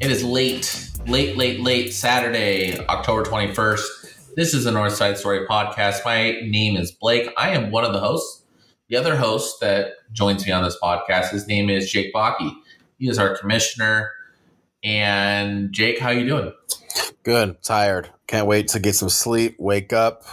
It 0.00 0.10
is 0.10 0.24
late, 0.24 0.90
late, 1.06 1.36
late, 1.36 1.60
late 1.60 1.92
Saturday, 1.92 2.78
October 2.86 3.24
21st. 3.24 3.82
This 4.36 4.54
is 4.54 4.64
the 4.64 4.70
Northside 4.70 5.18
Story 5.18 5.46
podcast. 5.46 6.04
My 6.06 6.40
name 6.42 6.76
is 6.78 6.90
Blake. 6.90 7.28
I 7.36 7.50
am 7.50 7.70
one 7.70 7.84
of 7.84 7.92
the 7.92 8.00
hosts. 8.00 8.44
The 8.88 8.96
other 8.96 9.16
host 9.16 9.60
that 9.60 9.94
joins 10.12 10.46
me 10.46 10.52
on 10.52 10.64
this 10.64 10.78
podcast, 10.82 11.28
his 11.30 11.46
name 11.46 11.68
is 11.68 11.90
Jake 11.90 12.14
Bakke. 12.14 12.50
He 12.98 13.08
is 13.08 13.18
our 13.18 13.36
commissioner. 13.36 14.12
And 14.82 15.70
Jake, 15.72 15.98
how 15.98 16.10
you 16.10 16.26
doing? 16.26 16.52
Good. 17.24 17.62
Tired. 17.62 18.08
Can't 18.26 18.46
wait 18.46 18.68
to 18.68 18.80
get 18.80 18.94
some 18.94 19.10
sleep, 19.10 19.56
wake 19.58 19.92
up, 19.92 20.24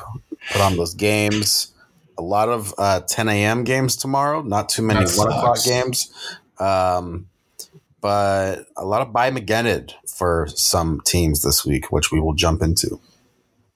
put 0.52 0.62
on 0.62 0.78
those 0.78 0.94
games. 0.94 1.75
A 2.18 2.22
lot 2.22 2.50
of 2.50 2.74
uh, 2.78 3.02
10 3.02 3.28
a.m. 3.30 3.64
games 3.64 3.96
tomorrow. 3.96 4.42
Not 4.42 4.70
too 4.70 4.82
many 4.82 5.06
1 5.06 5.28
o'clock 5.28 5.64
games. 5.64 6.14
Um, 6.60 7.28
but 8.02 8.68
a 8.78 8.86
lot 8.86 9.02
of 9.02 9.12
by 9.12 9.32
McGinnett 9.32 9.94
for 10.08 10.48
some 10.54 11.02
teams 11.06 11.42
this 11.42 11.66
week, 11.66 11.92
which 11.92 12.12
we 12.12 12.20
will 12.20 12.34
jump 12.34 12.62
into. 12.62 13.00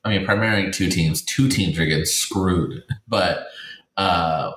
I 0.04 0.10
mean, 0.10 0.26
primarily 0.26 0.72
two 0.72 0.90
teams. 0.90 1.24
Two 1.24 1.50
teams 1.50 1.78
are 1.80 1.86
getting 1.86 2.06
screwed, 2.06 2.84
but 3.08 3.48
uh, 3.98 4.52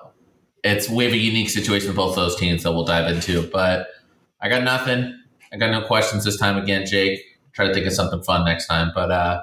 it's 0.62 0.88
we 0.88 1.04
have 1.04 1.12
a 1.12 1.18
unique 1.18 1.50
situation 1.50 1.88
with 1.88 1.96
both 1.96 2.14
those 2.14 2.36
teams 2.36 2.62
that 2.62 2.72
we'll 2.72 2.84
dive 2.84 3.12
into. 3.12 3.48
But 3.48 3.88
I 4.40 4.48
got 4.48 4.62
nothing. 4.62 5.18
I 5.52 5.56
got 5.56 5.70
no 5.70 5.86
questions 5.86 6.24
this 6.24 6.38
time 6.38 6.56
again, 6.56 6.86
Jake. 6.86 7.20
Try 7.52 7.66
to 7.66 7.74
think 7.74 7.86
of 7.86 7.92
something 7.92 8.22
fun 8.22 8.44
next 8.44 8.66
time. 8.66 8.92
But 8.94 9.10
uh, 9.10 9.42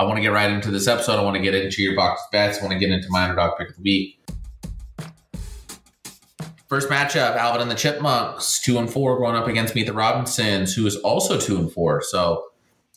I 0.00 0.04
want 0.04 0.16
to 0.16 0.22
get 0.22 0.32
right 0.32 0.50
into 0.50 0.70
this 0.70 0.88
episode. 0.88 1.20
I 1.20 1.22
want 1.22 1.36
to 1.36 1.42
get 1.42 1.54
into 1.54 1.82
your 1.82 1.94
Bakke's 1.94 2.22
bets. 2.32 2.58
I 2.58 2.62
want 2.62 2.72
to 2.72 2.78
get 2.78 2.88
into 2.88 3.08
my 3.10 3.24
underdog 3.24 3.58
pick 3.58 3.68
of 3.68 3.76
the 3.76 3.82
week. 3.82 4.18
First 6.70 6.88
matchup: 6.88 7.36
Alvin 7.36 7.60
and 7.60 7.70
the 7.70 7.74
Chipmunks, 7.74 8.62
two 8.62 8.78
and 8.78 8.90
four, 8.90 9.18
going 9.18 9.36
up 9.36 9.46
against 9.46 9.74
Meet 9.74 9.84
the 9.84 9.92
Robinsons, 9.92 10.72
who 10.72 10.86
is 10.86 10.96
also 10.96 11.38
two 11.38 11.58
and 11.58 11.70
four. 11.70 12.00
So 12.00 12.46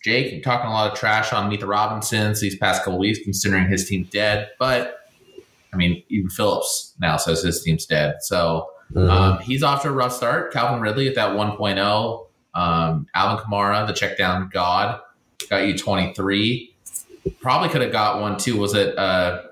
Jake, 0.02 0.32
you're 0.32 0.42
talking 0.42 0.70
a 0.70 0.72
lot 0.72 0.94
of 0.94 0.98
trash 0.98 1.34
on 1.34 1.50
Meet 1.50 1.60
the 1.60 1.68
Robinsons 1.68 2.40
these 2.40 2.56
past 2.56 2.86
couple 2.86 3.00
weeks, 3.00 3.20
considering 3.22 3.68
his 3.68 3.86
team's 3.86 4.10
dead. 4.10 4.52
But 4.58 5.00
I 5.74 5.76
mean, 5.76 6.04
even 6.08 6.30
Phillips 6.30 6.94
now 7.02 7.18
says 7.18 7.44
his 7.44 7.62
team's 7.62 7.86
dead. 7.86 8.16
So 8.22 8.70
um, 8.96 9.40
he's 9.40 9.62
off 9.62 9.82
to 9.82 9.90
a 9.90 9.92
rough 9.92 10.14
start. 10.14 10.54
Calvin 10.54 10.80
Ridley 10.80 11.10
at 11.10 11.16
that 11.16 11.32
1.0. 11.32 12.28
Um, 12.54 13.08
Alvin 13.14 13.44
Kamara, 13.44 13.86
the 13.86 13.92
check 13.92 14.18
down 14.18 14.50
god, 14.54 15.02
got 15.50 15.68
you 15.68 15.78
23. 15.78 16.73
Probably 17.42 17.70
could 17.70 17.82
have 17.82 17.92
got 17.92 18.20
one 18.22 18.38
too. 18.38 18.58
Was 18.58 18.74
it 18.74 18.98
uh, 18.98 19.44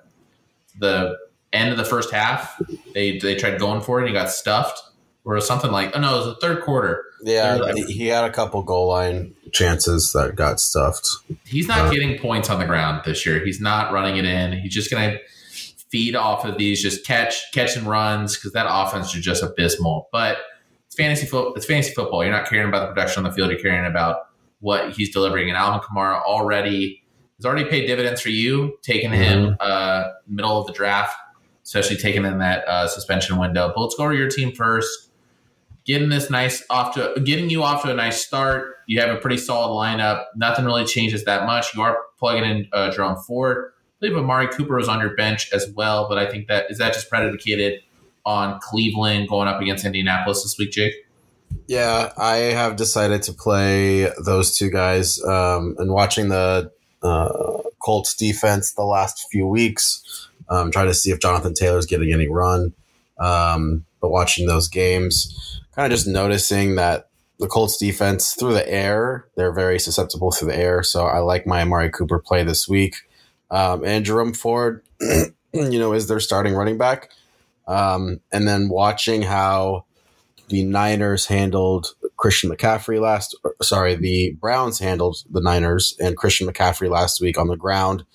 the 0.80 1.18
end 1.54 1.72
of 1.72 1.78
the 1.78 1.86
first 1.86 2.12
half? 2.12 2.60
They 2.94 3.18
they 3.18 3.36
tried 3.36 3.60
going 3.60 3.82
for 3.82 4.00
it 4.00 4.02
and 4.04 4.10
he 4.10 4.14
got 4.14 4.30
stuffed, 4.30 4.82
or 5.24 5.40
something 5.42 5.72
like. 5.72 5.96
Oh 5.96 6.00
no, 6.00 6.14
it 6.14 6.18
was 6.18 6.26
the 6.26 6.36
third 6.36 6.64
quarter. 6.64 7.04
yeah, 7.24 7.56
like- 7.56 7.76
he- 7.76 8.08
had 8.08 8.24
a 8.26 8.32
couple 8.32 8.62
goal 8.64 8.88
line 8.90 9.34
chances 9.52 10.12
that 10.14 10.36
got 10.36 10.60
stuffed. 10.60 11.08
He's 11.46 11.68
not 11.68 11.88
Uh, 11.88 11.92
getting 11.92 12.18
points 12.20 12.50
on 12.50 12.60
the 12.60 12.66
ground 12.66 13.02
this 13.06 13.26
year. 13.26 13.44
He's 13.44 13.60
not 13.62 13.92
running 13.94 14.18
it 14.18 14.26
in. 14.26 14.54
He's 14.54 14.74
just 14.74 14.90
going 14.90 15.12
to 15.12 15.20
feed 15.90 16.16
off 16.16 16.46
of 16.46 16.58
these, 16.58 16.82
just 16.82 17.06
catch, 17.06 17.52
catch 17.52 17.76
and 17.76 17.86
runs 17.86 18.38
because 18.38 18.54
that 18.54 18.66
offense 18.70 19.14
is 19.14 19.22
just 19.24 19.44
abysmal. 19.44 20.08
But 20.14 20.38
it's 20.88 20.96
fantasy 20.96 21.26
football. 21.26 21.54
It's 21.56 21.66
fantasy 21.66 21.94
football. 21.94 22.24
You're 22.24 22.32
not 22.34 22.48
caring 22.50 22.70
about 22.70 22.82
the 22.88 22.94
production 22.94 23.26
on 23.26 23.30
the 23.30 23.36
field. 23.36 23.52
You're 23.52 23.60
caring 23.60 23.86
about 23.86 24.28
what 24.62 24.92
he's 24.94 25.12
delivering. 25.12 25.50
And 25.50 25.58
Alvin 25.58 25.82
Kamara 25.82 26.22
already 26.24 27.01
has 27.42 27.46
already 27.46 27.68
paid 27.68 27.88
dividends 27.88 28.22
for 28.22 28.30
you, 28.30 28.78
taking 28.84 29.12
him 29.12 29.58
uh, 29.60 30.12
middle 30.28 30.60
of 30.60 30.68
the 30.68 30.74
draft, 30.74 31.16
especially 31.64 31.98
taking 31.98 32.24
in 32.24 32.38
that 32.38 32.68
uh, 32.68 32.88
suspension 32.88 33.40
window. 33.40 33.72
But 33.74 33.82
let's 33.82 33.96
go 33.96 34.08
to 34.08 34.16
your 34.16 34.30
team 34.30 34.52
first. 34.52 35.10
Getting 35.84 36.10
this 36.10 36.30
nice 36.30 36.64
off 36.70 36.94
to 36.94 37.20
getting 37.24 37.50
you 37.50 37.64
off 37.64 37.82
to 37.82 37.90
a 37.90 37.96
nice 37.96 38.24
start. 38.24 38.76
You 38.86 39.02
have 39.02 39.10
a 39.10 39.18
pretty 39.20 39.38
solid 39.38 39.74
lineup. 39.76 40.26
Nothing 40.36 40.66
really 40.66 40.86
changes 40.86 41.26
that 41.26 41.48
much. 41.48 41.74
You 41.74 41.82
are 41.82 41.98
plugging 42.20 42.44
in 42.44 42.68
uh, 42.72 42.92
Jerome 42.92 43.18
Ford. 43.18 43.72
I 43.76 44.08
believe 44.08 44.18
Amari 44.18 44.48
Cooper 44.48 44.76
was 44.76 44.88
on 44.88 45.00
your 45.00 45.16
bench 45.16 45.52
as 45.52 45.72
well, 45.76 46.08
but 46.08 46.20
I 46.20 46.30
think 46.30 46.48
that 46.48 46.70
is 46.70 46.78
that 46.78 46.94
just 46.94 47.10
predicated 47.10 47.82
on 48.24 48.60
Cleveland 48.60 49.30
going 49.30 49.48
up 49.48 49.60
against 49.60 49.84
Indianapolis 49.84 50.44
this 50.44 50.56
week, 50.60 50.70
Jake. 50.72 50.94
Yeah, 51.66 52.14
I 52.16 52.36
have 52.36 52.76
decided 52.76 53.24
to 53.24 53.34
play 53.34 54.12
those 54.24 54.56
two 54.56 54.70
guys. 54.70 55.24
Um, 55.24 55.76
and 55.80 55.92
watching 55.92 56.30
the 56.30 56.72
uh, 57.02 57.62
Colts 57.80 58.16
defense 58.16 58.74
the 58.74 58.84
last 58.84 59.28
few 59.32 59.48
weeks, 59.48 60.30
um, 60.50 60.72
trying 60.72 60.88
to 60.88 60.94
see 60.94 61.12
if 61.12 61.20
Jonathan 61.20 61.54
Taylor's 61.54 61.86
getting 61.86 62.14
any 62.14 62.28
run. 62.28 62.74
Um, 63.20 63.86
but 64.00 64.10
watching 64.10 64.48
those 64.48 64.68
games, 64.68 65.62
kind 65.76 65.92
of 65.92 65.98
just 65.98 66.08
noticing 66.08 66.76
that 66.76 67.10
the 67.40 67.48
Colts 67.48 67.78
defense 67.78 68.34
through 68.34 68.54
the 68.54 68.72
air, 68.72 69.26
they're 69.36 69.54
very 69.54 69.80
susceptible 69.80 70.32
through 70.32 70.50
the 70.50 70.58
air. 70.58 70.84
So 70.84 71.06
I 71.06 71.20
like 71.20 71.48
my 71.48 71.62
Amari 71.62 71.90
Cooper 71.90 72.20
play 72.20 72.44
this 72.44 72.68
week. 72.68 72.96
Um, 73.50 73.84
and 73.84 74.06
Jerome 74.06 74.34
Ford, 74.34 74.84
you 75.02 75.80
know, 75.80 75.94
is 75.94 76.08
their 76.08 76.20
starting 76.20 76.54
running 76.54 76.78
back. 76.78 77.10
Um, 77.68 78.22
and 78.32 78.48
then 78.48 78.70
watching 78.70 79.24
how 79.24 79.86
the 80.50 80.64
Niners 80.64 81.26
handled 81.26 81.96
Christian 82.22 82.52
McCaffrey 82.52 83.02
last. 83.02 83.36
or, 83.44 83.56
Sorry, 83.62 83.96
the 83.96 84.38
Browns 84.40 84.80
handled 84.80 85.18
the 85.30 85.42
Niners 85.42 85.96
and 86.00 86.16
Christian 86.16 86.48
McCaffrey 86.48 86.90
last 86.90 87.20
week 87.20 87.38
on 87.38 87.48
the 87.48 87.58
ground, 87.58 88.06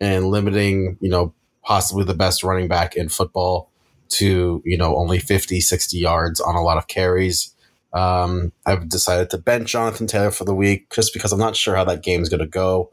and 0.00 0.26
limiting 0.26 0.98
you 1.00 1.08
know 1.08 1.32
possibly 1.62 2.04
the 2.04 2.14
best 2.14 2.42
running 2.42 2.66
back 2.66 2.96
in 2.96 3.08
football 3.08 3.70
to 4.08 4.60
you 4.64 4.76
know 4.76 4.96
only 4.96 5.18
50, 5.18 5.60
60 5.60 5.96
yards 5.96 6.40
on 6.40 6.56
a 6.56 6.62
lot 6.62 6.76
of 6.76 6.88
carries. 6.88 7.54
Um, 7.92 8.52
I've 8.66 8.88
decided 8.88 9.30
to 9.30 9.38
bench 9.38 9.70
Jonathan 9.70 10.06
Taylor 10.06 10.30
for 10.30 10.44
the 10.44 10.54
week 10.54 10.90
just 10.90 11.12
because 11.12 11.32
I'm 11.32 11.38
not 11.38 11.56
sure 11.56 11.76
how 11.76 11.84
that 11.84 12.02
game 12.02 12.22
is 12.22 12.28
going 12.28 12.40
to 12.40 12.46
go. 12.46 12.90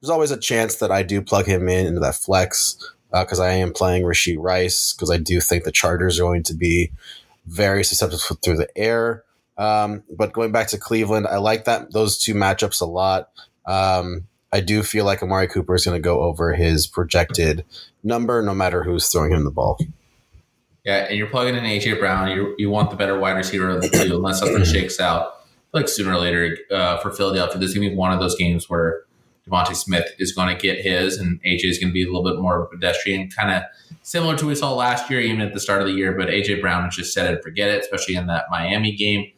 There's 0.00 0.10
always 0.10 0.30
a 0.30 0.38
chance 0.38 0.76
that 0.76 0.92
I 0.92 1.02
do 1.02 1.22
plug 1.22 1.46
him 1.46 1.68
in 1.68 1.86
into 1.86 2.00
that 2.00 2.14
flex 2.14 2.76
because 3.10 3.40
I 3.40 3.52
am 3.54 3.72
playing 3.72 4.04
Rashee 4.04 4.36
Rice 4.38 4.92
because 4.92 5.10
I 5.10 5.16
do 5.16 5.40
think 5.40 5.64
the 5.64 5.72
Chargers 5.72 6.20
are 6.20 6.24
going 6.24 6.42
to 6.44 6.54
be 6.54 6.92
very 7.46 7.82
susceptible 7.82 8.38
through 8.42 8.58
the 8.58 8.68
air. 8.78 9.24
Um, 9.56 10.02
but 10.10 10.32
going 10.32 10.52
back 10.52 10.68
to 10.68 10.78
Cleveland, 10.78 11.26
I 11.26 11.36
like 11.36 11.64
that 11.64 11.92
those 11.92 12.18
two 12.18 12.34
matchups 12.34 12.80
a 12.80 12.86
lot. 12.86 13.30
Um, 13.66 14.26
I 14.52 14.60
do 14.60 14.82
feel 14.82 15.04
like 15.04 15.22
Amari 15.22 15.48
Cooper 15.48 15.74
is 15.74 15.84
going 15.84 15.96
to 15.96 16.04
go 16.04 16.22
over 16.22 16.54
his 16.54 16.86
projected 16.86 17.64
number, 18.02 18.42
no 18.42 18.54
matter 18.54 18.84
who's 18.84 19.08
throwing 19.08 19.32
him 19.32 19.44
the 19.44 19.50
ball. 19.50 19.78
Yeah, 20.84 21.06
and 21.08 21.16
you're 21.16 21.28
plugging 21.28 21.56
in 21.56 21.64
AJ 21.64 21.98
Brown. 21.98 22.30
You 22.30 22.54
you 22.58 22.70
want 22.70 22.90
the 22.90 22.96
better 22.96 23.18
wide 23.18 23.32
receiver 23.32 23.70
of 23.70 23.82
the 23.82 23.88
two, 23.88 24.16
unless 24.16 24.40
something 24.40 24.64
shakes 24.72 25.00
out. 25.00 25.40
Like 25.72 25.88
sooner 25.88 26.12
or 26.12 26.18
later 26.18 26.56
uh, 26.70 26.98
for 26.98 27.10
Philadelphia, 27.10 27.58
there's 27.58 27.74
gonna 27.74 27.88
be 27.88 27.96
one 27.96 28.12
of 28.12 28.20
those 28.20 28.36
games 28.36 28.70
where 28.70 29.02
DeVonta 29.48 29.74
Smith 29.74 30.14
is 30.18 30.32
going 30.32 30.54
to 30.54 30.60
get 30.60 30.80
his, 30.80 31.18
and 31.18 31.42
AJ 31.42 31.64
is 31.64 31.78
going 31.78 31.90
to 31.90 31.92
be 31.92 32.02
a 32.02 32.06
little 32.06 32.24
bit 32.24 32.40
more 32.40 32.60
of 32.60 32.62
a 32.62 32.66
pedestrian, 32.66 33.28
kind 33.28 33.50
of 33.50 33.62
similar 34.02 34.36
to 34.36 34.44
what 34.44 34.50
we 34.50 34.54
saw 34.54 34.72
last 34.74 35.10
year, 35.10 35.20
even 35.20 35.40
at 35.40 35.52
the 35.52 35.60
start 35.60 35.82
of 35.82 35.86
the 35.86 35.92
year. 35.92 36.12
But 36.12 36.28
AJ 36.28 36.60
Brown 36.60 36.88
is 36.88 36.96
just 36.96 37.12
set 37.12 37.26
it 37.26 37.34
and 37.34 37.42
forget 37.42 37.68
it, 37.68 37.80
especially 37.82 38.16
in 38.16 38.26
that 38.28 38.44
Miami 38.50 38.92
game. 38.92 39.30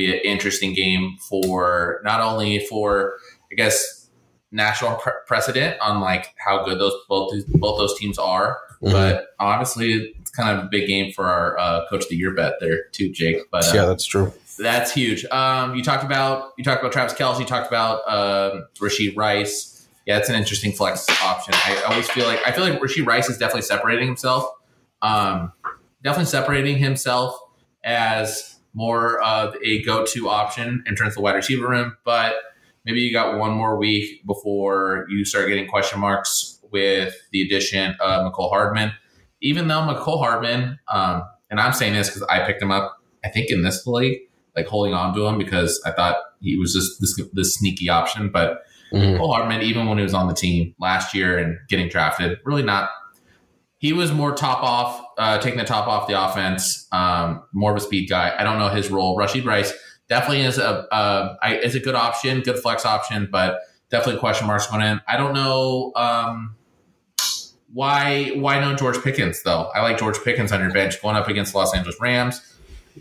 Be 0.00 0.10
an 0.14 0.20
interesting 0.24 0.72
game 0.72 1.16
for 1.28 2.00
not 2.04 2.20
only 2.22 2.58
for 2.70 3.16
I 3.52 3.54
guess 3.54 4.08
national 4.50 4.96
pre- 4.96 5.12
precedent 5.26 5.78
on 5.80 6.00
like 6.00 6.34
how 6.38 6.64
good 6.64 6.78
those 6.80 6.94
both 7.06 7.32
both 7.48 7.78
those 7.78 7.98
teams 7.98 8.18
are, 8.18 8.58
Mhm. 8.82 8.92
but 8.92 9.26
honestly, 9.38 10.14
it's 10.18 10.30
kind 10.30 10.58
of 10.58 10.64
a 10.64 10.68
big 10.68 10.86
game 10.88 11.12
for 11.12 11.26
our 11.26 11.58
uh, 11.58 11.86
coach 11.90 12.04
of 12.04 12.08
the 12.08 12.16
year 12.16 12.32
bet 12.34 12.54
there 12.60 12.84
too, 12.92 13.12
Jake. 13.12 13.42
But 13.52 13.64
uh, 13.68 13.72
yeah, 13.74 13.84
that's 13.84 14.06
true. 14.06 14.32
that's 14.58 14.90
huge. 14.94 15.26
Um, 15.26 15.74
you 15.74 15.82
talked 15.82 16.02
about 16.04 16.52
you 16.56 16.64
talked 16.64 16.80
about 16.80 16.92
Travis 16.92 17.12
Kelce. 17.12 17.38
You 17.40 17.44
talked 17.44 17.68
about 17.68 18.00
um, 18.08 18.66
Rashee 18.78 19.14
Rice. 19.14 19.86
Yeah, 20.06 20.16
it's 20.16 20.30
an 20.30 20.34
interesting 20.34 20.72
flex 20.72 21.06
option. 21.22 21.52
I 21.54 21.82
always 21.88 22.08
feel 22.08 22.26
like 22.26 22.40
I 22.46 22.52
feel 22.52 22.64
like 22.64 22.80
Rashee 22.80 23.04
Rice 23.06 23.28
is 23.28 23.36
definitely 23.36 23.62
separating 23.62 24.06
himself. 24.06 24.50
Um, 25.02 25.52
definitely 26.02 26.30
separating 26.30 26.78
himself 26.78 27.38
as 27.84 28.56
more 28.74 29.20
of 29.22 29.54
a 29.64 29.82
go-to 29.82 30.28
option 30.28 30.82
in 30.86 30.94
terms 30.94 31.10
of 31.10 31.14
the 31.16 31.20
wide 31.22 31.34
receiver 31.34 31.68
room. 31.68 31.96
But 32.04 32.34
maybe 32.84 33.00
you 33.00 33.12
got 33.12 33.38
one 33.38 33.52
more 33.52 33.76
week 33.76 34.24
before 34.26 35.06
you 35.10 35.24
start 35.24 35.48
getting 35.48 35.66
question 35.68 36.00
marks 36.00 36.58
with 36.70 37.14
the 37.32 37.42
addition 37.42 37.96
of 38.00 38.32
Mecole 38.32 38.48
Hardman. 38.50 38.92
Even 39.42 39.68
though 39.68 39.80
Mecole 39.80 40.18
Hardman, 40.18 40.78
um, 40.92 41.22
and 41.50 41.58
I'm 41.60 41.72
saying 41.72 41.94
this 41.94 42.08
because 42.08 42.22
I 42.24 42.44
picked 42.46 42.62
him 42.62 42.70
up, 42.70 42.98
I 43.24 43.28
think 43.28 43.50
in 43.50 43.62
this 43.62 43.86
league, 43.86 44.20
like 44.56 44.66
holding 44.66 44.94
on 44.94 45.14
to 45.14 45.26
him 45.26 45.38
because 45.38 45.80
I 45.84 45.90
thought 45.90 46.16
he 46.40 46.56
was 46.56 46.72
just 46.74 47.00
this 47.00 47.20
this 47.32 47.54
sneaky 47.54 47.88
option. 47.88 48.30
But 48.30 48.62
Mhm. 48.92 49.18
Cole 49.18 49.32
Hardman, 49.32 49.62
even 49.62 49.86
when 49.86 49.98
he 49.98 50.02
was 50.04 50.14
on 50.14 50.26
the 50.26 50.34
team 50.34 50.74
last 50.80 51.14
year 51.14 51.38
and 51.38 51.56
getting 51.68 51.88
drafted, 51.88 52.38
really 52.44 52.62
not. 52.64 52.90
He 53.80 53.92
was 53.94 54.12
more 54.12 54.34
top 54.34 54.62
off, 54.62 55.02
uh, 55.16 55.38
taking 55.38 55.58
the 55.58 55.64
top 55.64 55.88
off 55.88 56.06
the 56.06 56.12
offense. 56.22 56.86
Um, 56.92 57.42
more 57.52 57.70
of 57.72 57.76
a 57.78 57.80
speed 57.80 58.08
guy. 58.10 58.34
I 58.38 58.44
don't 58.44 58.58
know 58.58 58.68
his 58.68 58.90
role. 58.90 59.16
Rashee 59.16 59.44
Rice 59.44 59.72
definitely 60.08 60.42
is 60.44 60.58
a 60.58 60.86
uh, 60.94 61.36
I, 61.42 61.56
is 61.56 61.74
a 61.74 61.80
good 61.80 61.94
option, 61.94 62.42
good 62.42 62.58
flex 62.58 62.84
option, 62.84 63.28
but 63.32 63.58
definitely 63.90 64.20
question 64.20 64.46
marks 64.46 64.66
going 64.66 64.82
in. 64.82 65.00
I 65.08 65.16
don't 65.16 65.32
know. 65.32 65.92
Um, 65.96 66.56
why 67.72 68.32
why 68.34 68.58
no 68.60 68.74
George 68.74 69.00
Pickens 69.02 69.42
though? 69.44 69.70
I 69.74 69.80
like 69.80 69.98
George 69.98 70.18
Pickens 70.24 70.52
on 70.52 70.60
your 70.60 70.72
bench 70.72 71.00
going 71.00 71.16
up 71.16 71.28
against 71.28 71.54
Los 71.54 71.74
Angeles 71.74 71.96
Rams. 72.00 72.40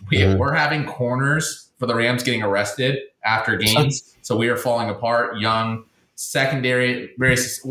We, 0.09 0.17
Mhm. 0.19 0.37
We're 0.37 0.53
having 0.53 0.85
corners 0.85 1.69
for 1.79 1.87
the 1.87 1.95
Rams 1.95 2.23
getting 2.23 2.43
arrested 2.43 2.99
after 3.25 3.57
games, 3.57 4.15
so 4.21 4.37
we 4.37 4.47
are 4.47 4.55
falling 4.57 4.89
apart. 4.89 5.39
Young 5.39 5.83
secondary, 6.15 7.11
very 7.17 7.35
sus- 7.35 7.65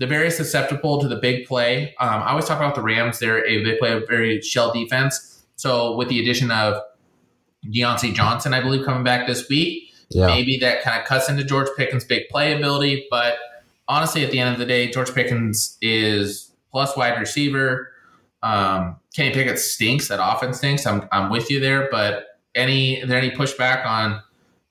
we're 0.00 0.06
the 0.06 0.06
very 0.06 0.30
susceptible 0.30 1.00
to 1.00 1.08
the 1.08 1.16
big 1.16 1.46
play. 1.46 1.94
Um, 2.00 2.22
I 2.22 2.30
always 2.30 2.46
talk 2.46 2.58
about 2.58 2.74
the 2.74 2.82
Rams. 2.82 3.18
They're 3.18 3.46
a, 3.46 3.62
they 3.62 3.76
play 3.76 3.92
a 3.92 4.00
very 4.00 4.40
shell 4.40 4.72
defense. 4.72 5.44
So 5.56 5.96
with 5.96 6.08
the 6.08 6.20
addition 6.20 6.50
of 6.50 6.82
Diontae 7.66 8.14
Johnson, 8.14 8.54
I 8.54 8.60
believe 8.60 8.84
coming 8.84 9.04
back 9.04 9.26
this 9.26 9.48
week, 9.48 9.92
Yeah. 10.10 10.26
maybe 10.26 10.58
that 10.58 10.82
kind 10.82 11.00
of 11.00 11.06
cuts 11.06 11.28
into 11.28 11.44
George 11.44 11.68
Pickens' 11.76 12.04
big 12.04 12.28
play 12.30 12.56
ability. 12.56 13.06
But 13.10 13.34
honestly, 13.88 14.24
at 14.24 14.30
the 14.30 14.38
end 14.40 14.52
of 14.52 14.58
the 14.58 14.66
day, 14.66 14.90
George 14.90 15.14
Pickens 15.14 15.76
is 15.82 16.50
plus 16.70 16.96
wide 16.96 17.18
receiver. 17.20 17.92
Um, 18.42 18.96
Kenny 19.14 19.34
Pickett 19.34 19.58
stinks. 19.58 20.08
That 20.08 20.18
offense 20.22 20.58
stinks. 20.58 20.86
I'm 20.86 21.06
I'm 21.12 21.30
with 21.30 21.50
you 21.50 21.60
there. 21.60 21.88
But 21.90 22.24
any 22.54 23.04
there 23.04 23.18
any 23.18 23.30
pushback 23.30 23.84
on 23.84 24.22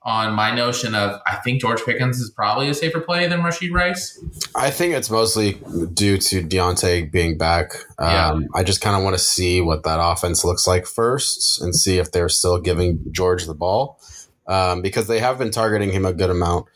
on 0.02 0.32
my 0.32 0.54
notion 0.54 0.94
of 0.94 1.20
I 1.26 1.36
think 1.36 1.60
George 1.60 1.82
Pickens 1.84 2.20
is 2.20 2.30
probably 2.30 2.68
a 2.70 2.74
safer 2.74 3.00
play 3.00 3.26
than 3.26 3.40
Rashee 3.40 3.70
Rice? 3.70 4.18
I 4.54 4.70
think 4.70 4.94
it's 4.94 5.10
mostly 5.10 5.60
due 5.92 6.16
to 6.16 6.42
Diontae 6.42 7.12
being 7.12 7.36
back. 7.36 7.72
Um, 7.98 8.46
I 8.54 8.62
just 8.62 8.80
kind 8.80 8.96
of 8.96 9.02
want 9.02 9.14
to 9.14 9.22
see 9.22 9.60
what 9.60 9.82
that 9.84 9.98
offense 10.00 10.42
looks 10.44 10.66
like 10.66 10.86
first 10.86 11.60
and 11.60 11.74
see 11.74 11.98
if 11.98 12.12
they're 12.12 12.30
still 12.30 12.58
giving 12.58 13.04
George 13.12 13.44
the 13.44 13.54
ball 13.54 14.00
um, 14.46 14.80
because 14.80 15.06
they 15.06 15.20
have 15.20 15.38
been 15.38 15.50
targeting 15.50 15.92
him 15.92 16.06
a 16.06 16.14
good 16.14 16.30
amount 16.30 16.66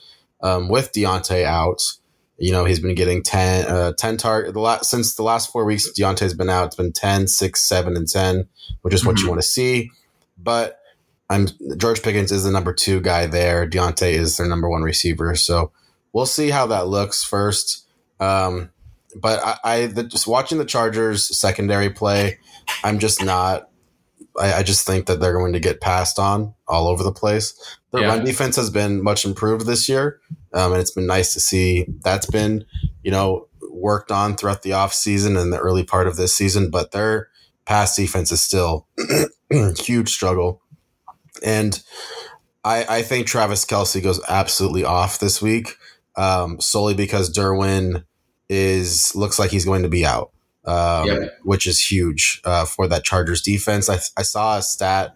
um, 0.42 0.68
with 0.68 0.92
Diontae 0.92 1.44
out. 1.44 1.80
You 2.36 2.52
know, 2.52 2.64
he's 2.66 2.80
been 2.80 2.94
getting 2.94 3.22
10, 3.22 3.66
uh, 3.68 3.92
10 3.96 4.16
target 4.18 4.52
the 4.52 4.60
last, 4.60 4.90
since 4.90 5.14
the 5.14 5.22
last 5.22 5.50
four 5.50 5.64
weeks. 5.64 5.88
Diontae's 5.98 6.34
been 6.34 6.50
out. 6.50 6.66
It's 6.66 6.76
been 6.76 6.92
10, 6.92 7.28
6, 7.28 7.60
7, 7.60 7.96
and 7.96 8.06
10, 8.08 8.48
which 8.82 8.92
is 8.92 9.06
what 9.06 9.16
Mhm. 9.16 9.20
you 9.22 9.28
want 9.30 9.40
to 9.40 9.46
see. 9.46 9.92
But 10.36 10.78
I'm 11.30 11.48
George 11.78 12.02
Pickens 12.02 12.30
is 12.32 12.44
the 12.44 12.50
number 12.50 12.72
two 12.72 13.00
guy 13.00 13.26
there. 13.26 13.68
Diontae 13.68 14.12
is 14.12 14.36
their 14.36 14.48
number 14.48 14.68
one 14.68 14.82
receiver. 14.82 15.34
So 15.34 15.72
we'll 16.12 16.26
see 16.26 16.50
how 16.50 16.66
that 16.66 16.86
looks 16.88 17.24
first. 17.24 17.86
Um, 18.20 18.70
but 19.16 19.40
I, 19.44 19.58
I 19.64 19.86
the, 19.86 20.02
just 20.04 20.26
watching 20.26 20.58
the 20.58 20.64
Chargers 20.64 21.36
secondary 21.38 21.90
play, 21.90 22.38
I'm 22.82 22.98
just 22.98 23.24
not. 23.24 23.70
I, 24.38 24.54
I 24.54 24.62
just 24.64 24.86
think 24.86 25.06
that 25.06 25.20
they're 25.20 25.32
going 25.32 25.52
to 25.52 25.60
get 25.60 25.80
passed 25.80 26.18
on 26.18 26.54
all 26.66 26.88
over 26.88 27.02
the 27.04 27.12
place. 27.12 27.54
Their 27.92 28.02
Yeah. 28.02 28.08
run 28.08 28.24
defense 28.24 28.56
has 28.56 28.70
been 28.70 29.02
much 29.02 29.24
improved 29.24 29.66
this 29.66 29.88
year, 29.88 30.20
um, 30.52 30.72
and 30.72 30.80
it's 30.80 30.90
been 30.90 31.06
nice 31.06 31.32
to 31.34 31.40
see 31.40 31.86
that's 32.02 32.26
been 32.26 32.64
you 33.02 33.10
know 33.12 33.46
worked 33.70 34.10
on 34.10 34.36
throughout 34.36 34.62
the 34.62 34.70
offseason 34.70 35.40
and 35.40 35.52
the 35.52 35.58
early 35.58 35.84
part 35.84 36.06
of 36.08 36.16
this 36.16 36.34
season. 36.34 36.70
But 36.70 36.90
their 36.90 37.28
pass 37.64 37.94
defense 37.96 38.32
is 38.32 38.42
still 38.42 38.88
a 39.50 39.72
huge 39.80 40.10
struggle, 40.10 40.60
and 41.44 41.80
I, 42.64 42.84
I 42.98 43.02
think 43.02 43.26
Travis 43.26 43.64
Kelce 43.64 44.02
goes 44.02 44.20
absolutely 44.28 44.84
off 44.84 45.18
this 45.18 45.42
week 45.42 45.76
um, 46.16 46.60
solely 46.60 46.94
because 46.94 47.30
Derwin 47.32 48.04
is 48.48 49.14
looks 49.14 49.38
like 49.38 49.50
he's 49.50 49.64
going 49.64 49.82
to 49.82 49.88
be 49.88 50.06
out, 50.06 50.30
um, 50.64 51.06
Yeah. 51.06 51.28
which 51.42 51.66
is 51.66 51.78
huge 51.90 52.40
uh, 52.44 52.64
for 52.64 52.86
that 52.88 53.04
Chargers 53.04 53.42
defense. 53.42 53.88
I, 53.90 53.98
I 54.16 54.22
saw 54.22 54.58
a 54.58 54.62
stat 54.62 55.14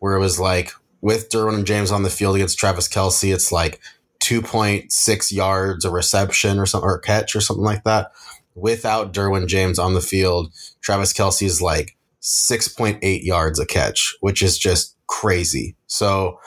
where 0.00 0.14
it 0.16 0.20
was 0.20 0.40
like 0.40 0.72
with 1.00 1.28
Derwin 1.30 1.54
and 1.54 1.66
James 1.66 1.92
on 1.92 2.02
the 2.02 2.10
field 2.10 2.34
against 2.36 2.58
Travis 2.58 2.88
Kelce, 2.88 3.32
it's 3.32 3.52
like 3.52 3.80
2.6 4.20 5.32
yards 5.32 5.84
a 5.84 5.90
reception 5.90 6.58
or 6.58 6.66
something 6.66 6.88
or 6.88 6.96
a 6.96 7.00
catch 7.00 7.36
or 7.36 7.40
something 7.40 7.64
like 7.64 7.84
that. 7.84 8.10
Without 8.54 9.12
Derwin 9.12 9.46
James 9.46 9.78
on 9.78 9.94
the 9.94 10.00
field, 10.00 10.52
Travis 10.80 11.12
Kelsey 11.12 11.46
is 11.46 11.62
like 11.62 11.96
6.8 12.22 13.24
yards 13.24 13.58
a 13.58 13.66
catch, 13.66 14.16
which 14.20 14.42
is 14.42 14.58
just 14.58 14.96
crazy. 15.06 15.76
So, 15.86 16.38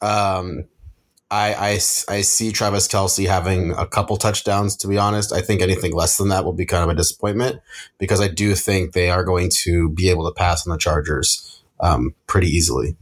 um, 0.00 0.64
I, 1.30 1.54
I, 1.54 1.70
I 2.08 2.20
see 2.22 2.50
Travis 2.50 2.88
Kelce 2.88 3.28
having 3.28 3.70
a 3.72 3.86
couple 3.86 4.16
touchdowns, 4.16 4.76
to 4.78 4.88
be 4.88 4.98
honest. 4.98 5.32
I 5.32 5.40
think 5.40 5.62
anything 5.62 5.92
less 5.92 6.16
than 6.16 6.28
that 6.28 6.44
will 6.44 6.52
be 6.52 6.66
kind 6.66 6.82
of 6.82 6.90
a 6.90 6.94
disappointment 6.94 7.60
because 7.98 8.20
I 8.20 8.26
do 8.26 8.56
think 8.56 8.92
they 8.92 9.10
are 9.10 9.22
going 9.22 9.50
to 9.62 9.90
be 9.90 10.10
able 10.10 10.26
to 10.26 10.34
pass 10.34 10.66
on 10.66 10.72
the 10.72 10.78
Chargers 10.78 11.62
um, 11.78 12.14
pretty 12.26 12.48
easily. 12.48 12.96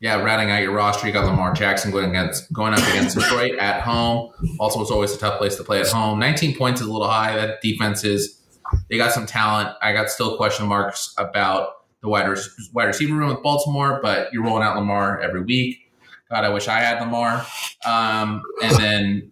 Yeah, 0.00 0.22
rounding 0.22 0.50
out 0.50 0.62
your 0.62 0.72
roster, 0.72 1.06
you 1.06 1.12
got 1.12 1.26
Lamar 1.26 1.52
Jackson 1.52 1.90
going 1.90 2.08
against 2.08 2.50
going 2.52 2.72
up 2.72 2.80
against 2.88 3.16
Detroit 3.16 3.58
at 3.58 3.82
home. 3.82 4.32
Also, 4.58 4.80
it's 4.80 4.90
always 4.90 5.12
a 5.14 5.18
tough 5.18 5.38
place 5.38 5.56
to 5.56 5.64
play 5.64 5.80
at 5.80 5.88
home. 5.88 6.18
19 6.18 6.56
points 6.56 6.80
is 6.80 6.86
a 6.86 6.92
little 6.92 7.08
high. 7.08 7.36
That 7.36 7.60
defense 7.60 8.02
is 8.02 8.39
they 8.88 8.96
got 8.96 9.12
some 9.12 9.26
talent. 9.26 9.70
I 9.82 9.92
got 9.92 10.10
still 10.10 10.36
question 10.36 10.66
marks 10.66 11.14
about 11.18 11.84
the 12.02 12.08
wide, 12.08 12.28
rec- 12.28 12.38
wide 12.72 12.84
receiver 12.84 13.14
room 13.14 13.28
with 13.28 13.42
Baltimore, 13.42 14.00
but 14.02 14.32
you're 14.32 14.42
rolling 14.42 14.62
out 14.62 14.76
Lamar 14.76 15.20
every 15.20 15.42
week. 15.42 15.90
God, 16.30 16.44
I 16.44 16.48
wish 16.48 16.68
I 16.68 16.80
had 16.80 17.00
Lamar. 17.00 17.44
Um, 17.84 18.42
and 18.62 18.76
then 18.76 19.30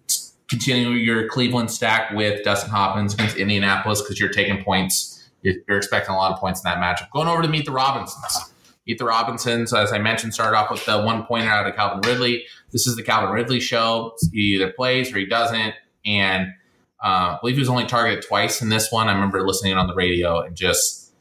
continue 0.49 0.91
your 0.91 1.29
Cleveland 1.29 1.71
stack 1.71 2.11
with 2.13 2.43
Dustin 2.45 2.71
Hopkins 2.71 3.15
against 3.15 3.37
Indianapolis 3.37 4.03
because 4.03 4.19
you're 4.19 4.31
taking 4.31 4.63
points. 4.63 5.31
You're, 5.43 5.55
you're 5.69 5.77
expecting 5.77 6.15
a 6.15 6.19
lot 6.19 6.33
of 6.33 6.39
points 6.39 6.65
in 6.65 6.65
that 6.65 6.79
matchup. 6.79 7.11
Going 7.13 7.29
over 7.29 7.43
to 7.43 7.49
meet 7.49 7.65
the 7.65 7.73
Robinsons. 7.73 8.53
Meet 8.87 8.99
the 8.99 9.05
Robinsons, 9.05 9.73
as 9.73 9.93
I 9.93 9.99
mentioned, 9.99 10.35
started 10.35 10.57
off 10.57 10.71
with 10.71 10.85
the 10.87 11.03
one 11.03 11.25
pointer 11.25 11.51
out 11.51 11.67
of 11.67 11.77
Calvin 11.77 12.01
Ridley. 12.01 12.45
This 12.73 12.87
is 12.87 12.97
the 12.97 13.03
Calvin 13.03 13.31
Ridley 13.31 13.61
show. 13.61 14.15
He 14.33 14.55
either 14.55 14.73
plays 14.73 15.13
or 15.13 15.19
he 15.19 15.27
doesn't. 15.27 15.75
And 16.07 16.49
uh, 17.03 17.37
I 17.37 17.39
believe 17.41 17.57
he 17.57 17.61
was 17.61 17.69
only 17.69 17.87
targeted 17.87 18.25
twice 18.27 18.61
in 18.61 18.69
this 18.69 18.91
one. 18.91 19.09
I 19.09 19.13
remember 19.13 19.47
listening 19.47 19.75
on 19.75 19.87
the 19.87 19.95
radio 19.95 20.41
and 20.41 20.57
just, 20.57 21.15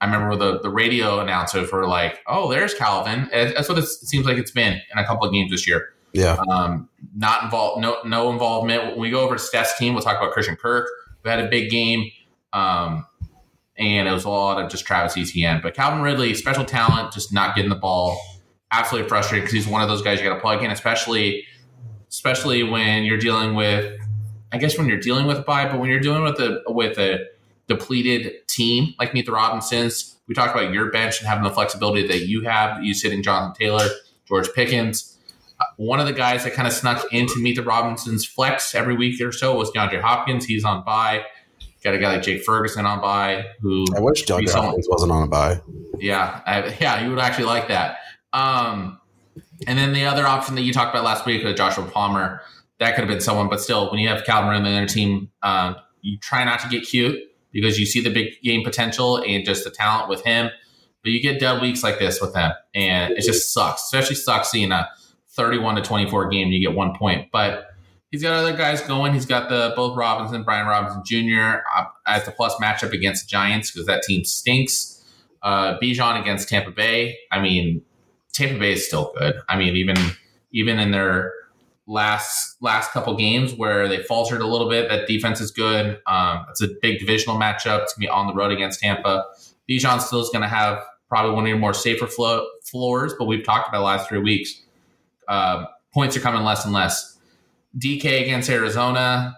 I 0.00 0.06
remember 0.06 0.36
the, 0.36 0.60
the 0.60 0.70
radio 0.70 1.20
announcers 1.20 1.70
were 1.70 1.86
like, 1.86 2.20
oh, 2.26 2.50
there's 2.50 2.74
Calvin. 2.74 3.28
And 3.32 3.54
that's 3.54 3.68
what 3.68 3.78
it 3.78 3.86
seems 3.86 4.26
like 4.26 4.38
it's 4.38 4.50
been 4.50 4.74
in 4.74 4.98
a 4.98 5.04
couple 5.06 5.26
of 5.26 5.32
games 5.32 5.50
this 5.50 5.68
year. 5.68 5.90
Yeah. 6.12 6.42
Um, 6.48 6.88
not 7.14 7.44
involved, 7.44 7.80
no, 7.80 7.98
no 8.04 8.32
involvement. 8.32 8.86
When 8.92 8.98
we 8.98 9.10
go 9.10 9.20
over 9.20 9.36
to 9.36 9.40
Steph's 9.40 9.78
team, 9.78 9.94
we'll 9.94 10.02
talk 10.02 10.16
about 10.16 10.32
Christian 10.32 10.56
Kirk, 10.56 10.88
who 11.22 11.28
had 11.28 11.38
a 11.38 11.48
big 11.48 11.70
game. 11.70 12.10
Um, 12.52 13.06
and 13.78 14.08
it 14.08 14.12
was 14.12 14.24
a 14.24 14.28
lot 14.28 14.62
of 14.62 14.70
just 14.70 14.84
Travis 14.84 15.16
Etienne. 15.16 15.60
But 15.62 15.74
Calvin 15.74 16.02
Ridley, 16.02 16.34
special 16.34 16.64
talent, 16.64 17.12
just 17.12 17.32
not 17.32 17.54
getting 17.54 17.70
the 17.70 17.76
ball. 17.76 18.20
Absolutely 18.72 19.08
frustrated 19.08 19.44
because 19.44 19.54
he's 19.54 19.66
one 19.66 19.82
of 19.82 19.88
those 19.88 20.02
guys 20.02 20.20
you 20.20 20.28
got 20.28 20.34
to 20.34 20.40
plug 20.40 20.62
in, 20.62 20.70
especially 20.70 21.44
especially 22.08 22.62
when 22.62 23.04
you're 23.04 23.18
dealing 23.18 23.54
with. 23.54 23.98
I 24.52 24.58
guess 24.58 24.76
when 24.78 24.88
you're 24.88 25.00
dealing 25.00 25.26
with 25.26 25.38
a 25.38 25.42
bye, 25.42 25.68
but 25.68 25.78
when 25.78 25.90
you're 25.90 26.00
dealing 26.00 26.22
with 26.22 26.38
a 26.40 26.62
with 26.66 26.98
a 26.98 27.26
depleted 27.68 28.46
team 28.48 28.94
like 28.98 29.14
Meet 29.14 29.26
the 29.26 29.32
Robinsons, 29.32 30.16
we 30.26 30.34
talked 30.34 30.56
about 30.56 30.72
your 30.72 30.90
bench 30.90 31.20
and 31.20 31.28
having 31.28 31.44
the 31.44 31.50
flexibility 31.50 32.06
that 32.06 32.26
you 32.26 32.42
have. 32.42 32.82
You 32.82 32.94
sitting 32.94 33.22
Jonathan 33.22 33.54
Taylor, 33.58 33.86
George 34.26 34.52
Pickens. 34.54 35.16
Uh, 35.60 35.64
One 35.76 36.00
of 36.00 36.06
the 36.06 36.12
guys 36.12 36.44
that 36.44 36.52
kind 36.54 36.66
of 36.66 36.74
snuck 36.74 37.12
into 37.12 37.34
Meet 37.40 37.56
the 37.56 37.62
Robinsons 37.62 38.24
flex 38.24 38.74
every 38.74 38.96
week 38.96 39.20
or 39.20 39.30
so 39.32 39.54
was 39.56 39.70
DeAndre 39.70 40.00
Hopkins. 40.00 40.44
He's 40.46 40.64
on 40.64 40.84
bye. 40.84 41.24
Got 41.84 41.94
a 41.94 41.98
guy 41.98 42.12
like 42.14 42.22
Jake 42.22 42.44
Ferguson 42.44 42.84
on 42.84 43.00
bye. 43.00 43.46
who 43.60 43.84
I 43.96 44.00
wish 44.00 44.24
He's 44.26 44.52
Hopkins 44.52 44.86
wasn't 44.90 45.12
on 45.12 45.22
a 45.22 45.26
bye. 45.28 45.60
yeah, 45.98 46.42
I, 46.46 46.76
yeah, 46.80 47.02
you 47.04 47.10
would 47.10 47.18
actually 47.18 47.44
like 47.46 47.68
that. 47.68 47.98
Um, 48.32 49.00
and 49.66 49.78
then 49.78 49.92
the 49.92 50.04
other 50.04 50.26
option 50.26 50.54
that 50.56 50.62
you 50.62 50.72
talked 50.72 50.94
about 50.94 51.04
last 51.04 51.24
week 51.24 51.42
was 51.42 51.54
Joshua 51.54 51.84
Palmer, 51.86 52.42
that 52.80 52.94
could 52.94 53.02
have 53.02 53.08
been 53.08 53.20
someone, 53.20 53.48
but 53.48 53.60
still, 53.60 53.90
when 53.90 54.00
you 54.00 54.08
have 54.08 54.24
Calvin 54.24 54.50
Ridley 54.50 54.68
on 54.70 54.74
their 54.74 54.86
team, 54.86 55.30
um, 55.42 55.76
you 56.00 56.18
try 56.18 56.44
not 56.44 56.60
to 56.60 56.68
get 56.68 56.82
cute 56.82 57.20
because 57.52 57.78
you 57.78 57.84
see 57.84 58.00
the 58.00 58.10
big 58.10 58.40
game 58.42 58.64
potential 58.64 59.22
and 59.22 59.44
just 59.44 59.64
the 59.64 59.70
talent 59.70 60.08
with 60.08 60.24
him. 60.24 60.50
But 61.02 61.12
you 61.12 61.20
get 61.20 61.38
dead 61.38 61.60
weeks 61.60 61.82
like 61.82 61.98
this 61.98 62.20
with 62.20 62.32
them, 62.32 62.52
and 62.74 63.12
it 63.12 63.22
just 63.22 63.52
sucks. 63.52 63.84
Especially 63.84 64.16
sucks 64.16 64.50
seeing 64.50 64.72
a 64.72 64.88
31 65.30 65.76
to 65.76 65.82
24 65.82 66.28
game 66.28 66.48
you 66.48 66.60
get 66.60 66.76
one 66.76 66.94
point. 66.96 67.28
But 67.30 67.68
he's 68.10 68.22
got 68.22 68.32
other 68.32 68.56
guys 68.56 68.80
going. 68.80 69.12
He's 69.12 69.26
got 69.26 69.48
the 69.50 69.72
both 69.76 69.96
Robinson, 69.96 70.42
Brian 70.42 70.66
Robinson 70.66 71.02
Jr. 71.04 71.60
Uh, 71.76 71.84
as 72.06 72.24
the 72.24 72.32
plus 72.32 72.54
matchup 72.56 72.92
against 72.92 73.26
the 73.26 73.30
Giants 73.30 73.70
because 73.70 73.86
that 73.86 74.02
team 74.02 74.24
stinks. 74.24 75.02
Uh, 75.42 75.78
Bijan 75.78 76.20
against 76.20 76.48
Tampa 76.48 76.70
Bay. 76.70 77.18
I 77.30 77.40
mean, 77.40 77.82
Tampa 78.32 78.58
Bay 78.58 78.72
is 78.72 78.86
still 78.86 79.14
good. 79.18 79.36
I 79.48 79.56
mean, 79.58 79.76
even 79.76 79.96
even 80.52 80.78
in 80.78 80.90
their 80.90 81.32
last 81.90 82.56
last 82.60 82.92
couple 82.92 83.14
games 83.16 83.54
where 83.54 83.88
they 83.88 84.02
faltered 84.02 84.40
a 84.40 84.46
little 84.46 84.68
bit, 84.68 84.88
that 84.88 85.06
defense 85.06 85.40
is 85.40 85.50
good. 85.50 86.00
Um, 86.06 86.46
it's 86.48 86.62
a 86.62 86.68
big 86.80 87.00
divisional 87.00 87.36
matchup. 87.36 87.82
It's 87.82 87.94
gonna 87.94 88.06
be 88.06 88.08
on 88.08 88.26
the 88.26 88.34
road 88.34 88.52
against 88.52 88.80
Tampa. 88.80 89.24
Bijan 89.70 90.00
still 90.00 90.20
is 90.20 90.28
going 90.30 90.42
to 90.42 90.48
have 90.48 90.82
probably 91.08 91.32
one 91.32 91.44
of 91.44 91.48
your 91.48 91.58
more 91.58 91.72
safer 91.72 92.06
flo- 92.06 92.46
floors, 92.64 93.14
but 93.16 93.26
we've 93.26 93.44
talked 93.44 93.68
about 93.68 93.78
the 93.78 93.84
last 93.84 94.08
three 94.08 94.18
weeks. 94.18 94.62
Uh, 95.28 95.66
points 95.94 96.16
are 96.16 96.20
coming 96.20 96.42
less 96.42 96.64
and 96.64 96.74
less. 96.74 97.18
DK 97.78 98.22
against 98.22 98.50
Arizona. 98.50 99.36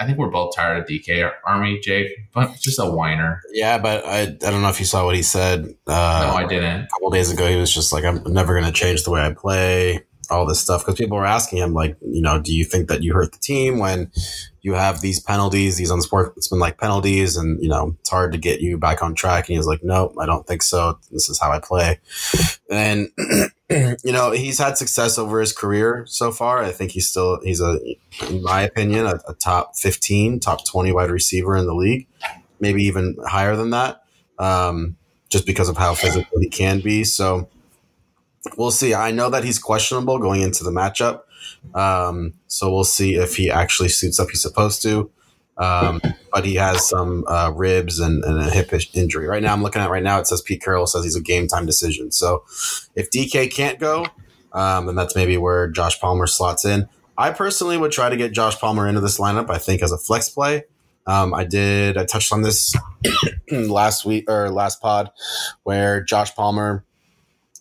I 0.00 0.06
think 0.06 0.18
we're 0.18 0.30
both 0.30 0.54
tired 0.54 0.78
of 0.78 0.88
DK, 0.88 1.30
aren't 1.44 1.62
we, 1.62 1.80
Jake? 1.80 2.10
But 2.32 2.54
just 2.60 2.80
a 2.80 2.86
whiner. 2.86 3.40
Yeah, 3.52 3.78
but 3.78 4.04
I, 4.04 4.22
I 4.22 4.26
don't 4.26 4.62
know 4.62 4.68
if 4.68 4.80
you 4.80 4.86
saw 4.86 5.04
what 5.04 5.14
he 5.14 5.22
said 5.22 5.74
uh, 5.86 6.26
no, 6.26 6.36
I 6.36 6.46
didn't. 6.46 6.82
a 6.82 6.88
couple 6.88 7.10
days 7.10 7.30
ago. 7.32 7.48
He 7.48 7.56
was 7.56 7.72
just 7.72 7.92
like, 7.92 8.04
I'm 8.04 8.22
never 8.32 8.54
going 8.54 8.66
to 8.66 8.72
change 8.72 9.04
the 9.04 9.10
way 9.10 9.20
I 9.20 9.32
play. 9.32 10.04
All 10.30 10.46
this 10.46 10.60
stuff 10.60 10.84
because 10.84 10.98
people 10.98 11.16
were 11.16 11.26
asking 11.26 11.58
him 11.58 11.72
like, 11.72 11.96
you 12.00 12.20
know, 12.20 12.38
do 12.40 12.54
you 12.54 12.64
think 12.64 12.88
that 12.88 13.02
you 13.02 13.14
hurt 13.14 13.32
the 13.32 13.38
team 13.38 13.78
when 13.78 14.10
you 14.62 14.74
have 14.74 15.00
these 15.00 15.20
penalties, 15.20 15.76
these 15.76 15.90
unsportsmanlike 15.90 16.78
penalties, 16.78 17.36
and 17.36 17.62
you 17.62 17.68
know 17.68 17.96
it's 18.00 18.10
hard 18.10 18.32
to 18.32 18.38
get 18.38 18.60
you 18.60 18.76
back 18.76 19.02
on 19.02 19.14
track? 19.14 19.48
And 19.48 19.54
he 19.54 19.58
was 19.58 19.66
like, 19.66 19.82
nope 19.82 20.14
I 20.18 20.26
don't 20.26 20.46
think 20.46 20.62
so. 20.62 20.98
This 21.10 21.28
is 21.28 21.38
how 21.38 21.50
I 21.50 21.60
play, 21.60 22.00
and 22.70 23.08
you 23.70 24.12
know 24.12 24.30
he's 24.32 24.58
had 24.58 24.76
success 24.76 25.18
over 25.18 25.40
his 25.40 25.52
career 25.52 26.04
so 26.06 26.30
far. 26.30 26.62
I 26.62 26.72
think 26.72 26.92
he's 26.92 27.08
still 27.08 27.40
he's 27.42 27.60
a, 27.60 27.78
in 28.28 28.42
my 28.42 28.62
opinion, 28.62 29.06
a, 29.06 29.20
a 29.28 29.34
top 29.34 29.76
fifteen, 29.76 30.40
top 30.40 30.66
twenty 30.66 30.92
wide 30.92 31.10
receiver 31.10 31.56
in 31.56 31.66
the 31.66 31.74
league, 31.74 32.06
maybe 32.60 32.84
even 32.84 33.16
higher 33.26 33.56
than 33.56 33.70
that, 33.70 34.02
um, 34.38 34.96
just 35.30 35.46
because 35.46 35.68
of 35.68 35.76
how 35.76 35.94
physical 35.94 36.40
he 36.40 36.48
can 36.48 36.80
be. 36.80 37.04
So 37.04 37.48
we'll 38.56 38.70
see. 38.70 38.94
I 38.94 39.10
know 39.10 39.30
that 39.30 39.44
he's 39.44 39.58
questionable 39.58 40.18
going 40.18 40.42
into 40.42 40.64
the 40.64 40.70
matchup. 40.70 41.22
Um, 41.74 42.34
so 42.46 42.72
we'll 42.72 42.84
see 42.84 43.14
if 43.14 43.36
he 43.36 43.50
actually 43.50 43.88
suits 43.88 44.18
up 44.18 44.30
he's 44.30 44.42
supposed 44.42 44.82
to. 44.82 45.10
Um, 45.56 46.00
but 46.32 46.44
he 46.44 46.54
has 46.54 46.88
some 46.88 47.24
uh, 47.26 47.50
ribs 47.52 47.98
and, 47.98 48.22
and, 48.22 48.38
a 48.38 48.50
hip 48.50 48.72
injury. 48.94 49.26
Right 49.26 49.42
now, 49.42 49.52
I'm 49.52 49.62
looking 49.62 49.82
at 49.82 49.90
right 49.90 50.04
now, 50.04 50.20
it 50.20 50.28
says 50.28 50.40
Pete 50.40 50.62
Carroll 50.62 50.86
says 50.86 51.02
he's 51.02 51.16
a 51.16 51.20
game 51.20 51.48
time 51.48 51.66
decision. 51.66 52.12
So 52.12 52.44
if 52.94 53.10
DK 53.10 53.52
can't 53.52 53.80
go, 53.80 54.06
um, 54.52 54.86
then 54.86 54.94
that's 54.94 55.16
maybe 55.16 55.36
where 55.36 55.68
Josh 55.68 56.00
Palmer 56.00 56.28
slots 56.28 56.64
in. 56.64 56.88
I 57.16 57.32
personally 57.32 57.76
would 57.76 57.90
try 57.90 58.08
to 58.08 58.16
get 58.16 58.32
Josh 58.32 58.56
Palmer 58.56 58.86
into 58.86 59.00
this 59.00 59.18
lineup, 59.18 59.50
I 59.50 59.58
think, 59.58 59.82
as 59.82 59.90
a 59.90 59.98
flex 59.98 60.28
play. 60.28 60.62
Um, 61.08 61.34
I 61.34 61.42
did, 61.42 61.96
I 61.96 62.04
touched 62.04 62.32
on 62.32 62.42
this 62.42 62.72
last 63.50 64.04
week 64.04 64.30
or 64.30 64.50
last 64.50 64.80
pod 64.80 65.10
where 65.64 66.02
Josh 66.04 66.34
Palmer 66.36 66.84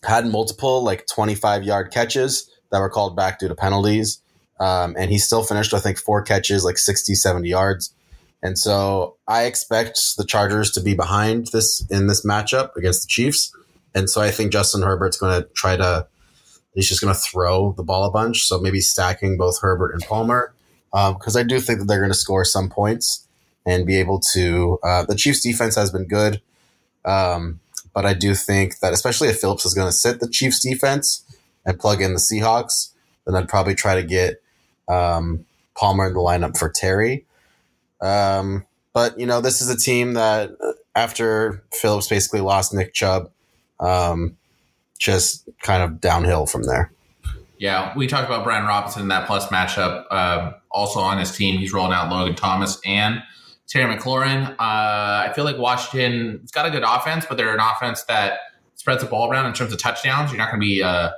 had 0.04 0.28
multiple 0.28 0.84
like 0.84 1.06
25 1.08 1.64
yard 1.64 1.92
catches 1.92 2.50
that 2.72 2.80
were 2.80 2.90
called 2.90 3.16
back 3.16 3.40
due 3.40 3.48
to 3.48 3.56
penalties. 3.56 4.22
Um, 4.60 4.96
and 4.98 5.12
he 5.12 5.18
still 5.18 5.44
finished, 5.44 5.74
I 5.74 5.80
think, 5.80 5.98
four 5.98 6.22
catches, 6.22 6.66
like 6.66 6.78
60, 6.78 7.14
70 7.16 7.48
yards. 7.48 7.94
And 8.42 8.58
so 8.58 9.18
I 9.28 9.44
expect 9.44 10.00
the 10.18 10.26
Chargers 10.26 10.72
to 10.72 10.82
be 10.82 10.96
behind 10.96 11.48
this 11.48 11.86
in 11.90 12.08
this 12.08 12.26
matchup 12.26 12.76
against 12.76 13.04
the 13.04 13.08
Chiefs. 13.08 13.52
And 13.96 14.10
so 14.10 14.22
I 14.22 14.32
think 14.32 14.52
Justin 14.52 14.84
Herbert's 14.84 15.18
going 15.18 15.42
to 15.42 15.48
try 15.54 15.76
to, 15.76 16.08
he's 16.74 16.88
just 16.88 17.02
going 17.02 17.14
to 17.14 17.20
throw 17.20 17.74
the 17.74 17.84
ball 17.84 18.06
a 18.06 18.12
bunch. 18.12 18.44
So 18.44 18.60
maybe 18.60 18.80
stacking 18.80 19.38
both 19.38 19.62
Herbert 19.62 19.94
and 19.94 20.04
Palmer. 20.04 20.54
Because 20.92 21.36
um, 21.36 21.40
I 21.40 21.44
do 21.44 21.60
think 21.60 21.80
that 21.80 21.86
they're 21.86 22.00
going 22.00 22.12
to 22.12 22.18
score 22.18 22.46
some 22.46 22.70
points 22.70 23.28
and 23.66 23.86
be 23.86 23.98
able 23.98 24.22
to. 24.34 24.80
Uh, 24.84 25.04
the 25.04 25.16
Chiefs 25.16 25.42
defense 25.42 25.76
has 25.76 25.92
been 25.92 26.08
good. 26.08 26.42
Um, 27.06 27.60
but 27.98 28.06
I 28.06 28.14
do 28.14 28.36
think 28.36 28.78
that, 28.82 28.94
especially 28.94 29.30
if 29.30 29.40
Phillips 29.40 29.66
is 29.66 29.74
going 29.74 29.88
to 29.88 29.92
sit 29.92 30.20
the 30.20 30.30
Chiefs 30.30 30.62
defense 30.62 31.26
and 31.66 31.80
plug 31.80 32.00
in 32.00 32.14
the 32.14 32.20
Seahawks, 32.20 32.92
then 33.26 33.34
I'd 33.34 33.50
probably 33.50 33.74
try 33.74 33.96
to 33.96 34.04
get 34.04 34.40
um, 34.88 35.48
Palmer 35.76 36.06
in 36.06 36.14
the 36.14 36.20
lineup 36.20 36.60
for 36.60 36.70
Terry. 36.70 37.26
Um, 38.00 38.68
but, 38.94 39.20
you 39.20 39.26
know, 39.26 39.42
this 39.42 39.64
is 39.64 39.70
a 39.72 39.76
team 39.76 40.14
that 40.14 40.52
uh, 40.64 40.74
after 40.96 41.64
Phillips 41.74 42.08
basically 42.08 42.42
lost 42.42 42.72
Nick 42.72 42.94
Chubb, 42.94 43.32
um, 43.80 44.38
just 45.00 45.50
kind 45.64 45.82
of 45.82 46.00
downhill 46.00 46.46
from 46.46 46.66
there. 46.66 46.92
Yeah, 47.58 47.94
we 47.98 48.06
talked 48.06 48.28
about 48.28 48.44
Brian 48.44 48.68
Robinson 48.68 49.02
in 49.02 49.08
that 49.08 49.26
plus 49.26 49.48
matchup. 49.48 50.06
Um, 50.14 50.54
also 50.70 51.00
on 51.00 51.18
his 51.18 51.36
team, 51.36 51.58
he's 51.58 51.74
rolling 51.74 51.94
out 51.94 52.12
Logan 52.12 52.36
Thomas 52.36 52.80
and 52.86 53.24
Terry 53.68 53.94
McLaurin. 53.94 54.52
Uh, 54.52 54.56
I 54.60 55.32
feel 55.36 55.44
like 55.44 55.58
Washington, 55.58 56.40
it's 56.42 56.52
got 56.52 56.66
a 56.66 56.72
good 56.72 56.84
offense, 56.84 57.26
but 57.28 57.38
they're 57.38 57.54
an 57.54 57.60
offense 57.60 58.04
that 58.04 58.40
spreads 58.76 59.04
the 59.04 59.10
ball 59.10 59.30
around 59.30 59.46
in 59.48 59.54
terms 59.54 59.74
of 59.74 59.80
touchdowns. 59.80 60.32
You're 60.32 60.38
not 60.38 60.50
going 60.50 60.62
to 60.62 60.66
be, 60.66 60.82
uh, 60.82 61.12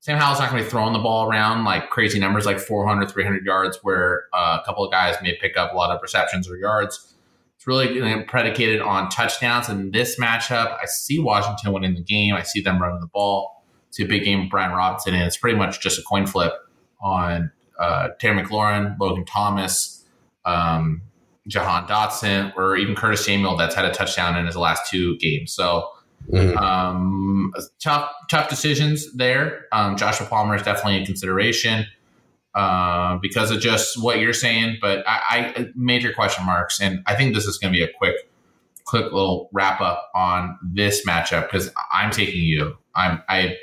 Sam 0.00 0.18
Howell's 0.18 0.38
not 0.38 0.50
going 0.50 0.62
to 0.62 0.66
be 0.66 0.70
throwing 0.70 0.92
the 0.92 0.98
ball 0.98 1.28
around 1.28 1.64
like 1.64 1.90
crazy 1.90 2.18
numbers 2.18 2.44
like 2.44 2.58
400, 2.58 3.10
300 3.10 3.44
yards, 3.44 3.78
where 3.82 4.24
uh, 4.34 4.58
a 4.60 4.64
couple 4.64 4.84
of 4.84 4.90
guys 4.92 5.16
may 5.22 5.36
pick 5.40 5.56
up 5.56 5.72
a 5.72 5.76
lot 5.76 5.90
of 5.90 6.00
receptions 6.02 6.48
or 6.48 6.56
yards. 6.56 7.14
It's 7.56 7.66
really 7.66 8.22
predicated 8.24 8.82
on 8.82 9.08
touchdowns. 9.08 9.68
In 9.70 9.90
this 9.90 10.20
matchup, 10.20 10.78
I 10.80 10.84
see 10.84 11.18
Washington 11.18 11.72
winning 11.72 11.94
the 11.94 12.02
game. 12.02 12.34
I 12.34 12.42
see 12.42 12.60
them 12.60 12.80
running 12.80 13.00
the 13.00 13.06
ball. 13.06 13.64
It's 13.88 13.98
a 13.98 14.04
big 14.04 14.24
game 14.24 14.40
with 14.42 14.50
Brian 14.50 14.72
Robinson, 14.72 15.14
and 15.14 15.22
it's 15.22 15.38
pretty 15.38 15.56
much 15.56 15.80
just 15.80 15.98
a 15.98 16.02
coin 16.02 16.26
flip 16.26 16.52
on 17.00 17.50
uh, 17.78 18.08
Terry 18.20 18.42
McLaurin, 18.42 18.98
Logan 19.00 19.24
Thomas, 19.24 20.04
um, 20.44 21.02
Jahan 21.46 21.86
Dotson 21.86 22.52
or 22.56 22.76
even 22.76 22.94
Curtis 22.94 23.24
Samuel 23.24 23.56
that's 23.56 23.74
had 23.74 23.84
a 23.84 23.92
touchdown 23.92 24.36
in 24.36 24.46
his 24.46 24.56
last 24.56 24.90
two 24.90 25.16
games. 25.18 25.52
So 25.52 25.88
mm-hmm. 26.30 26.56
um, 26.58 27.52
tough 27.82 28.10
tough 28.30 28.48
decisions 28.48 29.12
there. 29.14 29.66
Um, 29.72 29.96
Joshua 29.96 30.26
Palmer 30.26 30.56
is 30.56 30.62
definitely 30.62 31.02
a 31.02 31.06
consideration 31.06 31.86
uh, 32.54 33.18
because 33.18 33.50
of 33.50 33.60
just 33.60 34.02
what 34.02 34.18
you're 34.18 34.32
saying. 34.32 34.78
But 34.80 35.04
I, 35.06 35.54
I 35.56 35.66
major 35.74 36.12
question 36.12 36.44
marks, 36.44 36.80
and 36.80 37.02
I 37.06 37.14
think 37.14 37.34
this 37.34 37.46
is 37.46 37.58
going 37.58 37.72
to 37.72 37.78
be 37.78 37.84
a 37.84 37.92
quick 37.98 38.16
quick 38.84 39.04
little 39.12 39.50
wrap 39.52 39.80
up 39.80 40.10
on 40.14 40.56
this 40.62 41.04
matchup 41.06 41.50
because 41.50 41.70
I'm 41.92 42.10
taking 42.10 42.42
you. 42.42 42.76
I'm 42.94 43.22
I 43.28 43.56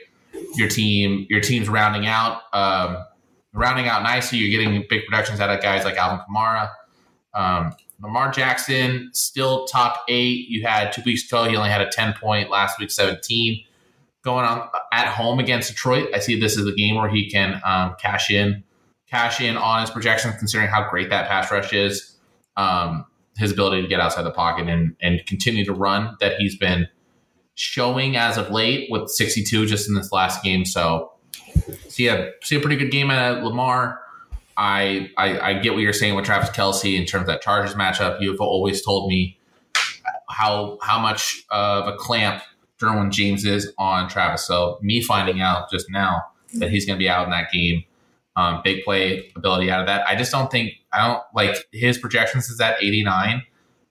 your 0.56 0.70
team 0.70 1.26
your 1.30 1.42
team's 1.42 1.68
rounding 1.70 2.06
out 2.06 2.42
um, 2.54 3.04
rounding 3.54 3.88
out 3.88 4.04
nicely. 4.04 4.38
You're 4.38 4.60
getting 4.60 4.86
big 4.90 5.06
productions 5.06 5.40
out 5.40 5.50
of 5.50 5.62
guys 5.62 5.86
like 5.86 5.96
Alvin 5.96 6.20
Kamara. 6.30 6.70
Um, 7.34 7.74
Lamar 8.02 8.32
Jackson 8.32 9.10
still 9.14 9.66
top 9.66 10.04
eight. 10.10 10.50
You 10.50 10.66
had 10.66 10.92
two 10.92 11.02
weeks 11.06 11.26
ago, 11.26 11.46
he 11.46 11.56
only 11.56 11.70
had 11.70 11.82
a 11.82 11.90
10 11.90 12.14
point, 12.14 12.50
last 12.50 12.80
week 12.80 12.92
17. 12.92 13.64
Going 14.24 14.46
on 14.46 14.70
at 14.92 15.08
home 15.08 15.40
against 15.40 15.70
Detroit, 15.70 16.10
I 16.14 16.20
see 16.20 16.40
this 16.40 16.58
as 16.58 16.66
a 16.66 16.74
game 16.74 16.96
where 16.96 17.10
he 17.10 17.30
can 17.30 17.62
um, 17.66 17.96
cash 18.00 18.30
in, 18.30 18.64
cash 19.10 19.42
in 19.42 19.58
on 19.58 19.82
his 19.82 19.90
projections, 19.90 20.36
considering 20.38 20.70
how 20.70 20.90
great 20.90 21.10
that 21.10 21.28
pass 21.28 21.52
rush 21.52 21.74
is. 21.74 22.18
Um, 22.56 23.06
his 23.38 23.52
ability 23.52 23.82
to 23.82 23.88
get 23.88 24.00
outside 24.00 24.24
the 24.24 24.32
pocket 24.32 24.70
and, 24.70 24.96
and 25.02 25.26
continue 25.26 25.66
to 25.66 25.74
run 25.74 26.16
that 26.20 26.36
he's 26.38 26.56
been 26.56 26.88
showing 27.56 28.16
as 28.16 28.38
of 28.38 28.50
late 28.52 28.90
with 28.92 29.10
62 29.10 29.66
just 29.66 29.88
in 29.88 29.96
this 29.96 30.12
last 30.12 30.44
game. 30.44 30.66
So 30.66 31.12
see 31.88 32.08
a 32.08 32.32
see 32.42 32.56
a 32.56 32.60
pretty 32.60 32.76
good 32.76 32.92
game 32.92 33.12
at 33.12 33.44
Lamar. 33.44 34.00
I, 34.58 35.10
I, 35.18 35.40
I 35.40 35.54
get 35.60 35.74
what 35.74 35.82
you're 35.82 35.94
saying 35.94 36.16
with 36.16 36.26
Travis 36.26 36.50
Kelce 36.50 36.98
in 36.98 37.06
terms 37.06 37.24
of 37.24 37.28
that 37.28 37.42
Chargers 37.42 37.76
matchup. 37.76 38.22
You've 38.22 38.42
always 38.42 38.84
told 38.84 39.10
me 39.10 39.38
how 40.30 40.78
how 40.82 41.00
much 41.00 41.44
of 41.50 41.88
a 41.88 41.96
clamp 41.96 42.42
Derwin 42.80 43.12
James 43.12 43.46
is 43.46 43.72
on 43.78 44.10
Travis. 44.10 44.46
So 44.46 44.78
me 44.82 45.02
finding 45.02 45.42
out 45.42 45.70
just 45.72 45.90
now 45.90 46.24
that 46.56 46.70
he's 46.70 46.86
going 46.86 46.98
to 46.98 47.04
be 47.04 47.10
out 47.10 47.26
in 47.26 47.32
that 47.32 47.52
game, 47.52 47.84
um, 48.36 48.62
big 48.64 48.84
play 48.84 49.32
ability 49.36 49.72
out 49.72 49.80
of 49.80 49.88
that. 49.88 50.08
I 50.08 50.16
just 50.16 50.32
don't 50.32 50.52
think 50.52 50.74
I 50.92 51.08
don't 51.08 51.24
like 51.34 51.58
his 51.72 51.98
projections 51.98 52.50
is 52.50 52.60
at 52.60 52.82
89. 52.82 53.44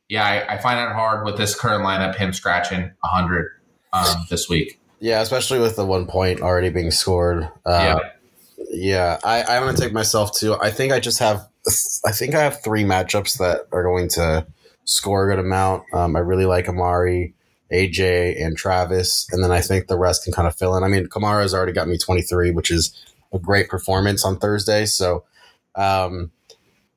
Yeah, 0.09 0.25
I, 0.25 0.55
I 0.55 0.59
find 0.59 0.79
it 0.79 0.93
hard 0.93 1.25
with 1.25 1.37
this 1.37 1.55
current 1.55 1.85
lineup 1.85 2.17
him 2.17 2.33
scratching 2.33 2.83
100 3.01 3.51
um, 3.93 4.27
this 4.29 4.49
week. 4.49 4.79
Yeah, 5.01 5.21
especially 5.21 5.59
with 5.59 5.77
the 5.77 5.87
one 5.87 6.07
point 6.07 6.41
already 6.41 6.71
being 6.71 6.91
scored. 6.91 7.45
Uh, 7.65 7.99
yeah 8.03 8.09
yeah, 8.71 9.19
I, 9.25 9.43
I'm 9.43 9.63
going 9.63 9.75
to 9.75 9.81
take 9.81 9.93
myself 9.93 10.35
too. 10.35 10.57
I 10.61 10.71
think 10.71 10.93
I 10.93 11.01
just 11.01 11.19
have, 11.19 11.47
I 12.05 12.13
think 12.13 12.35
I 12.35 12.43
have 12.43 12.63
three 12.63 12.85
matchups 12.85 13.39
that 13.39 13.67
are 13.73 13.83
going 13.83 14.09
to 14.11 14.47
score 14.85 15.31
a 15.31 15.35
good 15.35 15.45
amount. 15.45 15.85
Um, 15.93 16.17
I 16.17 16.21
really 16.21 16.47
like 16.47 16.69
Amari, 16.69 17.35
AJ, 17.73 18.45
and 18.45 18.57
Travis, 18.57 19.27
and 19.31 19.43
then 19.43 19.51
I 19.51 19.61
think 19.61 19.87
the 19.87 19.99
rest 19.99 20.25
can 20.25 20.33
kind 20.33 20.49
of 20.49 20.57
fill 20.57 20.77
in. 20.77 20.85
I 20.85 20.89
mean, 20.89 21.07
Kamara 21.07 21.43
has 21.43 21.55
already 21.55 21.73
got 21.73 21.89
me 21.89 21.99
23, 21.99 22.51
which 22.51 22.71
is 22.71 22.95
a 23.33 23.39
great 23.39 23.69
performance 23.69 24.25
on 24.25 24.39
Thursday. 24.39 24.85
So, 24.87 25.25
um, 25.75 26.31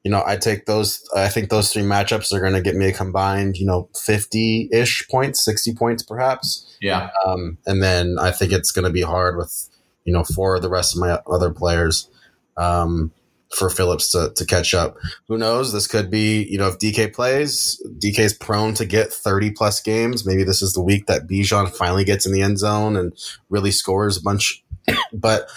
you 0.04 0.12
know, 0.12 0.24
I 0.26 0.38
take 0.38 0.66
those. 0.66 1.08
I 1.16 1.30
think 1.30 1.50
those 1.50 1.72
three 1.74 1.82
matchups 1.82 2.32
are 2.32 2.40
going 2.40 2.54
to 2.54 2.62
get 2.62 2.76
me 2.76 2.88
a 2.88 2.94
combined, 2.94 3.58
you 3.58 3.66
know, 3.66 3.90
50 3.96 4.70
ish 4.72 5.08
points, 5.10 5.44
60 5.44 5.74
points 5.74 6.04
perhaps. 6.04 6.78
Yeah. 6.80 7.10
Um, 7.26 7.58
and 7.66 7.82
then 7.82 8.18
I 8.20 8.32
think 8.32 8.52
it's 8.52 8.72
going 8.72 8.86
to 8.86 8.92
be 8.92 9.02
hard 9.02 9.36
with 9.36 9.68
you 10.06 10.14
know, 10.14 10.24
for 10.24 10.60
the 10.60 10.70
rest 10.70 10.96
of 10.96 11.02
my 11.02 11.20
other 11.28 11.52
players 11.52 12.10
um, 12.58 13.12
for 13.56 13.70
Phillips 13.70 14.12
to, 14.12 14.32
to 14.36 14.46
catch 14.46 14.74
up. 14.74 14.98
Who 15.28 15.38
knows? 15.38 15.74
This 15.74 15.88
could 15.88 16.10
be, 16.10 16.44
you 16.44 16.58
know, 16.58 16.68
if 16.68 16.78
DK 16.78 17.14
plays, 17.14 17.82
DK 18.00 18.20
is 18.20 18.34
prone 18.34 18.74
to 18.76 18.86
get 18.86 19.12
30 19.12 19.52
plus 19.52 19.82
games. 19.82 20.26
Maybe 20.26 20.44
this 20.44 20.62
is 20.62 20.74
the 20.74 20.82
week 20.82 21.08
that 21.08 21.28
Bijan 21.28 21.76
finally 21.76 22.04
gets 22.04 22.26
in 22.26 22.32
the 22.32 22.42
end 22.42 22.60
zone 22.60 22.96
and 22.96 23.14
really 23.50 23.72
scores 23.72 24.18
a 24.18 24.22
bunch. 24.22 24.64
but 25.14 25.50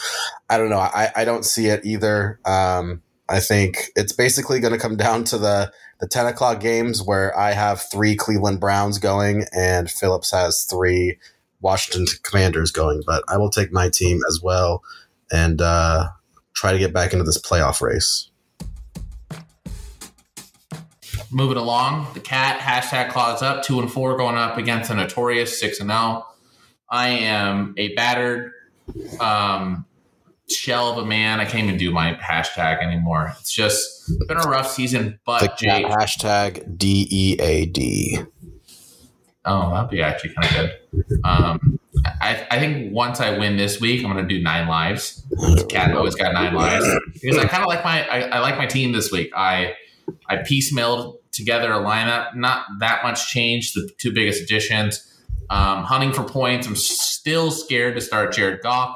I 0.48 0.58
don't 0.58 0.70
know. 0.70 0.78
I, 0.78 1.10
I 1.14 1.24
don't 1.24 1.44
see 1.44 1.66
it 1.66 1.84
either. 1.84 2.40
Um, 2.44 3.02
I 3.28 3.40
think 3.40 3.90
it's 3.94 4.12
basically 4.12 4.58
going 4.60 4.72
to 4.72 4.78
come 4.78 4.96
down 4.96 5.24
to 5.24 5.38
the 5.38 5.70
the 6.00 6.06
10 6.06 6.26
o'clock 6.26 6.60
games 6.60 7.02
where 7.02 7.36
I 7.36 7.52
have 7.52 7.82
three 7.90 8.14
Cleveland 8.14 8.60
Browns 8.60 8.98
going 8.98 9.46
and 9.52 9.90
Phillips 9.90 10.30
has 10.30 10.64
three 10.64 11.18
Washington 11.60 12.06
Commanders 12.22 12.70
going, 12.70 13.02
but 13.06 13.24
I 13.28 13.36
will 13.36 13.50
take 13.50 13.72
my 13.72 13.88
team 13.88 14.20
as 14.28 14.40
well 14.42 14.82
and 15.30 15.60
uh, 15.60 16.08
try 16.54 16.72
to 16.72 16.78
get 16.78 16.92
back 16.92 17.12
into 17.12 17.24
this 17.24 17.40
playoff 17.40 17.80
race. 17.80 18.30
Moving 21.30 21.58
along, 21.58 22.06
the 22.14 22.20
cat 22.20 22.60
hashtag 22.60 23.10
claws 23.10 23.42
up 23.42 23.62
two 23.62 23.80
and 23.80 23.92
four 23.92 24.16
going 24.16 24.36
up 24.36 24.56
against 24.56 24.90
a 24.90 24.94
notorious 24.94 25.60
six 25.60 25.78
and 25.80 25.90
zero. 25.90 25.98
Oh. 26.00 26.34
I 26.90 27.08
am 27.08 27.74
a 27.76 27.94
battered, 27.94 28.52
um, 29.20 29.84
shell 30.50 30.90
of 30.90 30.96
a 30.96 31.04
man. 31.04 31.40
I 31.40 31.44
can't 31.44 31.66
even 31.66 31.78
do 31.78 31.90
my 31.90 32.14
hashtag 32.14 32.82
anymore. 32.82 33.34
It's 33.40 33.52
just 33.52 34.10
been 34.26 34.38
a 34.38 34.48
rough 34.48 34.70
season. 34.70 35.20
But 35.26 35.40
The 35.40 35.52
Jake, 35.58 35.84
hashtag 35.84 36.78
D 36.78 37.06
E 37.10 37.36
A 37.40 37.66
D. 37.66 38.20
oh, 39.48 39.70
that'd 39.72 39.90
be 39.90 40.02
actually 40.02 40.34
kind 40.34 40.46
of 40.46 40.70
good. 41.00 41.20
Um, 41.24 41.80
I, 42.20 42.46
I 42.50 42.58
think 42.58 42.92
once 42.92 43.20
I 43.20 43.36
win 43.38 43.56
this 43.56 43.80
week, 43.80 44.04
I'm 44.04 44.12
going 44.12 44.26
to 44.26 44.34
do 44.34 44.42
nine 44.42 44.68
lives. 44.68 45.26
Cat 45.68 45.94
always 45.94 46.14
got 46.14 46.32
nine 46.32 46.54
lives 46.54 46.86
because 47.14 47.38
I 47.38 47.46
kind 47.46 47.62
of 47.62 47.68
like 47.68 47.84
my 47.84 48.06
I, 48.08 48.20
I 48.36 48.38
like 48.40 48.56
my 48.56 48.66
team 48.66 48.92
this 48.92 49.10
week. 49.10 49.30
I 49.36 49.74
I 50.28 50.36
piecemealed 50.36 51.16
together 51.32 51.72
a 51.72 51.78
lineup. 51.78 52.34
Not 52.36 52.66
that 52.80 53.02
much 53.02 53.28
change. 53.28 53.72
The 53.72 53.90
two 53.98 54.12
biggest 54.12 54.42
additions. 54.42 55.04
Um, 55.50 55.84
hunting 55.84 56.12
for 56.12 56.24
points. 56.24 56.66
I'm 56.66 56.76
still 56.76 57.50
scared 57.50 57.94
to 57.94 58.00
start 58.00 58.32
Jared 58.32 58.62
Goff. 58.62 58.94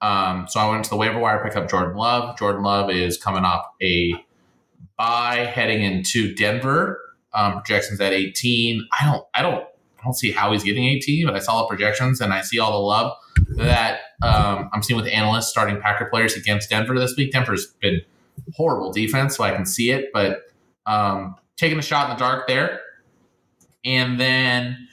Um, 0.00 0.46
so 0.48 0.60
I 0.60 0.68
went 0.68 0.84
to 0.84 0.90
the 0.90 0.96
waiver 0.96 1.18
wire, 1.18 1.42
pick 1.42 1.56
up 1.56 1.70
Jordan 1.70 1.96
Love. 1.96 2.38
Jordan 2.38 2.62
Love 2.62 2.90
is 2.90 3.16
coming 3.16 3.44
off 3.44 3.66
a 3.80 4.12
bye, 4.98 5.50
heading 5.52 5.82
into 5.82 6.34
Denver. 6.34 7.00
Um, 7.32 7.54
projections 7.54 8.00
at 8.00 8.12
18. 8.12 8.88
I 8.98 9.04
don't, 9.04 9.26
I 9.34 9.42
don't, 9.42 9.64
don't 10.06 10.14
see 10.14 10.30
how 10.30 10.52
he's 10.52 10.62
getting 10.62 10.84
18, 10.84 11.26
but 11.26 11.34
I 11.34 11.40
saw 11.40 11.60
the 11.60 11.66
projections 11.66 12.20
and 12.20 12.32
I 12.32 12.42
see 12.42 12.58
all 12.58 12.72
the 12.72 12.78
love 12.78 13.16
that 13.56 14.00
um, 14.22 14.70
I'm 14.72 14.82
seeing 14.82 14.96
with 14.96 15.08
analysts 15.08 15.48
starting 15.48 15.80
Packer 15.80 16.06
players 16.06 16.34
against 16.34 16.70
Denver 16.70 16.98
this 16.98 17.14
week. 17.16 17.32
Denver's 17.32 17.66
been 17.80 18.00
horrible 18.54 18.92
defense, 18.92 19.36
so 19.36 19.44
I 19.44 19.52
can 19.52 19.66
see 19.66 19.90
it, 19.90 20.10
but 20.12 20.42
um, 20.86 21.36
taking 21.56 21.78
a 21.78 21.82
shot 21.82 22.08
in 22.08 22.16
the 22.16 22.20
dark 22.20 22.46
there. 22.46 22.80
And 23.84 24.18
then 24.18 24.88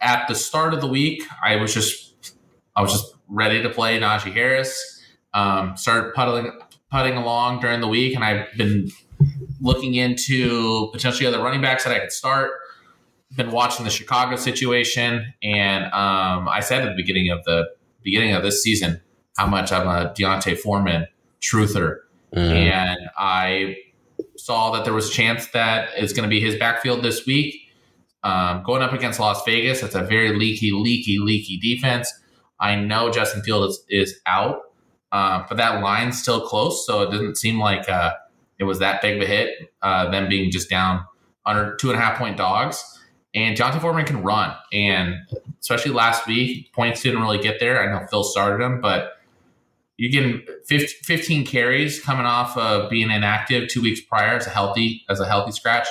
at 0.00 0.26
the 0.28 0.34
start 0.34 0.74
of 0.74 0.80
the 0.80 0.86
week, 0.86 1.22
I 1.44 1.56
was 1.56 1.72
just 1.72 2.34
I 2.76 2.82
was 2.82 2.92
just 2.92 3.14
ready 3.28 3.62
to 3.62 3.70
play 3.70 3.98
Najee 3.98 4.32
Harris. 4.32 5.02
Um, 5.32 5.76
started 5.76 6.12
puddling 6.14 6.52
putting 6.90 7.16
along 7.16 7.60
during 7.60 7.80
the 7.80 7.88
week, 7.88 8.14
and 8.14 8.24
I've 8.24 8.46
been 8.56 8.90
looking 9.60 9.94
into 9.94 10.90
potentially 10.92 11.26
other 11.26 11.42
running 11.42 11.60
backs 11.60 11.84
that 11.84 11.94
I 11.94 12.00
could 12.00 12.12
start. 12.12 12.50
Been 13.36 13.52
watching 13.52 13.84
the 13.84 13.90
Chicago 13.90 14.36
situation, 14.36 15.32
and 15.42 15.84
um, 15.86 16.48
I 16.48 16.60
said 16.60 16.82
at 16.82 16.90
the 16.90 16.96
beginning 16.96 17.30
of 17.30 17.44
the 17.44 17.66
beginning 18.02 18.34
of 18.34 18.42
this 18.42 18.62
season 18.62 19.00
how 19.36 19.46
much 19.46 19.70
I'm 19.72 19.86
a 19.86 20.12
D'Onta 20.14 20.56
Foreman 20.58 21.06
truther, 21.40 21.98
Mm. 22.34 22.52
and 22.52 22.98
I 23.18 23.76
saw 24.36 24.70
that 24.72 24.84
there 24.84 24.92
was 24.94 25.08
a 25.08 25.12
chance 25.12 25.48
that 25.48 25.88
it's 25.96 26.12
going 26.12 26.22
to 26.22 26.30
be 26.30 26.40
his 26.40 26.54
backfield 26.56 27.02
this 27.02 27.26
week. 27.26 27.56
Um, 28.22 28.62
going 28.62 28.82
up 28.82 28.92
against 28.92 29.18
Las 29.18 29.44
Vegas, 29.44 29.82
it's 29.82 29.94
a 29.96 30.02
very 30.02 30.38
leaky, 30.38 30.70
leaky, 30.72 31.18
leaky 31.18 31.58
defense. 31.58 32.12
I 32.60 32.76
know 32.76 33.10
Justin 33.10 33.42
Field 33.42 33.68
is, 33.70 33.84
is 33.88 34.20
out, 34.26 34.60
uh, 35.10 35.44
but 35.48 35.56
that 35.56 35.82
line's 35.82 36.20
still 36.20 36.40
close, 36.46 36.86
so 36.86 37.02
it 37.02 37.10
doesn't 37.10 37.36
seem 37.36 37.58
like 37.58 37.88
uh, 37.88 38.12
it 38.58 38.64
was 38.64 38.78
that 38.78 39.02
big 39.02 39.16
of 39.16 39.22
a 39.22 39.26
hit. 39.26 39.72
Uh, 39.82 40.08
them 40.10 40.28
being 40.28 40.50
just 40.52 40.68
down 40.70 41.04
under 41.46 41.74
two 41.76 41.90
and 41.90 41.98
a 41.98 42.02
half 42.02 42.16
point 42.18 42.36
dogs, 42.36 42.84
and 43.34 43.56
Jonathan 43.56 43.80
Foreman 43.80 44.04
can 44.04 44.22
run, 44.22 44.54
and 44.72 45.14
especially 45.60 45.92
last 45.92 46.26
week, 46.26 46.72
points 46.72 47.02
didn't 47.02 47.20
really 47.20 47.38
get 47.38 47.60
there. 47.60 47.82
I 47.82 47.92
know 47.92 48.06
Phil 48.08 48.24
started 48.24 48.64
him, 48.64 48.80
but 48.80 49.12
you're 49.96 50.10
getting 50.10 50.42
15 50.66 51.44
carries 51.46 52.02
coming 52.02 52.24
off 52.24 52.56
of 52.56 52.88
being 52.88 53.10
inactive 53.10 53.68
two 53.68 53.82
weeks 53.82 54.00
prior 54.00 54.36
as 54.36 54.46
a 54.46 54.50
healthy 54.50 55.04
as 55.08 55.20
a 55.20 55.26
healthy 55.26 55.52
scratch. 55.52 55.86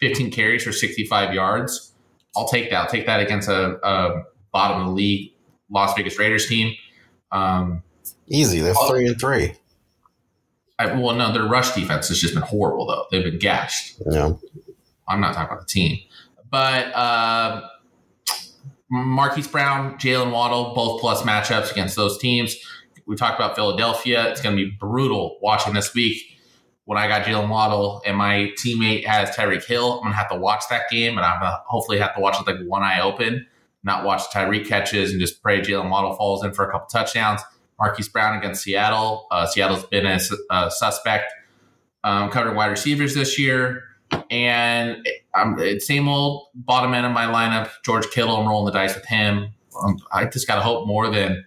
15 0.00 0.32
carries 0.32 0.64
for 0.64 0.72
65 0.72 1.32
yards. 1.32 1.92
I'll 2.34 2.48
take 2.48 2.70
that. 2.70 2.76
I'll 2.76 2.88
take 2.88 3.06
that 3.06 3.20
against 3.20 3.48
a, 3.48 3.78
a 3.86 4.24
bottom 4.52 4.80
of 4.80 4.86
the 4.88 4.92
league 4.92 5.32
Las 5.70 5.94
Vegas 5.96 6.18
Raiders 6.18 6.48
team. 6.48 6.74
Um, 7.30 7.84
Easy. 8.26 8.60
They're 8.60 8.74
three 8.88 9.06
and 9.06 9.20
three. 9.20 9.54
I, 10.78 10.86
well, 10.94 11.14
no, 11.14 11.32
their 11.32 11.44
rush 11.44 11.72
defense 11.72 12.08
has 12.08 12.20
just 12.20 12.34
been 12.34 12.42
horrible 12.42 12.86
though. 12.86 13.06
They've 13.10 13.22
been 13.22 13.38
gashed. 13.38 13.94
Yeah. 14.10 14.32
I'm 15.08 15.20
not 15.20 15.34
talking 15.34 15.52
about 15.52 15.68
the 15.68 15.72
team, 15.72 15.98
but 16.52 16.94
uh, 16.94 17.66
Marquise 18.90 19.48
Brown, 19.48 19.94
Jalen 19.94 20.30
Waddle, 20.32 20.74
both 20.74 21.00
plus 21.00 21.22
matchups 21.22 21.72
against 21.72 21.96
those 21.96 22.18
teams. 22.18 22.54
We 23.06 23.16
talked 23.16 23.40
about 23.40 23.56
Philadelphia. 23.56 24.30
It's 24.30 24.42
going 24.42 24.54
to 24.54 24.64
be 24.64 24.70
brutal 24.70 25.38
watching 25.40 25.72
this 25.72 25.94
week. 25.94 26.22
When 26.84 26.98
I 26.98 27.08
got 27.08 27.24
Jalen 27.24 27.48
Waddle 27.48 28.02
and 28.04 28.18
my 28.18 28.52
teammate 28.62 29.06
has 29.06 29.30
Tyreek 29.30 29.64
Hill, 29.64 29.94
I'm 29.94 30.00
going 30.00 30.12
to 30.12 30.18
have 30.18 30.28
to 30.28 30.36
watch 30.36 30.64
that 30.68 30.90
game, 30.90 31.16
and 31.16 31.24
I'm 31.24 31.40
going 31.40 31.50
to 31.50 31.62
hopefully 31.66 31.98
have 31.98 32.14
to 32.14 32.20
watch 32.20 32.36
with 32.38 32.46
like 32.46 32.66
one 32.66 32.82
eye 32.82 33.00
open, 33.00 33.46
not 33.82 34.04
watch 34.04 34.22
Tyreek 34.30 34.68
catches 34.68 35.10
and 35.10 35.20
just 35.20 35.42
pray 35.42 35.62
Jalen 35.62 35.88
Waddle 35.88 36.14
falls 36.14 36.44
in 36.44 36.52
for 36.52 36.68
a 36.68 36.70
couple 36.70 36.86
touchdowns. 36.88 37.40
Marquise 37.78 38.08
Brown 38.08 38.36
against 38.36 38.62
Seattle. 38.62 39.26
Uh, 39.30 39.46
Seattle's 39.46 39.86
been 39.86 40.04
a, 40.04 40.20
a 40.50 40.70
suspect 40.70 41.32
um, 42.04 42.30
covering 42.30 42.56
wide 42.56 42.66
receivers 42.66 43.14
this 43.14 43.38
year. 43.38 43.84
And 44.30 45.06
I'm 45.34 45.80
same 45.80 46.08
old 46.08 46.48
bottom 46.54 46.94
end 46.94 47.06
of 47.06 47.12
my 47.12 47.26
lineup. 47.26 47.70
George 47.84 48.08
Kittle, 48.10 48.36
I'm 48.36 48.48
rolling 48.48 48.66
the 48.66 48.72
dice 48.72 48.94
with 48.94 49.04
him. 49.06 49.48
Um, 49.82 49.98
I 50.12 50.26
just 50.26 50.46
got 50.46 50.56
to 50.56 50.62
hope 50.62 50.86
more 50.86 51.10
than 51.10 51.46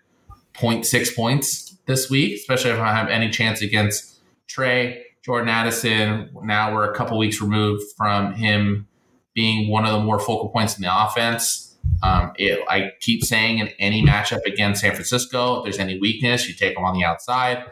0.6 0.56 1.16
points 1.16 1.78
this 1.86 2.10
week, 2.10 2.36
especially 2.36 2.72
if 2.72 2.80
I 2.80 2.94
have 2.94 3.10
any 3.10 3.30
chance 3.30 3.62
against 3.62 4.20
Trey. 4.48 5.04
Jordan 5.24 5.50
Addison, 5.50 6.30
now 6.44 6.74
we're 6.74 6.92
a 6.92 6.96
couple 6.96 7.18
weeks 7.18 7.42
removed 7.42 7.84
from 7.98 8.34
him 8.34 8.88
being 9.34 9.70
one 9.70 9.86
of 9.86 9.92
the 9.92 10.00
more 10.00 10.20
focal 10.20 10.50
points 10.50 10.78
in 10.78 10.84
the 10.84 11.06
offense. 11.06 11.76
Um, 12.04 12.34
it, 12.38 12.60
I 12.70 12.92
keep 13.02 13.24
saying 13.24 13.60
in 13.60 13.68
any 13.80 14.04
matchup 14.04 14.44
against 14.46 14.82
San 14.82 14.92
Francisco, 14.92 15.58
if 15.58 15.64
there's 15.64 15.80
any 15.80 16.00
weakness, 16.00 16.48
you 16.48 16.54
take 16.54 16.76
them 16.76 16.86
on 16.86 16.94
the 16.94 17.04
outside 17.04 17.66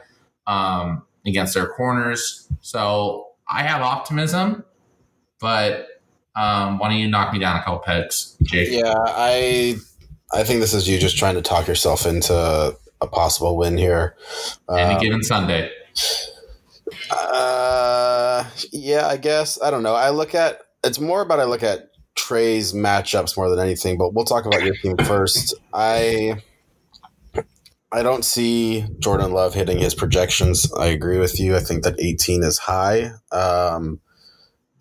um, 0.48 1.04
against 1.26 1.54
their 1.54 1.68
corners. 1.68 2.48
So 2.62 3.28
I 3.48 3.64
have 3.64 3.82
optimism, 3.82 4.64
but 5.44 5.90
um, 6.38 6.80
why 6.80 6.88
don't 6.88 6.98
you 6.98 7.10
knock 7.10 7.34
me 7.34 7.38
down 7.38 7.60
a 7.60 7.64
couple 7.64 7.80
pegs, 7.80 8.38
Jake? 8.44 8.70
Yeah, 8.72 8.94
I 8.98 9.76
I 10.34 10.44
think 10.46 10.62
this 10.62 10.74
is 10.74 10.88
you 10.88 10.98
just 10.98 11.18
trying 11.18 11.36
to 11.36 11.42
talk 11.42 11.68
yourself 11.68 12.06
into 12.06 12.34
a 12.34 13.08
possible 13.08 13.58
win 13.58 13.78
here. 13.78 14.16
Any 14.72 14.96
Um, 14.96 15.02
given 15.02 15.22
Sunday. 15.22 15.70
Uh, 17.12 18.46
yeah, 18.72 19.08
I 19.08 19.18
guess 19.18 19.62
I 19.62 19.70
don't 19.70 19.84
know. 19.84 19.96
I 19.96 20.12
look 20.12 20.34
at 20.34 20.62
it's 20.82 21.00
more 21.00 21.22
about 21.22 21.42
I 21.42 21.44
look 21.44 21.62
at 21.62 21.90
Trey's 22.16 22.72
matchups 22.72 23.36
more 23.36 23.50
than 23.50 23.60
anything. 23.60 23.98
But 23.98 24.14
we'll 24.14 24.26
talk 24.26 24.46
about 24.46 24.64
your 24.64 24.76
team 24.78 24.96
first. 25.04 25.56
I 25.74 26.42
I 27.92 28.02
don't 28.02 28.24
see 28.24 28.86
Jordan 29.00 29.34
Love 29.34 29.54
hitting 29.54 29.80
his 29.80 29.94
projections. 29.94 30.72
I 30.74 30.88
agree 30.88 31.20
with 31.20 31.38
you. 31.38 31.58
I 31.58 31.60
think 31.60 31.84
that 31.84 32.00
18 32.00 32.44
is 32.44 32.60
high. 32.60 33.12
Um, 33.34 34.00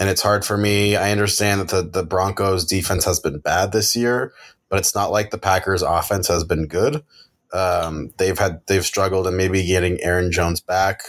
and 0.03 0.11
it's 0.11 0.23
hard 0.23 0.45
for 0.45 0.57
me. 0.59 0.97
I 0.97 1.13
understand 1.13 1.61
that 1.61 1.69
the, 1.69 1.83
the 1.83 2.05
Broncos 2.05 2.65
defense 2.65 3.05
has 3.05 3.21
been 3.21 3.39
bad 3.39 3.71
this 3.71 3.95
year, 3.95 4.33
but 4.69 4.81
it's 4.81 4.97
not 4.97 5.13
like 5.13 5.31
the 5.31 5.39
Packers 5.39 5.81
offense 5.81 6.27
has 6.27 6.43
been 6.43 6.67
good. 6.67 7.05
Um, 7.53 8.13
they've 8.17 8.37
had 8.37 8.63
they've 8.67 8.85
struggled, 8.85 9.29
and 9.29 9.37
maybe 9.37 9.65
getting 9.65 10.03
Aaron 10.03 10.33
Jones 10.33 10.61
back 10.61 11.03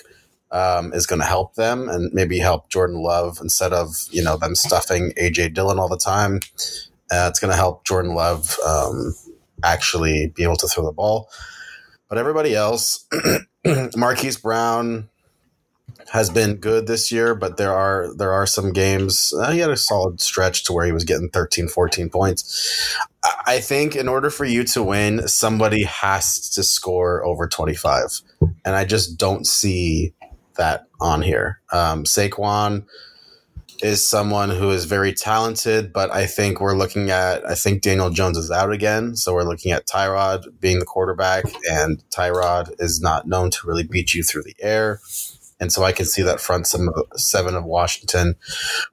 um, 0.52 0.94
is 0.94 1.08
going 1.08 1.22
to 1.22 1.26
help 1.26 1.56
them, 1.56 1.90
and 1.90 2.14
maybe 2.14 2.38
help 2.38 2.70
Jordan 2.70 3.02
Love 3.02 3.40
instead 3.42 3.74
of 3.74 3.96
you 4.12 4.24
know 4.24 4.38
them 4.38 4.54
stuffing 4.54 5.12
AJ 5.20 5.56
Dillon 5.56 5.80
all 5.80 5.90
the 5.90 5.98
time. 5.98 6.42
Uh, 7.12 7.26
it's 7.32 7.40
going 7.40 7.50
to 7.50 7.58
help 7.58 7.86
Jordan 7.86 8.14
Love 8.14 8.60
um, 8.64 9.16
actually 9.64 10.28
be 10.36 10.44
able 10.44 10.58
to 10.58 10.68
throw 10.68 10.86
the 10.86 10.92
ball. 10.92 11.32
But 12.10 12.20
everybody 12.20 12.54
else, 12.54 13.08
Marquise 13.96 14.38
Brown 14.38 15.10
has 16.12 16.30
been 16.30 16.56
good 16.56 16.88
this 16.88 17.12
year, 17.12 17.36
but 17.36 17.58
there 17.58 17.74
are 17.74 18.14
there 18.16 18.32
are 18.32 18.46
some 18.46 18.74
games. 18.74 19.34
Uh, 19.34 19.52
he 19.52 19.60
had 19.60 19.70
a 19.70 19.78
solid 19.78 20.22
stretch 20.22 20.64
to 20.66 20.74
where 20.74 20.86
he 20.86 20.92
was 20.92 21.04
getting 21.04 21.30
13, 21.30 21.68
14 21.68 22.10
points. 22.10 22.96
I- 23.48 23.60
think 23.60 23.96
in 23.96 24.08
order 24.10 24.30
for 24.30 24.46
you 24.46 24.64
to 24.66 24.84
win, 24.84 25.28
somebody 25.28 25.84
has 25.84 26.50
to 26.50 26.64
score 26.64 27.24
over 27.24 27.48
25. 27.48 28.22
And 28.66 28.76
I 28.76 28.84
just 28.84 29.18
don't 29.18 29.48
see 29.48 30.14
that 30.56 30.88
on 31.00 31.22
here. 31.22 31.62
Um, 31.72 32.04
Saquon 32.04 32.86
is 33.82 34.06
someone 34.06 34.50
who 34.50 34.72
is 34.72 34.86
very 34.86 35.14
talented, 35.14 35.92
but 35.92 36.12
I 36.12 36.26
think 36.26 36.62
we're 36.62 36.76
looking 36.76 37.10
at, 37.10 37.46
I 37.46 37.56
think 37.56 37.82
Daniel 37.82 38.10
Jones 38.10 38.38
is 38.38 38.52
out 38.52 38.72
again. 38.72 39.16
So 39.16 39.34
we're 39.34 39.44
looking 39.44 39.72
at 39.72 39.88
Tyrod 39.88 40.60
being 40.60 40.80
the 40.80 40.86
quarterback, 40.86 41.46
and 41.70 42.04
Tyrod 42.10 42.74
is 42.80 43.02
not 43.02 43.28
known 43.28 43.52
to 43.52 43.68
really 43.68 43.84
beat 43.84 44.14
you 44.14 44.24
through 44.24 44.44
the 44.44 44.56
air. 44.60 45.02
And 45.60 45.72
so 45.72 45.84
I 45.84 45.92
can 45.92 46.06
see 46.06 46.22
that 46.24 46.42
front 46.42 46.68
seven 46.68 46.90
seven 47.16 47.56
of 47.56 47.64
Washington 47.64 48.36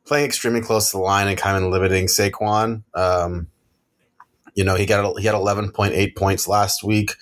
playing 0.07 0.27
extremely 0.27 0.61
close 0.61 0.90
to 0.90 0.99
the 0.99 1.03
line 1.03 1.27
and 1.29 1.37
kind 1.37 1.62
of 1.62 1.70
limiting 1.70 2.07
Saquon. 2.07 2.83
Um, 2.94 3.49
you 4.55 4.64
know, 4.64 4.75
he 4.77 4.87
got 4.87 5.18
he 5.18 5.27
had 5.27 5.35
eleven 5.35 5.70
point 5.73 5.94
eight 5.94 6.16
points 6.16 6.46
last 6.46 6.85
week, 6.85 7.14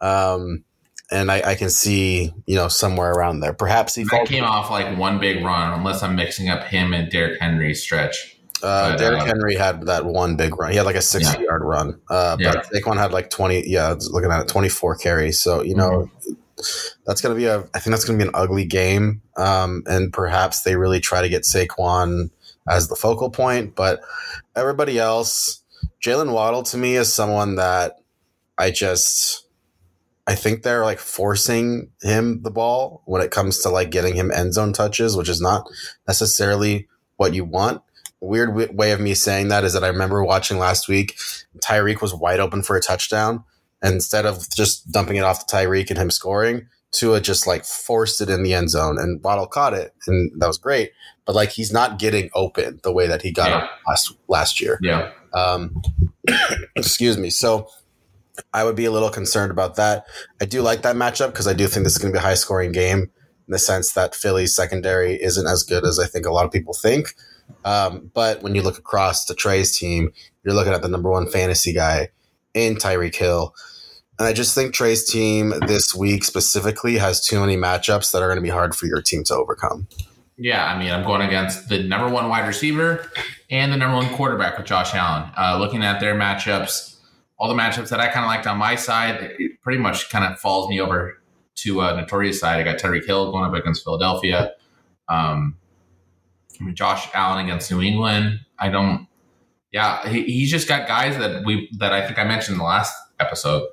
um, 0.00 0.64
and 1.10 1.30
I, 1.30 1.50
I 1.50 1.54
can 1.54 1.70
see 1.70 2.32
you 2.46 2.56
know 2.56 2.68
somewhere 2.68 3.12
around 3.12 3.40
there. 3.40 3.52
Perhaps 3.52 3.94
he 3.94 4.04
I 4.12 4.24
came 4.24 4.44
off 4.44 4.70
like 4.70 4.98
one 4.98 5.18
big 5.20 5.44
run, 5.44 5.78
unless 5.78 6.02
I'm 6.02 6.16
mixing 6.16 6.48
up 6.48 6.64
him 6.64 6.92
and 6.92 7.10
Derrick 7.10 7.40
Henry's 7.40 7.82
stretch. 7.82 8.36
Uh, 8.62 8.90
But, 8.92 8.98
Derrick 8.98 9.22
uh, 9.22 9.26
Henry 9.26 9.56
had 9.56 9.86
that 9.86 10.04
one 10.04 10.36
big 10.36 10.56
run. 10.58 10.70
He 10.70 10.76
had 10.76 10.86
like 10.86 10.96
a 10.96 11.02
sixty 11.02 11.38
Yeah. 11.40 11.46
yard 11.46 11.62
run. 11.64 12.00
Uh, 12.08 12.36
Yeah. 12.38 12.52
But 12.54 12.66
Saquon 12.72 12.96
had 12.96 13.12
like 13.12 13.28
twenty. 13.30 13.68
Yeah, 13.68 13.94
looking 14.10 14.30
at 14.30 14.42
it, 14.42 14.48
twenty 14.48 14.68
four 14.68 14.96
carries. 14.96 15.42
So 15.42 15.62
you 15.62 15.74
know, 15.74 16.08
Mm-hmm. 16.26 16.32
That's 17.06 17.20
going 17.20 17.34
to 17.34 17.38
be 17.38 17.46
a. 17.46 17.60
I 17.74 17.78
think 17.78 17.92
that's 17.92 18.04
going 18.04 18.18
to 18.18 18.24
be 18.24 18.28
an 18.28 18.34
ugly 18.34 18.64
game, 18.64 19.22
um, 19.36 19.82
and 19.86 20.12
perhaps 20.12 20.62
they 20.62 20.76
really 20.76 21.00
try 21.00 21.22
to 21.22 21.28
get 21.28 21.42
Saquon 21.42 22.30
as 22.68 22.88
the 22.88 22.96
focal 22.96 23.30
point. 23.30 23.74
But 23.74 24.00
everybody 24.56 24.98
else, 24.98 25.62
Jalen 26.04 26.32
Waddle 26.32 26.62
to 26.64 26.76
me 26.76 26.96
is 26.96 27.12
someone 27.12 27.56
that 27.56 28.00
I 28.58 28.70
just. 28.70 29.46
I 30.24 30.36
think 30.36 30.62
they're 30.62 30.84
like 30.84 31.00
forcing 31.00 31.90
him 32.00 32.42
the 32.42 32.50
ball 32.50 33.02
when 33.06 33.22
it 33.22 33.32
comes 33.32 33.58
to 33.62 33.70
like 33.70 33.90
getting 33.90 34.14
him 34.14 34.30
end 34.30 34.54
zone 34.54 34.72
touches, 34.72 35.16
which 35.16 35.28
is 35.28 35.40
not 35.40 35.68
necessarily 36.06 36.86
what 37.16 37.34
you 37.34 37.44
want. 37.44 37.82
Weird 38.20 38.76
way 38.76 38.92
of 38.92 39.00
me 39.00 39.14
saying 39.14 39.48
that 39.48 39.64
is 39.64 39.72
that 39.72 39.82
I 39.82 39.88
remember 39.88 40.22
watching 40.22 40.58
last 40.58 40.86
week, 40.86 41.16
Tyreek 41.58 42.00
was 42.00 42.14
wide 42.14 42.38
open 42.38 42.62
for 42.62 42.76
a 42.76 42.80
touchdown 42.80 43.42
instead 43.82 44.26
of 44.26 44.48
just 44.50 44.90
dumping 44.90 45.16
it 45.16 45.24
off 45.24 45.46
to 45.46 45.56
Tyreek 45.56 45.90
and 45.90 45.98
him 45.98 46.10
scoring, 46.10 46.66
Tua 46.92 47.20
just 47.20 47.46
like 47.46 47.64
forced 47.64 48.20
it 48.20 48.28
in 48.28 48.42
the 48.42 48.54
end 48.54 48.70
zone 48.70 48.98
and 48.98 49.22
Waddle 49.22 49.46
caught 49.46 49.74
it. 49.74 49.94
And 50.06 50.30
that 50.40 50.46
was 50.46 50.58
great. 50.58 50.92
But 51.24 51.34
like 51.34 51.50
he's 51.50 51.72
not 51.72 51.98
getting 51.98 52.30
open 52.34 52.80
the 52.82 52.92
way 52.92 53.06
that 53.06 53.22
he 53.22 53.32
got 53.32 53.48
yeah. 53.48 53.68
last 53.88 54.14
last 54.28 54.60
year. 54.60 54.78
Yeah. 54.82 55.10
Um, 55.32 55.82
excuse 56.76 57.16
me. 57.16 57.30
So 57.30 57.68
I 58.52 58.64
would 58.64 58.76
be 58.76 58.84
a 58.84 58.90
little 58.90 59.10
concerned 59.10 59.50
about 59.50 59.76
that. 59.76 60.04
I 60.40 60.44
do 60.44 60.62
like 60.62 60.82
that 60.82 60.96
matchup 60.96 61.28
because 61.28 61.46
I 61.46 61.52
do 61.52 61.66
think 61.66 61.84
this 61.84 61.94
is 61.94 61.98
going 61.98 62.12
to 62.12 62.18
be 62.18 62.22
a 62.22 62.26
high 62.26 62.34
scoring 62.34 62.72
game 62.72 63.00
in 63.00 63.52
the 63.52 63.58
sense 63.58 63.92
that 63.94 64.14
Philly's 64.14 64.54
secondary 64.54 65.22
isn't 65.22 65.46
as 65.46 65.62
good 65.62 65.84
as 65.84 65.98
I 65.98 66.06
think 66.06 66.26
a 66.26 66.32
lot 66.32 66.44
of 66.44 66.52
people 66.52 66.74
think. 66.74 67.14
Um, 67.64 68.10
but 68.14 68.42
when 68.42 68.54
you 68.54 68.62
look 68.62 68.78
across 68.78 69.26
the 69.26 69.34
Trey's 69.34 69.76
team, 69.76 70.12
you're 70.44 70.54
looking 70.54 70.72
at 70.72 70.82
the 70.82 70.88
number 70.88 71.10
one 71.10 71.28
fantasy 71.28 71.72
guy 71.72 72.08
in 72.54 72.76
Tyreek 72.76 73.14
Hill. 73.14 73.54
And 74.22 74.28
I 74.28 74.32
just 74.32 74.54
think 74.54 74.72
Trey's 74.72 75.04
team 75.10 75.52
this 75.66 75.96
week 75.96 76.22
specifically 76.22 76.96
has 76.96 77.20
too 77.26 77.40
many 77.40 77.56
matchups 77.56 78.12
that 78.12 78.22
are 78.22 78.28
going 78.28 78.36
to 78.36 78.40
be 78.42 78.50
hard 78.50 78.72
for 78.72 78.86
your 78.86 79.02
team 79.02 79.24
to 79.24 79.34
overcome. 79.34 79.88
Yeah, 80.36 80.64
I 80.64 80.78
mean, 80.78 80.92
I'm 80.92 81.04
going 81.04 81.22
against 81.22 81.68
the 81.68 81.82
number 81.82 82.08
one 82.08 82.28
wide 82.28 82.46
receiver 82.46 83.10
and 83.50 83.72
the 83.72 83.76
number 83.76 83.96
one 83.96 84.08
quarterback 84.14 84.56
with 84.56 84.68
Josh 84.68 84.94
Allen. 84.94 85.28
Uh, 85.36 85.58
looking 85.58 85.82
at 85.82 85.98
their 85.98 86.14
matchups, 86.14 86.98
all 87.36 87.48
the 87.48 87.60
matchups 87.60 87.88
that 87.88 87.98
I 87.98 88.06
kind 88.12 88.24
of 88.24 88.28
liked 88.28 88.46
on 88.46 88.58
my 88.58 88.76
side, 88.76 89.28
pretty 89.60 89.80
much 89.80 90.08
kind 90.08 90.24
of 90.24 90.38
falls 90.38 90.68
me 90.68 90.80
over 90.80 91.20
to 91.56 91.80
uh, 91.80 91.96
Notorious 91.96 92.38
side. 92.38 92.60
I 92.60 92.62
got 92.62 92.78
Tyreek 92.78 93.04
Hill 93.04 93.32
going 93.32 93.44
up 93.44 93.54
against 93.54 93.82
Philadelphia. 93.82 94.52
Um, 95.08 95.56
Josh 96.74 97.08
Allen 97.12 97.44
against 97.44 97.72
New 97.72 97.82
England. 97.82 98.38
I 98.56 98.68
don't. 98.68 99.08
Yeah, 99.72 100.08
he, 100.08 100.22
he's 100.22 100.48
just 100.52 100.68
got 100.68 100.86
guys 100.86 101.18
that 101.18 101.44
we 101.44 101.68
that 101.78 101.92
I 101.92 102.06
think 102.06 102.20
I 102.20 102.24
mentioned 102.24 102.54
in 102.54 102.58
the 102.58 102.64
last 102.64 102.94
episode 103.18 103.66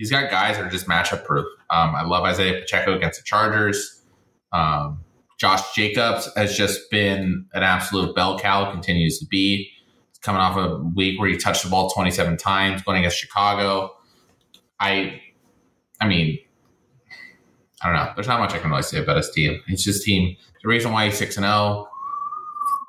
he's 0.00 0.10
got 0.10 0.30
guys 0.30 0.56
that 0.56 0.64
are 0.64 0.70
just 0.70 0.88
matchup 0.88 1.24
proof. 1.26 1.44
Um, 1.68 1.94
I 1.94 2.02
love 2.02 2.24
Isaiah 2.24 2.58
Pacheco 2.58 2.96
against 2.96 3.20
the 3.20 3.24
Chargers. 3.24 4.02
Um, 4.50 5.04
Josh 5.38 5.74
Jacobs 5.74 6.26
has 6.36 6.56
just 6.56 6.90
been 6.90 7.44
an 7.52 7.62
absolute 7.62 8.16
bell 8.16 8.38
cow, 8.38 8.72
continues 8.72 9.18
to 9.18 9.26
be. 9.26 9.70
He's 10.08 10.18
coming 10.22 10.40
off 10.40 10.56
a 10.56 10.78
week 10.78 11.20
where 11.20 11.28
he 11.28 11.36
touched 11.36 11.64
the 11.64 11.70
ball 11.70 11.90
27 11.90 12.38
times, 12.38 12.82
going 12.82 12.98
against 12.98 13.18
Chicago. 13.18 13.94
I, 14.80 15.20
I 16.00 16.08
mean, 16.08 16.38
I 17.82 17.86
don't 17.86 17.96
know. 17.96 18.12
There's 18.16 18.26
not 18.26 18.40
much 18.40 18.54
I 18.54 18.58
can 18.58 18.70
really 18.70 18.82
say 18.82 19.02
about 19.02 19.18
his 19.18 19.30
team. 19.30 19.60
It's 19.68 19.84
just 19.84 20.02
team. 20.02 20.34
The 20.62 20.68
reason 20.68 20.92
why 20.92 21.06
he's 21.06 21.18
six 21.18 21.36
and 21.36 21.44
zero. 21.44 21.52
Oh, 21.54 21.88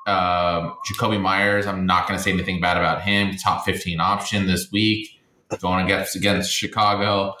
uh, 0.06 0.74
Jakobi 0.90 1.20
Meyers. 1.20 1.66
I'm 1.66 1.84
not 1.84 2.08
going 2.08 2.16
to 2.16 2.24
say 2.24 2.32
anything 2.32 2.58
bad 2.58 2.78
about 2.78 3.02
him. 3.02 3.36
Top 3.36 3.66
15 3.66 4.00
option 4.00 4.46
this 4.46 4.72
week 4.72 5.21
going 5.60 5.84
against 5.84 6.16
against 6.16 6.52
Chicago. 6.52 7.34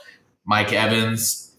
Mike 0.44 0.72
Evans, 0.72 1.54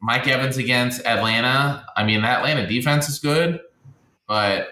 Mike 0.00 0.28
Evans 0.28 0.56
against 0.56 1.04
Atlanta. 1.04 1.84
I 1.96 2.04
mean, 2.04 2.22
that 2.22 2.38
Atlanta 2.38 2.66
defense 2.66 3.08
is 3.08 3.18
good, 3.18 3.60
but 4.26 4.68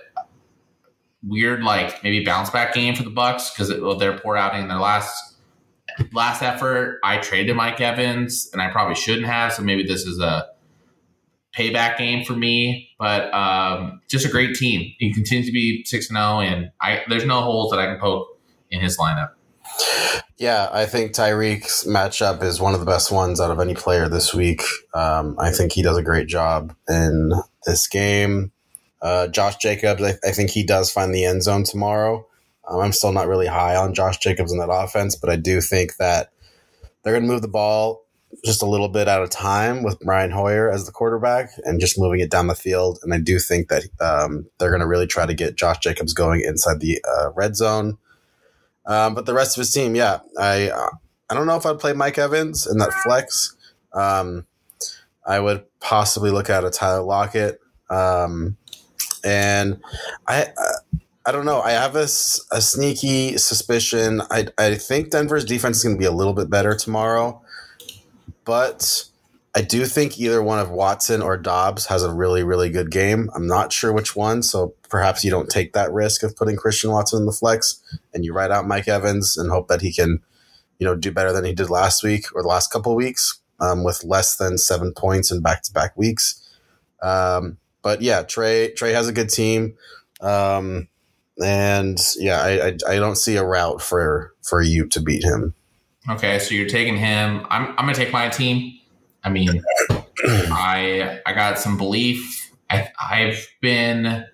weird 1.27 1.63
like 1.63 2.03
maybe 2.05 2.25
bounce 2.25 2.51
back 2.51 2.73
game 2.73 2.95
for 2.95 3.03
the 3.03 3.11
Bucs 3.11 3.53
because 3.53 3.75
well, 3.81 3.97
they're 3.97 4.19
poor 4.19 4.37
outing 4.37 4.63
in 4.63 4.69
their 4.69 4.79
last 4.79 5.37
last 6.13 6.43
effort. 6.43 7.01
I 7.03 7.19
traded 7.19 7.57
Mike 7.57 7.81
Evans, 7.81 8.49
and 8.53 8.63
I 8.63 8.71
probably 8.71 8.95
shouldn't 8.95 9.27
have. 9.27 9.53
So 9.53 9.63
maybe 9.63 9.83
this 9.83 10.05
is 10.05 10.21
a 10.21 10.49
payback 11.57 11.97
game 11.99 12.25
for 12.25 12.35
me. 12.35 12.91
But 12.99 13.33
um, 13.35 14.01
just 14.09 14.27
a 14.27 14.29
great 14.29 14.55
team. 14.55 14.93
He 14.99 15.13
continues 15.13 15.47
to 15.47 15.53
be 15.53 15.85
six 15.85 16.09
and 16.09 16.17
zero, 16.17 16.37
oh, 16.37 16.41
and 16.41 16.71
I 16.81 17.03
there's 17.09 17.25
no 17.25 17.41
holes 17.41 17.71
that 17.71 17.81
I 17.81 17.87
can 17.87 17.99
poke 17.99 18.29
in 18.71 18.81
his 18.81 18.99
lineup. 18.99 19.31
Yeah, 20.39 20.69
I 20.71 20.87
think 20.87 21.13
Tyreek's 21.13 21.85
matchup 21.85 22.43
is 22.43 22.61
one 22.61 22.75
of 22.75 22.81
the 22.81 22.87
best 22.87 23.11
ones 23.11 23.41
out 23.41 23.51
of 23.51 23.59
any 23.59 23.75
player 23.75 24.09
this 24.09 24.35
week. 24.35 24.63
Um, 24.95 25.35
I 25.39 25.51
think 25.51 25.73
he 25.73 25.83
does 25.83 25.97
a 25.97 26.03
great 26.03 26.29
job 26.29 26.75
in 26.89 27.33
this 27.65 27.89
game. 27.89 28.53
Uh, 29.01 29.29
Josh 29.29 29.57
Jacobs, 29.57 30.03
I, 30.03 30.15
I, 30.27 30.33
think 30.33 30.51
he 30.51 30.65
does 30.65 30.91
find 30.91 31.15
the 31.15 31.25
end 31.25 31.43
zone 31.43 31.65
tomorrow. 31.65 32.27
Um, 32.69 32.81
I'm 32.81 32.93
still 32.93 33.13
not 33.13 33.29
really 33.29 33.47
high 33.47 33.77
on 33.77 33.95
Josh 33.95 34.19
Jacobs 34.19 34.53
in 34.53 34.59
that 34.59 34.71
offense, 34.71 35.17
but 35.17 35.31
I 35.31 35.37
do 35.37 35.61
think 35.61 35.97
that 35.97 36.33
they're 37.03 37.13
going 37.13 37.25
to 37.25 37.33
move 37.33 37.43
the 37.43 37.49
ball 37.49 38.07
just 38.45 38.63
a 38.63 38.67
little 38.67 38.89
bit 38.89 39.09
at 39.09 39.23
a 39.23 39.29
time 39.29 39.83
with 39.83 40.01
Brian 40.01 40.31
Hoyer 40.31 40.71
as 40.71 40.87
the 40.87 40.93
quarterback 40.93 41.51
and 41.65 41.81
just 41.81 41.99
moving 41.99 42.21
it 42.21 42.31
down 42.31 42.49
the 42.49 42.55
field. 42.55 42.99
And 43.03 43.15
I 43.15 43.19
do 43.19 43.39
think 43.39 43.69
that 43.69 43.85
um, 44.01 44.47
they're 44.59 44.71
going 44.71 44.81
to 44.81 44.87
really 44.87 45.07
try 45.07 45.27
to 45.27 45.35
get 45.35 45.57
Josh 45.57 45.79
Jacobs 45.79 46.13
going 46.13 46.43
inside 46.43 46.81
the 46.81 47.03
uh, 47.09 47.31
red 47.33 47.57
zone. 47.57 47.99
Um, 48.87 49.15
but 49.15 49.27
the 49.27 49.35
rest 49.35 49.57
of 49.57 49.61
his 49.63 49.73
team, 49.73 49.95
yeah, 49.95 50.21
I 50.39 50.71
I 51.29 51.35
don't 51.35 51.47
know 51.47 51.57
if 51.57 51.67
I'd 51.67 51.79
play 51.79 51.93
Mike 51.93 52.19
Evans 52.19 52.67
in 52.67 52.79
that 52.79 52.93
flex. 52.93 53.57
Um, 53.93 54.47
I 55.27 55.41
would 55.41 55.65
possibly 55.81 56.31
look 56.31 56.51
at 56.51 56.65
a 56.65 56.71
Tyler 56.71 57.03
Lockett, 57.03 57.61
um, 57.91 58.57
and 59.25 59.81
I, 60.27 60.49
I 60.59 60.73
I 61.27 61.33
don't 61.33 61.45
know. 61.45 61.61
I 61.61 61.73
have 61.73 61.97
a, 61.97 62.05
a 62.53 62.61
sneaky 62.61 63.37
suspicion. 63.39 64.23
I 64.31 64.49
I 64.59 64.77
think 64.77 65.11
Denver's 65.11 65.45
defense 65.45 65.79
is 65.79 65.85
going 65.85 65.97
to 65.97 66.01
be 66.01 66.07
a 66.07 66.13
little 66.13 66.35
bit 66.35 66.49
better 66.49 66.77
tomorrow, 66.77 67.43
but 68.45 69.07
I 69.57 69.63
do 69.63 69.87
think 69.87 70.21
either 70.21 70.43
one 70.43 70.59
of 70.59 70.71
Watson 70.71 71.23
or 71.23 71.39
Dobbs 71.39 71.87
has 71.87 72.03
a 72.03 72.13
really, 72.13 72.43
really 72.43 72.69
good 72.69 72.91
game. 72.91 73.31
I'm 73.35 73.47
not 73.47 73.73
sure 73.73 73.91
which 73.91 74.15
one, 74.15 74.43
so 74.43 74.75
perhaps 74.91 75.25
you 75.25 75.31
don't 75.31 75.49
take 75.49 75.73
that 75.73 75.91
risk 75.95 76.23
of 76.23 76.37
putting 76.37 76.57
Christian 76.57 76.91
Watson 76.91 77.21
in 77.21 77.27
the 77.27 77.33
flex 77.33 77.83
and 78.13 78.23
you 78.23 78.35
write 78.35 78.51
out 78.51 78.67
Mike 78.67 78.87
Evans 78.87 79.39
and 79.39 79.51
hope 79.51 79.69
that 79.69 79.81
he 79.81 79.95
can, 79.95 80.21
you 80.79 80.87
know, 80.87 80.95
do 80.95 81.11
better 81.11 81.33
than 81.33 81.47
he 81.47 81.55
did 81.55 81.71
last 81.71 82.05
week 82.05 82.27
or 82.35 82.43
the 82.43 82.49
last 82.49 82.71
couple 82.71 82.95
weeks 82.95 83.41
um, 83.59 83.83
with 83.83 84.05
less 84.05 84.37
than 84.37 84.59
seven 84.59 84.93
points 84.93 85.31
in 85.31 85.41
back 85.41 85.63
to 85.63 85.73
back 85.73 85.97
weeks. 85.97 86.47
Um, 87.03 87.57
but 87.81 88.03
yeah, 88.03 88.25
Trey 88.25 88.73
Trey 88.73 88.93
has 88.93 89.09
a 89.09 89.13
good 89.13 89.31
team, 89.31 89.79
um, 90.21 90.89
and 91.43 91.99
yeah, 92.19 92.43
I, 92.43 92.67
I, 92.67 92.77
I 92.89 92.97
don't 92.97 93.17
see 93.17 93.37
a 93.37 93.45
route 93.45 93.81
for 93.81 94.35
for 94.43 94.61
you 94.61 94.87
to 94.89 95.01
beat 95.01 95.25
him. 95.25 95.55
Okay, 96.11 96.39
so 96.41 96.55
you're 96.55 96.69
taking 96.69 96.99
him. 96.99 97.47
I'm 97.49 97.69
I'm 97.69 97.87
gonna 97.87 97.95
take 97.95 98.13
my 98.13 98.29
team. 98.29 98.81
I 99.27 99.29
mean, 99.29 99.61
I 100.25 101.21
I 101.27 101.33
got 101.35 101.59
some 101.59 101.77
belief. 101.77 102.53
I, 102.71 102.89
I've 103.01 103.47
been 103.61 104.25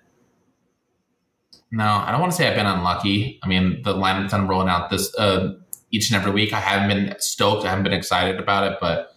no, 1.71 1.83
I 1.83 2.11
don't 2.11 2.21
want 2.21 2.31
to 2.31 2.37
say 2.37 2.47
I've 2.47 2.55
been 2.55 2.67
unlucky. 2.67 3.39
I 3.43 3.47
mean, 3.47 3.81
the 3.81 3.95
lineup's 3.95 4.31
been 4.31 4.47
rolling 4.47 4.69
out 4.69 4.91
this 4.91 5.13
uh, 5.17 5.55
each 5.91 6.11
and 6.11 6.21
every 6.21 6.31
week. 6.31 6.53
I 6.53 6.59
haven't 6.59 6.87
been 6.95 7.15
stoked. 7.19 7.65
I 7.65 7.69
haven't 7.69 7.83
been 7.83 7.93
excited 7.93 8.39
about 8.39 8.71
it, 8.71 8.77
but 8.79 9.15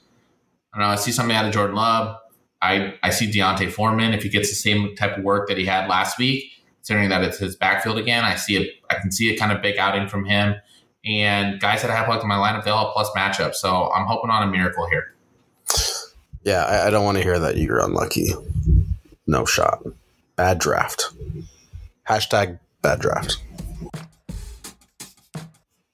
I 0.72 0.78
don't 0.78 0.86
know. 0.86 0.92
I 0.92 0.96
see 0.96 1.12
something 1.12 1.36
out 1.36 1.44
of 1.44 1.52
Jordan 1.52 1.76
Love. 1.76 2.16
I 2.62 2.94
I 3.02 3.10
see 3.10 3.30
D'Onta 3.30 3.70
Foreman 3.70 4.14
if 4.14 4.22
he 4.22 4.30
gets 4.30 4.48
the 4.48 4.54
same 4.54 4.96
type 4.96 5.18
of 5.18 5.24
work 5.24 5.46
that 5.48 5.58
he 5.58 5.66
had 5.66 5.90
last 5.90 6.18
week, 6.18 6.50
considering 6.76 7.10
that 7.10 7.22
it's 7.22 7.36
his 7.36 7.54
backfield 7.54 7.98
again. 7.98 8.24
I 8.24 8.36
see 8.36 8.56
it. 8.56 8.70
I 8.88 8.94
can 8.94 9.12
see 9.12 9.34
a 9.34 9.38
kind 9.38 9.52
of 9.52 9.60
big 9.60 9.76
outing 9.76 10.08
from 10.08 10.24
him. 10.24 10.54
And 11.04 11.60
guys 11.60 11.82
that 11.82 11.90
I 11.90 11.94
have 11.94 12.08
like 12.08 12.22
in 12.22 12.28
my 12.28 12.36
lineup, 12.36 12.64
they 12.64 12.70
all 12.70 12.86
have 12.86 12.94
plus 12.94 13.10
matchup. 13.10 13.54
So 13.54 13.92
I'm 13.92 14.06
hoping 14.06 14.30
on 14.30 14.48
a 14.48 14.50
miracle 14.50 14.88
here. 14.88 15.12
Yeah, 16.46 16.64
I, 16.64 16.86
I 16.86 16.90
don't 16.90 17.04
want 17.04 17.18
to 17.18 17.24
hear 17.24 17.40
that 17.40 17.56
you're 17.56 17.80
unlucky. 17.80 18.28
No 19.26 19.44
shot. 19.44 19.82
Bad 20.36 20.60
draft. 20.60 21.10
Hashtag 22.08 22.60
bad 22.82 23.00
draft. 23.00 23.38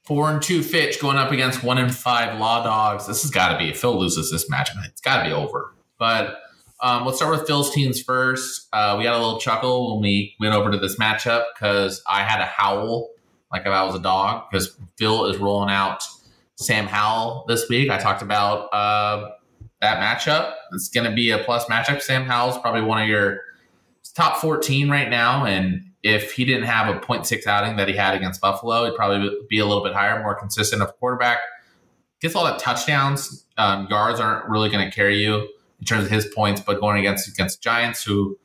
Four 0.05 0.31
and 0.31 0.43
two 0.43 0.63
Fitch 0.63 1.01
going 1.01 1.17
up 1.17 1.33
against 1.33 1.65
one 1.65 1.79
and 1.79 1.95
five 1.95 2.39
Law 2.39 2.63
Dogs. 2.63 3.07
This 3.07 3.23
has 3.23 3.31
got 3.31 3.53
to 3.53 3.59
be. 3.59 3.71
If 3.71 3.81
Phil 3.81 3.99
loses 3.99 4.31
this 4.31 4.51
match, 4.51 4.69
it's 4.85 5.01
got 5.01 5.23
to 5.23 5.31
be 5.31 5.35
over. 5.35 5.73
But 5.99 6.37
um, 6.83 7.07
let's 7.07 7.17
start 7.17 7.35
with 7.35 7.47
Phil's 7.47 7.73
teams 7.73 8.03
first. 8.03 8.69
Uh, 8.75 8.97
we 8.99 9.05
got 9.05 9.15
a 9.15 9.25
little 9.25 9.41
chuckle 9.41 9.95
when 9.95 10.03
we 10.03 10.37
went 10.39 10.55
over 10.55 10.71
to 10.71 10.77
this 10.77 10.99
matchup 10.99 11.45
because 11.55 12.03
I 12.07 12.25
had 12.25 12.43
a 12.43 12.47
howl 12.47 13.09
like 13.51 13.63
if 13.63 13.69
I 13.69 13.85
was 13.85 13.95
a 13.95 14.01
dog 14.01 14.51
because 14.51 14.77
Phil 14.99 15.25
is 15.27 15.39
rolling 15.39 15.71
out 15.71 16.03
Sam 16.57 16.87
Howell 16.87 17.47
this 17.49 17.71
week. 17.71 17.89
I 17.89 17.97
talked 17.97 18.21
about 18.21 18.69
uh, 18.75 19.31
that 19.83 19.99
matchup. 19.99 20.55
It's 20.73 20.89
going 20.89 21.09
to 21.09 21.15
be 21.15 21.31
a 21.31 21.39
plus 21.39 21.67
matchup. 21.67 22.01
Sam 22.01 22.25
Howell's 22.25 22.59
probably 22.59 22.83
one 22.83 23.03
of 23.03 23.09
your 23.09 23.41
top 24.15 24.39
14 24.39 24.89
right 24.89 25.11
now. 25.11 25.45
And 25.45 25.85
if 26.03 26.33
he 26.33 26.45
didn't 26.45 26.65
have 26.65 26.95
a 26.95 26.99
0.6 26.99 27.47
outing 27.47 27.77
that 27.77 27.89
he 27.89 27.95
had 27.95 28.15
against 28.15 28.41
Buffalo, 28.41 28.85
he'd 28.85 28.95
probably 28.95 29.31
be 29.51 29.59
a 29.59 29.67
little 29.67 29.85
bit 29.85 29.93
higher, 29.93 30.21
more 30.23 30.35
consistent 30.35 30.83
of 30.83 30.97
quarterback. 30.99 31.39
gets 32.21 32.35
all 32.35 32.45
that 32.45 32.59
touchdowns. 32.59 33.45
Um, 33.59 33.87
yards 33.91 34.21
aren't 34.21 34.49
really 34.49 34.71
going 34.71 34.89
to 34.89 34.95
carry 34.95 35.23
you 35.23 35.49
in 35.81 35.87
terms 35.87 36.05
of 36.05 36.11
his 36.11 36.27
points, 36.27 36.61
but 36.61 36.81
going 36.81 36.99
against 36.99 37.29
against 37.29 37.63
Giants 37.63 38.03
who 38.05 38.39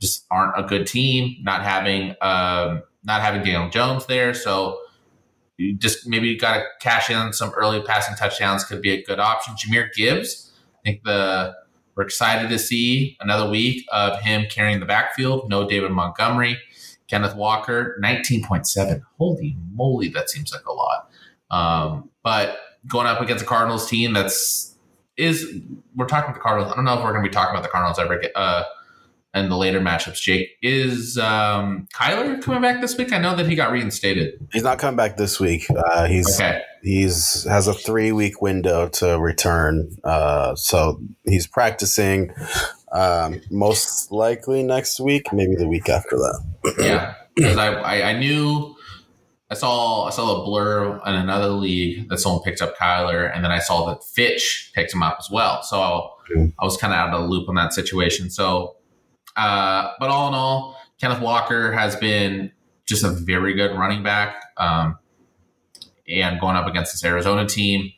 just 0.00 0.24
aren't 0.30 0.58
a 0.58 0.66
good 0.66 0.86
team, 0.86 1.36
not 1.42 1.62
having 1.62 2.14
um, 2.20 2.82
not 3.04 3.20
having 3.20 3.42
Daniel 3.42 3.68
Jones 3.68 4.06
there, 4.06 4.32
so 4.34 4.78
you 5.56 5.74
just 5.76 6.06
maybe 6.06 6.28
you 6.28 6.38
got 6.38 6.56
to 6.56 6.64
cash 6.80 7.10
in 7.10 7.32
some 7.32 7.52
early 7.54 7.82
passing 7.82 8.16
touchdowns 8.16 8.64
could 8.64 8.82
be 8.82 8.92
a 8.92 9.02
good 9.04 9.20
option. 9.20 9.54
Jahmyr 9.54 9.92
Gibbs, 9.94 10.43
think 10.84 11.02
the 11.04 11.54
we're 11.96 12.04
excited 12.04 12.48
to 12.48 12.58
see 12.58 13.16
another 13.20 13.48
week 13.48 13.86
of 13.92 14.20
him 14.20 14.46
carrying 14.50 14.80
the 14.80 14.86
backfield. 14.86 15.48
No 15.48 15.68
David 15.68 15.92
Montgomery, 15.92 16.58
Kenneth 17.08 17.34
Walker, 17.36 17.96
nineteen 18.00 18.44
point 18.44 18.66
seven. 18.66 19.02
Holy 19.18 19.56
moly, 19.72 20.08
that 20.08 20.30
seems 20.30 20.52
like 20.52 20.66
a 20.66 20.72
lot. 20.72 21.10
Um, 21.50 22.10
but 22.22 22.58
going 22.86 23.06
up 23.06 23.20
against 23.20 23.44
a 23.44 23.46
Cardinals 23.46 23.88
team 23.88 24.12
that's 24.12 24.76
is 25.16 25.60
we're 25.94 26.06
talking 26.06 26.24
about 26.24 26.34
the 26.34 26.40
Cardinals. 26.40 26.72
I 26.72 26.76
don't 26.76 26.84
know 26.84 26.94
if 26.94 27.04
we're 27.04 27.12
going 27.12 27.24
to 27.24 27.28
be 27.28 27.32
talking 27.32 27.54
about 27.54 27.62
the 27.62 27.68
Cardinals 27.68 27.98
ever 27.98 28.20
uh, 28.34 28.64
in 29.34 29.48
the 29.48 29.56
later 29.56 29.80
matchups. 29.80 30.20
Jake 30.20 30.50
is 30.62 31.18
um, 31.18 31.88
Kyler 31.94 32.40
coming 32.42 32.62
back 32.62 32.80
this 32.80 32.96
week? 32.96 33.12
I 33.12 33.18
know 33.18 33.34
that 33.36 33.48
he 33.48 33.54
got 33.56 33.72
reinstated. 33.72 34.34
He's 34.52 34.62
not 34.62 34.78
coming 34.78 34.96
back 34.96 35.16
this 35.16 35.40
week. 35.40 35.66
Uh, 35.70 36.06
he's 36.06 36.38
Okay, 36.40 36.62
he's 36.82 37.44
has 37.44 37.66
a 37.66 37.74
three 37.74 38.12
week 38.12 38.40
window 38.40 38.88
to 38.90 39.18
return. 39.18 39.90
Uh, 40.04 40.54
so 40.54 41.00
he's 41.24 41.46
practicing 41.46 42.32
um, 42.92 43.40
most 43.50 44.12
likely 44.12 44.62
next 44.62 45.00
week, 45.00 45.32
maybe 45.32 45.56
the 45.56 45.68
week 45.68 45.88
after 45.88 46.16
that. 46.16 46.74
yeah, 46.78 47.14
because 47.34 47.56
I, 47.58 47.72
I 47.74 48.10
I 48.10 48.18
knew 48.18 48.74
I 49.50 49.54
saw 49.54 50.04
I 50.06 50.10
saw 50.10 50.42
a 50.42 50.44
blur 50.44 51.00
in 51.06 51.14
another 51.14 51.48
league 51.48 52.08
that 52.08 52.18
someone 52.18 52.42
picked 52.42 52.62
up 52.62 52.76
Kyler, 52.78 53.34
and 53.34 53.44
then 53.44 53.50
I 53.50 53.58
saw 53.58 53.86
that 53.86 54.04
Fitch 54.04 54.70
picked 54.74 54.94
him 54.94 55.02
up 55.02 55.16
as 55.18 55.28
well. 55.30 55.62
So 55.62 56.10
Hmm. 56.32 56.46
I 56.58 56.64
was 56.64 56.78
kind 56.78 56.90
of 56.90 56.98
out 56.98 57.12
of 57.14 57.20
the 57.20 57.26
loop 57.28 57.50
on 57.50 57.54
that 57.56 57.74
situation. 57.74 58.30
So, 58.30 58.76
uh, 59.36 59.92
but 59.98 60.10
all 60.10 60.28
in 60.28 60.34
all, 60.34 60.80
Kenneth 61.00 61.20
Walker 61.20 61.72
has 61.72 61.96
been 61.96 62.52
just 62.86 63.04
a 63.04 63.10
very 63.10 63.54
good 63.54 63.76
running 63.76 64.02
back, 64.02 64.36
um, 64.56 64.98
and 66.08 66.40
going 66.40 66.56
up 66.56 66.66
against 66.66 66.92
this 66.92 67.04
Arizona 67.04 67.46
team, 67.46 67.92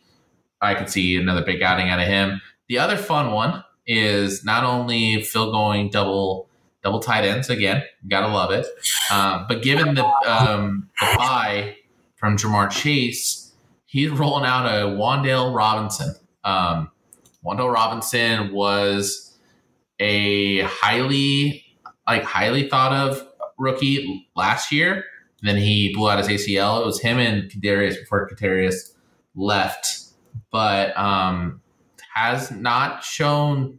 I 0.61 0.75
could 0.75 0.89
see 0.89 1.17
another 1.17 1.45
big 1.45 1.63
outing 1.63 1.89
out 1.89 2.01
of 2.01 2.07
him. 2.07 2.41
The 2.69 2.79
other 2.79 2.97
fun 2.97 3.33
one 3.33 3.65
is 3.87 4.45
not 4.45 4.65
only 4.65 5.23
Phil 5.23 5.51
going 5.51 5.91
double 5.91 6.49
double 6.83 7.01
tight 7.01 7.25
ends 7.25 7.51
again, 7.51 7.83
gotta 8.09 8.29
love 8.29 8.53
it. 8.53 8.67
Um, 9.11 9.47
but 9.49 9.63
given 9.63 9.95
the 9.95 10.05
um, 10.27 10.89
the 11.01 11.15
bye 11.17 11.77
from 12.17 12.37
Ja'Marr 12.37 12.71
Chase, 12.71 13.53
he's 13.87 14.11
rolling 14.11 14.45
out 14.45 14.67
a 14.67 14.87
Wan'Dale 14.87 15.55
Robinson. 15.55 16.15
Um, 16.45 16.91
Wan'Dale 17.45 17.73
Robinson 17.73 18.53
was 18.53 19.26
a 19.99 20.61
highly 20.63 21.65
like 22.07 22.23
highly 22.23 22.69
thought 22.69 22.93
of 22.93 23.27
rookie 23.59 24.29
last 24.37 24.71
year. 24.73 25.05
Then 25.43 25.57
he 25.57 25.93
blew 25.95 26.09
out 26.09 26.19
his 26.19 26.29
ACL. 26.29 26.81
It 26.81 26.87
was 26.87 27.01
him 27.01 27.19
and 27.19 27.51
Kadarius 27.51 27.99
before 27.99 28.29
Kadarius 28.29 28.95
left, 29.35 29.99
but 30.51 30.97
um, 30.97 31.61
has 32.15 32.51
not 32.51 33.05
shown 33.05 33.79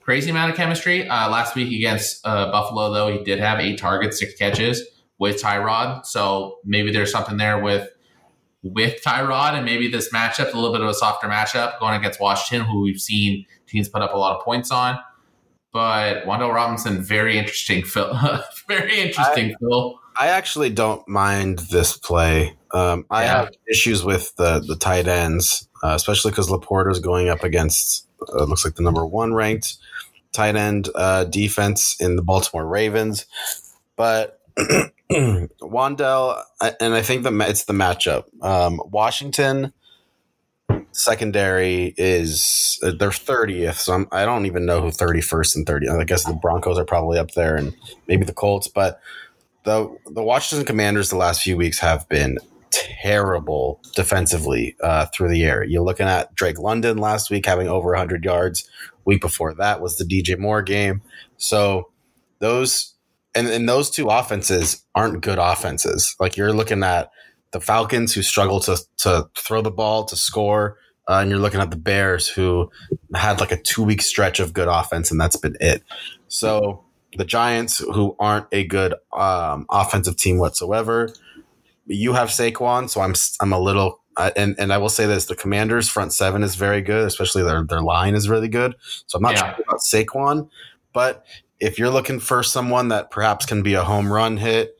crazy 0.00 0.30
amount 0.30 0.50
of 0.50 0.56
chemistry. 0.56 1.08
Uh, 1.08 1.28
last 1.28 1.54
week 1.54 1.72
against 1.76 2.24
uh, 2.24 2.50
Buffalo, 2.50 2.92
though, 2.92 3.12
he 3.12 3.22
did 3.24 3.38
have 3.40 3.58
eight 3.60 3.78
targets, 3.78 4.18
six 4.18 4.34
catches 4.34 4.82
with 5.18 5.42
Tyrod. 5.42 6.06
So 6.06 6.58
maybe 6.64 6.92
there's 6.92 7.10
something 7.10 7.36
there 7.36 7.58
with 7.62 7.90
with 8.62 9.00
Tyrod, 9.04 9.52
and 9.52 9.64
maybe 9.64 9.88
this 9.88 10.12
matchup, 10.12 10.52
a 10.52 10.56
little 10.56 10.72
bit 10.72 10.80
of 10.80 10.88
a 10.88 10.94
softer 10.94 11.28
matchup 11.28 11.78
going 11.78 11.94
against 11.94 12.20
Washington, 12.20 12.66
who 12.66 12.80
we've 12.80 13.00
seen 13.00 13.44
teams 13.66 13.88
put 13.88 14.02
up 14.02 14.12
a 14.12 14.16
lot 14.16 14.36
of 14.36 14.44
points 14.44 14.70
on. 14.70 14.98
But 15.72 16.24
Wan'Dale 16.24 16.54
Robinson, 16.54 17.02
very 17.02 17.38
interesting, 17.38 17.82
Phil. 17.84 18.18
very 18.68 19.00
interesting, 19.00 19.54
Phil. 19.60 20.00
I 20.18 20.28
actually 20.28 20.70
don't 20.70 21.06
mind 21.06 21.58
this 21.70 21.96
play. 21.96 22.56
Um, 22.72 23.04
I 23.10 23.24
Yeah. 23.24 23.28
have 23.40 23.50
issues 23.70 24.02
with 24.02 24.34
the 24.36 24.60
the 24.66 24.76
tight 24.76 25.06
ends, 25.06 25.68
uh, 25.82 25.92
especially 25.94 26.30
because 26.30 26.48
Laporta 26.48 26.90
is 26.90 27.00
going 27.00 27.28
up 27.28 27.44
against 27.44 28.08
uh, 28.32 28.44
looks 28.44 28.64
like 28.64 28.74
the 28.76 28.82
number 28.82 29.04
one 29.04 29.34
ranked 29.34 29.76
tight 30.32 30.56
end 30.56 30.88
uh, 30.94 31.24
defense 31.24 31.96
in 32.00 32.16
the 32.16 32.22
Baltimore 32.22 32.66
Ravens. 32.66 33.26
But 33.96 34.40
Wan'Dale, 35.10 36.42
and 36.80 36.94
I 36.94 37.02
think 37.02 37.22
the 37.22 37.38
it's 37.48 37.64
the 37.64 37.72
matchup. 37.72 38.24
Um, 38.42 38.80
Washington 38.86 39.72
secondary 40.96 41.94
is 41.96 42.78
uh, 42.82 42.92
they're 42.98 43.12
thirtieth, 43.12 43.78
so 43.78 43.92
I'm, 43.92 44.08
I 44.12 44.24
don't 44.24 44.46
even 44.46 44.66
know 44.66 44.80
who 44.80 44.90
thirty 44.90 45.20
first 45.20 45.56
and 45.56 45.66
thirty. 45.66 45.88
I 45.88 46.04
guess 46.04 46.24
the 46.24 46.34
Broncos 46.34 46.78
are 46.78 46.84
probably 46.84 47.18
up 47.18 47.32
there, 47.32 47.56
and 47.56 47.74
maybe 48.08 48.24
the 48.24 48.32
Colts, 48.32 48.68
but 48.68 49.00
the 49.64 49.94
the 50.06 50.22
Washington 50.22 50.66
Commanders 50.66 51.10
the 51.10 51.16
last 51.16 51.42
few 51.42 51.56
weeks 51.56 51.78
have 51.78 52.08
been 52.08 52.38
terrible 52.70 53.80
defensively 53.94 54.76
uh, 54.82 55.06
through 55.06 55.28
the 55.28 55.44
air. 55.44 55.64
You're 55.64 55.82
looking 55.82 56.06
at 56.06 56.34
Drake 56.34 56.58
London 56.58 56.98
last 56.98 57.30
week 57.30 57.46
having 57.46 57.68
over 57.68 57.90
100 57.90 58.24
yards. 58.24 58.68
Week 59.04 59.20
before 59.20 59.54
that 59.54 59.80
was 59.80 59.96
the 59.96 60.04
DJ 60.04 60.36
Moore 60.36 60.62
game. 60.62 61.00
So 61.36 61.90
those 62.40 62.94
and, 63.34 63.46
and 63.48 63.68
those 63.68 63.90
two 63.90 64.08
offenses 64.08 64.82
aren't 64.94 65.20
good 65.20 65.38
offenses. 65.38 66.16
Like 66.18 66.36
you're 66.36 66.52
looking 66.52 66.82
at 66.82 67.10
the 67.52 67.60
Falcons 67.60 68.14
who 68.14 68.22
struggle 68.22 68.60
to 68.60 68.78
to 68.98 69.28
throw 69.36 69.62
the 69.62 69.70
ball 69.70 70.04
to 70.06 70.16
score. 70.16 70.78
Uh, 71.08 71.20
and 71.20 71.30
you're 71.30 71.38
looking 71.38 71.60
at 71.60 71.70
the 71.70 71.76
Bears 71.76 72.28
who 72.28 72.70
had 73.14 73.40
like 73.40 73.52
a 73.52 73.56
two 73.60 73.82
week 73.82 74.02
stretch 74.02 74.40
of 74.40 74.52
good 74.52 74.68
offense, 74.68 75.10
and 75.10 75.20
that's 75.20 75.36
been 75.36 75.56
it. 75.60 75.82
So 76.28 76.84
the 77.16 77.24
Giants, 77.24 77.78
who 77.78 78.16
aren't 78.18 78.46
a 78.52 78.64
good 78.64 78.94
um, 79.12 79.66
offensive 79.70 80.16
team 80.16 80.38
whatsoever, 80.38 81.08
you 81.86 82.12
have 82.14 82.28
Saquon, 82.30 82.90
so 82.90 83.00
I'm 83.00 83.14
I'm 83.40 83.52
a 83.52 83.60
little 83.60 84.00
uh, 84.16 84.30
and 84.36 84.56
and 84.58 84.72
I 84.72 84.78
will 84.78 84.88
say 84.88 85.06
this: 85.06 85.26
the 85.26 85.36
Commanders' 85.36 85.88
front 85.88 86.12
seven 86.12 86.42
is 86.42 86.56
very 86.56 86.80
good, 86.82 87.06
especially 87.06 87.42
their 87.42 87.62
their 87.64 87.82
line 87.82 88.14
is 88.14 88.28
really 88.28 88.48
good. 88.48 88.74
So 89.06 89.16
I'm 89.18 89.22
not 89.22 89.34
Yeah. 89.34 89.54
sure 89.54 89.64
about 89.68 89.80
Saquon, 89.80 90.48
but 90.92 91.24
if 91.60 91.78
you're 91.78 91.90
looking 91.90 92.18
for 92.18 92.42
someone 92.42 92.88
that 92.88 93.10
perhaps 93.10 93.46
can 93.46 93.62
be 93.62 93.74
a 93.74 93.84
home 93.84 94.12
run 94.12 94.36
hit, 94.36 94.76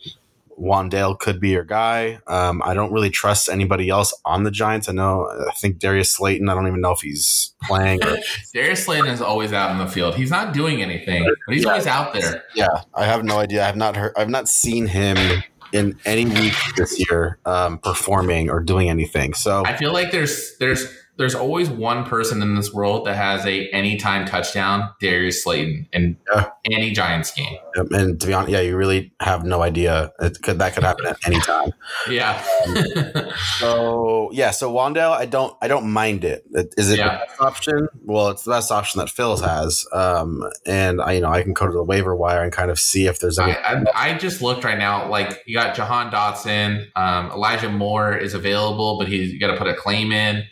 Wan'Dale 0.58 1.18
could 1.18 1.40
be 1.40 1.50
your 1.50 1.64
guy. 1.64 2.18
Um, 2.26 2.62
I 2.64 2.74
don't 2.74 2.92
really 2.92 3.10
trust 3.10 3.48
anybody 3.48 3.88
else 3.90 4.14
on 4.24 4.44
the 4.44 4.50
Giants. 4.50 4.88
I 4.88 4.92
know 4.92 5.28
I 5.48 5.52
think 5.52 5.78
Darius 5.78 6.12
Slayton. 6.12 6.48
I 6.48 6.54
don't 6.54 6.66
even 6.66 6.80
know 6.80 6.92
if 6.92 7.00
he's 7.00 7.54
playing. 7.64 8.02
Or, 8.04 8.16
Darius 8.54 8.84
Slayton 8.84 9.08
is 9.08 9.20
always 9.20 9.52
out 9.52 9.70
in 9.72 9.78
the 9.78 9.86
field. 9.86 10.14
He's 10.14 10.30
not 10.30 10.54
doing 10.54 10.82
anything, 10.82 11.24
but 11.46 11.54
he's 11.54 11.64
Yeah. 11.64 11.70
always 11.70 11.86
out 11.86 12.12
there. 12.14 12.42
yeah, 12.54 12.68
I 12.94 13.04
have 13.04 13.24
no 13.24 13.38
idea. 13.38 13.62
I 13.62 13.66
have 13.66 13.76
not 13.76 13.96
heard. 13.96 14.12
I've 14.16 14.30
not 14.30 14.48
seen 14.48 14.86
him 14.86 15.42
in 15.72 15.98
any 16.04 16.24
week 16.24 16.54
this 16.76 16.98
year 17.10 17.38
um, 17.44 17.78
performing 17.78 18.48
or 18.48 18.60
doing 18.60 18.88
anything. 18.88 19.34
So 19.34 19.64
I 19.66 19.76
feel 19.76 19.92
like 19.92 20.10
there's 20.12 20.56
there's 20.58 20.86
there's 21.18 21.34
always 21.34 21.68
one 21.70 22.04
person 22.04 22.42
in 22.42 22.54
this 22.56 22.72
world 22.74 23.06
that 23.06 23.16
has 23.16 23.46
a 23.46 23.68
anytime 23.70 24.26
touchdown, 24.26 24.90
Darius 25.00 25.42
Slayton, 25.42 25.88
in 25.92 26.16
Yeah. 26.32 26.48
any 26.70 26.92
Giants 26.92 27.30
game. 27.32 27.56
And 27.92 28.20
to 28.20 28.26
be 28.26 28.32
honest, 28.34 28.52
yeah, 28.52 28.60
you 28.60 28.76
really 28.76 29.12
have 29.20 29.44
no 29.44 29.62
idea. 29.62 30.12
It 30.20 30.42
could 30.42 30.58
that 30.58 30.74
could 30.74 30.84
happen 30.84 31.06
at 31.06 31.16
any 31.26 31.40
time. 31.40 31.72
Yeah. 32.10 32.42
So 33.58 34.30
yeah, 34.32 34.50
so 34.50 34.72
Wan'Dale, 34.72 35.12
I 35.12 35.26
don't, 35.26 35.56
I 35.62 35.68
don't 35.68 35.90
mind 35.90 36.24
it. 36.24 36.44
It- 36.52 36.74
Is 36.76 36.90
it 36.90 36.98
Yeah. 36.98 37.12
the 37.18 37.18
best 37.26 37.40
option? 37.40 37.88
Well, 38.04 38.28
it's 38.28 38.44
the 38.44 38.50
best 38.52 38.70
option 38.72 38.98
that 38.98 39.08
Phil's 39.10 39.40
has. 39.40 39.86
Um, 39.92 40.42
and 40.66 41.00
I, 41.00 41.12
you 41.12 41.20
know, 41.20 41.30
I 41.30 41.42
can 41.42 41.52
go 41.52 41.66
to 41.66 41.72
the 41.72 41.82
waiver 41.82 42.14
wire 42.14 42.42
and 42.42 42.52
kind 42.52 42.70
of 42.70 42.78
see 42.78 43.06
if 43.06 43.20
there's 43.20 43.38
any. 43.38 43.52
I, 43.52 43.74
I, 43.74 43.84
I 43.94 44.14
just 44.18 44.42
looked 44.42 44.64
right 44.64 44.78
now. 44.78 45.08
Like 45.08 45.42
you 45.46 45.54
got 45.56 45.74
Jahan 45.74 46.10
Dotson, 46.10 46.86
um, 46.96 47.30
Elijah 47.30 47.70
Moore 47.70 48.16
is 48.16 48.34
available, 48.34 48.98
but 48.98 49.08
he's 49.08 49.38
got 49.40 49.50
to 49.50 49.56
put 49.56 49.66
a 49.68 49.74
claim 49.74 50.12
in. 50.12 50.44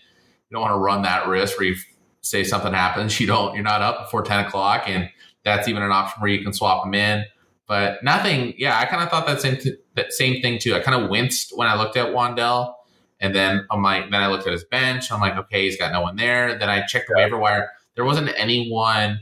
Don't 0.55 0.63
want 0.63 0.73
to 0.73 0.79
run 0.79 1.03
that 1.03 1.29
risk 1.29 1.59
where 1.59 1.69
you 1.69 1.77
say 2.23 2.43
something 2.43 2.73
happens, 2.73 3.21
you 3.21 3.27
don't, 3.27 3.55
you're 3.55 3.63
not 3.63 3.83
up 3.83 4.05
before 4.05 4.23
ten 4.23 4.47
o'clock, 4.47 4.85
and 4.87 5.11
that's 5.45 5.69
even 5.69 5.83
an 5.83 5.93
option 5.93 6.23
where 6.23 6.31
you 6.31 6.43
can 6.43 6.55
swap 6.55 6.85
them 6.85 6.95
in. 6.95 7.25
But 7.67 8.03
nothing. 8.03 8.55
Yeah, 8.57 8.79
I 8.79 8.87
kind 8.87 9.03
of 9.03 9.11
thought 9.11 9.27
that 9.27 9.41
same 9.41 9.57
th- 9.57 9.77
that 9.97 10.13
same 10.13 10.41
thing 10.41 10.59
too. 10.59 10.75
I 10.75 10.81
kind 10.81 11.03
of 11.03 11.11
winced 11.11 11.53
when 11.57 11.69
I 11.69 11.77
looked 11.77 11.97
at 11.97 12.09
Wan'Dale, 12.15 12.73
and 13.21 13.35
then 13.35 13.67
I'm 13.71 13.83
like, 13.83 14.11
then 14.11 14.23
I 14.23 14.29
looked 14.29 14.47
at 14.47 14.53
his 14.53 14.65
bench. 14.65 15.11
I'm 15.11 15.21
like, 15.21 15.37
okay, 15.37 15.65
he's 15.65 15.77
got 15.77 15.93
no 15.93 16.03
one 16.03 16.17
there. 16.17 16.59
Then 16.59 16.69
I 16.69 16.87
checked 16.87 17.09
the 17.09 17.15
waiver 17.17 17.39
wire. 17.39 17.71
There 17.95 18.05
wasn't 18.05 18.31
anyone 18.37 19.21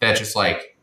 that 0.00 0.16
just 0.16 0.36
like 0.36 0.76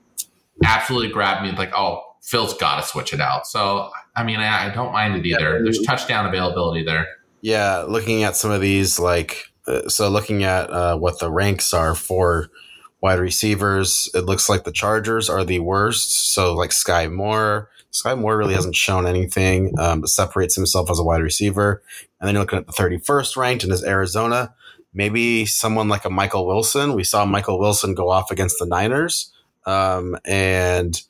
absolutely 0.63 1.09
grabbed 1.09 1.43
me 1.43 1.51
like, 1.51 1.73
oh, 1.75 2.01
Phil's 2.21 2.53
got 2.55 2.81
to 2.81 2.87
switch 2.87 3.13
it 3.13 3.19
out. 3.19 3.47
So, 3.47 3.91
I 4.15 4.23
mean, 4.23 4.39
I, 4.39 4.69
I 4.69 4.73
don't 4.73 4.93
mind 4.93 5.15
it 5.15 5.25
either. 5.25 5.61
There's 5.63 5.81
touchdown 5.81 6.25
availability 6.25 6.83
there. 6.83 7.07
Yeah, 7.41 7.85
looking 7.87 8.23
at 8.23 8.35
some 8.35 8.51
of 8.51 8.61
these, 8.61 8.99
like 8.99 9.50
so, 9.87 10.09
looking 10.09 10.43
at 10.43 10.69
uh, 10.69 10.97
what 10.97 11.19
the 11.19 11.31
ranks 11.31 11.73
are 11.73 11.95
for 11.95 12.49
wide 13.01 13.19
receivers, 13.19 14.09
it 14.13 14.25
looks 14.25 14.49
like 14.49 14.63
the 14.63 14.71
Chargers 14.71 15.29
are 15.29 15.43
the 15.43 15.59
worst. 15.59 16.33
So, 16.33 16.53
like 16.53 16.71
Skyy 16.71 17.11
Moore, 17.11 17.69
Skyy 17.91 18.17
Moore 18.17 18.37
really 18.37 18.53
hasn't 18.53 18.75
shown 18.75 19.05
anything, 19.05 19.73
um, 19.79 20.01
but 20.01 20.09
separates 20.09 20.55
himself 20.55 20.89
as 20.89 20.99
a 20.99 21.03
wide 21.03 21.21
receiver. 21.21 21.83
And 22.19 22.27
then 22.27 22.35
you're 22.35 22.43
looking 22.43 22.59
at 22.59 22.67
the 22.67 22.73
31st 22.73 23.37
ranked 23.37 23.63
and 23.63 23.73
is 23.73 23.83
Arizona. 23.83 24.53
Maybe 24.93 25.45
someone 25.45 25.89
like 25.89 26.05
a 26.05 26.09
Michael 26.09 26.45
Wilson. 26.45 26.93
We 26.93 27.03
saw 27.03 27.25
Michael 27.25 27.59
Wilson 27.59 27.93
go 27.93 28.09
off 28.09 28.31
against 28.31 28.59
the 28.59 28.65
Niners. 28.65 29.31
Um, 29.65 30.17
and, 30.25 31.01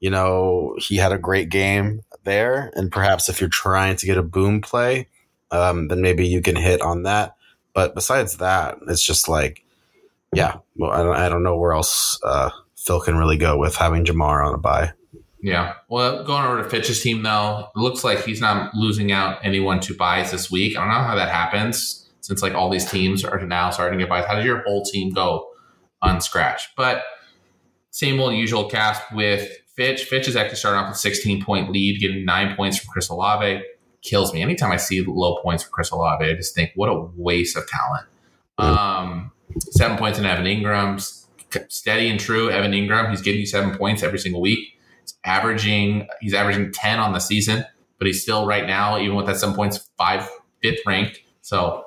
you 0.00 0.10
know, 0.10 0.76
he 0.78 0.96
had 0.96 1.12
a 1.12 1.18
great 1.18 1.48
game 1.48 2.02
there. 2.24 2.72
And 2.74 2.92
perhaps 2.92 3.28
if 3.28 3.40
you're 3.40 3.50
trying 3.50 3.96
to 3.96 4.06
get 4.06 4.18
a 4.18 4.22
boom 4.22 4.60
play, 4.60 5.08
um, 5.50 5.88
then 5.88 6.00
maybe 6.00 6.26
you 6.26 6.42
can 6.42 6.56
hit 6.56 6.80
on 6.80 7.04
that. 7.04 7.36
But 7.74 7.94
besides 7.94 8.38
that, 8.38 8.78
it's 8.88 9.02
just 9.02 9.28
like, 9.28 9.64
yeah, 10.32 10.58
well, 10.76 10.90
I 10.90 11.02
don't, 11.02 11.16
I 11.16 11.28
don't 11.28 11.42
know 11.42 11.58
where 11.58 11.72
else 11.72 12.18
uh, 12.24 12.50
Phil 12.76 13.00
can 13.00 13.16
really 13.16 13.36
go 13.36 13.58
with 13.58 13.76
having 13.76 14.04
Ja'Marr 14.04 14.46
on 14.46 14.54
a 14.54 14.58
bye. 14.58 14.92
Yeah. 15.42 15.74
Well, 15.88 16.24
going 16.24 16.44
over 16.44 16.62
to 16.62 16.68
Fitch's 16.68 17.02
team, 17.02 17.22
though, 17.22 17.68
it 17.76 17.78
looks 17.78 18.02
like 18.02 18.24
he's 18.24 18.40
not 18.40 18.74
losing 18.74 19.12
out 19.12 19.38
anyone 19.42 19.78
to 19.80 19.94
byes 19.94 20.30
this 20.30 20.50
week. 20.50 20.76
I 20.76 20.80
don't 20.80 20.88
know 20.88 21.06
how 21.06 21.16
that 21.16 21.28
happens 21.28 22.08
since 22.20 22.40
like 22.40 22.54
all 22.54 22.70
these 22.70 22.90
teams 22.90 23.24
are 23.24 23.44
now 23.44 23.68
starting 23.68 23.98
to 23.98 24.04
get 24.04 24.08
byes. 24.08 24.24
How 24.24 24.36
did 24.36 24.46
your 24.46 24.62
whole 24.62 24.82
team 24.84 25.12
go 25.12 25.46
unscratched? 26.00 26.70
But 26.76 27.02
same 27.90 28.18
old 28.20 28.34
usual 28.34 28.70
cast 28.70 29.02
with 29.12 29.50
Fitch. 29.76 30.04
Fitch 30.04 30.28
is 30.28 30.34
actually 30.34 30.56
starting 30.56 30.80
off 30.80 30.88
with 30.88 30.98
16 30.98 31.44
point 31.44 31.70
lead, 31.70 32.00
getting 32.00 32.24
nine 32.24 32.56
points 32.56 32.78
from 32.78 32.90
Chris 32.90 33.10
Olave. 33.10 33.62
Kills 34.04 34.32
me. 34.32 34.42
Anytime 34.42 34.70
I 34.70 34.76
see 34.76 35.00
low 35.04 35.38
points 35.42 35.64
for 35.64 35.70
Chris 35.70 35.90
Olave, 35.90 36.24
I 36.24 36.34
just 36.34 36.54
think, 36.54 36.70
what 36.76 36.88
a 36.88 37.08
waste 37.16 37.56
of 37.56 37.64
talent. 37.66 38.06
Um, 38.58 39.32
seven 39.58 39.98
points 39.98 40.20
in 40.20 40.24
Evan 40.24 40.44
Engram's 40.44 41.26
steady 41.68 42.08
and 42.08 42.20
true. 42.20 42.50
Evan 42.50 42.70
Engram, 42.70 43.10
he's 43.10 43.22
giving 43.22 43.40
you 43.40 43.46
seven 43.46 43.76
points 43.76 44.04
every 44.04 44.18
single 44.20 44.40
week 44.40 44.74
He's 45.04 45.14
averaging 45.24 46.08
he's 46.20 46.34
averaging 46.34 46.72
10 46.72 46.98
on 46.98 47.12
the 47.12 47.18
season, 47.18 47.64
but 47.98 48.06
he's 48.06 48.22
still 48.22 48.46
right 48.46 48.66
now, 48.66 48.98
even 48.98 49.16
with 49.16 49.26
that 49.26 49.36
seven 49.36 49.54
points, 49.54 49.90
five 49.98 50.28
fifth 50.62 50.80
ranked. 50.86 51.20
So 51.42 51.84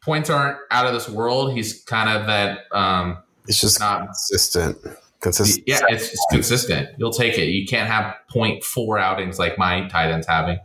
points 0.00 0.28
aren't 0.28 0.58
out 0.70 0.86
of 0.86 0.92
this 0.92 1.08
world. 1.08 1.52
He's 1.52 1.84
kind 1.84 2.10
of 2.10 2.26
that 2.26 2.60
um 2.72 3.18
it's 3.46 3.60
just 3.60 3.78
not 3.78 4.06
consistent. 4.06 4.78
Consistent. 5.20 5.64
Yeah, 5.66 5.80
it's, 5.88 6.12
it's 6.12 6.26
consistent. 6.30 6.90
You'll 6.98 7.12
take 7.12 7.38
it. 7.38 7.46
You 7.46 7.64
can't 7.66 7.88
have 7.88 8.16
0.4 8.34 9.00
outings 9.00 9.38
like 9.38 9.56
my 9.56 9.86
tight 9.88 10.10
end's 10.10 10.26
having. 10.26 10.58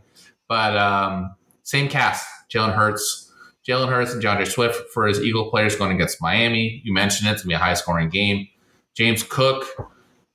But 0.52 0.76
um 0.76 1.34
same 1.62 1.88
cast. 1.88 2.26
Jalen 2.52 2.74
Hurts, 2.74 3.32
Jalen 3.66 3.88
Hurts 3.88 4.12
and 4.12 4.20
D'Andre 4.20 4.44
Swift 4.44 4.90
for 4.92 5.06
his 5.06 5.18
Eagle 5.22 5.48
players 5.48 5.74
going 5.76 5.92
against 5.92 6.20
Miami. 6.20 6.82
You 6.84 6.92
mentioned 6.92 7.26
it, 7.26 7.32
it's 7.32 7.42
gonna 7.42 7.52
be 7.52 7.54
a 7.54 7.58
high 7.58 7.72
scoring 7.72 8.10
game. 8.10 8.46
James 8.94 9.22
Cook, 9.22 9.64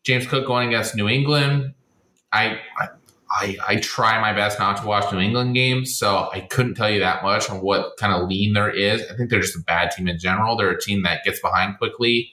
James 0.01 0.25
Cook 0.25 0.47
going 0.47 0.69
against 0.69 0.95
New 0.95 1.07
England. 1.07 1.75
I, 2.33 2.59
I 2.79 3.57
I 3.67 3.75
try 3.75 4.19
my 4.19 4.33
best 4.33 4.57
not 4.57 4.77
to 4.81 4.87
watch 4.87 5.13
New 5.13 5.19
England 5.19 5.53
games, 5.53 5.95
so 5.95 6.31
I 6.33 6.39
couldn't 6.39 6.73
tell 6.73 6.89
you 6.89 7.01
that 7.01 7.21
much 7.21 7.47
on 7.47 7.61
what 7.61 7.95
kind 7.99 8.11
of 8.11 8.27
lean 8.27 8.53
there 8.53 8.71
is. 8.71 9.03
I 9.11 9.15
think 9.15 9.29
they're 9.29 9.39
just 9.41 9.55
a 9.55 9.59
bad 9.59 9.91
team 9.91 10.07
in 10.07 10.17
general. 10.17 10.57
They're 10.57 10.71
a 10.71 10.81
team 10.81 11.03
that 11.03 11.23
gets 11.23 11.39
behind 11.39 11.77
quickly. 11.77 12.31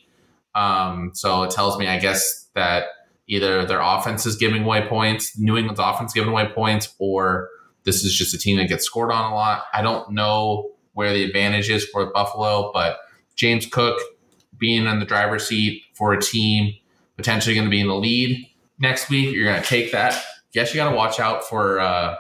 Um, 0.55 1.11
so 1.13 1.43
it 1.43 1.51
tells 1.51 1.79
me, 1.79 1.87
I 1.87 1.99
guess, 1.99 2.49
that 2.55 2.85
either 3.27 3.67
their 3.67 3.83
offense 3.83 4.25
is 4.25 4.37
giving 4.37 4.65
away 4.65 4.87
points, 4.89 5.39
New 5.39 5.59
England's 5.59 5.81
offense 5.81 6.15
giving 6.15 6.31
away 6.31 6.49
points, 6.55 6.95
or 6.99 7.51
this 7.85 8.05
is 8.05 8.15
just 8.15 8.35
a 8.35 8.39
team 8.39 8.57
that 8.57 8.69
gets 8.69 8.85
scored 8.85 9.13
on 9.13 9.33
a 9.33 9.35
lot. 9.35 9.65
I 9.73 9.83
don't 9.83 10.11
know 10.13 10.71
where 10.93 11.13
the 11.13 11.25
advantage 11.25 11.71
is 11.71 11.85
for 11.87 12.13
Buffalo, 12.13 12.71
but 12.73 12.99
James 13.37 13.67
Cook 13.67 14.01
being 14.59 14.87
in 14.87 15.01
the 15.01 15.07
driver's 15.07 15.47
seat 15.47 15.83
for 15.95 16.13
a 16.13 16.21
team 16.21 16.75
potentially 17.17 17.55
going 17.55 17.67
to 17.67 17.71
be 17.71 17.81
in 17.81 17.89
the 17.89 17.95
lead 17.95 18.49
next 18.79 19.09
week. 19.09 19.35
You're 19.35 19.45
going 19.45 19.61
to 19.61 19.69
take 19.69 19.93
that. 19.93 20.21
Yes, 20.53 20.73
you 20.73 20.81
got 20.81 20.91
to 20.91 20.97
watch 20.97 21.21
out 21.21 21.45
for 21.45 21.81
uh, 21.81 22.17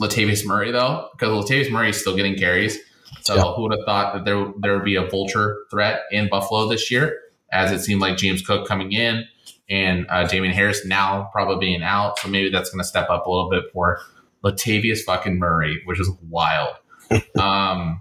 Latavius 0.00 0.44
Murray 0.44 0.70
though, 0.70 1.08
because 1.12 1.28
Latavius 1.28 1.70
Murray 1.70 1.90
is 1.90 2.00
still 2.00 2.16
getting 2.16 2.36
carries. 2.36 2.78
So 3.22 3.34
yeah. 3.34 3.42
who 3.54 3.62
would 3.62 3.72
have 3.72 3.84
thought 3.84 4.14
that 4.14 4.24
there 4.24 4.52
there 4.58 4.74
would 4.74 4.84
be 4.84 4.96
a 4.96 5.06
vulture 5.06 5.64
threat 5.70 6.02
in 6.10 6.28
Buffalo 6.28 6.68
this 6.68 6.90
year? 6.90 7.18
As 7.52 7.70
it 7.70 7.80
seemed 7.80 8.00
like 8.00 8.16
James 8.16 8.44
Cook 8.44 8.66
coming 8.66 8.92
in 8.92 9.24
and 9.68 10.06
uh, 10.10 10.26
Damien 10.26 10.52
Harris 10.52 10.84
now 10.84 11.28
probably 11.32 11.58
being 11.58 11.82
out, 11.82 12.18
so 12.18 12.28
maybe 12.28 12.50
that's 12.50 12.70
going 12.70 12.80
to 12.80 12.86
step 12.86 13.08
up 13.10 13.26
a 13.26 13.30
little 13.30 13.50
bit 13.50 13.64
for 13.72 14.00
Latavius 14.44 15.00
fucking 15.00 15.38
Murray, 15.38 15.82
which 15.84 16.00
is 16.00 16.10
wild. 16.28 16.76
um, 17.38 18.00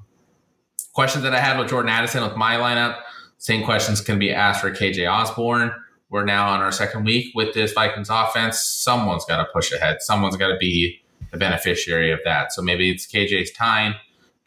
questions 0.94 1.24
that 1.24 1.34
I 1.34 1.40
had 1.40 1.60
with 1.60 1.70
Jordan 1.70 1.90
Addison 1.90 2.24
with 2.24 2.36
my 2.36 2.56
lineup. 2.56 3.00
Same 3.38 3.64
questions 3.64 4.02
can 4.02 4.18
be 4.18 4.32
asked 4.32 4.62
for 4.62 4.72
KJ 4.72 5.12
Osborn. 5.12 5.72
we're 6.10 6.26
now 6.26 6.48
on 6.50 6.62
our 6.62 6.72
second 6.72 7.04
week 7.04 7.32
with 7.36 7.54
this 7.54 7.74
Vikings 7.74 8.10
offense. 8.10 8.64
Someone's 8.64 9.26
got 9.26 9.38
to 9.38 9.46
push 9.54 9.72
ahead. 9.72 9.98
Someone's 10.02 10.38
got 10.38 10.48
to 10.48 10.58
be 10.58 11.02
the 11.32 11.38
beneficiary 11.38 12.12
of 12.12 12.20
that. 12.26 12.54
So 12.54 12.62
maybe 12.62 12.90
it's 12.90 13.06
KJ's 13.06 13.52
time 13.52 13.96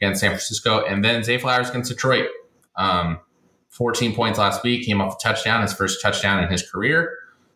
against 0.00 0.20
San 0.20 0.30
Francisco, 0.30 0.84
and 0.84 1.04
then 1.04 1.22
Zay 1.22 1.38
Flowers 1.38 1.70
against 1.70 1.90
Detroit. 1.90 2.28
Um, 2.76 3.18
14 3.70 4.14
points 4.14 4.38
last 4.38 4.62
week, 4.62 4.86
came 4.86 5.00
off 5.00 5.16
a 5.16 5.22
touchdown, 5.22 5.62
his 5.62 5.72
first 5.72 6.00
touchdown 6.02 6.42
in 6.42 6.50
his 6.50 6.68
career. 6.68 7.12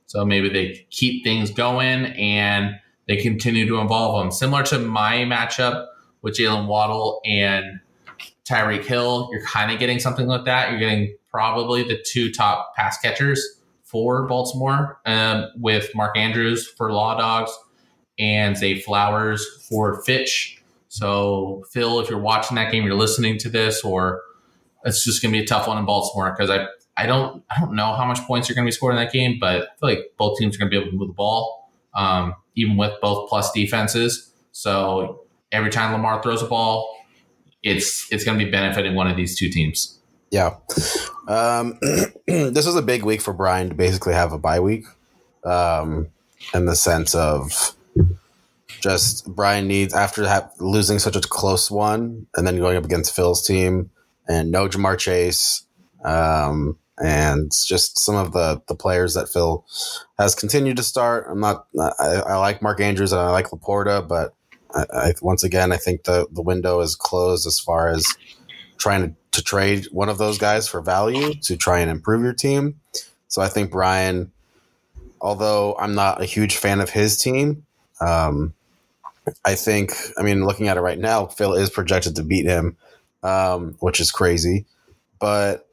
So 0.07 0.25
maybe 0.25 0.49
they 0.49 0.87
keep 0.91 1.25
things 1.25 1.51
going 1.51 2.07
and 2.07 2.75
they 3.09 3.17
continue 3.17 3.67
to 3.67 3.79
involve 3.79 4.23
them. 4.23 4.31
Similar 4.31 4.63
to 4.65 4.79
my 4.79 5.19
matchup 5.19 5.87
with 6.23 6.37
Jaylen 6.37 6.67
Waddle 6.67 7.21
and 7.25 7.81
Tyreek 8.49 8.85
Hill, 8.85 9.29
you're 9.33 9.45
kind 9.45 9.73
of 9.73 9.79
getting 9.79 9.99
something 9.99 10.27
like 10.27 10.45
that. 10.45 10.71
You're 10.71 10.81
getting 10.81 11.17
probably 11.31 11.83
the 11.83 12.03
two 12.05 12.31
top 12.33 12.75
pass 12.77 12.99
catchers 12.99 13.61
for 13.83 14.27
Baltimore 14.27 15.01
um, 15.05 15.49
with 15.57 15.95
Mark 15.95 16.17
Andrews 16.17 16.67
for 16.67 16.93
Law 16.93 17.17
Dogs 17.17 17.53
and 18.19 18.57
Zay 18.57 18.81
Flowers 18.81 19.47
for 19.69 20.03
Fitch. 20.03 20.63
So, 20.89 21.65
Phil, 21.71 22.01
if 22.01 22.11
you're 22.11 22.19
watching 22.19 22.55
that 22.57 22.71
game, 22.71 22.85
you're 22.85 22.95
listening 22.95 23.39
to 23.39 23.49
this, 23.49 23.83
or 23.83 24.23
it's 24.85 25.05
just 25.05 25.23
going 25.23 25.33
to 25.33 25.39
be 25.39 25.43
a 25.43 25.47
tough 25.47 25.67
one 25.67 25.79
in 25.79 25.87
Baltimore 25.87 26.35
because 26.37 26.51
I, 26.51 26.67
I 26.97 27.07
don't 27.07 27.43
I 27.51 27.61
don't 27.61 27.75
know 27.75 27.95
how 27.95 28.05
much 28.05 28.21
points 28.21 28.49
you're 28.49 28.55
going 28.55 28.65
to 28.65 28.69
be 28.69 28.73
scoring 28.73 28.99
in 28.99 29.05
that 29.05 29.13
game, 29.13 29.39
but 29.41 29.63
I 29.63 29.67
feel 29.81 29.89
like 29.89 30.13
both 30.19 30.39
teams 30.39 30.57
are 30.57 30.59
going 30.59 30.71
to 30.71 30.75
be 30.77 30.81
able 30.81 30.91
to 30.91 30.97
move 30.97 31.09
the 31.09 31.15
ball, 31.15 31.62
um, 31.95 32.35
even 32.55 32.77
with 32.77 32.93
both 33.01 33.29
plus 33.29 33.51
defenses. 33.53 34.33
So 34.53 35.23
every 35.51 35.71
time 35.71 35.93
Lamar 35.93 36.23
throws 36.23 36.43
a 36.43 36.47
ball, 36.47 36.89
it's 37.63 38.11
it's 38.13 38.25
going 38.25 38.39
to 38.39 38.45
be 38.45 38.51
benefiting 38.51 38.95
one 38.95 39.09
of 39.09 39.17
these 39.17 39.39
two 39.39 39.49
teams. 39.49 39.99
Yeah. 40.31 40.57
Um, 41.29 41.79
this 42.27 42.67
was 42.67 42.75
a 42.75 42.83
big 42.83 43.05
week 43.05 43.21
for 43.21 43.33
Brian 43.33 43.69
to 43.69 43.75
basically 43.75 44.15
have 44.15 44.33
a 44.33 44.39
bye 44.39 44.61
week 44.61 44.85
um, 45.45 46.09
in 46.55 46.65
the 46.67 46.75
sense 46.75 47.15
of 47.15 47.75
just 48.81 49.33
Brian 49.33 49.69
needs, 49.69 49.95
after 49.95 50.27
ha- 50.27 50.51
losing 50.59 50.99
such 50.99 51.17
a 51.17 51.21
close 51.21 51.71
one 51.71 52.27
and 52.35 52.47
then 52.47 52.57
going 52.57 52.77
up 52.77 52.85
against 52.85 53.15
Phil's 53.15 53.47
team 53.47 53.91
and 54.29 54.51
no 54.51 54.69
Ja'Marr 54.69 54.99
Chase. 54.99 55.65
Um, 56.05 56.79
and 56.99 57.51
just 57.67 57.99
some 57.99 58.17
of 58.17 58.33
the, 58.33 58.61
the 58.69 58.75
players 58.75 59.15
that 59.15 59.29
Phil 59.29 59.65
has 60.19 60.35
continued 60.35 60.77
to 60.77 60.83
start. 60.83 61.27
I'm 61.29 61.41
not, 61.41 61.67
I, 61.79 62.23
I 62.27 62.37
like 62.37 62.63
Mark 62.63 62.81
Andrews 62.81 63.13
and 63.13 63.21
I 63.21 63.31
like 63.31 63.47
LaPorta, 63.47 64.07
but 64.07 64.35
I, 64.75 64.85
I, 64.93 65.15
once 65.23 65.45
again, 65.45 65.73
I 65.73 65.77
think 65.77 66.05
the, 66.05 66.27
the 66.31 66.43
window 66.43 66.81
is 66.81 66.97
closed 66.97 67.47
as 67.47 67.59
far 67.59 67.89
as 67.89 68.07
trying 68.79 69.09
to 69.09 69.15
to 69.33 69.43
trade 69.43 69.87
one 69.93 70.11
of 70.11 70.19
those 70.19 70.37
guys 70.37 70.69
for 70.69 70.83
value 70.83 71.33
to 71.33 71.57
try 71.57 71.81
and 71.81 71.91
improve 71.91 72.23
your 72.23 72.35
team. 72.35 72.79
So 73.29 73.41
I 73.41 73.49
think 73.49 73.71
Brian, 73.71 74.31
although 75.23 75.75
I'm 75.79 75.95
not 75.95 76.21
a 76.21 76.27
huge 76.27 76.57
fan 76.57 76.81
of 76.81 76.91
his 76.91 77.17
team, 77.17 77.65
um, 78.01 78.53
I 79.45 79.55
think, 79.55 79.95
I 80.19 80.23
mean, 80.23 80.45
looking 80.45 80.69
at 80.69 80.77
it 80.77 80.83
right 80.83 80.99
now, 80.99 81.27
Phil 81.27 81.55
is 81.55 81.71
projected 81.71 82.17
to 82.17 82.23
beat 82.23 82.45
him, 82.45 82.77
um, 83.23 83.77
which 83.81 84.01
is 84.01 84.11
crazy. 84.11 84.67
But 85.19 85.67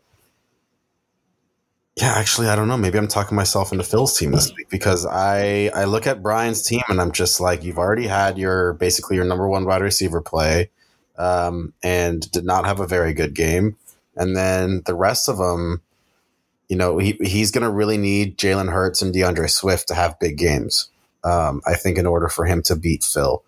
yeah, 2.00 2.14
actually, 2.14 2.48
I 2.48 2.56
don't 2.56 2.70
know. 2.70 2.78
Maybe 2.78 2.98
I'm 2.98 3.10
talking 3.10 3.36
myself 3.36 3.74
into 3.74 3.84
Phil's 3.84 4.18
team 4.18 4.32
this 4.32 4.54
week 4.56 4.70
because 4.70 5.06
I 5.06 5.70
I 5.76 5.84
look 5.84 6.08
at 6.08 6.24
Brian's 6.24 6.62
team 6.62 6.82
and 6.88 7.02
I'm 7.02 7.12
just 7.12 7.42
like, 7.42 7.64
you've 7.64 7.78
already 7.78 8.08
had 8.08 8.38
your 8.38 8.74
basically 8.74 9.18
your 9.18 9.26
number 9.26 9.48
one 9.50 9.66
wide 9.66 9.82
receiver 9.82 10.22
play 10.22 10.70
um, 11.18 11.74
and 11.84 12.30
did 12.32 12.46
not 12.46 12.66
have 12.66 12.80
a 12.80 12.88
very 12.88 13.14
good 13.14 13.34
game. 13.36 13.76
And 14.16 14.36
then 14.36 14.82
the 14.86 14.96
rest 14.96 15.28
of 15.28 15.38
them, 15.38 15.82
you 16.70 16.78
know, 16.78 17.00
he, 17.00 17.18
he's 17.22 17.52
going 17.52 17.64
to 17.64 17.70
really 17.70 17.98
need 17.98 18.38
Jalen 18.38 18.72
Hurts 18.72 19.02
and 19.02 19.14
D'Andre 19.14 19.48
Swift 19.48 19.90
to 19.90 19.94
have 19.94 20.20
big 20.20 20.38
games. 20.38 20.90
Um, 21.26 21.62
I 21.68 21.74
think 21.74 21.98
in 21.98 22.06
order 22.06 22.30
for 22.30 22.46
him 22.46 22.62
to 22.64 22.78
beat 22.78 23.04
Phil. 23.04 23.44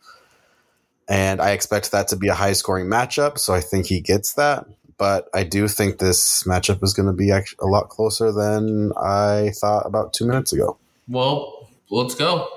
And 1.08 1.42
I 1.42 1.52
expect 1.52 1.92
that 1.94 2.10
to 2.10 2.18
be 2.18 2.28
a 2.28 2.34
high 2.34 2.54
scoring 2.54 2.88
matchup. 2.88 3.38
So 3.38 3.54
I 3.54 3.62
think 3.62 3.86
he 3.86 4.02
gets 4.02 4.34
that. 4.34 4.66
But 5.02 5.30
I 5.34 5.44
do 5.44 5.68
think 5.68 5.98
this 5.98 6.44
matchup 6.44 6.84
is 6.84 6.94
going 6.94 7.08
to 7.08 7.12
be 7.12 7.32
a 7.32 7.66
lot 7.66 7.90
closer 7.90 8.32
than 8.32 8.92
I 8.96 9.50
thought 9.56 9.88
about 9.88 10.14
two 10.14 10.28
minutes 10.28 10.54
ago. 10.54 10.78
Well, 11.08 11.72
let's 11.90 12.14
go. 12.14 12.48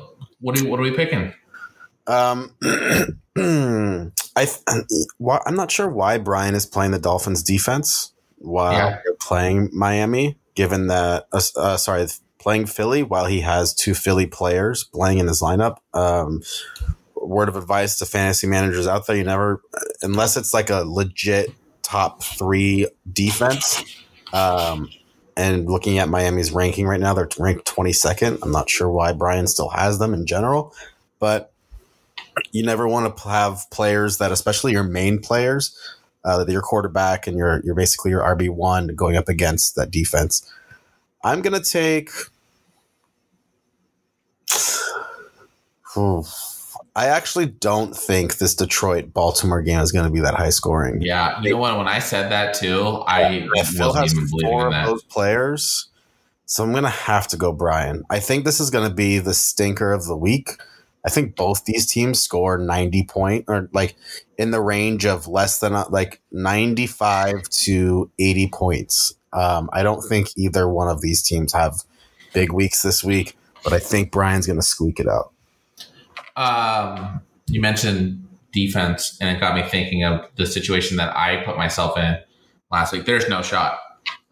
What 0.42 0.60
are, 0.60 0.68
what 0.68 0.78
are 0.78 0.82
we 0.82 0.90
picking? 0.90 1.32
Um, 2.06 2.54
I 2.62 4.12
I'm 5.46 5.56
not 5.56 5.70
sure 5.70 5.88
why 5.88 6.18
Brian 6.18 6.54
is 6.54 6.66
playing 6.66 6.90
the 6.90 6.98
Dolphins 6.98 7.42
defense 7.42 8.12
while 8.36 8.74
yeah. 8.74 8.98
playing 9.22 9.70
Miami, 9.72 10.36
given 10.54 10.88
that 10.88 11.26
uh, 11.32 11.40
uh, 11.56 11.76
sorry, 11.78 12.06
playing 12.38 12.66
Philly 12.66 13.02
while 13.02 13.24
he 13.24 13.40
has 13.40 13.72
two 13.72 13.94
Philly 13.94 14.26
players 14.26 14.84
playing 14.84 15.16
in 15.16 15.28
his 15.28 15.40
lineup. 15.40 15.78
Um, 15.94 16.42
word 17.16 17.48
of 17.48 17.56
advice 17.56 17.96
to 18.00 18.04
fantasy 18.04 18.46
managers 18.46 18.86
out 18.86 19.06
there: 19.06 19.16
you 19.16 19.24
never, 19.24 19.62
unless 20.02 20.36
it's 20.36 20.52
like 20.52 20.68
a 20.68 20.84
legit 20.84 21.50
top 21.84 22.22
three 22.22 22.88
defense. 23.12 23.84
Um, 24.32 24.90
and 25.36 25.66
looking 25.66 25.98
at 25.98 26.08
Miami's 26.08 26.52
ranking 26.52 26.86
right 26.86 26.98
now, 26.98 27.14
they're 27.14 27.28
ranked 27.38 27.66
22nd. 27.66 28.38
I'm 28.42 28.50
not 28.50 28.68
sure 28.68 28.90
why 28.90 29.12
Brian 29.12 29.46
still 29.46 29.68
has 29.68 29.98
them 30.00 30.14
in 30.14 30.26
general, 30.26 30.74
but 31.20 31.52
you 32.52 32.64
never 32.64 32.88
want 32.88 33.16
to 33.16 33.28
have 33.28 33.66
players 33.70 34.18
that, 34.18 34.32
especially 34.32 34.72
your 34.72 34.82
main 34.82 35.20
players, 35.20 35.78
uh, 36.24 36.44
your 36.48 36.62
quarterback 36.62 37.26
and 37.26 37.36
your 37.36 37.60
you're 37.64 37.74
basically 37.74 38.10
your 38.10 38.22
RB 38.22 38.48
one 38.48 38.88
going 38.88 39.16
up 39.16 39.28
against 39.28 39.76
that 39.76 39.90
defense. 39.90 40.50
I'm 41.22 41.42
gonna 41.42 41.60
take. 41.62 42.10
I 46.96 47.06
actually 47.06 47.46
don't 47.46 47.96
think 47.96 48.38
this 48.38 48.54
Detroit 48.54 49.12
Baltimore 49.12 49.62
game 49.62 49.80
is 49.80 49.90
going 49.90 50.04
to 50.04 50.12
be 50.12 50.20
that 50.20 50.34
high 50.34 50.50
scoring. 50.50 51.02
Yeah, 51.02 51.40
you 51.42 51.50
know 51.50 51.56
what? 51.56 51.76
When 51.76 51.88
I 51.88 51.98
said 51.98 52.30
that 52.30 52.54
too, 52.54 53.02
I 53.06 53.30
yeah, 53.30 53.48
wasn't 53.56 54.12
even 54.12 54.28
believing 54.30 54.70
that. 54.70 54.86
those 54.86 55.02
players, 55.02 55.88
so 56.46 56.62
I'm 56.62 56.70
going 56.70 56.84
to 56.84 56.90
have 56.90 57.26
to 57.28 57.36
go 57.36 57.52
Brian. 57.52 58.04
I 58.10 58.20
think 58.20 58.44
this 58.44 58.60
is 58.60 58.70
going 58.70 58.88
to 58.88 58.94
be 58.94 59.18
the 59.18 59.34
stinker 59.34 59.92
of 59.92 60.06
the 60.06 60.16
week. 60.16 60.50
I 61.04 61.10
think 61.10 61.36
both 61.36 61.64
these 61.64 61.90
teams 61.90 62.20
score 62.20 62.56
90 62.56 63.04
point 63.04 63.44
or 63.48 63.68
like 63.72 63.96
in 64.38 64.52
the 64.52 64.60
range 64.60 65.04
of 65.04 65.26
less 65.26 65.58
than 65.58 65.72
like 65.90 66.20
95 66.32 67.48
to 67.64 68.10
80 68.18 68.48
points. 68.48 69.14
Um, 69.32 69.68
I 69.72 69.82
don't 69.82 70.00
think 70.00 70.28
either 70.36 70.68
one 70.68 70.88
of 70.88 71.02
these 71.02 71.22
teams 71.22 71.52
have 71.52 71.82
big 72.32 72.52
weeks 72.52 72.82
this 72.82 73.04
week, 73.04 73.36
but 73.62 73.72
I 73.72 73.80
think 73.80 74.12
Brian's 74.12 74.46
going 74.46 74.58
to 74.58 74.64
squeak 74.64 74.98
it 74.98 75.08
out. 75.08 75.33
Um, 76.36 77.20
you 77.46 77.60
mentioned 77.60 78.26
defense, 78.52 79.16
and 79.20 79.36
it 79.36 79.40
got 79.40 79.54
me 79.54 79.62
thinking 79.68 80.04
of 80.04 80.28
the 80.36 80.46
situation 80.46 80.96
that 80.96 81.14
I 81.16 81.42
put 81.44 81.56
myself 81.56 81.98
in 81.98 82.18
last 82.70 82.92
week. 82.92 83.04
There's 83.04 83.28
no 83.28 83.42
shot. 83.42 83.78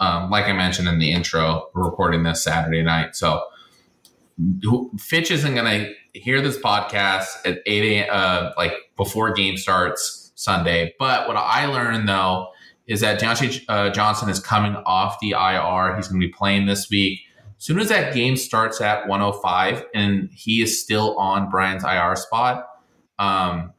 Um, 0.01 0.31
like 0.31 0.47
I 0.47 0.53
mentioned 0.53 0.89
in 0.89 0.99
the 0.99 1.13
intro, 1.13 1.69
we're 1.75 1.85
recording 1.85 2.23
this 2.23 2.43
Saturday 2.43 2.83
night, 2.83 3.15
so 3.15 3.45
Fitch 4.99 5.31
isn't 5.31 5.55
going 5.55 5.87
to 6.13 6.19
hear 6.19 6.41
this 6.41 6.59
podcast 6.59 7.29
at 7.45 7.59
8 7.67 7.85
a.m. 7.85 8.09
Uh, 8.11 8.51
like 8.57 8.73
before 8.97 9.33
game 9.33 9.57
starts 9.57 10.33
Sunday. 10.35 10.95
But 10.99 11.29
what 11.29 11.37
I 11.37 11.67
learned 11.67 12.09
though 12.09 12.49
is 12.87 13.01
that 13.01 13.21
Diontae 13.21 13.65
uh, 13.69 13.91
Johnson 13.91 14.29
is 14.29 14.41
coming 14.41 14.75
off 14.87 15.19
the 15.21 15.31
IR. 15.31 15.97
He's 15.97 16.09
going 16.09 16.21
to 16.21 16.27
be 16.27 16.33
playing 16.33 16.67
this 16.67 16.91
week 16.91 17.21
soon 17.63 17.79
as 17.79 17.89
that 17.91 18.13
game 18.13 18.37
starts 18.37 18.81
at 18.81 19.07
105 19.07 19.85
and 19.95 20.29
he 20.35 20.63
is 20.63 20.83
still 20.83 21.17
on 21.17 21.49
Brian's 21.49 21.85
IR 21.85 22.17
spot, 22.17 22.67
um, 23.21 23.73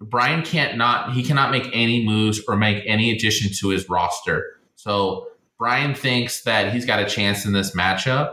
Brian 0.00 0.42
can't 0.42 0.78
not 0.78 1.12
he 1.12 1.22
cannot 1.22 1.50
make 1.50 1.68
any 1.74 2.02
moves 2.02 2.40
or 2.48 2.56
make 2.56 2.82
any 2.86 3.10
addition 3.10 3.50
to 3.58 3.68
his 3.68 3.90
roster. 3.90 4.58
So 4.76 5.26
Brian 5.58 5.94
thinks 5.94 6.44
that 6.44 6.72
he's 6.72 6.86
got 6.86 6.98
a 6.98 7.04
chance 7.04 7.44
in 7.44 7.52
this 7.52 7.76
matchup, 7.76 8.32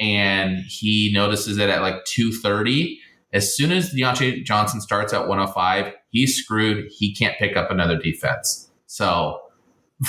and 0.00 0.58
he 0.66 1.12
notices 1.14 1.58
it 1.58 1.70
at 1.70 1.80
like 1.80 2.04
230. 2.04 2.98
As 3.32 3.56
soon 3.56 3.70
as 3.70 3.94
Diontae 3.94 4.44
Johnson 4.44 4.80
starts 4.80 5.12
at 5.12 5.28
105, 5.28 5.92
he's 6.10 6.34
screwed. 6.34 6.90
He 6.90 7.14
can't 7.14 7.38
pick 7.38 7.56
up 7.56 7.70
another 7.70 7.96
defense. 7.96 8.70
So 8.86 9.40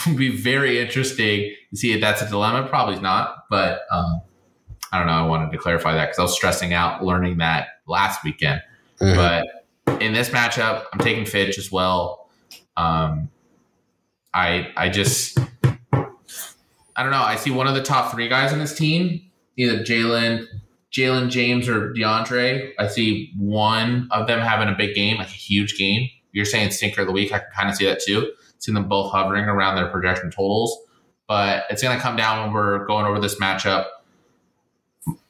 would 0.08 0.18
be 0.18 0.30
very 0.30 0.80
interesting 0.80 1.54
to 1.70 1.78
see 1.78 1.94
if 1.94 2.02
that's 2.02 2.22
a 2.22 2.30
dilemma. 2.30 2.68
Probably 2.68 3.00
not, 3.00 3.46
but 3.50 3.82
um, 3.92 4.22
I 4.92 4.98
don't 4.98 5.08
know. 5.08 5.14
I 5.14 5.26
wanted 5.26 5.52
to 5.52 5.58
clarify 5.58 5.96
that 5.96 6.06
because 6.06 6.20
I 6.20 6.24
was 6.24 6.36
stressing 6.36 6.74
out 6.74 7.04
learning 7.04 7.38
that 7.38 7.68
last 7.88 8.24
weekend. 8.24 8.62
Mm-hmm. 9.00 9.16
But 9.16 10.02
in 10.02 10.14
this 10.14 10.30
matchup, 10.30 10.86
I'm 10.92 11.00
taking 11.00 11.26
Fitch 11.26 11.58
as 11.58 11.72
well. 11.72 12.30
Um, 12.78 13.30
I 14.34 14.72
I 14.76 14.90
just 14.90 15.38
I 15.94 17.04
don't 17.04 17.12
know. 17.12 17.22
I 17.22 17.36
see 17.36 17.52
one 17.52 17.68
of 17.68 17.76
the 17.76 17.84
top 17.84 18.12
three 18.12 18.28
guys 18.28 18.52
on 18.52 18.60
this 18.60 18.76
team, 18.76 19.22
either 19.58 19.80
Jalen, 19.80 20.46
Jalen 20.92 21.30
James, 21.30 21.70
or 21.70 21.94
D'Andre. 21.94 22.74
I 22.80 22.88
see 22.88 23.32
one 23.38 24.08
of 24.12 24.28
them 24.28 24.40
having 24.40 24.68
a 24.68 24.78
big 24.78 24.96
game, 24.96 25.18
like 25.18 25.28
a 25.28 25.32
huge 25.32 25.78
game. 25.78 26.10
You're 26.32 26.46
saying 26.46 26.72
stinker 26.72 27.02
of 27.02 27.08
the 27.08 27.14
week. 27.14 27.32
I 27.32 27.40
can 27.40 27.48
kind 27.56 27.70
of 27.70 27.76
see 27.76 27.86
that 27.86 28.02
too 28.02 28.32
seen 28.60 28.76
them 28.76 28.88
both 28.88 29.12
hovering 29.12 29.46
around 29.46 29.76
their 29.76 29.88
projection 29.88 30.32
totals. 30.32 30.78
But 31.28 31.66
it's 31.70 31.82
going 31.82 31.96
to 31.96 32.02
come 32.02 32.16
down 32.16 32.44
when 32.44 32.54
we're 32.54 32.86
going 32.86 33.06
over 33.06 33.20
this 33.20 33.40
matchup. 33.40 33.88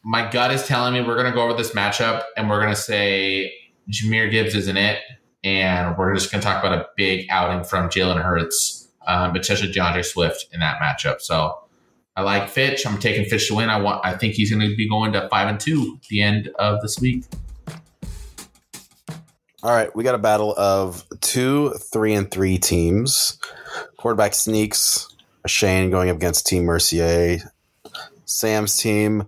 My 0.04 0.30
gut 0.30 0.52
is 0.52 0.66
telling 0.68 0.94
me 0.94 1.02
we're 1.02 1.16
going 1.16 1.30
to 1.30 1.34
go 1.34 1.44
over 1.44 1.54
this 1.54 1.72
matchup 1.72 2.24
and 2.38 2.50
we're 2.50 2.62
going 2.62 2.74
to 2.74 2.80
say 2.80 3.54
Jahmyr 3.90 4.30
Gibbs 4.30 4.56
isn't 4.56 4.78
it. 4.78 5.00
And 5.44 5.98
we're 5.98 6.14
just 6.14 6.32
going 6.32 6.42
to 6.42 6.48
talk 6.48 6.64
about 6.64 6.78
a 6.78 6.88
big 6.98 7.28
outing 7.30 7.64
from 7.64 7.90
Jalen 7.90 8.22
Hurts, 8.22 8.88
um, 9.08 9.32
potentially 9.32 9.72
D'Andre 9.72 10.02
Swift 10.02 10.48
in 10.52 10.60
that 10.60 10.82
matchup. 10.82 11.22
So 11.22 11.60
I 12.16 12.22
like 12.22 12.50
Fitch. 12.50 12.86
I'm 12.86 12.98
taking 12.98 13.26
Fitch 13.26 13.50
to 13.50 13.56
win. 13.56 13.70
I 13.70 13.80
want. 13.80 14.06
I 14.06 14.18
think 14.18 14.34
he's 14.34 14.52
going 14.52 14.68
to 14.68 14.76
be 14.76 14.90
going 14.90 15.14
to 15.14 15.28
five 15.30 15.48
and 15.48 15.60
two 15.60 15.98
at 16.02 16.08
the 16.08 16.22
end 16.22 16.50
of 16.58 16.82
this 16.82 17.00
week. 17.00 17.26
All 19.66 19.72
right, 19.72 19.90
we 19.96 20.04
got 20.04 20.14
a 20.14 20.20
battle 20.20 20.54
of 20.56 21.04
two, 21.22 21.72
three, 21.92 22.14
and 22.14 22.30
three 22.30 22.60
teams. 22.60 23.40
Quarterback 23.98 24.36
sneaks. 24.36 25.10
Shane 25.48 25.90
going 25.90 26.12
up 26.12 26.18
against 26.18 26.46
Team 26.46 26.66
Mercier. 26.66 27.40
Sam's 28.26 28.78
team. 28.78 29.26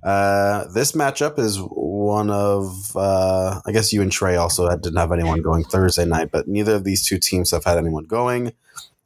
Uh, 0.00 0.66
this 0.68 0.92
matchup 0.92 1.36
is 1.40 1.58
one 1.58 2.30
of, 2.30 2.92
uh, 2.94 3.60
I 3.66 3.72
guess 3.72 3.92
you 3.92 4.02
and 4.02 4.12
Trey 4.12 4.36
also 4.36 4.68
didn't 4.76 4.98
have 4.98 5.10
anyone 5.10 5.42
going 5.42 5.64
Thursday 5.64 6.04
night, 6.04 6.30
but 6.30 6.46
neither 6.46 6.76
of 6.76 6.84
these 6.84 7.04
two 7.04 7.18
teams 7.18 7.50
have 7.50 7.64
had 7.64 7.76
anyone 7.76 8.04
going. 8.04 8.52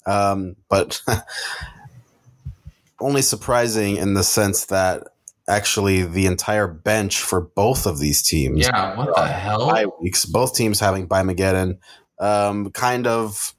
Um, 0.05 0.57
but 0.69 1.01
only 3.01 3.23
surprising 3.23 3.97
in 3.97 4.13
the 4.13 4.23
sense 4.23 4.67
that 4.67 5.05
actually 5.49 6.03
the 6.03 6.27
entire 6.27 6.67
bench 6.67 7.21
for 7.21 7.41
both 7.41 7.87
of 7.87 7.99
these 7.99 8.23
teams. 8.23 8.61
Yeah, 8.61 8.97
what 8.97 9.15
the 9.15 9.27
hell? 9.27 9.71
Bye 9.71 9.87
weeks. 10.01 10.25
Both 10.25 10.55
teams 10.55 10.81
having 10.81 11.07
by 11.07 11.23
Mageddon. 11.23 11.79
Um, 12.19 12.71
kind 12.71 13.07
of 13.07 13.55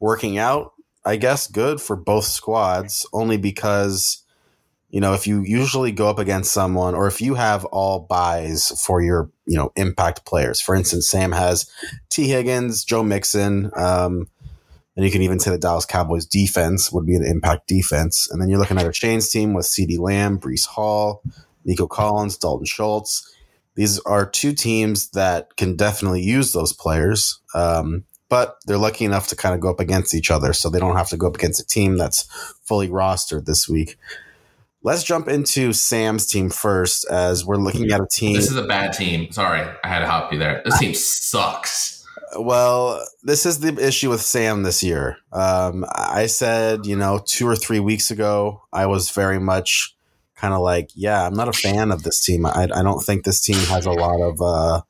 working 0.00 0.38
out, 0.38 0.72
I 1.04 1.16
guess, 1.16 1.46
good 1.46 1.80
for 1.80 1.94
both 1.94 2.24
squads, 2.24 3.06
only 3.12 3.36
because, 3.36 4.24
you 4.90 5.00
know, 5.00 5.12
if 5.12 5.26
you 5.26 5.42
usually 5.42 5.92
go 5.92 6.08
up 6.08 6.18
against 6.18 6.52
someone 6.52 6.94
or 6.94 7.06
if 7.06 7.20
you 7.20 7.34
have 7.34 7.64
all 7.66 8.00
byes 8.00 8.68
for 8.84 9.02
your, 9.02 9.30
you 9.46 9.56
know, 9.56 9.72
impact 9.76 10.24
players. 10.24 10.60
For 10.60 10.74
instance, 10.74 11.08
Sam 11.08 11.32
has 11.32 11.70
Tee 12.08 12.28
Higgins, 12.28 12.84
Joe 12.84 13.02
Mixon, 13.02 13.70
um, 13.76 14.28
and 14.98 15.04
you 15.04 15.12
can 15.12 15.22
even 15.22 15.38
say 15.38 15.52
the 15.52 15.58
Dallas 15.58 15.86
Cowboys 15.86 16.26
defense 16.26 16.90
would 16.90 17.06
be 17.06 17.14
an 17.14 17.24
impact 17.24 17.68
defense. 17.68 18.28
And 18.32 18.42
then 18.42 18.48
you're 18.48 18.58
looking 18.58 18.78
at 18.78 18.86
a 18.88 18.92
Shane's 18.92 19.28
team 19.28 19.54
with 19.54 19.64
CeeDee 19.64 20.00
Lamb, 20.00 20.40
Breece 20.40 20.66
Hall, 20.66 21.22
Nico 21.64 21.86
Collins, 21.86 22.36
Dalton 22.36 22.66
Schultz. 22.66 23.32
These 23.76 24.00
are 24.00 24.28
two 24.28 24.52
teams 24.52 25.10
that 25.10 25.56
can 25.56 25.76
definitely 25.76 26.22
use 26.22 26.52
those 26.52 26.72
players, 26.72 27.40
um, 27.54 28.06
but 28.28 28.56
they're 28.66 28.76
lucky 28.76 29.04
enough 29.04 29.28
to 29.28 29.36
kind 29.36 29.54
of 29.54 29.60
go 29.60 29.70
up 29.70 29.78
against 29.78 30.16
each 30.16 30.32
other, 30.32 30.52
so 30.52 30.68
they 30.68 30.80
don't 30.80 30.96
have 30.96 31.10
to 31.10 31.16
go 31.16 31.28
up 31.28 31.36
against 31.36 31.60
a 31.60 31.66
team 31.66 31.96
that's 31.96 32.24
fully 32.64 32.88
rostered 32.88 33.44
this 33.44 33.68
week. 33.68 33.96
Let's 34.82 35.04
jump 35.04 35.28
into 35.28 35.72
Sam's 35.72 36.26
team 36.26 36.50
first, 36.50 37.08
as 37.08 37.46
we're 37.46 37.54
looking 37.54 37.92
at 37.92 38.00
a 38.00 38.06
team. 38.10 38.34
This 38.34 38.50
is 38.50 38.56
a 38.56 38.66
bad 38.66 38.94
team. 38.94 39.30
Sorry, 39.30 39.60
I 39.84 39.88
had 39.88 40.00
to 40.00 40.06
hop 40.08 40.32
you 40.32 40.40
there. 40.40 40.60
This 40.64 40.76
team 40.80 40.92
sucks. 40.92 41.97
Well, 42.36 43.04
this 43.22 43.46
is 43.46 43.60
the 43.60 43.74
issue 43.86 44.10
with 44.10 44.20
Sam 44.20 44.62
this 44.62 44.82
year. 44.82 45.18
Um, 45.32 45.84
I 45.92 46.26
said, 46.26 46.86
you 46.86 46.96
know, 46.96 47.20
two 47.24 47.46
or 47.48 47.56
three 47.56 47.80
weeks 47.80 48.10
ago, 48.10 48.62
I 48.72 48.86
was 48.86 49.10
very 49.10 49.38
much 49.38 49.94
kind 50.34 50.54
of 50.54 50.60
like, 50.60 50.90
yeah, 50.94 51.26
I'm 51.26 51.34
not 51.34 51.48
a 51.48 51.52
fan 51.52 51.90
of 51.90 52.02
this 52.02 52.24
team. 52.24 52.46
I, 52.46 52.68
I 52.74 52.82
don't 52.82 53.00
think 53.00 53.24
this 53.24 53.40
team 53.40 53.58
has 53.68 53.86
a 53.86 53.92
lot 53.92 54.20
of. 54.20 54.40
Uh, 54.40 54.82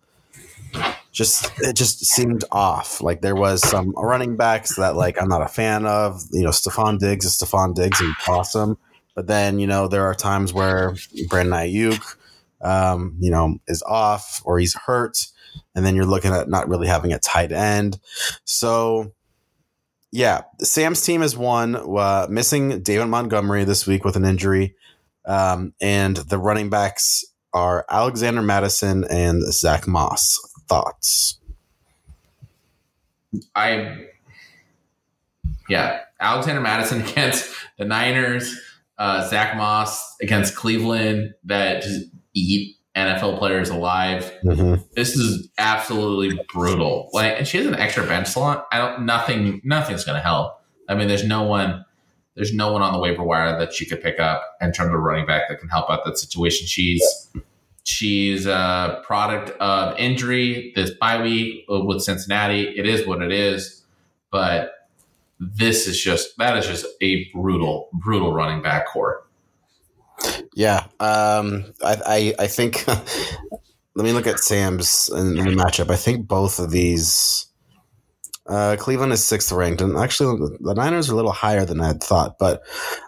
just 1.10 1.50
it 1.58 1.74
just 1.74 2.04
seemed 2.04 2.44
off. 2.52 3.00
Like 3.00 3.22
there 3.22 3.34
was 3.34 3.66
some 3.66 3.92
running 3.96 4.36
backs 4.36 4.76
that 4.76 4.94
like 4.94 5.20
I'm 5.20 5.28
not 5.28 5.42
a 5.42 5.48
fan 5.48 5.86
of. 5.86 6.22
You 6.30 6.42
know, 6.42 6.50
Stefon 6.50 6.98
Diggs 6.98 7.24
is 7.24 7.36
Stefon 7.36 7.74
Diggs 7.74 8.00
and 8.00 8.14
awesome. 8.28 8.78
But 9.14 9.26
then 9.26 9.58
you 9.58 9.66
know 9.66 9.88
there 9.88 10.04
are 10.04 10.14
times 10.14 10.52
where 10.52 10.94
Brandon 11.28 11.54
Aiyuk, 11.54 12.16
um, 12.60 13.16
you 13.18 13.30
know, 13.30 13.58
is 13.66 13.82
off 13.82 14.42
or 14.44 14.58
he's 14.58 14.74
hurt 14.74 15.26
and 15.74 15.84
then 15.84 15.94
you're 15.94 16.06
looking 16.06 16.32
at 16.32 16.48
not 16.48 16.68
really 16.68 16.86
having 16.88 17.12
a 17.12 17.18
tight 17.18 17.52
end. 17.52 17.98
So, 18.44 19.12
yeah, 20.10 20.42
Sam's 20.60 21.02
team 21.02 21.22
is 21.22 21.36
one 21.36 21.76
uh, 21.76 22.26
missing 22.30 22.82
David 22.82 23.06
Montgomery 23.06 23.64
this 23.64 23.86
week 23.86 24.04
with 24.04 24.16
an 24.16 24.24
injury, 24.24 24.74
um, 25.26 25.74
and 25.80 26.16
the 26.16 26.38
running 26.38 26.70
backs 26.70 27.24
are 27.52 27.84
Alexander 27.90 28.42
Mattison 28.42 29.04
and 29.10 29.42
Zach 29.52 29.86
Moss. 29.86 30.38
Thoughts? 30.68 31.38
I, 33.54 34.06
yeah, 35.68 36.00
Alexander 36.20 36.60
Mattison 36.60 37.02
against 37.08 37.54
the 37.78 37.84
Niners. 37.84 38.58
uh, 38.98 39.28
Zach 39.28 39.56
Moss 39.56 40.16
against 40.20 40.56
Cleveland 40.56 41.34
that 41.44 41.82
just 41.82 42.06
eat 42.34 42.76
NFL 42.98 43.38
players 43.38 43.70
alive. 43.70 44.32
Mhm. 44.44 44.84
This 44.94 45.16
is 45.16 45.48
absolutely 45.58 46.40
brutal. 46.52 47.08
Like, 47.12 47.34
and 47.38 47.46
she 47.46 47.58
has 47.58 47.66
an 47.66 47.74
extra 47.74 48.04
bench 48.06 48.28
slot. 48.28 48.66
I 48.72 48.78
don't. 48.78 49.06
Nothing. 49.06 49.60
Nothing's 49.64 50.04
going 50.04 50.16
to 50.16 50.22
help. 50.22 50.60
I 50.88 50.94
mean, 50.94 51.08
there's 51.08 51.24
no 51.24 51.42
one. 51.44 51.84
There's 52.34 52.52
no 52.54 52.72
one 52.72 52.82
on 52.82 52.92
the 52.92 52.98
waiver 53.00 53.22
wire 53.24 53.58
that 53.58 53.72
she 53.72 53.84
could 53.84 54.00
pick 54.00 54.20
up 54.20 54.42
in 54.60 54.72
terms 54.72 54.94
of 54.94 55.00
running 55.00 55.26
back 55.26 55.48
that 55.48 55.58
can 55.58 55.68
help 55.68 55.90
out 55.90 56.04
that 56.04 56.18
situation. 56.18 56.66
She's 56.66 57.02
she's 57.82 58.46
a 58.46 59.02
product 59.04 59.50
of 59.60 59.98
injury. 59.98 60.72
This 60.76 60.90
bye 60.90 61.20
week 61.22 61.64
with 61.68 62.02
Cincinnati, 62.02 62.62
it 62.78 62.86
is 62.86 63.06
what 63.06 63.22
it 63.22 63.32
is. 63.32 63.82
But 64.30 64.72
this 65.40 65.86
is 65.86 66.00
just 66.00 66.36
that 66.38 66.56
is 66.56 66.66
just 66.66 66.86
a 67.00 67.28
brutal, 67.32 67.88
brutal 67.92 68.32
running 68.32 68.62
back 68.62 68.86
corps. 68.88 69.24
Yeah, 70.54 70.86
um, 71.00 71.64
I, 71.84 72.34
I, 72.38 72.44
I 72.44 72.46
think. 72.48 72.86
let 73.98 74.04
me 74.04 74.12
look 74.12 74.28
at 74.28 74.38
Sam's 74.38 75.10
in 75.12 75.34
the 75.34 75.42
matchup. 75.42 75.90
I 75.90 75.96
think 75.96 76.28
both 76.28 76.60
of 76.60 76.70
these. 76.70 77.46
Uh, 78.46 78.76
Cleveland 78.78 79.12
is 79.12 79.22
sixth 79.22 79.52
ranked, 79.52 79.82
and 79.82 79.96
actually 79.96 80.38
the 80.60 80.72
Niners 80.74 81.10
are 81.10 81.12
a 81.12 81.16
little 81.16 81.32
higher 81.32 81.66
than 81.66 81.80
I 81.82 81.88
had 81.88 82.02
thought. 82.02 82.38
But 82.38 82.62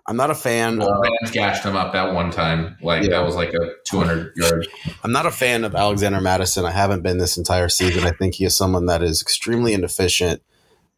I'm 0.06 0.16
not 0.16 0.30
a 0.30 0.34
fan. 0.34 0.78
Well, 0.78 0.92
of, 0.92 1.00
Rams 1.00 1.30
gashed 1.32 1.64
him 1.64 1.76
up 1.76 1.92
that 1.94 2.12
one 2.12 2.30
time. 2.30 2.76
Like 2.82 3.04
Yeah. 3.04 3.10
that 3.10 3.24
was 3.24 3.36
like 3.36 3.54
a 3.54 3.70
200 3.86 4.32
yard. 4.36 4.68
I'm 5.02 5.12
not 5.12 5.24
a 5.26 5.30
fan 5.30 5.64
of 5.64 5.74
Alexander 5.74 6.20
Mattison. 6.20 6.66
I 6.66 6.72
haven't 6.72 7.02
been 7.02 7.16
this 7.18 7.38
entire 7.38 7.70
season. 7.70 8.04
I 8.04 8.10
think 8.10 8.34
he 8.34 8.44
is 8.44 8.54
someone 8.54 8.84
that 8.86 9.02
is 9.02 9.22
extremely 9.22 9.72
inefficient, 9.72 10.42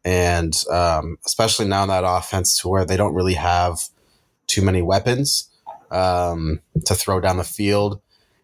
and 0.03 0.53
um, 0.69 1.19
especially 1.25 1.67
now 1.67 1.83
in 1.83 1.89
that 1.89 2.03
offense 2.05 2.57
to 2.61 2.67
where 2.67 2.83
they 2.83 2.97
don't 2.97 3.13
really 3.13 3.35
have 3.35 3.79
too 4.47 4.61
many 4.61 4.81
weapons 4.81 5.49
um, 5.93 6.59
to 6.85 6.95
throw 6.95 7.19
down 7.19 7.37
the 7.37 7.43
field, 7.43 8.01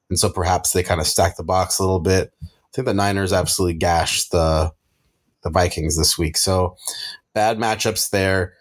and 0.09 0.19
so 0.19 0.29
perhaps 0.29 0.71
they 0.71 0.83
kind 0.83 1.01
of 1.01 1.07
stack 1.07 1.37
the 1.37 1.43
box 1.43 1.79
a 1.79 1.83
little 1.83 1.99
bit. 1.99 2.31
I 2.43 2.47
think 2.73 2.85
the 2.85 2.93
Niners 2.93 3.33
absolutely 3.33 3.77
gashed 3.77 4.31
the 4.31 4.71
the 5.43 5.49
Vikings 5.49 5.97
this 5.97 6.17
week. 6.17 6.37
So 6.37 6.75
bad 7.33 7.57
matchups 7.57 8.09
there. 8.09 8.53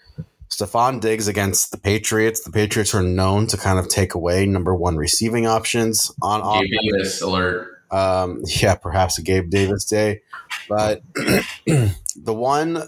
Stefon 0.51 1.01
Diggs 1.01 1.29
against 1.29 1.71
the 1.71 1.79
Patriots. 1.79 2.41
The 2.41 2.51
Patriots 2.51 2.95
are 2.95 3.03
known 3.03 3.47
to 3.49 3.57
kind 3.57 3.79
of 3.79 3.89
take 3.89 4.15
away 4.15 4.47
number 4.47 4.75
one 4.75 4.97
receiving 4.97 5.47
options 5.47 6.11
on 6.23 6.41
offense. 6.41 6.71
Gabe 6.71 6.93
Davis 6.93 7.21
alert. 7.21 7.69
Um, 7.91 8.43
yeah, 8.47 8.75
perhaps 8.75 9.19
a 9.19 9.23
Gabe 9.23 9.51
Davis 9.51 9.85
day. 9.85 10.23
But 10.69 11.03
the 11.15 11.95
one 12.35 12.83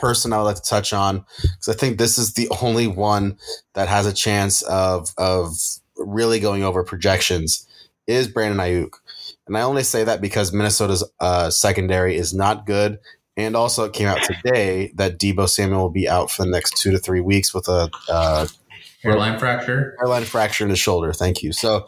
person 0.00 0.32
I 0.32 0.38
would 0.38 0.44
like 0.44 0.56
to 0.56 0.62
touch 0.62 0.92
on, 0.92 1.24
because 1.42 1.68
I 1.68 1.74
think 1.74 1.98
this 1.98 2.18
is 2.18 2.34
the 2.34 2.48
only 2.62 2.86
one 2.86 3.38
that 3.74 3.88
has 3.88 4.06
a 4.06 4.12
chance 4.12 4.62
of 4.62 5.12
of 5.18 5.54
really 5.96 6.40
going 6.40 6.62
over 6.62 6.82
projections, 6.82 7.66
is 8.06 8.28
Brandon 8.28 8.58
Aiyuk. 8.58 8.94
And 9.46 9.56
I 9.56 9.62
only 9.62 9.82
say 9.82 10.04
that 10.04 10.20
because 10.20 10.52
Minnesota's 10.52 11.04
uh, 11.18 11.50
secondary 11.50 12.16
is 12.16 12.32
not 12.32 12.66
good. 12.66 12.98
And 13.36 13.56
also, 13.56 13.84
it 13.84 13.92
came 13.92 14.06
out 14.06 14.22
today 14.22 14.92
that 14.96 15.18
Deebo 15.18 15.48
Samuel 15.48 15.82
will 15.82 15.90
be 15.90 16.08
out 16.08 16.30
for 16.30 16.44
the 16.44 16.50
next 16.50 16.76
two 16.76 16.90
to 16.90 16.98
three 16.98 17.20
weeks 17.20 17.54
with 17.54 17.68
a 17.68 17.90
uh, 18.08 18.46
Hairline 19.02 19.38
fracture. 19.38 19.96
hairline 19.98 20.24
fracture 20.24 20.64
in 20.64 20.70
his 20.70 20.78
shoulder. 20.78 21.12
Thank 21.12 21.42
you. 21.42 21.52
So 21.52 21.86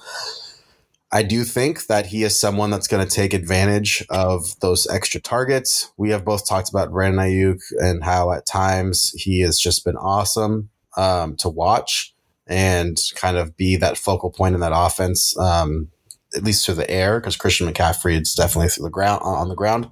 I 1.14 1.22
do 1.22 1.44
think 1.44 1.86
that 1.88 2.06
he 2.06 2.22
is 2.22 2.38
someone 2.40 2.70
that's 2.70 2.88
going 2.88 3.06
to 3.06 3.14
take 3.14 3.34
advantage 3.34 4.04
of 4.08 4.58
those 4.60 4.86
extra 4.86 5.20
targets. 5.20 5.92
We 5.98 6.08
have 6.10 6.24
both 6.24 6.48
talked 6.48 6.70
about 6.70 6.90
Brandon 6.90 7.26
Aiyuk 7.26 7.60
and 7.78 8.02
how 8.02 8.32
at 8.32 8.46
times 8.46 9.10
he 9.10 9.40
has 9.40 9.58
just 9.58 9.84
been 9.84 9.96
awesome 9.96 10.70
um, 10.96 11.36
to 11.36 11.50
watch 11.50 12.14
and 12.46 12.96
kind 13.14 13.36
of 13.36 13.56
be 13.58 13.76
that 13.76 13.98
focal 13.98 14.30
point 14.30 14.54
in 14.54 14.62
that 14.62 14.72
offense, 14.74 15.36
um, 15.38 15.88
at 16.34 16.44
least 16.44 16.64
through 16.64 16.76
the 16.76 16.90
air, 16.90 17.20
because 17.20 17.36
Christian 17.36 17.70
McCaffrey 17.70 18.20
is 18.20 18.34
definitely 18.34 18.68
through 18.68 18.84
the 18.84 18.90
ground 18.90 19.20
on 19.22 19.48
the 19.48 19.54
ground. 19.54 19.90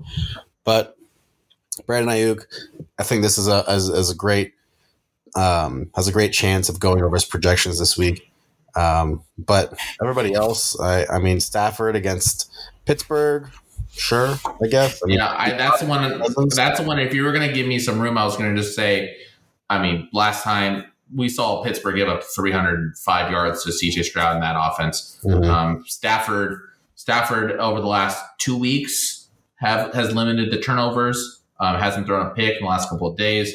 But 0.65 0.97
Brandon 1.87 2.15
Aiyuk, 2.15 2.45
I 2.99 3.03
think 3.03 3.23
this 3.23 3.37
is 3.37 3.47
a 3.47 3.65
is 3.69 4.11
a 4.11 4.15
great 4.15 4.55
um, 5.37 5.91
has 5.95 6.09
a 6.09 6.13
great 6.13 6.33
chance 6.33 6.69
of 6.69 6.81
going 6.81 7.03
over 7.03 7.15
his 7.15 7.25
projections 7.25 7.79
this 7.79 7.97
week. 7.97 8.30
Um, 8.77 9.23
but 9.39 9.79
everybody 10.01 10.35
else, 10.35 10.79
I, 10.81 11.07
I 11.07 11.19
mean, 11.19 11.41
Stafford 11.41 11.97
against 11.97 12.51
Pittsburgh, 12.87 13.49
sure, 13.93 14.37
I 14.63 14.67
guess. 14.69 15.03
I 15.03 15.07
mean, 15.07 15.19
Yeah, 15.19 15.35
I, 15.37 15.53
that's 15.53 15.81
the 15.81 15.87
one. 15.87 16.23
That's 16.55 16.81
the 16.81 16.87
one. 16.87 16.99
If 16.99 17.15
you 17.15 17.25
were 17.25 17.33
going 17.33 17.47
to 17.47 17.55
give 17.55 17.67
me 17.67 17.79
some 17.79 18.01
room, 18.01 18.19
I 18.19 18.25
was 18.25 18.37
going 18.37 18.55
to 18.55 18.61
just 18.61 18.75
say. 18.75 19.17
I 19.69 19.81
mean, 19.81 20.09
last 20.13 20.43
time 20.43 20.85
we 21.15 21.29
saw 21.29 21.63
Pittsburgh 21.63 21.97
give 21.97 22.09
up 22.09 22.23
305 22.25 23.31
yards 23.31 23.65
to 23.65 23.71
CJ 23.71 24.05
Stroud 24.05 24.37
in 24.37 24.41
that 24.43 24.57
offense. 24.59 25.19
Mhm. 25.25 25.47
Um, 25.47 25.85
Stafford, 25.87 26.61
Stafford 26.97 27.53
over 27.53 27.81
the 27.81 27.87
last 27.87 28.23
two 28.39 28.57
weeks 28.57 29.29
have 29.57 29.93
has 29.95 30.15
limited 30.15 30.51
the 30.51 30.59
turnovers. 30.59 31.41
Um, 31.61 31.77
hasn't 31.77 32.07
thrown 32.07 32.27
a 32.27 32.31
pick 32.31 32.57
in 32.57 32.63
the 32.63 32.69
last 32.69 32.89
couple 32.89 33.07
of 33.07 33.17
days. 33.17 33.55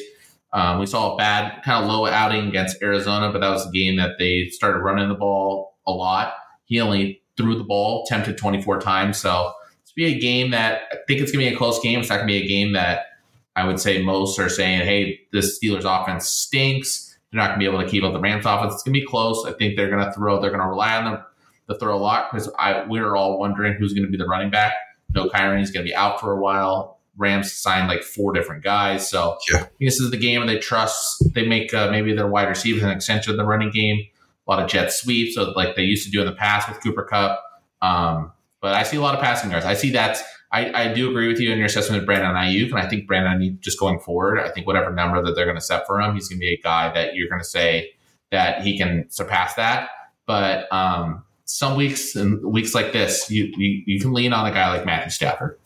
Um, 0.52 0.78
we 0.78 0.86
saw 0.86 1.14
a 1.14 1.16
bad 1.16 1.62
kind 1.64 1.84
of 1.84 1.90
low 1.90 2.06
outing 2.06 2.48
against 2.48 2.82
Arizona, 2.82 3.30
but 3.30 3.40
that 3.40 3.50
was 3.50 3.66
a 3.66 3.70
game 3.70 3.96
that 3.96 4.12
they 4.18 4.48
started 4.48 4.78
running 4.78 5.08
the 5.08 5.14
ball 5.14 5.76
a 5.86 5.92
lot. 5.92 6.34
He 6.64 6.80
only 6.80 7.22
threw 7.36 7.56
the 7.56 7.64
ball, 7.64 8.04
attempted 8.04 8.38
24 8.38 8.80
times. 8.80 9.18
So 9.18 9.52
it's 9.82 9.92
be 9.92 10.06
a 10.06 10.18
game 10.18 10.50
that 10.52 10.82
I 10.92 10.96
think 11.06 11.20
it's 11.20 11.32
going 11.32 11.44
to 11.44 11.50
be 11.50 11.54
a 11.54 11.58
close 11.58 11.80
game. 11.80 12.00
It's 12.00 12.08
not 12.08 12.16
going 12.16 12.28
to 12.28 12.32
be 12.32 12.44
a 12.44 12.48
game 12.48 12.72
that 12.72 13.06
I 13.54 13.66
would 13.66 13.80
say 13.80 14.02
most 14.02 14.38
are 14.38 14.48
saying, 14.48 14.80
hey, 14.80 15.20
this 15.32 15.58
Steelers 15.58 15.84
offense 15.84 16.26
stinks. 16.26 17.18
They're 17.30 17.40
not 17.40 17.48
going 17.48 17.60
to 17.60 17.64
be 17.64 17.70
able 17.70 17.82
to 17.82 17.90
keep 17.90 18.04
up 18.04 18.12
the 18.12 18.20
Rams 18.20 18.46
offense. 18.46 18.74
It's 18.74 18.82
going 18.82 18.94
to 18.94 19.00
be 19.00 19.06
close. 19.06 19.44
I 19.46 19.52
think 19.52 19.76
they're 19.76 19.90
going 19.90 20.04
to 20.04 20.12
throw. 20.12 20.40
They're 20.40 20.50
going 20.50 20.62
to 20.62 20.68
rely 20.68 20.96
on 20.96 21.04
them 21.04 21.24
to 21.68 21.78
throw 21.78 21.96
a 21.96 21.98
lot 21.98 22.30
because 22.30 22.50
I 22.58 22.84
we're 22.86 23.16
all 23.16 23.38
wondering 23.38 23.74
who's 23.74 23.92
going 23.92 24.04
to 24.04 24.10
be 24.10 24.16
the 24.16 24.26
running 24.26 24.50
back. 24.50 24.74
No, 25.14 25.28
Kyren 25.28 25.62
is 25.62 25.70
going 25.70 25.84
to 25.84 25.90
be 25.90 25.94
out 25.94 26.20
for 26.20 26.32
a 26.32 26.40
while. 26.40 26.95
Rams 27.16 27.52
signed 27.52 27.88
like 27.88 28.02
four 28.02 28.32
different 28.32 28.62
guys, 28.62 29.08
so 29.08 29.38
Yeah. 29.52 29.66
This 29.80 30.00
is 30.00 30.10
the 30.10 30.16
game 30.16 30.40
and 30.40 30.48
they 30.48 30.58
trust. 30.58 31.24
They 31.34 31.46
make 31.46 31.72
uh, 31.72 31.90
maybe 31.90 32.14
their 32.14 32.26
wide 32.26 32.48
receivers 32.48 32.82
an 32.82 32.90
extension 32.90 33.30
of 33.30 33.36
the 33.36 33.44
running 33.44 33.70
game. 33.70 34.04
A 34.46 34.50
lot 34.50 34.62
of 34.62 34.70
jet 34.70 34.92
sweeps, 34.92 35.34
so 35.34 35.50
like 35.56 35.74
they 35.74 35.82
used 35.82 36.04
to 36.04 36.10
do 36.10 36.20
in 36.20 36.26
the 36.26 36.32
past 36.32 36.68
with 36.68 36.80
Cooper 36.82 37.02
Kupp. 37.02 37.42
Um, 37.82 38.32
but 38.60 38.74
I 38.74 38.84
see 38.84 38.96
a 38.96 39.00
lot 39.00 39.14
of 39.14 39.20
passing 39.20 39.50
yards. 39.50 39.66
I 39.66 39.74
see 39.74 39.90
that. 39.92 40.18
I, 40.52 40.88
I 40.88 40.92
do 40.94 41.10
agree 41.10 41.26
with 41.26 41.40
you 41.40 41.50
in 41.50 41.58
your 41.58 41.66
assessment 41.66 42.00
of 42.00 42.06
Brandon 42.06 42.34
Aiyuk, 42.34 42.70
and 42.70 42.78
I 42.78 42.88
think 42.88 43.06
Brandon 43.08 43.58
just 43.60 43.78
going 43.78 43.98
forward. 43.98 44.38
I 44.38 44.50
think 44.50 44.66
whatever 44.66 44.92
number 44.92 45.20
that 45.22 45.34
they're 45.34 45.44
going 45.44 45.56
to 45.56 45.62
set 45.62 45.86
for 45.86 46.00
him, 46.00 46.14
he's 46.14 46.28
going 46.28 46.38
to 46.38 46.40
be 46.40 46.54
a 46.54 46.60
guy 46.62 46.92
that 46.94 47.14
you're 47.14 47.28
going 47.28 47.40
to 47.40 47.48
say 47.48 47.90
that 48.30 48.62
he 48.62 48.78
can 48.78 49.06
surpass 49.10 49.54
that. 49.54 49.90
But 50.26 50.72
um, 50.72 51.24
some 51.44 51.76
weeks 51.76 52.14
and 52.14 52.44
weeks 52.44 52.74
like 52.74 52.92
this, 52.92 53.30
you, 53.30 53.52
you 53.56 53.82
you 53.86 54.00
can 54.00 54.12
lean 54.12 54.32
on 54.32 54.46
a 54.46 54.52
guy 54.52 54.68
like 54.68 54.86
Matthew 54.86 55.10
Stafford. 55.10 55.58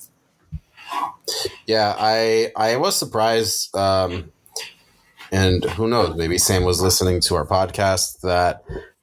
Yeah, 1.67 1.95
I 1.99 2.53
I 2.57 2.77
was 2.77 2.97
surprised, 2.97 3.75
um, 3.77 4.33
and 5.33 5.65
who 5.65 5.89
knows? 5.89 6.17
Maybe 6.17 6.39
Sam 6.39 6.65
was 6.65 6.81
listening 6.81 7.21
to 7.23 7.35
our 7.35 7.47
podcast 7.47 8.21
that 8.21 8.63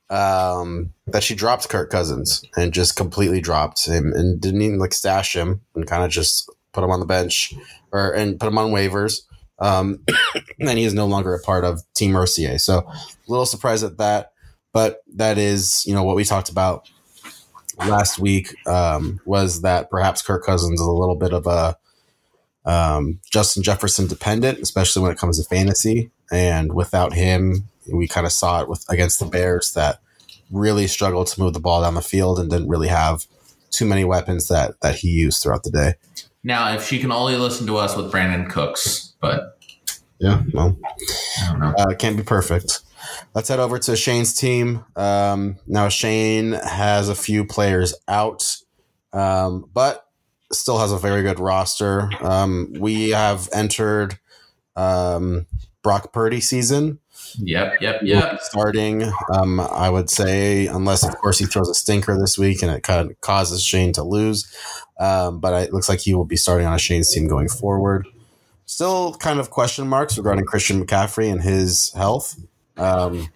um, 0.10 0.94
that 1.08 1.24
she 1.24 1.36
dropped 1.36 1.70
Kirk 1.70 1.90
Cousins 1.90 2.44
and 2.56 2.74
just 2.74 2.96
completely 2.96 3.42
dropped 3.42 3.86
him 3.86 4.14
and 4.14 4.40
didn't 4.40 4.62
even 4.62 4.80
like 4.80 4.94
stash 4.94 5.36
him 5.36 5.62
and 5.76 5.88
kind 5.88 6.04
of 6.04 6.10
just 6.10 6.50
put 6.72 6.84
him 6.84 6.92
on 6.92 7.00
the 7.00 7.06
bench 7.06 7.54
or 7.92 8.12
and 8.12 8.40
put 8.40 8.48
him 8.48 8.58
on 8.58 8.72
waivers. 8.72 9.22
Um, 9.60 10.04
and 10.60 10.78
he 10.78 10.86
is 10.86 10.94
no 10.94 11.08
longer 11.08 11.34
a 11.34 11.42
part 11.42 11.64
of 11.64 11.82
Team 11.94 12.12
Mercier. 12.12 12.58
So 12.60 12.80
a 12.80 13.06
little 13.28 13.46
surprised 13.46 13.84
at 13.84 13.98
that, 13.98 14.32
but 14.74 15.02
that 15.16 15.38
is 15.38 15.84
you 15.86 15.94
know 15.94 16.04
what 16.04 16.16
we 16.16 16.24
talked 16.24 16.50
about 16.50 16.90
last 17.80 18.20
week 18.20 18.56
um, 18.68 19.20
was 19.26 19.62
that 19.62 19.90
perhaps 19.90 20.22
Kirk 20.22 20.46
Cousins 20.46 20.80
is 20.80 20.88
a 20.88 20.92
little 20.92 21.16
bit 21.16 21.34
of 21.34 21.48
a 21.48 21.78
um, 22.68 23.20
Justin 23.32 23.64
Jefferson 23.64 24.06
dependent, 24.08 24.60
especially 24.60 25.02
when 25.02 25.12
it 25.12 25.18
comes 25.18 25.42
to 25.42 25.48
fantasy. 25.50 26.12
And 26.32 26.74
without 26.74 27.14
him, 27.14 27.64
we 27.92 28.08
kind 28.08 28.26
of 28.28 28.32
saw 28.34 28.62
it 28.62 28.70
with 28.70 28.86
against 28.90 29.20
the 29.20 29.26
Bears 29.26 29.74
that 29.74 30.00
really 30.52 30.86
struggled 30.88 31.28
to 31.28 31.40
move 31.42 31.54
the 31.54 31.60
ball 31.60 31.82
down 31.82 31.96
the 31.96 32.02
field 32.02 32.40
and 32.40 32.50
didn't 32.50 32.68
really 32.70 32.90
have 32.90 33.26
too 33.72 33.86
many 33.86 34.04
weapons 34.04 34.48
that 34.50 34.80
that 34.82 34.96
he 34.96 35.10
used 35.10 35.42
throughout 35.42 35.64
the 35.64 35.72
day. 35.72 35.94
Now, 36.44 36.74
if 36.74 36.86
she 36.86 37.00
can 37.00 37.12
only 37.12 37.36
listen 37.36 37.68
to 37.68 37.78
us 37.78 37.96
with 37.98 38.12
Brandin 38.12 38.50
Cooks, 38.50 39.14
but 39.22 39.58
Yeah, 40.20 40.44
well, 40.54 40.78
I 41.42 41.52
don't 41.52 41.60
know. 41.60 41.74
uh, 41.78 41.86
it 41.90 42.00
can't 42.00 42.16
be 42.18 42.24
perfect. 42.24 42.82
Let's 43.34 43.50
head 43.50 43.60
over 43.60 43.78
to 43.80 43.96
Shane's 43.96 44.34
team. 44.34 44.84
Um, 44.96 45.58
now 45.68 45.90
Shane 45.90 46.54
has 46.54 47.08
a 47.10 47.16
few 47.16 47.46
players 47.46 47.94
out, 48.08 48.58
um, 49.14 49.70
but 49.74 50.07
still 50.52 50.78
has 50.78 50.92
a 50.92 50.98
very 50.98 51.24
good 51.24 51.40
roster. 51.40 52.10
Um, 52.22 52.74
we 52.80 53.10
have 53.10 53.50
entered 53.54 54.20
um, 54.76 55.46
Brock 55.84 56.14
Purdy 56.14 56.42
season. 56.42 57.00
Yep, 57.40 57.82
yep, 57.82 58.02
yep. 58.04 58.40
Starting, 58.42 59.12
um, 59.34 59.60
I 59.60 59.90
would 59.90 60.10
say, 60.10 60.68
unless 60.68 61.04
of 61.04 61.18
course 61.18 61.40
he 61.40 61.46
throws 61.46 61.70
a 61.70 61.74
stinker 61.74 62.18
this 62.18 62.38
week 62.38 62.62
and 62.62 62.72
it 62.72 62.84
kind 62.84 63.10
of 63.10 63.20
causes 63.22 63.64
Shane 63.64 63.92
to 63.94 64.04
lose. 64.04 64.54
Um, 65.00 65.40
but 65.40 65.64
it 65.64 65.74
looks 65.74 65.90
like 65.90 66.00
he 66.00 66.14
will 66.14 66.26
be 66.26 66.38
starting 66.38 66.66
on 66.66 66.74
a 66.74 66.80
Shane's 66.80 67.14
team 67.14 67.28
going 67.28 67.50
forward. 67.50 68.08
Still, 68.66 69.14
kind 69.16 69.40
of 69.40 69.50
question 69.50 69.88
marks 69.88 70.18
regarding 70.18 70.46
Christian 70.46 70.86
McCaffrey 70.86 71.32
and 71.32 71.42
his 71.42 71.92
health. 71.94 72.40
Um, 72.76 73.30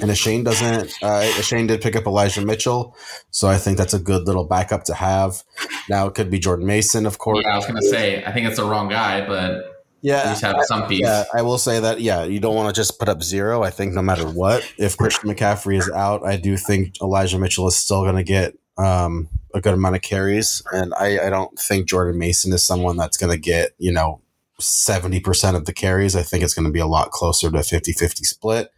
and 0.00 0.16
Shane 0.16 0.44
doesn't. 0.44 0.92
Uh, 1.02 1.22
Shane 1.42 1.66
did 1.66 1.80
pick 1.80 1.96
up 1.96 2.06
Elijah 2.06 2.44
Mitchell, 2.44 2.96
so 3.30 3.48
I 3.48 3.58
think 3.58 3.78
that's 3.78 3.94
a 3.94 3.98
good 3.98 4.26
little 4.26 4.44
backup 4.44 4.84
to 4.84 4.94
have. 4.94 5.42
Now 5.88 6.06
it 6.06 6.14
could 6.14 6.30
be 6.30 6.38
Jordan 6.38 6.66
Mason, 6.66 7.06
of 7.06 7.18
course. 7.18 7.42
Yeah, 7.44 7.54
I 7.54 7.56
was 7.56 7.66
going 7.66 7.80
to 7.80 7.88
say 7.88 8.24
I 8.24 8.32
think 8.32 8.46
it's 8.46 8.56
the 8.56 8.64
wrong 8.64 8.88
guy, 8.88 9.26
but 9.26 9.76
yeah, 10.02 10.18
at 10.18 10.28
least 10.28 10.42
have 10.42 10.56
some 10.64 10.86
piece. 10.86 11.00
Yeah, 11.00 11.24
I 11.34 11.42
will 11.42 11.58
say 11.58 11.80
that. 11.80 12.00
Yeah, 12.00 12.24
you 12.24 12.40
don't 12.40 12.54
want 12.54 12.74
to 12.74 12.78
just 12.78 12.98
put 12.98 13.08
up 13.08 13.22
zero. 13.22 13.62
I 13.62 13.70
think 13.70 13.94
no 13.94 14.02
matter 14.02 14.26
what, 14.28 14.62
if 14.78 14.96
Christian 14.96 15.30
McCaffrey 15.30 15.78
is 15.78 15.90
out, 15.90 16.24
I 16.24 16.36
do 16.36 16.56
think 16.56 17.00
Elijah 17.00 17.38
Mitchell 17.38 17.66
is 17.66 17.76
still 17.76 18.02
going 18.02 18.16
to 18.16 18.22
get 18.22 18.54
um, 18.78 19.28
a 19.54 19.60
good 19.60 19.74
amount 19.74 19.96
of 19.96 20.02
carries, 20.02 20.62
and 20.72 20.92
I, 20.94 21.26
I 21.26 21.30
don't 21.30 21.58
think 21.58 21.88
Jordan 21.88 22.18
Mason 22.18 22.52
is 22.52 22.62
someone 22.62 22.96
that's 22.96 23.16
going 23.16 23.32
to 23.32 23.38
get 23.38 23.72
you 23.78 23.90
know 23.90 24.20
70% 24.60 25.54
of 25.54 25.64
the 25.64 25.72
carries. 25.72 26.14
I 26.14 26.22
think 26.22 26.44
it's 26.44 26.54
going 26.54 26.66
to 26.66 26.72
be 26.72 26.80
a 26.80 26.86
lot 26.86 27.10
closer 27.10 27.50
to 27.50 27.58
a 27.58 27.62
50 27.62 27.92
50 27.92 28.24
split. 28.24 28.70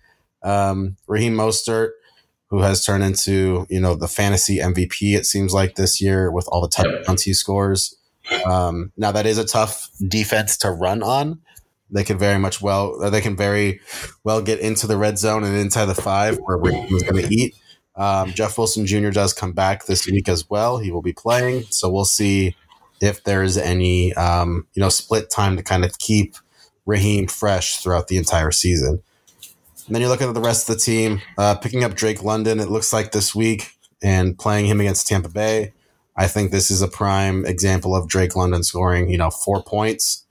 Um, 0.43 0.97
Raheem 1.07 1.35
Mostert, 1.35 1.91
who 2.49 2.61
has 2.61 2.85
turned 2.85 3.05
into, 3.05 3.67
you 3.69 3.81
know, 3.81 3.95
the 3.95 4.09
fantasy 4.09 4.59
MVP, 4.59 5.17
it 5.17 5.27
seems 5.27 5.53
like 5.53 5.75
this 5.75 6.01
year 6.01 6.31
with 6.31 6.49
all 6.49 6.63
the 6.63 6.69
touchdowns 6.69 7.23
he 7.23 7.35
scores. 7.35 7.97
Um, 8.47 8.93
now 8.97 9.13
that 9.13 9.27
is 9.27 9.39
a 9.39 9.45
tough 9.45 9.89
defense 10.07 10.57
to 10.59 10.71
run 10.71 11.03
on. 11.03 11.41
They 11.91 12.05
can 12.05 12.19
very 12.19 12.39
much 12.39 12.61
well, 12.61 12.99
they 13.11 13.23
can 13.23 13.37
very 13.37 13.81
well 14.23 14.43
get 14.43 14.61
into 14.61 14.87
the 14.87 14.99
red 14.99 15.19
zone 15.19 15.45
and 15.45 15.57
inside 15.57 15.87
the 15.87 15.95
five 15.95 16.39
where 16.39 16.59
Raheem 16.59 16.95
is 16.95 17.03
going 17.03 17.27
to 17.27 17.35
eat. 17.35 17.55
Um, 17.97 18.33
Jeff 18.33 18.57
Wilson 18.59 18.87
Jr. 18.87 19.11
does 19.11 19.33
come 19.33 19.53
back 19.53 19.87
this 19.87 20.07
week 20.07 20.29
as 20.29 20.49
well. 20.49 20.79
He 20.79 20.93
will 20.93 21.03
be 21.03 21.13
playing. 21.13 21.65
So 21.71 21.91
we'll 21.91 22.05
see 22.05 22.55
if 23.01 23.25
there's 23.25 23.57
any 23.57 24.15
um, 24.15 24.67
you 24.75 24.81
know 24.81 24.89
split 24.89 25.31
time 25.31 25.57
to 25.57 25.63
kind 25.63 25.85
of 25.85 25.99
keep 25.99 26.37
Raheem 26.87 27.27
fresh 27.27 27.79
throughout 27.79 28.09
the 28.09 28.17
entire 28.17 28.51
season. 28.51 29.03
And 29.89 29.95
then 29.95 30.03
you're 30.03 30.11
looking 30.11 30.29
at 30.29 30.35
the 30.35 30.41
rest 30.43 30.69
of 30.69 30.75
the 30.77 30.83
team, 30.83 31.23
uh, 31.39 31.55
picking 31.55 31.83
up 31.83 31.95
Drake 31.95 32.23
London. 32.23 32.61
It 32.61 32.69
looks 32.69 32.93
like 32.93 33.13
this 33.13 33.35
week 33.35 33.73
and 34.03 34.39
playing 34.39 34.67
him 34.67 34.83
against 34.83 35.09
Tampa 35.09 35.31
Bay. 35.31 35.73
I 36.15 36.27
think 36.27 36.51
this 36.51 36.71
is 36.71 36.83
a 36.83 36.89
prime 36.89 37.47
example 37.47 37.97
of 37.97 38.07
Drake 38.07 38.37
London 38.37 38.63
scoring, 38.63 39.09
you 39.09 39.17
know, 39.17 39.31
four 39.31 39.63
points 39.63 40.27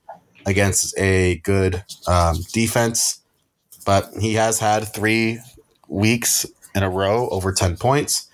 against 0.46 0.96
a 0.96 1.38
good 1.38 1.82
um, 2.06 2.36
defense. 2.52 3.20
But 3.84 4.10
he 4.20 4.34
has 4.34 4.60
had 4.60 4.94
three 4.94 5.40
weeks 5.88 6.46
in 6.76 6.84
a 6.84 6.88
row 6.88 7.28
over 7.30 7.52
10 7.52 7.78
points. 7.78 8.28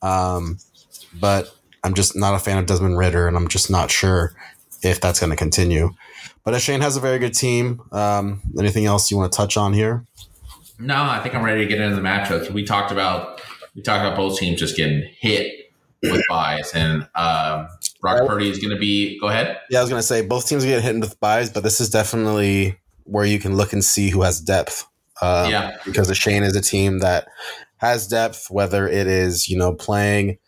Um, 0.00 0.56
but 1.20 1.54
I'm 1.84 1.92
just 1.92 2.16
not 2.16 2.34
a 2.34 2.38
fan 2.38 2.56
of 2.56 2.64
Desmond 2.64 2.96
Ridder, 2.96 3.28
and 3.28 3.36
I'm 3.36 3.48
just 3.48 3.70
not 3.70 3.90
sure 3.90 4.32
if 4.82 5.02
that's 5.02 5.20
going 5.20 5.30
to 5.30 5.36
continue. 5.36 5.90
But 6.44 6.60
Shane 6.62 6.80
has 6.80 6.96
a 6.96 7.00
very 7.00 7.18
good 7.18 7.34
team. 7.34 7.82
Um, 7.92 8.40
anything 8.58 8.86
else 8.86 9.10
you 9.10 9.18
want 9.18 9.30
to 9.32 9.36
touch 9.36 9.58
on 9.58 9.74
here? 9.74 10.06
No, 10.82 11.02
I 11.02 11.20
think 11.20 11.34
I'm 11.34 11.44
ready 11.44 11.62
to 11.62 11.68
get 11.68 11.80
into 11.80 11.96
the 11.96 12.02
matchups. 12.02 12.50
We 12.50 12.64
talked 12.64 12.92
about 12.92 13.40
we 13.74 13.82
talked 13.82 14.04
about 14.04 14.16
both 14.16 14.38
teams 14.38 14.60
just 14.60 14.76
getting 14.76 15.08
hit 15.18 15.72
with 16.02 16.22
byes, 16.28 16.72
and 16.74 17.02
um, 17.14 17.68
Brock 18.00 18.26
Purdy 18.26 18.50
is 18.50 18.58
going 18.58 18.74
to 18.74 18.80
be. 18.80 19.18
Go 19.20 19.28
ahead. 19.28 19.58
Yeah, 19.70 19.78
I 19.78 19.82
was 19.82 19.90
going 19.90 20.00
to 20.00 20.06
say 20.06 20.22
both 20.22 20.48
teams 20.48 20.64
get 20.64 20.82
hit 20.82 20.98
with 20.98 21.18
byes, 21.20 21.50
but 21.50 21.62
this 21.62 21.80
is 21.80 21.90
definitely 21.90 22.78
where 23.04 23.24
you 23.24 23.38
can 23.38 23.56
look 23.56 23.72
and 23.72 23.84
see 23.84 24.10
who 24.10 24.22
has 24.22 24.40
depth. 24.40 24.86
Um, 25.20 25.50
yeah, 25.50 25.76
because 25.84 26.08
the 26.08 26.14
Shane 26.14 26.42
is 26.42 26.56
a 26.56 26.60
team 26.60 26.98
that 26.98 27.28
has 27.76 28.08
depth, 28.08 28.50
whether 28.50 28.88
it 28.88 29.06
is 29.06 29.48
you 29.48 29.56
know 29.56 29.72
playing 29.72 30.38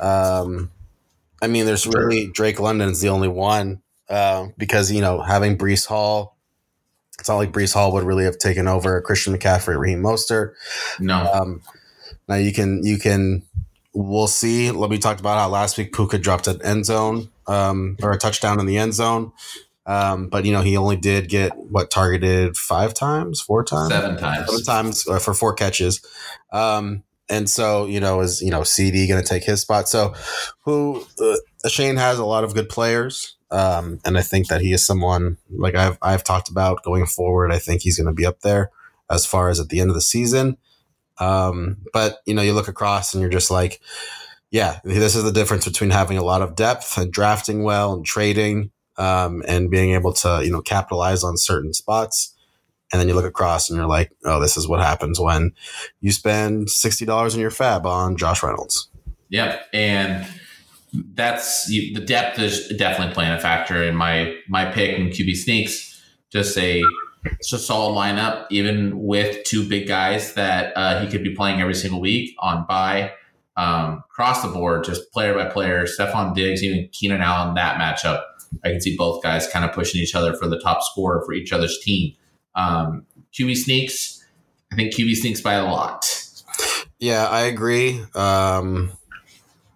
um, 0.00 0.70
I 1.40 1.46
mean, 1.46 1.66
there's 1.66 1.86
really 1.86 2.26
Drake 2.26 2.60
London's 2.60 3.00
the 3.00 3.08
only 3.08 3.28
one 3.28 3.82
uh, 4.08 4.48
because 4.56 4.90
you 4.90 5.00
know 5.00 5.20
having 5.20 5.56
Breece 5.56 5.86
Hall. 5.86 6.36
It's 7.18 7.28
not 7.28 7.36
like 7.36 7.52
Breece 7.52 7.74
Hall 7.74 7.92
would 7.92 8.04
really 8.04 8.24
have 8.24 8.38
taken 8.38 8.68
over 8.68 9.00
Christian 9.00 9.36
McCaffrey, 9.36 9.78
Raheem 9.78 10.02
Mostert. 10.02 10.54
No. 11.00 11.30
Um, 11.32 11.62
now 12.28 12.36
you 12.36 12.52
can 12.52 12.84
you 12.84 12.98
can 12.98 13.42
we'll 13.92 14.28
see. 14.28 14.70
Let 14.70 14.90
me 14.90 14.98
talk 14.98 15.18
about 15.18 15.38
how 15.38 15.48
last 15.48 15.78
week 15.78 15.92
Puka 15.92 16.18
dropped 16.18 16.46
an 16.46 16.62
end 16.62 16.86
zone 16.86 17.30
um, 17.46 17.96
or 18.02 18.12
a 18.12 18.18
touchdown 18.18 18.60
in 18.60 18.66
the 18.66 18.78
end 18.78 18.94
zone. 18.94 19.32
Um, 19.86 20.28
but 20.28 20.44
you 20.44 20.52
know 20.52 20.60
he 20.60 20.76
only 20.76 20.96
did 20.96 21.28
get 21.28 21.56
what 21.56 21.90
targeted 21.90 22.56
five 22.56 22.92
times, 22.94 23.40
four 23.40 23.64
times, 23.64 23.92
seven 23.92 24.16
times, 24.16 24.46
seven 24.46 24.62
times 24.64 25.08
uh, 25.08 25.18
for 25.18 25.34
four 25.34 25.54
catches. 25.54 26.04
Um, 26.52 27.04
and 27.30 27.48
so, 27.48 27.86
you 27.86 28.00
know, 28.00 28.20
is, 28.20 28.40
you 28.40 28.50
know, 28.50 28.62
CD 28.62 29.06
going 29.06 29.22
to 29.22 29.28
take 29.28 29.44
his 29.44 29.60
spot? 29.60 29.88
So, 29.88 30.14
who 30.64 31.04
uh, 31.20 31.68
Shane 31.68 31.96
has 31.96 32.18
a 32.18 32.24
lot 32.24 32.44
of 32.44 32.54
good 32.54 32.68
players. 32.68 33.36
Um, 33.50 34.00
and 34.04 34.18
I 34.18 34.22
think 34.22 34.48
that 34.48 34.60
he 34.60 34.72
is 34.72 34.84
someone 34.84 35.38
like 35.50 35.74
I've, 35.74 35.98
I've 36.02 36.24
talked 36.24 36.48
about 36.48 36.82
going 36.82 37.06
forward. 37.06 37.52
I 37.52 37.58
think 37.58 37.82
he's 37.82 37.96
going 37.96 38.06
to 38.06 38.12
be 38.12 38.26
up 38.26 38.40
there 38.40 38.70
as 39.10 39.24
far 39.24 39.48
as 39.48 39.58
at 39.58 39.68
the 39.68 39.80
end 39.80 39.90
of 39.90 39.94
the 39.94 40.02
season. 40.02 40.58
Um, 41.18 41.78
but, 41.92 42.18
you 42.26 42.34
know, 42.34 42.42
you 42.42 42.52
look 42.52 42.68
across 42.68 43.14
and 43.14 43.20
you're 43.20 43.30
just 43.30 43.50
like, 43.50 43.80
yeah, 44.50 44.80
this 44.84 45.16
is 45.16 45.24
the 45.24 45.32
difference 45.32 45.66
between 45.66 45.90
having 45.90 46.18
a 46.18 46.22
lot 46.22 46.42
of 46.42 46.54
depth 46.54 46.96
and 46.98 47.12
drafting 47.12 47.64
well 47.64 47.92
and 47.94 48.04
trading 48.04 48.70
um, 48.96 49.42
and 49.46 49.70
being 49.70 49.92
able 49.92 50.12
to, 50.12 50.42
you 50.44 50.50
know, 50.50 50.62
capitalize 50.62 51.24
on 51.24 51.36
certain 51.36 51.72
spots 51.72 52.34
and 52.92 53.00
then 53.00 53.08
you 53.08 53.14
look 53.14 53.24
across 53.24 53.68
and 53.68 53.76
you're 53.76 53.86
like, 53.86 54.12
oh, 54.24 54.40
this 54.40 54.56
is 54.56 54.66
what 54.66 54.80
happens 54.80 55.20
when 55.20 55.52
you 56.00 56.10
spend 56.10 56.70
sixty 56.70 57.04
dollars 57.04 57.34
in 57.34 57.40
your 57.40 57.50
FAAB 57.50 57.84
on 57.84 58.16
Josh 58.16 58.42
Reynolds. 58.42 58.88
Yep, 59.28 59.66
and 59.72 60.26
that's 60.92 61.66
the 61.66 62.00
depth 62.04 62.38
is 62.38 62.68
definitely 62.68 63.14
playing 63.14 63.32
a 63.32 63.40
factor 63.40 63.82
in 63.82 63.94
my 63.96 64.36
my 64.48 64.64
pick 64.64 64.98
and 64.98 65.10
QB 65.10 65.36
sneaks. 65.36 66.02
Just 66.30 66.56
a 66.58 66.82
it's 67.24 67.52
a 67.52 67.58
solid 67.58 67.94
lineup, 67.94 68.46
even 68.50 69.04
with 69.04 69.44
two 69.44 69.68
big 69.68 69.88
guys 69.88 70.34
that 70.34 70.72
uh, 70.76 71.00
he 71.00 71.08
could 71.08 71.22
be 71.22 71.34
playing 71.34 71.60
every 71.60 71.74
single 71.74 72.00
week 72.00 72.34
on 72.38 72.64
bye 72.66 73.12
um, 73.56 74.04
across 74.10 74.42
the 74.42 74.48
board, 74.48 74.84
just 74.84 75.12
player 75.12 75.34
by 75.34 75.46
player. 75.46 75.84
Stefon 75.84 76.34
Diggs, 76.34 76.62
even 76.62 76.88
Keenan 76.92 77.20
Allen, 77.20 77.54
that 77.54 77.78
matchup. 77.78 78.22
I 78.64 78.70
can 78.70 78.80
see 78.80 78.96
both 78.96 79.22
guys 79.22 79.48
kind 79.48 79.64
of 79.64 79.72
pushing 79.72 80.00
each 80.00 80.14
other 80.14 80.34
for 80.34 80.48
the 80.48 80.58
top 80.60 80.82
score 80.82 81.22
for 81.26 81.34
each 81.34 81.52
other's 81.52 81.78
team. 81.80 82.14
Um, 82.54 83.04
QB 83.34 83.56
sneaks, 83.56 84.24
I 84.72 84.76
think 84.76 84.94
QB 84.94 85.16
sneaks 85.16 85.40
by 85.40 85.54
a 85.54 85.64
lot. 85.64 86.24
Yeah, 86.98 87.26
I 87.26 87.42
agree. 87.42 88.00
Um, 88.14 88.92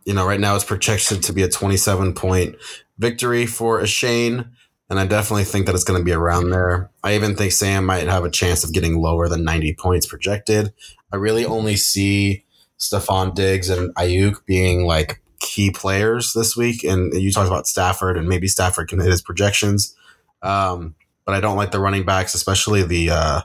you 0.05 0.14
know, 0.14 0.26
right 0.26 0.40
now 0.40 0.55
it's 0.55 0.64
projected 0.64 1.22
to 1.24 1.32
be 1.32 1.42
a 1.42 1.48
27 1.48 2.14
point 2.14 2.57
victory 2.98 3.46
for 3.46 3.80
a 3.80 3.86
Shane, 3.86 4.50
and 4.90 4.98
I 4.98 5.07
definitely 5.07 5.44
think 5.44 5.66
that 5.66 5.74
it's 5.74 5.84
going 5.84 6.00
to 6.00 6.05
be 6.05 6.12
around 6.12 6.50
there. 6.50 6.90
I 7.03 7.14
even 7.14 7.34
think 7.34 7.53
Sam 7.53 7.86
might 7.86 8.07
have 8.09 8.24
a 8.24 8.30
chance 8.30 8.64
of 8.64 8.72
getting 8.72 9.00
lower 9.00 9.28
than 9.28 9.44
90 9.44 9.74
points 9.74 10.07
projected. 10.07 10.72
I 11.12 11.16
really 11.16 11.44
only 11.44 11.76
see 11.76 12.44
Stefon 12.78 13.34
Diggs 13.34 13.70
and 13.70 13.94
Aiyuk 13.94 14.44
being 14.44 14.84
like 14.84 15.22
key 15.40 15.70
players 15.70 16.32
this 16.32 16.57
week. 16.57 16.84
And 16.84 17.12
you 17.14 17.30
talked 17.32 17.48
about 17.48 17.66
Stafford, 17.66 18.16
and 18.16 18.28
maybe 18.28 18.48
Stafford 18.48 18.88
can 18.88 19.00
hit 19.00 19.11
his 19.11 19.22
projections. 19.22 19.94
Um, 20.42 20.94
but 21.24 21.34
I 21.34 21.40
don't 21.40 21.57
like 21.57 21.70
the 21.70 21.80
running 21.80 22.05
backs, 22.05 22.34
especially 22.34 22.82
the 22.82 23.11
uh, 23.11 23.40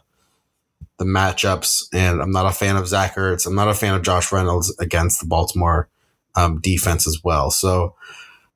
the 0.97 1.05
matchups. 1.05 1.87
And 1.93 2.21
I'm 2.21 2.31
not 2.31 2.45
a 2.45 2.51
fan 2.51 2.75
of 2.75 2.87
Zach 2.87 3.15
Ertz. 3.15 3.45
I'm 3.45 3.55
not 3.55 3.67
a 3.67 3.73
fan 3.73 3.93
of 3.93 4.01
Josh 4.01 4.31
Reynolds 4.31 4.75
against 4.79 5.19
the 5.19 5.27
Baltimore 5.27 5.89
um, 6.37 6.61
defense 6.61 7.07
as 7.07 7.19
well. 7.23 7.51
So, 7.51 7.95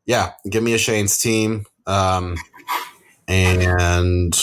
yeah, 0.06 0.32
give 0.50 0.64
me 0.64 0.74
a 0.74 0.78
Shane's 0.78 1.20
team. 1.20 1.66
Um, 1.88 2.38
and 3.28 4.40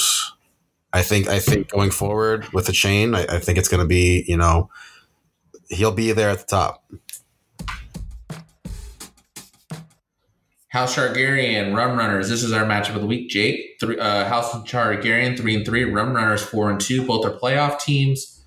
I 0.92 1.02
think 1.02 1.28
I 1.28 1.38
think 1.38 1.68
going 1.68 1.90
forward 1.90 2.52
with 2.52 2.66
the 2.66 2.72
chain, 2.72 3.14
I, 3.14 3.24
I 3.24 3.38
think 3.38 3.58
it's 3.58 3.68
going 3.68 3.82
to 3.82 3.86
be 3.86 4.24
you 4.26 4.36
know 4.36 4.70
he'll 5.68 5.92
be 5.92 6.12
there 6.12 6.30
at 6.30 6.40
the 6.40 6.46
top. 6.46 6.84
House 10.68 10.96
Targaryen, 10.96 11.74
Rum 11.74 11.96
Runners. 11.98 12.28
This 12.28 12.42
is 12.42 12.52
our 12.52 12.64
matchup 12.64 12.94
of 12.94 13.00
the 13.00 13.06
week. 13.06 13.30
Jake, 13.30 13.76
three, 13.80 13.98
uh, 13.98 14.26
House 14.26 14.52
Targaryen, 14.64 15.36
three 15.38 15.54
and 15.54 15.64
three. 15.64 15.84
Rum 15.84 16.14
Runners, 16.14 16.42
four 16.42 16.70
and 16.70 16.78
two. 16.78 17.06
Both 17.06 17.24
are 17.24 17.38
playoff 17.38 17.80
teams. 17.80 18.37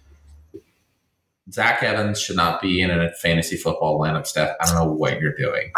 Zach 1.52 1.84
Evans 1.84 2.20
should 2.20 2.36
not 2.36 2.62
be 2.62 2.82
in 2.82 2.90
a 2.92 3.12
fantasy 3.14 3.58
football 3.58 4.00
lineup, 4.00 4.26
Steph. 4.26 4.56
I 4.62 4.66
don't 4.66 4.76
know 4.76 4.92
what 4.92 5.20
you're 5.20 5.36
doing. 5.36 5.72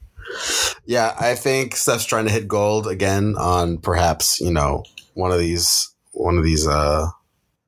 yeah, 0.86 1.14
I 1.18 1.34
think 1.34 1.76
Steph's 1.76 2.04
trying 2.04 2.26
to 2.26 2.32
hit 2.32 2.48
gold 2.48 2.86
again 2.86 3.36
on 3.38 3.78
perhaps 3.78 4.40
you 4.40 4.52
know 4.52 4.84
one 5.14 5.32
of 5.32 5.38
these 5.38 5.90
one 6.12 6.38
of 6.38 6.44
these 6.44 6.66
uh, 6.66 7.08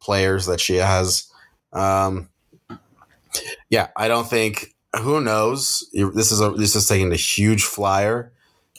players 0.00 0.46
that 0.46 0.60
she 0.60 0.76
has. 0.76 1.30
Um, 1.72 2.28
yeah, 3.70 3.88
I 3.96 4.08
don't 4.08 4.28
think 4.28 4.74
who 4.96 5.20
knows? 5.20 5.88
This 5.92 6.32
is 6.32 6.40
a 6.40 6.50
this 6.50 6.74
is 6.74 6.86
taking 6.86 7.12
a 7.12 7.16
huge 7.16 7.64
flyer. 7.64 8.32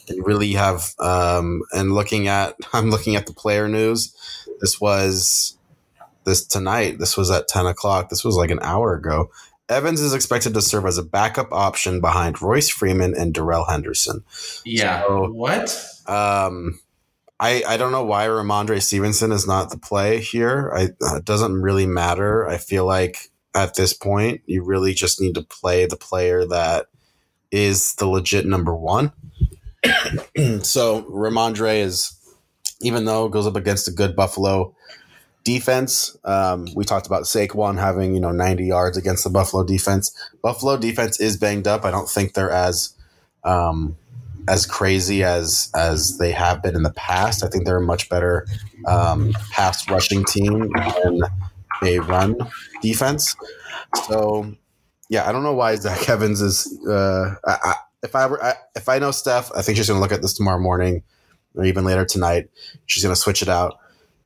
And 0.08 0.26
really 0.26 0.52
have 0.52 0.92
um, 0.98 1.62
and 1.72 1.92
looking 1.92 2.26
at 2.26 2.56
I'm 2.72 2.90
looking 2.90 3.16
at 3.16 3.26
the 3.26 3.32
player 3.32 3.68
news. 3.68 4.14
This 4.60 4.80
was 4.80 5.56
this 6.24 6.46
tonight. 6.46 6.98
This 6.98 7.16
was 7.16 7.30
at 7.30 7.48
ten 7.48 7.66
o'clock. 7.66 8.08
This 8.08 8.24
was 8.24 8.36
like 8.36 8.50
an 8.50 8.60
hour 8.62 8.94
ago. 8.94 9.30
Evans 9.68 10.00
is 10.00 10.12
expected 10.12 10.52
to 10.54 10.62
serve 10.62 10.84
as 10.84 10.98
a 10.98 11.02
backup 11.02 11.52
option 11.52 12.00
behind 12.00 12.42
Royce 12.42 12.68
Freeman 12.68 13.14
and 13.16 13.32
Darrell 13.32 13.66
Henderson. 13.66 14.24
Yeah. 14.64 15.02
So, 15.06 15.30
what? 15.30 15.70
Um, 16.06 16.80
I, 17.38 17.62
I 17.66 17.76
don't 17.76 17.92
know 17.92 18.04
why 18.04 18.26
Rhamondre 18.26 18.82
Stevenson 18.82 19.32
is 19.32 19.46
not 19.46 19.70
the 19.70 19.78
play 19.78 20.20
here. 20.20 20.72
I, 20.74 20.88
it 21.16 21.24
doesn't 21.24 21.62
really 21.62 21.86
matter. 21.86 22.46
I 22.48 22.58
feel 22.58 22.84
like 22.84 23.30
at 23.54 23.74
this 23.74 23.92
point, 23.92 24.42
you 24.46 24.62
really 24.62 24.92
just 24.92 25.20
need 25.20 25.36
to 25.36 25.42
play 25.42 25.86
the 25.86 25.96
player 25.96 26.44
that 26.46 26.86
is 27.50 27.94
the 27.94 28.06
legit 28.06 28.46
number 28.46 28.74
one. 28.74 29.12
so 30.62 31.02
Rhamondre 31.04 31.80
is, 31.80 32.12
even 32.82 33.04
though 33.04 33.28
goes 33.28 33.46
up 33.46 33.56
against 33.56 33.88
a 33.88 33.92
good 33.92 34.14
Buffalo 34.14 34.74
defense, 35.54 36.16
um, 36.24 36.68
we 36.76 36.84
talked 36.84 37.06
about 37.06 37.24
Saquon 37.24 37.78
having 37.78 38.14
you 38.14 38.20
know 38.20 38.30
90 38.30 38.64
yards 38.64 38.96
against 38.96 39.24
the 39.24 39.30
Buffalo 39.30 39.64
defense. 39.64 40.14
Buffalo 40.42 40.76
defense 40.76 41.18
is 41.18 41.36
banged 41.36 41.66
up. 41.66 41.84
I 41.84 41.90
don't 41.90 42.08
think 42.08 42.34
they're 42.34 42.50
as 42.50 42.94
um, 43.42 43.96
as 44.46 44.64
crazy 44.64 45.24
as 45.24 45.70
as 45.74 46.18
they 46.18 46.30
have 46.30 46.62
been 46.62 46.76
in 46.76 46.84
the 46.84 46.92
past. 46.92 47.42
I 47.42 47.48
think 47.48 47.64
they're 47.64 47.78
a 47.78 47.82
much 47.82 48.08
better 48.08 48.46
um, 48.86 49.32
pass 49.50 49.88
rushing 49.90 50.24
team 50.24 50.70
than 51.02 51.20
a 51.82 51.98
run 51.98 52.36
defense. 52.80 53.34
So 54.06 54.54
yeah, 55.08 55.28
I 55.28 55.32
don't 55.32 55.42
know 55.42 55.54
why 55.54 55.74
Zach 55.74 56.08
Evans 56.08 56.40
is. 56.40 56.78
Uh, 56.88 57.34
I, 57.44 57.56
I, 57.62 57.74
if 58.04 58.14
I 58.14 58.26
were, 58.26 58.42
I, 58.42 58.54
if 58.76 58.88
I 58.88 59.00
know 59.00 59.10
Steph, 59.10 59.50
I 59.52 59.62
think 59.62 59.76
she's 59.76 59.88
going 59.88 59.98
to 59.98 60.00
look 60.00 60.12
at 60.12 60.22
this 60.22 60.34
tomorrow 60.34 60.60
morning 60.60 61.02
or 61.56 61.64
even 61.64 61.84
later 61.84 62.04
tonight. 62.04 62.48
She's 62.86 63.02
going 63.02 63.14
to 63.14 63.20
switch 63.20 63.42
it 63.42 63.48
out. 63.48 63.78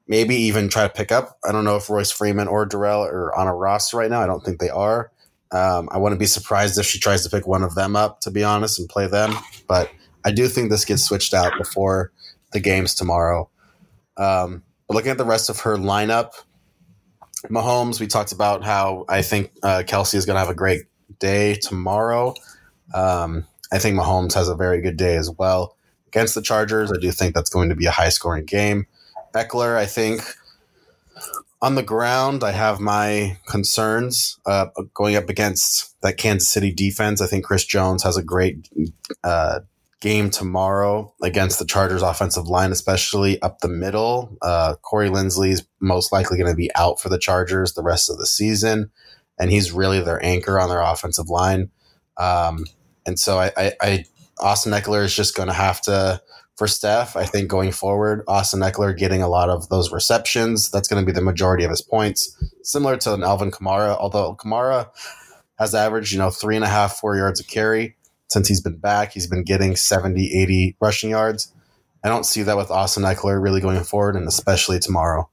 Maybe 0.06 0.36
even 0.36 0.68
try 0.68 0.82
to 0.82 0.92
pick 0.92 1.10
up. 1.10 1.38
I 1.44 1.52
don't 1.52 1.64
know 1.64 1.76
if 1.76 1.88
Royce 1.88 2.10
Freeman 2.10 2.48
or 2.48 2.66
Darrell 2.66 3.04
are 3.04 3.34
on 3.34 3.46
a 3.46 3.54
roster 3.54 3.96
right 3.96 4.10
now. 4.10 4.20
I 4.20 4.26
don't 4.26 4.44
think 4.44 4.60
they 4.60 4.68
are. 4.68 5.10
Um, 5.50 5.88
I 5.92 5.98
wouldn't 5.98 6.18
be 6.18 6.26
surprised 6.26 6.78
if 6.78 6.84
she 6.84 6.98
tries 6.98 7.22
to 7.24 7.30
pick 7.30 7.46
one 7.46 7.62
of 7.62 7.74
them 7.74 7.96
up, 7.96 8.20
to 8.20 8.30
be 8.30 8.44
honest, 8.44 8.78
and 8.78 8.88
play 8.88 9.06
them. 9.06 9.34
But 9.66 9.90
I 10.24 10.32
do 10.32 10.48
think 10.48 10.70
this 10.70 10.84
gets 10.84 11.04
switched 11.04 11.32
out 11.32 11.52
before 11.56 12.12
the 12.52 12.60
games 12.60 12.94
tomorrow. 12.94 13.48
Um, 14.16 14.62
but 14.88 14.94
looking 14.94 15.10
at 15.10 15.18
the 15.18 15.24
rest 15.24 15.48
of 15.48 15.60
her 15.60 15.76
lineup, 15.76 16.32
Mahomes, 17.48 18.00
we 18.00 18.06
talked 18.06 18.32
about 18.32 18.64
how 18.64 19.04
I 19.08 19.22
think 19.22 19.52
uh, 19.62 19.82
Kelce 19.86 20.14
is 20.14 20.26
going 20.26 20.34
to 20.34 20.40
have 20.40 20.50
a 20.50 20.54
great 20.54 20.82
day 21.18 21.54
tomorrow. 21.54 22.34
Um, 22.92 23.46
I 23.72 23.78
think 23.78 23.98
Mahomes 23.98 24.34
has 24.34 24.48
a 24.48 24.54
very 24.54 24.80
good 24.80 24.96
day 24.96 25.16
as 25.16 25.30
well 25.30 25.76
against 26.08 26.34
the 26.34 26.42
Chargers. 26.42 26.92
I 26.92 26.96
do 27.00 27.10
think 27.10 27.34
that's 27.34 27.50
going 27.50 27.68
to 27.68 27.74
be 27.74 27.86
a 27.86 27.90
high 27.90 28.08
scoring 28.08 28.44
game. 28.44 28.86
Ekeler, 29.34 29.76
I 29.76 29.86
think 29.86 30.22
on 31.64 31.76
the 31.76 31.82
ground, 31.82 32.44
I 32.44 32.50
have 32.50 32.78
my 32.78 33.38
concerns 33.46 34.38
uh, 34.44 34.66
going 34.92 35.16
up 35.16 35.30
against 35.30 36.00
that 36.02 36.18
Kansas 36.18 36.50
City 36.50 36.72
defense. 36.72 37.22
I 37.22 37.26
think 37.26 37.44
Chris 37.44 37.64
Jones 37.64 38.02
has 38.02 38.16
a 38.16 38.22
great 38.22 38.68
uh, 39.22 39.60
game 40.00 40.28
tomorrow 40.28 41.14
against 41.22 41.58
the 41.58 41.64
Chargers 41.64 42.02
offensive 42.02 42.48
line, 42.48 42.70
especially 42.70 43.40
up 43.40 43.60
the 43.60 43.68
middle. 43.68 44.36
Uh, 44.42 44.74
Corey 44.82 45.08
is 45.08 45.66
most 45.80 46.12
likely 46.12 46.36
going 46.36 46.50
to 46.50 46.56
be 46.56 46.70
out 46.74 47.00
for 47.00 47.08
the 47.08 47.18
Chargers 47.18 47.72
the 47.72 47.82
rest 47.82 48.10
of 48.10 48.18
the 48.18 48.26
season, 48.26 48.90
and 49.38 49.50
he's 49.50 49.72
really 49.72 50.00
their 50.00 50.22
anchor 50.22 50.60
on 50.60 50.68
their 50.68 50.82
offensive 50.82 51.30
line. 51.30 51.70
Um, 52.18 52.66
and 53.06 53.18
so 53.18 53.38
I, 53.38 53.52
I, 53.56 53.72
I 53.80 54.04
Austin 54.38 54.72
Ekeler 54.72 55.04
is 55.04 55.16
just 55.16 55.34
going 55.34 55.48
to 55.48 55.54
have 55.54 55.80
to 55.82 56.20
for 56.56 56.66
Steph. 56.66 57.16
I 57.16 57.24
think 57.24 57.48
going 57.48 57.72
forward, 57.72 58.22
Austin 58.28 58.60
Ekeler 58.60 58.96
getting 58.96 59.22
a 59.22 59.28
lot 59.28 59.50
of 59.50 59.68
those 59.68 59.92
receptions. 59.92 60.70
That's 60.70 60.88
going 60.88 61.02
to 61.02 61.06
be 61.06 61.12
the 61.12 61.24
majority 61.24 61.64
of 61.64 61.70
his 61.70 61.82
points, 61.82 62.36
similar 62.62 62.96
to 62.98 63.14
an 63.14 63.22
Alvin 63.24 63.50
Kamara. 63.50 63.96
Although 63.98 64.36
Kamara 64.36 64.88
has 65.58 65.74
averaged, 65.74 66.12
you 66.12 66.18
know, 66.18 66.30
three 66.30 66.56
and 66.56 66.64
a 66.64 66.68
half, 66.68 66.96
four 66.96 67.16
yards 67.16 67.40
a 67.40 67.44
carry 67.44 67.96
since 68.28 68.48
he's 68.48 68.60
been 68.60 68.78
back. 68.78 69.12
He's 69.12 69.26
been 69.26 69.44
getting 69.44 69.76
70, 69.76 70.32
80 70.42 70.76
rushing 70.80 71.10
yards. 71.10 71.52
I 72.02 72.08
don't 72.08 72.26
see 72.26 72.42
that 72.42 72.56
with 72.56 72.70
Austin 72.70 73.02
Ekeler 73.04 73.42
really 73.42 73.60
going 73.60 73.82
forward, 73.82 74.16
and 74.16 74.28
especially 74.28 74.78
tomorrow. 74.78 75.28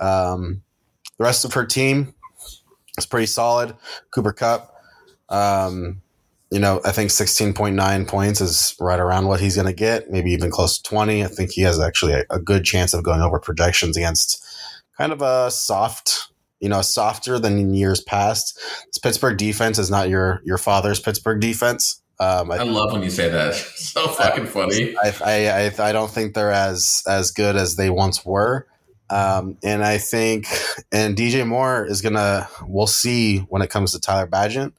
Um, 0.00 0.62
the 1.18 1.24
rest 1.24 1.44
of 1.44 1.52
her 1.54 1.66
team 1.66 2.14
is 2.96 3.06
pretty 3.06 3.26
solid. 3.26 3.74
Cooper 4.10 4.32
Kupp. 4.32 4.74
um, 5.28 6.00
you 6.50 6.58
know, 6.58 6.80
I 6.84 6.92
think 6.92 7.10
16.9 7.10 8.08
points 8.08 8.40
is 8.40 8.74
right 8.80 8.98
around 8.98 9.26
what 9.26 9.40
he's 9.40 9.56
going 9.56 9.66
to 9.66 9.74
get, 9.74 10.10
maybe 10.10 10.32
even 10.32 10.50
close 10.50 10.78
to 10.78 10.82
20. 10.88 11.22
I 11.22 11.26
think 11.26 11.50
he 11.50 11.62
has 11.62 11.78
actually 11.78 12.14
a, 12.14 12.24
a, 12.30 12.38
good 12.38 12.64
chance 12.64 12.94
of 12.94 13.04
going 13.04 13.20
over 13.20 13.38
projections 13.38 13.96
against 13.96 14.42
kind 14.96 15.12
of 15.12 15.20
a 15.20 15.50
soft, 15.50 16.28
you 16.60 16.68
know, 16.68 16.80
softer 16.80 17.38
than 17.38 17.58
in 17.58 17.74
years 17.74 18.00
past. 18.00 18.58
This 18.86 18.98
Pittsburgh 18.98 19.36
defense 19.36 19.78
is 19.78 19.90
not 19.90 20.08
your 20.08 20.40
your 20.44 20.58
father's 20.58 21.00
Pittsburgh 21.00 21.40
defense. 21.40 22.02
Um, 22.20 22.50
I, 22.50 22.56
I, 22.56 22.62
love 22.62 22.92
when 22.92 23.02
you 23.02 23.10
say 23.10 23.28
that. 23.28 23.54
so 23.76 24.08
fucking 24.08 24.46
funny. 24.46 24.96
I, 24.96 25.14
I, 25.24 25.48
I, 25.48 25.88
I, 25.88 25.92
don't 25.92 26.10
think 26.10 26.34
they're 26.34 26.50
as 26.50 27.02
as 27.06 27.30
good 27.30 27.56
as 27.56 27.76
they 27.76 27.90
once 27.90 28.24
were. 28.24 28.66
Um, 29.10 29.56
and 29.62 29.84
I 29.84 29.98
think, 29.98 30.46
and 30.90 31.16
DJ 31.16 31.46
Moore 31.46 31.86
is 31.86 32.00
gonna. 32.00 32.48
We'll 32.66 32.86
see 32.86 33.38
when 33.50 33.62
it 33.62 33.70
comes 33.70 33.92
to 33.92 34.00
Tyler 34.00 34.26
Bagent. 34.26 34.72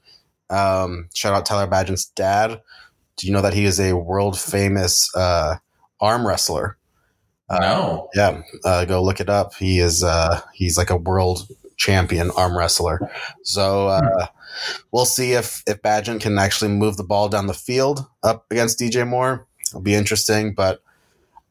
Um, 0.50 1.08
shout 1.14 1.34
out 1.34 1.46
Tyler 1.46 1.70
Bagent's 1.70 2.06
dad. 2.06 2.60
Do 3.16 3.26
you 3.26 3.32
know 3.32 3.42
that 3.42 3.54
he 3.54 3.64
is 3.64 3.78
a 3.78 3.96
world 3.96 4.38
famous 4.38 5.08
uh, 5.14 5.56
arm 6.00 6.26
wrestler? 6.26 6.76
Uh, 7.48 7.58
no. 7.58 8.08
Yeah, 8.14 8.42
uh, 8.64 8.84
go 8.84 9.02
look 9.02 9.20
it 9.20 9.28
up. 9.28 9.54
He 9.54 9.80
is. 9.80 10.02
Uh, 10.02 10.40
he's 10.54 10.78
like 10.78 10.90
a 10.90 10.96
world 10.96 11.48
champion 11.76 12.30
arm 12.32 12.56
wrestler. 12.56 13.10
So 13.42 13.88
uh, 13.88 14.26
we'll 14.92 15.04
see 15.04 15.32
if 15.32 15.62
if 15.66 15.82
Bagent 15.82 16.20
can 16.20 16.38
actually 16.38 16.70
move 16.70 16.96
the 16.96 17.04
ball 17.04 17.28
down 17.28 17.46
the 17.46 17.54
field 17.54 18.06
up 18.22 18.46
against 18.50 18.78
DJ 18.78 19.06
Moore. 19.06 19.46
It'll 19.68 19.80
be 19.80 19.94
interesting, 19.94 20.54
but 20.54 20.82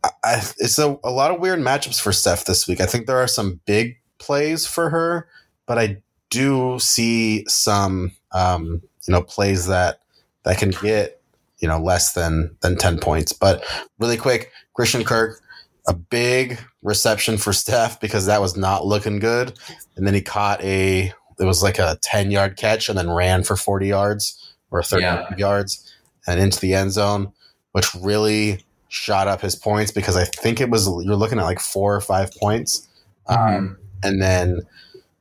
I, 0.04 0.10
I, 0.24 0.36
it's 0.58 0.80
a, 0.80 0.98
a 1.04 1.12
lot 1.12 1.32
of 1.32 1.40
weird 1.40 1.60
matchups 1.60 2.02
for 2.02 2.12
Steph 2.12 2.46
this 2.46 2.68
week. 2.68 2.80
I 2.80 2.86
think 2.86 3.06
there 3.06 3.18
are 3.18 3.28
some 3.28 3.60
big 3.66 4.00
plays 4.18 4.66
for 4.66 4.90
her, 4.90 5.28
but 5.66 5.78
I 5.78 6.02
do 6.30 6.78
see 6.80 7.44
some 7.48 8.12
um, 8.32 8.82
you 9.10 9.16
know 9.16 9.24
plays 9.24 9.66
that 9.68 10.00
that 10.44 10.58
can 10.58 10.70
get 10.70 11.20
you 11.58 11.68
know 11.68 11.80
less 11.80 12.14
than 12.14 12.56
than 12.62 12.78
10 12.78 13.00
points 13.00 13.34
but 13.34 13.64
really 14.00 14.18
quick 14.18 14.52
christian 14.74 15.04
kirk 15.04 15.42
a 15.90 15.94
big 15.94 16.60
reception 16.84 17.38
for 17.38 17.52
Steph 17.52 18.00
because 18.00 18.28
that 18.28 18.42
was 18.42 18.56
not 18.56 18.86
looking 18.86 19.18
good. 19.18 19.58
And 19.96 20.06
then 20.06 20.14
he 20.14 20.22
caught 20.22 20.64
a, 20.64 21.12
it 21.40 21.44
was 21.44 21.64
like 21.64 21.80
a 21.80 21.98
10 22.04 22.30
yard 22.30 22.58
catch 22.58 22.90
and 22.90 22.98
then 22.98 23.10
ran 23.10 23.44
for 23.44 23.56
40 23.56 23.88
yards 23.88 24.54
or 24.70 24.84
30 24.84 25.02
yeah. 25.02 25.36
yards 25.36 25.92
and 26.28 26.40
into 26.40 26.60
the 26.60 26.76
end 26.76 26.92
zone, 26.92 27.34
which 27.72 27.94
really 27.96 28.64
shot 28.88 29.28
up 29.28 29.42
his 29.42 29.56
points 29.56 29.92
because 29.92 30.16
I 30.16 30.26
think 30.26 30.62
it 30.62 30.70
was, 30.70 30.88
you're 31.04 31.16
looking 31.16 31.40
at 31.40 31.46
like 31.46 31.60
four 31.60 31.96
or 31.96 32.02
five 32.02 32.32
points. 32.36 32.88
Mm-hmm. 33.28 33.56
Um, 33.56 33.78
and 34.02 34.22
then 34.22 34.62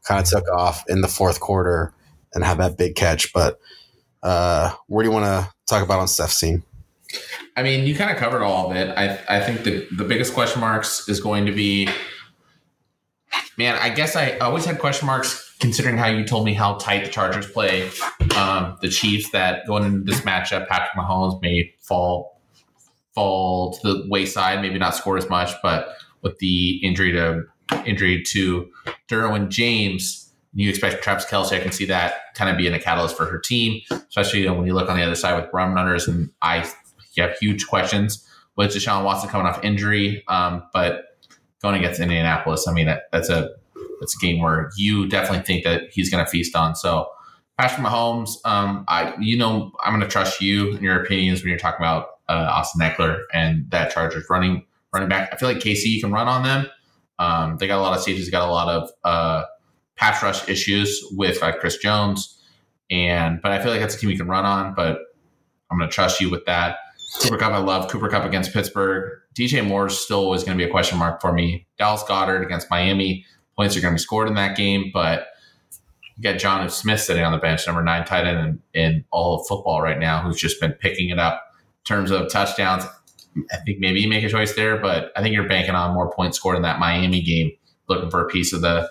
kind 0.05 0.21
of 0.21 0.29
took 0.29 0.49
off 0.51 0.85
in 0.89 1.01
the 1.01 1.09
fourth 1.09 1.41
quarter 1.41 1.93
and 2.35 2.45
had 2.45 2.59
that 2.59 2.77
big 2.77 2.95
catch. 2.95 3.33
But 3.33 3.59
uh, 4.23 4.73
where 4.87 5.05
do 5.05 5.11
you 5.11 5.15
want 5.15 5.25
to 5.25 5.53
talk 5.69 5.83
about 5.83 6.01
on 6.01 6.09
Steph's 6.09 6.41
team? 6.41 6.65
I 7.57 7.63
mean, 7.63 7.87
you 7.87 7.95
kind 7.95 8.11
of 8.11 8.17
covered 8.17 8.43
all 8.43 8.71
of 8.71 8.77
it. 8.77 8.97
I 8.97 9.19
I 9.29 9.41
think 9.41 9.65
the 9.65 9.87
the 9.97 10.05
biggest 10.05 10.35
question 10.35 10.61
marks 10.61 11.09
is 11.09 11.21
going 11.21 11.47
to 11.47 11.53
be, 11.53 11.89
man. 13.57 13.77
I 13.81 13.89
guess 13.89 14.15
I 14.15 14.39
always 14.39 14.65
had 14.65 14.79
question 14.79 15.07
marks 15.07 15.57
considering 15.59 15.97
how 15.97 16.07
you 16.07 16.25
told 16.25 16.45
me 16.45 16.55
how 16.55 16.75
tight 16.75 17.05
the 17.05 17.11
Chargers 17.11 17.51
play. 17.51 17.91
Um, 18.37 18.77
the 18.81 18.89
Chiefs 18.89 19.31
that 19.31 19.67
going 19.67 19.85
into 19.85 20.01
this 20.01 20.21
matchup, 20.21 20.69
Patrick 20.69 20.93
Mahomes 20.97 21.41
may 21.43 21.75
fall 21.81 22.41
fall 23.15 23.73
to 23.73 23.81
the 23.83 24.07
wayside, 24.09 24.63
maybe 24.63 24.79
not 24.79 24.95
score 24.95 25.17
as 25.17 25.29
much, 25.29 25.51
but 25.63 25.89
with 26.23 26.39
the 26.39 26.77
injury 26.85 27.13
to 27.13 27.43
injury 27.85 28.23
to 28.23 28.71
Derwin 29.09 29.49
James. 29.49 30.28
You 30.55 30.71
expect 30.71 31.03
Travis 31.03 31.27
Kelce, 31.27 31.53
I 31.53 31.61
can 31.61 31.73
see 31.73 31.85
that 31.87 32.35
kind 32.35 32.51
of 32.51 32.57
being 32.57 32.73
a 32.73 32.81
catalyst 32.81 33.17
for 33.17 33.27
her 33.27 33.39
team, 33.39 33.83
especially 33.91 34.41
you 34.41 34.47
know, 34.47 34.55
when 34.55 34.67
you 34.67 34.75
look 34.75 34.89
on 34.89 34.97
the 34.97 35.03
other 35.03 35.15
side 35.15 35.41
with 35.41 35.53
Rum 35.53 35.75
Runners. 35.75 36.09
And 36.09 36.31
I 36.43 36.69
you 37.15 37.23
have 37.23 37.37
huge 37.39 37.67
questions 37.67 38.27
with 38.57 38.71
Deshaun 38.71 39.05
Watson 39.05 39.29
coming 39.29 39.47
off 39.47 39.63
injury. 39.63 40.25
Um, 40.29 40.63
but 40.73 41.19
going 41.63 41.77
against 41.77 42.01
Indianapolis, 42.01 42.67
I 42.67 42.73
mean, 42.73 42.87
that, 42.87 43.05
that's 43.13 43.29
a 43.29 43.51
that's 44.01 44.17
a 44.17 44.19
game 44.19 44.41
where 44.41 44.71
you 44.77 45.09
definitely 45.09 45.45
think 45.45 45.65
that 45.65 45.91
he's 45.91 46.11
going 46.11 46.25
to 46.25 46.31
feast 46.31 46.55
on. 46.55 46.77
So, 46.77 47.09
Patrick 47.59 47.85
Mahomes, 47.85 48.31
um, 48.45 48.85
I 48.89 49.15
you 49.21 49.37
know 49.37 49.73
I'm 49.85 49.93
going 49.93 50.03
to 50.03 50.09
trust 50.09 50.41
you 50.41 50.73
and 50.73 50.83
your 50.83 51.03
opinions 51.03 51.41
when 51.41 51.51
you're 51.51 51.59
talking 51.59 51.81
about 51.81 52.07
uh, 52.29 52.49
Austin 52.51 52.81
Ekeler 52.81 53.23
and 53.33 53.69
that 53.71 53.93
Chargers 53.93 54.25
running 54.31 54.65
running 54.93 55.09
back. 55.09 55.31
I 55.33 55.37
feel 55.37 55.49
like 55.49 55.59
KC 55.59 55.85
you 55.87 56.01
can 56.01 56.13
run 56.13 56.29
on 56.29 56.45
them. 56.45 56.67
Um, 57.19 57.57
they 57.59 57.67
got 57.67 57.79
a 57.79 57.83
lot 57.83 57.97
of 57.97 58.03
stages, 58.03 58.31
got 58.31 58.49
a 58.49 58.53
lot 58.53 58.69
of 58.69 58.91
uh, 59.03 59.45
pass 59.99 60.23
rush 60.23 60.49
issues 60.49 61.05
with 61.13 61.43
uh, 61.43 61.53
Chris 61.59 61.77
Jones, 61.77 62.41
and 62.91 63.41
but 63.43 63.53
I 63.53 63.61
feel 63.61 63.71
like 63.71 63.81
that's 63.81 63.97
a 63.97 63.99
team 63.99 64.11
you 64.11 64.17
can 64.17 64.29
run 64.29 64.45
on. 64.45 64.75
But 64.75 64.99
I'm 65.71 65.79
going 65.79 65.91
to 65.91 65.95
trust 65.95 66.21
you 66.21 66.31
with 66.31 66.45
that. 66.47 66.77
Cooper 67.21 67.37
Kupp, 67.37 67.53
I 67.53 67.59
love 67.59 67.91
Cooper 67.91 68.09
Kupp 68.09 68.25
against 68.25 68.53
Pittsburgh. 68.53 69.19
DJ 69.35 69.67
Moore 69.67 69.87
is 69.87 69.99
still 69.99 70.19
always 70.19 70.45
going 70.45 70.57
to 70.57 70.63
be 70.63 70.69
a 70.69 70.71
question 70.71 70.99
mark 70.99 71.21
for 71.21 71.33
me. 71.33 71.67
Dallas 71.79 72.03
Goedert 72.03 72.45
against 72.45 72.71
Miami. 72.71 73.25
Points 73.57 73.77
are 73.77 73.81
going 73.81 73.93
to 73.93 73.97
be 73.97 74.03
scored 74.03 74.29
in 74.29 74.35
that 74.35 74.57
game, 74.57 74.91
but 74.93 75.29
you 76.17 76.23
got 76.23 76.37
Jonnu 76.37 76.71
Smith 76.71 77.01
sitting 77.01 77.25
on 77.25 77.33
the 77.33 77.39
bench, 77.39 77.67
number 77.67 77.83
nine 77.83 78.05
tight 78.05 78.27
end 78.27 78.61
in, 78.75 78.81
in 78.81 79.05
all 79.11 79.41
of 79.41 79.47
football 79.47 79.81
right 79.81 79.99
now, 79.99 80.23
who's 80.23 80.37
just 80.37 80.61
been 80.61 80.73
picking 80.73 81.09
it 81.09 81.19
up 81.19 81.43
in 81.55 81.85
terms 81.85 82.11
of 82.11 82.31
touchdowns. 82.31 82.85
I 83.53 83.57
think 83.65 83.79
maybe 83.79 84.01
you 84.01 84.09
make 84.09 84.25
a 84.25 84.29
choice 84.29 84.55
there, 84.55 84.79
but 84.79 85.13
I 85.17 85.23
think 85.23 85.35
you're 85.35 85.49
banking 85.49 85.75
on 85.75 85.95
more 85.95 86.11
points 86.13 86.37
scored 86.37 86.57
in 86.57 86.63
that 86.63 86.79
Miami 86.79 87.21
game, 87.21 87.53
looking 87.89 88.11
for 88.11 88.21
a 88.21 88.29
piece 88.29 88.53
of 88.53 88.61
the 88.61 88.91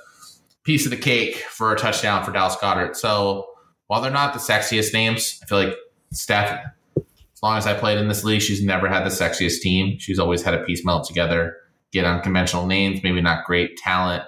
piece 0.68 0.86
of 0.86 0.91
the 0.91 0.97
cake 0.97 1.38
for 1.49 1.72
a 1.72 1.78
touchdown 1.78 2.26
for 2.26 2.32
Dallas 2.34 2.57
Goedert. 2.57 2.97
So 2.97 3.47
while 3.88 4.01
they're 4.01 4.11
not 4.11 4.34
the 4.34 4.39
sexiest 4.39 4.91
names, 4.91 5.39
I 5.41 5.45
feel 5.45 5.59
like 5.59 5.76
Steph, 6.11 6.61
as 6.97 7.41
long 7.41 7.57
as 7.57 7.65
I 7.65 7.74
played 7.74 7.97
in 7.97 8.09
this 8.09 8.26
league, 8.26 8.41
she's 8.41 8.61
never 8.61 8.89
had 8.89 9.05
the 9.05 9.09
sexiest 9.09 9.61
team. 9.61 9.97
She's 9.97 10.20
always 10.20 10.43
had 10.43 10.53
a 10.53 10.65
piece 10.65 10.84
melt 10.84 11.07
together, 11.07 11.55
get 11.93 12.03
unconventional 12.03 12.68
names, 12.68 13.01
maybe 13.01 13.22
not 13.22 13.45
great 13.45 13.78
talent, 13.78 14.24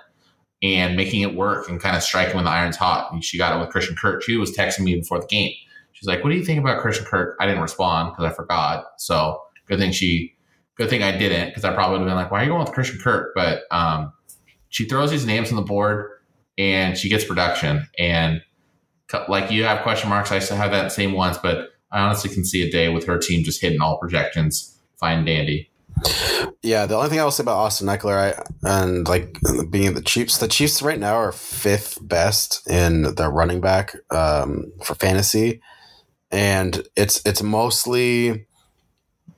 and 0.63 0.95
making 0.95 1.23
it 1.23 1.35
work 1.35 1.67
and 1.67 1.77
kind 1.77 1.97
of 1.97 2.03
striking 2.03 2.37
when 2.37 2.45
the 2.45 2.51
iron's 2.51 2.77
hot. 2.77 3.11
And 3.11 3.21
she 3.21 3.37
got 3.37 3.53
it 3.53 3.59
with 3.59 3.69
Christian 3.69 3.97
Kirk. 3.97 4.23
She 4.23 4.37
was 4.37 4.55
texting 4.55 4.85
me 4.85 4.95
before 4.95 5.19
the 5.19 5.27
game. 5.27 5.51
She's 5.91 6.07
like, 6.07 6.23
"What 6.23 6.29
do 6.29 6.37
you 6.37 6.45
think 6.45 6.61
about 6.61 6.79
Christian 6.79 7.05
Kirk?" 7.05 7.35
I 7.41 7.47
didn't 7.47 7.61
respond 7.61 8.13
because 8.13 8.31
I 8.31 8.33
forgot. 8.33 8.85
So 8.97 9.41
good 9.67 9.79
thing 9.79 9.91
she, 9.91 10.37
good 10.75 10.89
thing 10.89 11.03
I 11.03 11.17
didn't 11.17 11.49
because 11.49 11.65
I 11.65 11.73
probably 11.73 11.97
would 11.99 12.07
have 12.07 12.09
been 12.11 12.15
like, 12.15 12.31
"Why 12.31 12.39
are 12.39 12.43
you 12.45 12.49
going 12.51 12.63
with 12.63 12.71
Christian 12.71 12.97
Kirk?" 12.97 13.33
But 13.35 13.63
um, 13.71 14.13
she 14.69 14.85
throws 14.85 15.11
these 15.11 15.25
names 15.25 15.49
on 15.49 15.57
the 15.57 15.63
board 15.63 16.11
and 16.59 16.97
she 16.97 17.09
gets 17.09 17.23
production. 17.23 17.87
And 17.97 18.43
like 19.27 19.49
you 19.49 19.63
have 19.63 19.81
question 19.81 20.09
marks, 20.09 20.31
I 20.31 20.39
still 20.39 20.57
have 20.57 20.71
that 20.71 20.91
same 20.91 21.13
ones, 21.13 21.37
but 21.39 21.69
I 21.91 22.01
honestly 22.01 22.29
can 22.31 22.45
see 22.45 22.61
a 22.61 22.69
day 22.69 22.89
with 22.89 23.05
her 23.07 23.17
team 23.17 23.43
just 23.43 23.61
hitting 23.61 23.81
all 23.81 23.97
projections, 23.97 24.77
fine 24.99 25.25
dandy. 25.25 25.71
Yeah, 26.61 26.85
the 26.85 26.95
only 26.95 27.09
thing 27.09 27.19
I 27.19 27.23
will 27.23 27.31
say 27.31 27.43
about 27.43 27.57
Austin 27.57 27.87
Ekeler 27.87 28.35
I, 28.35 28.69
and 28.69 29.07
like 29.07 29.37
being 29.69 29.95
the 29.95 30.01
Chiefs, 30.01 30.37
the 30.37 30.47
Chiefs 30.47 30.81
right 30.81 30.99
now 30.99 31.15
are 31.15 31.31
fifth 31.31 31.97
best 32.07 32.69
in 32.69 33.15
their 33.15 33.29
running 33.29 33.59
back 33.59 33.95
um, 34.11 34.71
for 34.83 34.95
fantasy, 34.95 35.61
and 36.31 36.87
it's 36.95 37.21
it's 37.25 37.41
mostly 37.41 38.45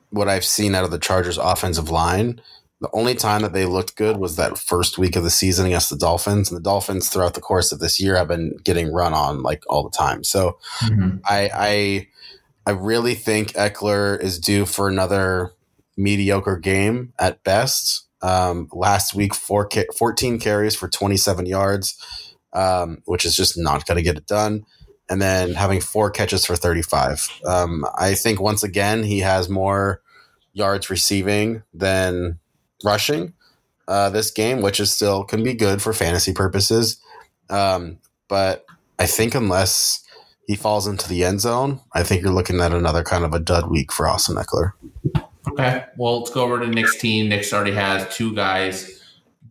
what 0.09 0.28
I've 0.28 0.45
seen 0.45 0.76
out 0.76 0.84
of 0.84 0.91
the 0.91 0.99
Chargers' 0.99 1.38
offensive 1.38 1.89
line. 1.89 2.41
The 2.82 2.89
only 2.93 3.13
time 3.13 3.43
that 3.43 3.53
they 3.53 3.65
looked 3.65 3.95
good 3.95 4.17
was 4.17 4.36
that 4.36 4.57
first 4.57 4.97
week 4.97 5.15
of 5.15 5.23
the 5.23 5.29
season 5.29 5.67
against 5.67 5.91
the 5.91 5.95
Dolphins, 5.95 6.49
and 6.49 6.57
the 6.57 6.63
Dolphins 6.63 7.09
throughout 7.09 7.36
the 7.36 7.41
course 7.41 7.71
of 7.71 7.79
this 7.79 7.99
year 7.99 8.17
have 8.17 8.27
been 8.27 8.57
getting 8.63 8.91
run 8.91 9.13
on 9.13 9.43
like 9.43 9.63
all 9.69 9.84
the 9.84 9.95
time. 9.95 10.23
So 10.23 10.57
mm-hmm. 10.82 11.17
I, 11.23 11.49
I 11.53 12.07
I 12.65 12.71
really 12.71 13.15
think 13.15 13.53
Ekeler 13.53 14.21
is 14.21 14.39
due 14.39 14.65
for 14.65 14.88
another 14.88 15.53
mediocre 15.97 16.57
game 16.57 17.13
at 17.19 17.43
best. 17.43 18.07
Um, 18.21 18.67
last 18.71 19.15
week, 19.15 19.34
four 19.34 19.69
14 19.97 20.39
carries 20.39 20.75
for 20.75 20.88
27 20.88 21.45
yards, 21.45 21.97
um, 22.53 23.01
which 23.05 23.25
is 23.25 23.36
just 23.36 23.57
not 23.57 23.86
going 23.86 23.97
to 23.97 24.03
get 24.03 24.17
it 24.17 24.27
done. 24.27 24.65
And 25.09 25.21
then 25.21 25.53
having 25.53 25.82
four 25.82 26.09
catches 26.09 26.45
for 26.45 26.55
35. 26.55 27.27
Um, 27.45 27.86
I 27.97 28.13
think 28.13 28.39
once 28.39 28.63
again, 28.63 29.03
he 29.03 29.19
has 29.19 29.49
more 29.49 30.01
yards 30.53 30.89
receiving 30.89 31.63
than 31.73 32.39
rushing 32.84 33.34
uh, 33.88 34.09
this 34.09 34.32
game, 34.32 34.61
which 34.61 34.79
is 34.79 34.91
still 34.91 35.23
can 35.23 35.43
be 35.43 35.53
good 35.53 35.82
for 35.82 35.93
fantasy 35.93 36.34
purposes. 36.34 37.01
Um, 37.49 37.99
but 38.27 38.65
I 38.99 39.05
think 39.05 39.36
unless 39.36 40.05
he 40.47 40.55
falls 40.55 40.88
into 40.88 41.07
the 41.07 41.23
end 41.23 41.41
zone, 41.41 41.82
I 41.93 42.03
think 42.03 42.21
you're 42.21 42.32
looking 42.34 42.59
at 42.61 42.73
another 42.73 43.03
kind 43.03 43.25
of 43.25 43.34
a 43.34 43.39
dud 43.39 43.69
week 43.69 43.91
for 43.91 44.07
Austin 44.07 44.36
Ekeler. 44.36 44.73
Okay. 45.49 45.86
Well, 45.97 46.19
let's 46.19 46.32
go 46.32 46.43
over 46.43 46.59
to 46.59 46.67
Nick's 46.67 46.97
team. 46.97 47.29
Nick's 47.29 47.51
already 47.51 47.73
has 47.73 48.15
two 48.15 48.34
guys 48.34 49.00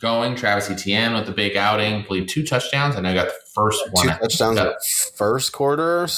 going. 0.00 0.34
Travis 0.34 0.70
Etienne 0.70 1.14
with 1.14 1.26
the 1.26 1.32
big 1.32 1.56
outing, 1.56 1.94
I 1.94 2.02
believe 2.02 2.26
two 2.26 2.44
touchdowns. 2.44 2.96
I 2.96 3.00
know 3.00 3.14
got 3.14 3.28
the 3.28 3.34
first 3.54 3.82
one. 3.92 4.06
Two 4.06 4.14
touchdowns 4.14 4.56
got, 4.56 4.84
first 5.14 5.52
quarter. 5.52 6.08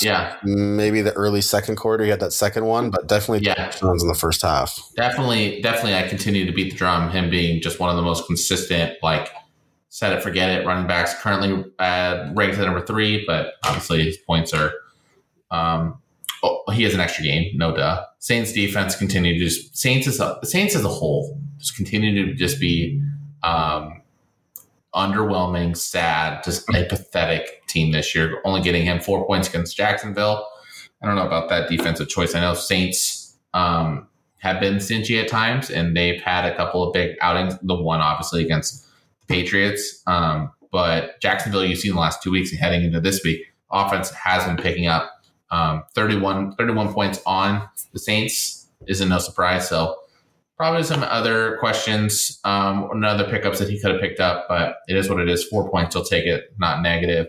Yeah. 0.00 0.36
Maybe 0.44 1.02
the 1.02 1.12
early 1.12 1.40
second 1.40 1.76
quarter. 1.76 2.04
He 2.04 2.10
had 2.10 2.20
that 2.20 2.32
second 2.32 2.64
one, 2.64 2.90
but 2.90 3.08
definitely 3.08 3.44
yeah. 3.44 3.54
touchdowns 3.54 4.02
in 4.02 4.08
the 4.08 4.14
first 4.14 4.42
half. 4.42 4.78
Definitely, 4.96 5.60
definitely. 5.60 5.94
I 5.94 6.08
continue 6.08 6.46
to 6.46 6.52
beat 6.52 6.70
the 6.70 6.76
drum. 6.76 7.10
Him 7.10 7.28
being 7.28 7.60
just 7.60 7.80
one 7.80 7.90
of 7.90 7.96
the 7.96 8.02
most 8.02 8.26
consistent, 8.26 8.96
like 9.02 9.30
set 9.88 10.12
it, 10.12 10.22
forget 10.22 10.48
it. 10.48 10.66
Running 10.66 10.86
backs 10.86 11.14
currently 11.20 11.64
uh, 11.78 12.30
ranked 12.34 12.58
at 12.58 12.64
number 12.64 12.84
three, 12.84 13.24
but 13.26 13.54
obviously 13.64 14.04
his 14.04 14.16
points 14.16 14.54
are. 14.54 14.72
Um, 15.50 15.98
oh, 16.42 16.62
he 16.72 16.84
has 16.84 16.94
an 16.94 17.00
extra 17.00 17.24
game, 17.24 17.52
no 17.56 17.74
duh. 17.74 18.06
Saints 18.20 18.52
defense 18.52 18.96
continue 18.96 19.34
to 19.34 19.44
just 19.44 19.76
Saints 19.76 20.06
as 20.06 20.20
a 20.20 20.38
Saints 20.44 20.74
as 20.74 20.84
a 20.84 20.88
whole 20.88 21.38
just 21.62 21.76
continue 21.76 22.26
to 22.26 22.34
just 22.34 22.60
be 22.60 23.00
um, 23.42 24.02
underwhelming, 24.94 25.76
sad, 25.76 26.44
just 26.44 26.68
a 26.74 26.84
pathetic 26.84 27.66
team 27.66 27.92
this 27.92 28.14
year. 28.14 28.40
Only 28.44 28.60
getting 28.60 28.84
him 28.84 29.00
four 29.00 29.26
points 29.26 29.48
against 29.48 29.76
Jacksonville. 29.76 30.46
I 31.02 31.06
don't 31.06 31.16
know 31.16 31.26
about 31.26 31.48
that 31.48 31.68
defensive 31.68 32.08
choice. 32.08 32.34
I 32.34 32.40
know 32.40 32.54
Saints 32.54 33.36
um, 33.54 34.06
have 34.38 34.60
been 34.60 34.80
stingy 34.80 35.18
at 35.18 35.28
times, 35.28 35.70
and 35.70 35.96
they've 35.96 36.20
had 36.20 36.44
a 36.44 36.54
couple 36.54 36.82
of 36.84 36.92
big 36.92 37.16
outings. 37.20 37.54
The 37.62 37.74
one, 37.74 38.00
obviously, 38.00 38.44
against 38.44 38.86
the 39.20 39.34
Patriots. 39.34 40.02
Um, 40.06 40.52
but 40.70 41.20
Jacksonville, 41.20 41.64
you've 41.64 41.78
seen 41.78 41.94
the 41.94 42.00
last 42.00 42.22
two 42.22 42.30
weeks 42.30 42.50
and 42.50 42.60
heading 42.60 42.84
into 42.84 43.00
this 43.00 43.22
week, 43.24 43.46
offense 43.70 44.10
has 44.10 44.44
been 44.44 44.56
picking 44.56 44.86
up 44.86 45.10
um, 45.50 45.82
31, 45.94 46.54
31 46.56 46.94
points 46.94 47.20
on 47.26 47.68
the 47.92 47.98
Saints 47.98 48.66
isn't 48.86 49.08
no 49.08 49.18
surprise. 49.18 49.68
So 49.68 49.96
probably 50.62 50.84
some 50.84 51.02
other 51.02 51.56
questions, 51.56 52.38
um, 52.44 52.88
and 52.92 53.04
other 53.04 53.24
pickups 53.24 53.58
that 53.58 53.68
he 53.68 53.80
could 53.80 53.90
have 53.90 54.00
picked 54.00 54.20
up, 54.20 54.46
but 54.48 54.76
it 54.86 54.96
is 54.96 55.10
what 55.10 55.18
it 55.18 55.28
is. 55.28 55.42
Four 55.42 55.68
points, 55.68 55.92
he'll 55.92 56.04
take 56.04 56.24
it, 56.24 56.54
not 56.56 56.82
negative. 56.82 57.26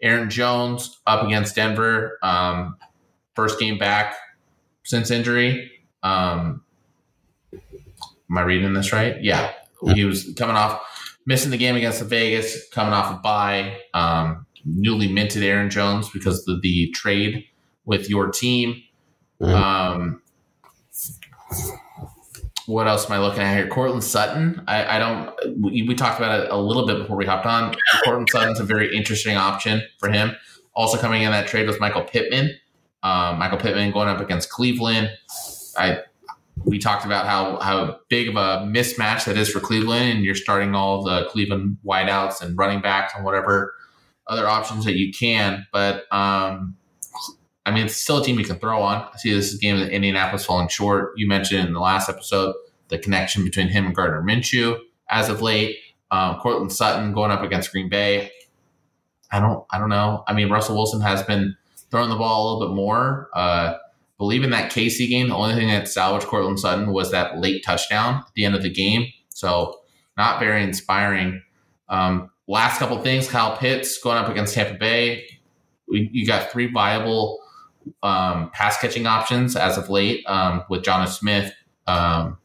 Aaron 0.00 0.28
Jones 0.28 0.98
up 1.06 1.24
against 1.24 1.54
Denver, 1.54 2.18
um, 2.24 2.76
first 3.36 3.60
game 3.60 3.78
back 3.78 4.16
since 4.82 5.12
injury. 5.12 5.70
Um, 6.02 6.64
am 7.52 8.36
I 8.36 8.40
reading 8.42 8.72
this 8.72 8.92
right? 8.92 9.22
Yeah, 9.22 9.52
he 9.94 10.04
was 10.04 10.34
coming 10.36 10.56
off 10.56 10.82
missing 11.24 11.52
the 11.52 11.58
game 11.58 11.76
against 11.76 12.00
the 12.00 12.04
Vegas, 12.04 12.68
coming 12.70 12.92
off 12.92 13.16
a 13.16 13.22
bye. 13.22 13.78
Um, 13.94 14.44
newly 14.64 15.06
minted 15.06 15.44
Aaron 15.44 15.70
Jones 15.70 16.08
because 16.08 16.40
of 16.40 16.46
the, 16.46 16.60
the 16.60 16.90
trade 16.90 17.44
with 17.84 18.10
your 18.10 18.32
team. 18.32 18.82
Mm-hmm. 19.40 19.54
Um, 19.54 20.22
what 22.66 22.86
else 22.86 23.06
am 23.06 23.12
I 23.12 23.18
looking 23.18 23.42
at 23.42 23.56
here? 23.56 23.66
Courtland 23.66 24.04
Sutton. 24.04 24.62
I, 24.66 24.96
I 24.96 24.98
don't. 24.98 25.62
We, 25.62 25.82
we, 25.82 25.94
talked 25.94 26.18
about 26.18 26.40
it 26.40 26.50
a 26.50 26.56
little 26.56 26.86
bit 26.86 26.98
before 26.98 27.16
we 27.16 27.26
hopped 27.26 27.46
on. 27.46 27.74
Courtland 28.04 28.28
Sutton's 28.30 28.60
a 28.60 28.64
very 28.64 28.94
interesting 28.96 29.36
option 29.36 29.82
for 29.98 30.10
him. 30.10 30.36
Also 30.74 30.96
coming 30.98 31.22
in 31.22 31.30
that 31.32 31.46
trade 31.46 31.66
was 31.66 31.78
Michael 31.80 32.02
Pittman. 32.02 32.56
Um, 33.02 33.38
Michael 33.38 33.58
Pittman 33.58 33.92
going 33.92 34.08
up 34.08 34.20
against 34.20 34.50
Cleveland. 34.50 35.10
I 35.76 36.00
we 36.64 36.78
talked 36.78 37.04
about 37.04 37.26
how 37.26 37.58
how 37.60 37.98
big 38.08 38.28
of 38.28 38.36
a 38.36 38.64
mismatch 38.66 39.24
that 39.24 39.36
is 39.36 39.48
for 39.50 39.60
Cleveland, 39.60 40.16
and 40.16 40.24
you're 40.24 40.34
starting 40.34 40.74
all 40.74 41.02
the 41.02 41.26
Cleveland 41.26 41.78
wideouts 41.84 42.42
and 42.42 42.56
running 42.56 42.80
backs 42.80 43.12
and 43.16 43.24
whatever 43.24 43.74
other 44.26 44.48
options 44.48 44.84
that 44.84 44.96
you 44.96 45.12
can. 45.12 45.66
But 45.72 46.04
um, 46.12 46.76
I 47.64 47.70
mean, 47.70 47.86
it's 47.86 47.96
still 47.96 48.18
a 48.18 48.24
team 48.24 48.38
you 48.38 48.44
can 48.44 48.58
throw 48.58 48.82
on. 48.82 49.08
I 49.12 49.16
see 49.18 49.32
this 49.32 49.54
game 49.54 49.76
in 49.76 49.88
Indianapolis 49.88 50.44
falling 50.44 50.68
short. 50.68 51.12
You 51.16 51.28
mentioned 51.28 51.68
in 51.68 51.74
the 51.74 51.80
last 51.80 52.08
episode 52.08 52.54
the 52.88 52.98
connection 52.98 53.44
between 53.44 53.68
him 53.68 53.86
and 53.86 53.94
Gardner 53.94 54.22
Minshew 54.22 54.78
as 55.08 55.28
of 55.28 55.42
late. 55.42 55.76
Um, 56.10 56.38
Courtland 56.40 56.72
Sutton 56.72 57.12
going 57.12 57.30
up 57.30 57.42
against 57.42 57.70
Green 57.72 57.88
Bay. 57.88 58.30
I 59.30 59.40
don't, 59.40 59.64
I 59.70 59.78
don't 59.78 59.88
know. 59.88 60.24
I 60.26 60.34
mean, 60.34 60.50
Russell 60.50 60.76
Wilson 60.76 61.00
has 61.00 61.22
been 61.22 61.56
throwing 61.90 62.10
the 62.10 62.16
ball 62.16 62.42
a 62.42 62.44
little 62.52 62.68
bit 62.68 62.76
more. 62.76 63.30
Uh, 63.32 63.74
believe 64.18 64.44
in 64.44 64.50
that 64.50 64.70
KC 64.70 65.08
game, 65.08 65.28
the 65.28 65.36
only 65.36 65.54
thing 65.54 65.68
that 65.68 65.88
salvaged 65.88 66.26
Courtland 66.26 66.60
Sutton 66.60 66.92
was 66.92 67.10
that 67.12 67.38
late 67.38 67.64
touchdown 67.64 68.16
at 68.16 68.34
the 68.34 68.44
end 68.44 68.54
of 68.54 68.62
the 68.62 68.70
game. 68.70 69.06
So 69.30 69.80
not 70.16 70.38
very 70.38 70.62
inspiring. 70.62 71.42
Um, 71.88 72.30
last 72.46 72.78
couple 72.78 72.98
things, 73.02 73.28
Kyle 73.28 73.56
Pitts 73.56 73.98
going 73.98 74.18
up 74.18 74.28
against 74.28 74.54
Tampa 74.54 74.78
Bay. 74.78 75.26
We, 75.88 76.10
you 76.12 76.26
got 76.26 76.50
three 76.50 76.70
viable 76.70 77.41
um, 78.02 78.50
pass 78.52 78.78
catching 78.78 79.06
options 79.06 79.56
as 79.56 79.78
of 79.78 79.88
late 79.88 80.24
um, 80.26 80.64
with 80.68 80.82
Jonnu 80.82 81.08
Smith, 81.08 81.52
um, 81.86 82.38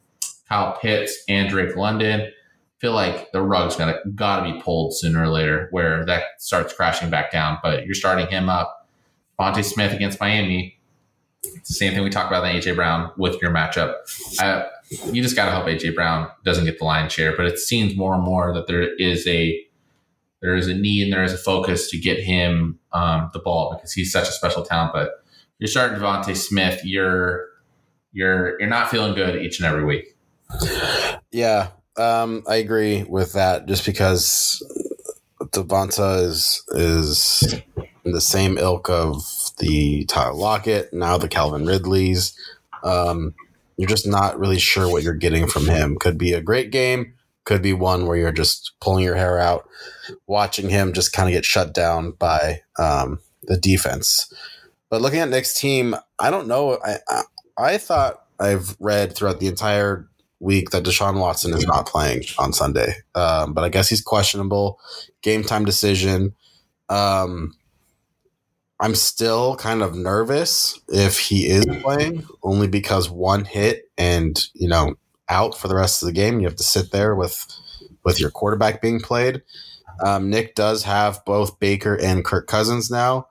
Kyle 0.48 0.78
Pitts, 0.80 1.24
and 1.28 1.50
Drake 1.50 1.76
London. 1.76 2.22
I 2.22 2.32
Feel 2.80 2.94
like 2.94 3.32
the 3.32 3.42
rug's 3.42 3.76
gonna 3.76 3.98
gotta 4.14 4.52
be 4.52 4.62
pulled 4.62 4.96
sooner 4.96 5.24
or 5.24 5.30
later, 5.30 5.68
where 5.72 6.06
that 6.06 6.24
starts 6.38 6.74
crashing 6.74 7.10
back 7.10 7.32
down. 7.32 7.58
But 7.64 7.86
you're 7.86 7.96
starting 7.96 8.28
him 8.28 8.50
up, 8.50 8.88
DeVonta 9.40 9.64
Smith 9.64 9.94
against 9.94 10.20
Miami. 10.20 10.78
It's 11.44 11.70
the 11.70 11.76
same 11.76 11.94
thing 11.94 12.04
we 12.04 12.10
talked 12.10 12.32
about 12.32 12.46
in 12.46 12.56
AJ 12.56 12.76
Brown 12.76 13.12
with 13.18 13.42
your 13.42 13.52
matchup. 13.52 13.96
Uh, 14.40 14.66
you 15.12 15.24
just 15.24 15.36
gotta 15.36 15.52
hope 15.52 15.66
AJ 15.66 15.96
Brown 15.96 16.30
doesn't 16.44 16.66
get 16.66 16.78
the 16.78 16.86
lion's 16.86 17.14
share, 17.14 17.36
but 17.36 17.46
it 17.46 17.58
seems 17.58 17.96
more 17.96 18.14
and 18.14 18.24
more 18.24 18.54
that 18.54 18.68
there 18.68 18.94
is 18.96 19.26
a 19.28 19.64
there 20.42 20.56
is 20.56 20.68
a 20.68 20.74
need 20.74 21.04
and 21.04 21.14
there 21.14 21.24
is 21.24 21.34
a 21.34 21.38
focus 21.38 21.90
to 21.90 21.98
get 21.98 22.20
him 22.20 22.80
um, 22.94 23.30
the 23.34 23.40
ball 23.40 23.74
because 23.74 23.92
he's 23.94 24.12
such 24.12 24.28
a 24.28 24.32
special 24.32 24.64
talent. 24.64 24.94
But 24.94 25.24
you're 25.60 25.68
starting 25.68 26.00
DeVonta 26.00 26.36
Smith, 26.36 26.82
you're 26.84 27.48
you're 28.12 28.60
you're 28.60 28.70
not 28.70 28.90
feeling 28.90 29.14
good 29.16 29.42
each 29.42 29.60
and 29.60 29.68
every 29.68 29.86
week. 29.86 30.16
Yeah, 31.32 31.70
um, 31.98 32.44
I 32.48 32.56
agree 32.56 33.04
with 33.04 33.34
that. 33.34 33.66
Just 33.66 33.86
because 33.86 34.64
Devonta 35.42 36.24
is 36.24 36.64
is 36.70 37.62
in 38.06 38.12
the 38.12 38.22
same 38.22 38.58
ilk 38.58 38.90
of 38.90 39.24
the 39.60 40.06
Tyler 40.06 40.34
Lockett, 40.34 40.94
now 40.94 41.18
the 41.18 41.28
Calvin 41.28 41.66
Ridleys. 41.66 42.38
Um, 42.84 43.34
you're 43.76 43.90
just 43.90 44.08
not 44.08 44.40
really 44.40 44.60
sure 44.60 44.90
what 44.90 45.04
you're 45.04 45.14
getting 45.14 45.48
from 45.48 45.68
him. 45.68 45.98
Could 46.00 46.18
be 46.18 46.34
a 46.34 46.42
great 46.42 46.72
game, 46.72 47.14
could 47.44 47.62
be 47.62 47.74
one 47.74 48.06
where 48.06 48.18
you're 48.18 48.32
just 48.32 48.72
pulling 48.80 49.04
your 49.04 49.16
hair 49.16 49.40
out, 49.40 49.68
watching 50.26 50.70
him 50.70 50.94
just 50.94 51.14
kind 51.14 51.30
of 51.30 51.34
get 51.34 51.46
shut 51.46 51.74
down 51.74 52.12
by 52.12 52.62
um, 52.80 53.20
the 53.44 53.58
defense. 53.58 54.34
But 54.90 55.02
looking 55.02 55.20
at 55.20 55.30
Nick's 55.30 55.60
team, 55.60 55.96
I 56.20 56.30
don't 56.30 56.48
know. 56.48 56.80
I, 56.84 56.98
I, 57.08 57.22
I 57.58 57.78
thought 57.78 58.24
I've 58.40 58.76
read 58.80 59.14
throughout 59.14 59.40
the 59.40 59.48
entire 59.48 60.08
week 60.40 60.70
that 60.70 60.84
Deshaun 60.84 61.20
Watson 61.20 61.54
is 61.54 61.66
not 61.66 61.88
playing 61.88 62.24
on 62.38 62.54
Sunday, 62.54 62.96
um, 63.16 63.54
but 63.54 63.64
I 63.64 63.70
guess 63.70 63.90
he's 63.90 64.02
questionable. 64.02 64.80
Game 65.22 65.44
time 65.44 65.66
decision. 65.66 66.36
Um, 66.90 67.54
I'm 68.80 68.96
still 68.96 69.56
kind 69.56 69.82
of 69.82 69.96
nervous 69.96 70.80
if 70.88 71.20
he 71.20 71.48
is 71.48 71.66
playing, 71.82 72.26
only 72.44 72.68
because 72.68 73.10
one 73.10 73.44
hit 73.44 73.90
and 73.98 74.40
you 74.54 74.68
know 74.68 74.96
out 75.30 75.58
for 75.58 75.68
the 75.68 75.76
rest 75.76 76.02
of 76.02 76.08
the 76.08 76.14
game. 76.14 76.40
You 76.40 76.48
have 76.48 76.56
to 76.58 76.64
sit 76.64 76.92
there 76.92 77.16
with 77.16 77.46
with 78.04 78.20
your 78.20 78.30
quarterback 78.30 78.82
being 78.82 79.00
played. 79.00 79.42
Um, 80.06 80.30
Nick 80.30 80.54
does 80.54 80.84
have 80.84 81.26
both 81.26 81.60
Baker 81.60 81.96
and 81.96 82.24
Kirk 82.24 82.48
Cousins 82.48 82.92
now, 82.92 83.27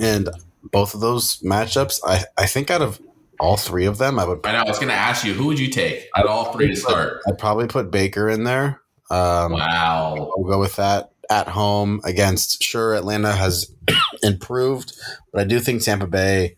and 0.00 0.28
both 0.62 0.94
of 0.94 1.00
those 1.00 1.40
matchups, 1.40 2.00
I 2.04 2.24
I 2.38 2.46
think 2.46 2.70
out 2.70 2.82
of 2.82 3.00
all 3.40 3.56
three 3.56 3.86
of 3.86 3.98
them, 3.98 4.18
I 4.18 4.24
would. 4.24 4.40
I 4.44 4.52
know. 4.52 4.58
I 4.58 4.68
was 4.68 4.78
going 4.78 4.88
to 4.88 4.94
ask 4.94 5.24
you, 5.24 5.34
who 5.34 5.46
would 5.46 5.58
you 5.58 5.68
take 5.68 6.08
out 6.16 6.24
of 6.24 6.30
all 6.30 6.52
three 6.52 6.68
to 6.68 6.76
start? 6.76 7.20
I'd 7.26 7.38
probably 7.38 7.66
put 7.66 7.90
Baker 7.90 8.28
in 8.28 8.44
there. 8.44 8.80
Um, 9.10 9.52
wow. 9.52 10.30
I'll 10.36 10.44
go 10.44 10.60
with 10.60 10.76
that 10.76 11.10
at 11.28 11.48
home 11.48 12.00
against. 12.04 12.62
Sure, 12.62 12.94
Atlanta 12.94 13.32
has 13.32 13.72
improved, 14.22 14.92
but 15.32 15.40
I 15.40 15.44
do 15.44 15.58
think 15.58 15.82
Tampa 15.82 16.06
Bay, 16.06 16.56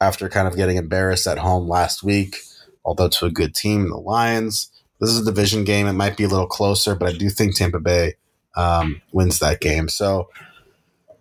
after 0.00 0.28
kind 0.28 0.46
of 0.46 0.56
getting 0.56 0.76
embarrassed 0.76 1.26
at 1.26 1.38
home 1.38 1.66
last 1.68 2.02
week, 2.02 2.36
although 2.84 3.08
to 3.08 3.26
a 3.26 3.30
good 3.30 3.54
team, 3.54 3.88
the 3.88 3.96
Lions. 3.96 4.70
This 5.00 5.10
is 5.10 5.20
a 5.20 5.24
division 5.24 5.64
game. 5.64 5.86
It 5.86 5.92
might 5.92 6.16
be 6.16 6.24
a 6.24 6.28
little 6.28 6.46
closer, 6.46 6.94
but 6.94 7.08
I 7.08 7.12
do 7.12 7.28
think 7.28 7.54
Tampa 7.54 7.80
Bay 7.80 8.14
um, 8.56 9.02
wins 9.12 9.38
that 9.40 9.60
game. 9.60 9.88
So, 9.88 10.30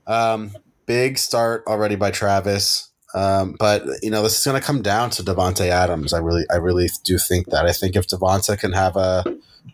um, 0.08 0.52
big 0.86 1.18
start 1.18 1.64
already 1.68 1.96
by 1.96 2.12
Travis. 2.12 2.90
Um, 3.14 3.56
but 3.58 3.84
you 4.02 4.10
know, 4.10 4.24
this 4.24 4.38
is 4.38 4.46
going 4.46 4.60
to 4.60 4.66
come 4.66 4.82
down 4.82 5.10
to 5.12 5.24
Davante 5.24 5.68
Adams. 5.68 6.14
I 6.14 6.20
really, 6.20 6.44
I 6.52 6.56
really 6.56 6.90
do 7.04 7.18
think 7.18 7.48
that. 7.48 7.66
I 7.66 7.72
think 7.72 7.96
if 7.96 8.08
Davante 8.08 8.58
can 8.60 8.74
have 8.74 8.96
a, 8.96 9.24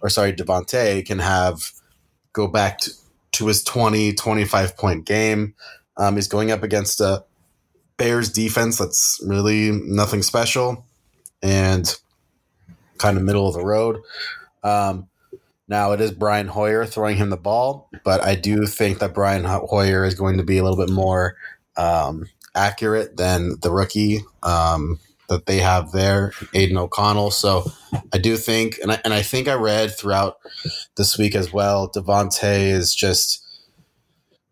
or 0.02 0.10
sorry, 0.10 0.34
Davante 0.34 1.06
can 1.06 1.20
have 1.20 1.72
go 2.34 2.48
back 2.48 2.80
to, 2.80 2.92
to 3.34 3.48
his 3.48 3.64
20, 3.64 4.14
25 4.14 4.78
point 4.78 5.06
game. 5.06 5.56
Um, 5.98 6.16
he's 6.16 6.28
going 6.28 6.52
up 6.52 6.64
against 6.64 7.02
a 7.02 7.26
Bears 7.98 8.32
defense 8.32 8.78
that's 8.78 9.22
really 9.26 9.72
nothing 9.72 10.24
special 10.24 10.86
and 11.44 11.96
kind 12.98 13.18
of 13.18 13.24
middle 13.24 13.48
of 13.48 13.54
the 13.54 13.64
road. 13.64 14.00
Um, 14.64 15.08
now 15.72 15.94
it 15.94 16.02
is 16.02 16.12
Brian 16.12 16.48
Hoyer 16.48 16.86
throwing 16.86 17.16
him 17.16 17.30
the 17.30 17.38
ball, 17.38 17.90
but 18.04 18.22
I 18.22 18.36
do 18.36 18.68
think 18.68 19.00
that 19.00 19.14
Brian 19.14 19.46
Hoyer 19.46 20.04
is 20.06 20.14
going 20.14 20.38
to 20.38 20.44
be 20.44 20.58
a 20.58 20.64
little 20.64 20.78
bit 20.78 20.94
more 20.94 21.38
um, 21.78 22.28
accurate 22.54 23.16
than 23.16 23.54
the 23.62 23.72
rookie 23.72 24.20
um, 24.44 25.00
that 25.30 25.46
they 25.46 25.60
have 25.60 25.94
there, 25.94 26.34
Aidan 26.54 26.78
O'Connell. 26.78 27.32
So 27.32 27.72
I 28.14 28.18
do 28.18 28.36
think, 28.36 28.80
and 28.84 28.92
I, 28.92 29.02
and 29.06 29.14
I 29.14 29.22
think 29.22 29.48
I 29.48 29.54
read 29.54 29.98
throughout 29.98 30.40
this 30.98 31.18
week 31.18 31.36
as 31.36 31.54
well, 31.54 31.90
Davante 31.90 32.68
is 32.68 32.94
just 32.94 33.42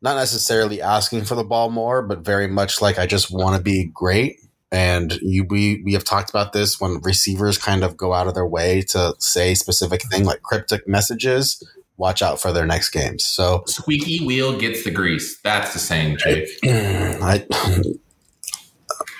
not 0.02 0.16
necessarily 0.16 0.82
asking 0.82 1.26
for 1.26 1.36
the 1.36 1.44
ball 1.44 1.70
more, 1.70 2.02
but 2.02 2.20
very 2.20 2.48
much 2.48 2.82
like 2.82 2.98
I 2.98 3.06
just 3.06 3.30
want 3.30 3.58
to 3.58 3.62
be 3.62 3.92
great. 3.94 4.38
And 4.72 5.14
you, 5.22 5.46
we 5.46 5.82
we 5.84 5.94
have 5.94 6.04
talked 6.04 6.30
about 6.30 6.54
this 6.54 6.80
when 6.80 7.00
receivers 7.02 7.58
kind 7.58 7.84
of 7.84 7.98
go 7.98 8.14
out 8.14 8.28
of 8.28 8.36
their 8.36 8.46
way 8.46 8.82
to 8.90 9.16
say 9.18 9.56
specific 9.56 10.04
thing 10.04 10.26
like 10.26 10.42
cryptic 10.44 10.88
messages. 10.88 11.64
Watch 11.98 12.22
out 12.22 12.40
for 12.40 12.54
their 12.54 12.66
next 12.66 12.92
games. 12.92 13.26
So 13.26 13.64
squeaky 13.66 14.26
wheel 14.26 14.58
gets 14.58 14.84
the 14.84 14.92
grease. 14.92 15.40
That's 15.40 15.74
the 15.74 15.80
saying, 15.80 16.18
Jake. 16.18 16.48
I, 16.64 17.46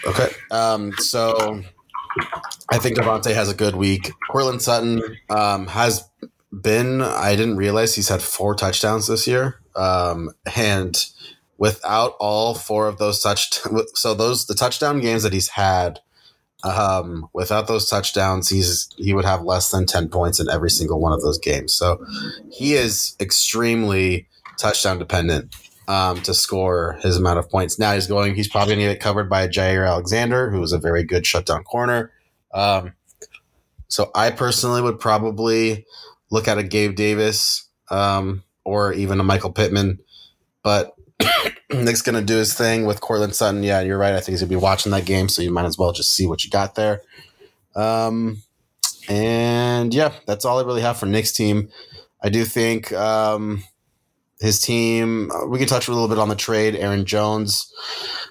okay. 0.06 0.30
Um, 0.52 0.94
so 0.98 1.64
I 2.70 2.78
think 2.78 2.98
Davante 2.98 3.34
has 3.34 3.50
a 3.50 3.56
good 3.56 3.76
week. 3.76 4.12
Courtland 4.32 4.62
Sutton 4.62 5.02
um, 5.30 5.68
has 5.68 6.08
been. 6.52 7.02
I 7.02 7.36
didn't 7.36 7.58
realize 7.58 7.96
he's 7.96 8.10
had 8.10 8.22
four 8.22 8.56
touchdowns 8.56 9.08
this 9.08 9.28
year. 9.28 9.60
Um, 9.76 10.32
and 10.56 11.06
without 11.60 12.16
all 12.20 12.56
four 12.56 12.88
of 12.88 12.98
those 12.98 13.22
touch, 13.22 13.60
so 13.94 14.16
those 14.16 14.48
the 14.48 14.56
touchdown 14.56 15.00
games 15.00 15.22
that 15.22 15.34
he's 15.34 15.50
had, 15.50 16.00
um, 16.64 17.30
without 17.34 17.68
those 17.68 17.88
touchdowns, 17.88 18.50
he's 18.50 18.90
he 18.98 19.14
would 19.14 19.26
have 19.26 19.44
less 19.44 19.70
than 19.70 19.86
ten 19.86 20.10
points 20.10 20.40
in 20.40 20.50
every 20.50 20.72
single 20.72 21.00
one 21.00 21.14
of 21.14 21.22
those 21.22 21.38
games. 21.38 21.74
So 21.74 22.04
he 22.52 22.74
is 22.74 23.16
extremely 23.20 24.28
touchdown 24.58 24.98
dependent 24.98 25.54
um, 25.88 26.22
to 26.22 26.34
score 26.34 26.98
his 27.02 27.18
amount 27.18 27.40
of 27.40 27.50
points. 27.50 27.78
Now 27.78 27.94
he's 27.94 28.08
going. 28.08 28.36
He's 28.36 28.48
probably 28.48 28.76
going 28.76 28.88
to 28.88 28.94
get 28.94 29.02
covered 29.02 29.30
by 29.30 29.48
Jaire 29.48 29.88
Alexander, 29.88 30.50
who 30.50 30.64
is 30.64 30.72
a 30.72 30.80
very 30.80 31.04
good 31.04 31.28
shutdown 31.28 31.64
corner. 31.64 32.12
Um, 32.54 32.94
so 33.90 34.12
I 34.16 34.32
personally 34.32 34.82
would 34.82 35.00
probably 35.00 35.86
look 36.32 36.48
at 36.48 36.58
a 36.58 36.64
Gabe 36.64 36.96
Davis 36.96 37.68
um, 37.90 38.44
or 38.64 38.94
even 38.94 39.20
a 39.20 39.24
Michael 39.24 39.52
Pittman, 39.52 40.00
but 40.64 40.94
Nick's 41.74 42.02
going 42.02 42.20
to 42.20 42.26
do 42.26 42.38
his 42.38 42.54
thing 42.54 42.86
with 42.86 43.02
Courtland 43.02 43.36
Sutton. 43.36 43.64
Yeah, 43.64 43.82
you're 43.82 43.98
right. 43.98 44.14
I 44.14 44.18
think 44.18 44.30
he's 44.30 44.42
going 44.42 44.50
to 44.50 44.56
be 44.56 44.62
watching 44.62 44.92
that 44.92 45.06
game, 45.06 45.30
so 45.30 45.42
you 45.42 45.52
might 45.52 45.66
as 45.66 45.78
well 45.78 45.92
just 45.92 46.12
see 46.12 46.26
what 46.26 46.44
you 46.44 46.50
got 46.50 46.76
there. 46.76 47.02
Um, 47.76 48.44
and 49.08 49.94
yeah, 49.94 50.14
that's 50.26 50.46
all 50.46 50.60
I 50.60 50.64
really 50.64 50.82
have 50.82 50.98
for 50.98 51.06
Nick's 51.06 51.32
team. 51.32 51.70
I 52.22 52.30
do 52.30 52.44
think 52.46 52.92
um, 52.94 53.64
his 54.40 54.60
team. 54.60 55.32
We 55.48 55.58
can 55.58 55.68
touch 55.68 55.88
a 55.88 55.92
little 55.92 56.08
bit 56.08 56.20
on 56.20 56.30
the 56.30 56.36
trade. 56.36 56.76
Aaron 56.76 57.06
Jones 57.06 57.74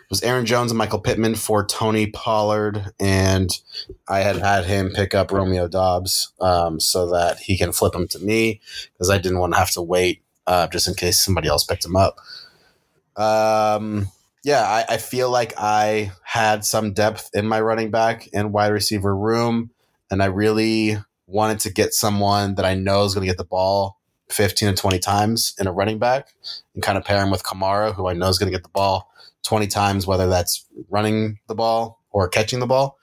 it 0.09 0.13
was 0.13 0.23
Aaron 0.23 0.47
Jones 0.47 0.71
and 0.71 0.79
Michael 0.79 1.01
Pittman 1.01 1.35
for 1.35 1.67
Tony 1.67 2.07
Pollard, 2.07 2.93
and 2.99 3.51
I 4.09 4.21
had 4.21 4.37
had 4.37 4.65
him 4.65 4.91
pick 4.95 5.15
up 5.15 5.31
Romeo 5.31 5.69
Doubs 5.69 6.33
um, 6.41 6.81
so 6.81 7.11
that 7.11 7.41
he 7.41 7.59
can 7.59 7.73
flip 7.73 7.95
him 7.95 8.09
to 8.09 8.19
me 8.19 8.63
because 8.95 9.11
I 9.11 9.19
didn't 9.19 9.39
want 9.39 9.53
to 9.53 9.59
have 9.59 9.71
to 9.73 9.83
wait 9.83 10.23
uh, 10.47 10.67
just 10.69 10.89
in 10.89 10.95
case 10.95 11.23
somebody 11.23 11.49
else 11.49 11.63
picked 11.63 11.85
him 11.85 11.95
up. 11.95 12.21
Um, 13.19 14.09
yeah, 14.45 14.63
I, 14.63 14.95
I 14.95 14.97
feel 14.97 15.31
like 15.31 15.53
I 15.59 16.13
had 16.23 16.65
some 16.65 16.93
depth 16.93 17.31
in 17.35 17.47
my 17.47 17.61
running 17.61 17.91
back 17.91 18.29
and 18.33 18.53
wide 18.53 18.73
receiver 18.73 19.15
room, 19.15 19.71
and 20.11 20.23
I 20.23 20.27
really 20.27 20.97
wanted 21.27 21.61
to 21.61 21.73
get 21.73 21.93
someone 21.93 22.55
that 22.55 22.65
I 22.65 22.75
know 22.75 23.05
is 23.05 23.15
going 23.15 23.27
to 23.27 23.31
get 23.31 23.37
the 23.37 23.45
ball 23.45 23.99
15 24.31 24.71
to 24.71 24.75
20 24.75 24.99
times 24.99 25.55
in 25.59 25.67
a 25.67 25.73
running 25.73 25.99
back 25.99 26.29
and 26.75 26.83
kind 26.83 26.97
of 26.97 27.05
pair 27.05 27.23
him 27.23 27.31
with 27.31 27.43
Kamara, 27.43 27.95
who 27.95 28.09
I 28.09 28.15
know 28.15 28.29
is 28.29 28.39
going 28.39 28.51
to 28.51 28.57
get 28.57 28.63
the 28.63 28.71
ball 28.71 29.11
20 29.45 29.67
times, 29.67 30.07
whether 30.07 30.29
that's 30.29 30.67
running 30.89 31.39
the 31.47 31.55
ball 31.55 32.01
or 32.11 32.29
catching 32.29 32.61
the 32.61 32.67
ball. 32.67 32.99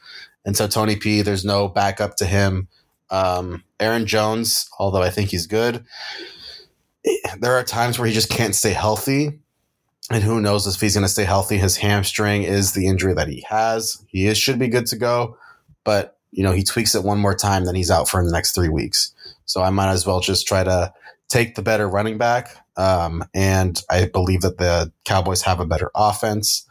And 0.45 0.55
so 0.55 0.67
Tony 0.67 0.95
P, 0.95 1.21
there's 1.21 1.45
no 1.45 1.67
backup 1.67 2.15
to 2.17 2.25
him. 2.25 2.67
Um, 3.09 3.63
Aaron 3.79 4.05
Jones, 4.05 4.69
although 4.79 5.01
I 5.01 5.09
think 5.09 5.29
he's 5.29 5.47
good, 5.47 5.85
there 7.39 7.53
are 7.53 7.63
times 7.63 7.97
where 7.99 8.07
he 8.07 8.13
just 8.13 8.29
can't 8.29 8.55
stay 8.55 8.71
healthy. 8.71 9.39
And 10.11 10.23
who 10.23 10.39
knows 10.39 10.67
if 10.67 10.79
he's 10.79 10.93
going 10.93 11.05
to 11.05 11.09
stay 11.09 11.23
healthy? 11.23 11.57
His 11.57 11.77
hamstring 11.77 12.43
is 12.43 12.73
the 12.73 12.87
injury 12.87 13.13
that 13.15 13.27
he 13.27 13.43
has. 13.49 14.03
He 14.07 14.27
is, 14.27 14.37
should 14.37 14.59
be 14.59 14.67
good 14.67 14.85
to 14.87 14.95
go, 14.95 15.37
but 15.83 16.17
you 16.31 16.43
know 16.43 16.51
he 16.51 16.63
tweaks 16.63 16.95
it 16.95 17.03
one 17.03 17.19
more 17.19 17.35
time, 17.35 17.65
then 17.65 17.75
he's 17.75 17.89
out 17.89 18.09
for 18.09 18.23
the 18.23 18.31
next 18.31 18.53
three 18.53 18.69
weeks. 18.69 19.13
So 19.45 19.61
I 19.61 19.69
might 19.69 19.91
as 19.91 20.05
well 20.05 20.19
just 20.19 20.47
try 20.47 20.63
to 20.63 20.93
take 21.27 21.55
the 21.55 21.61
better 21.61 21.87
running 21.87 22.17
back. 22.17 22.55
Um, 22.77 23.23
and 23.33 23.81
I 23.89 24.05
believe 24.05 24.41
that 24.41 24.57
the 24.57 24.91
Cowboys 25.05 25.41
have 25.43 25.59
a 25.59 25.65
better 25.65 25.89
offense. 25.95 26.67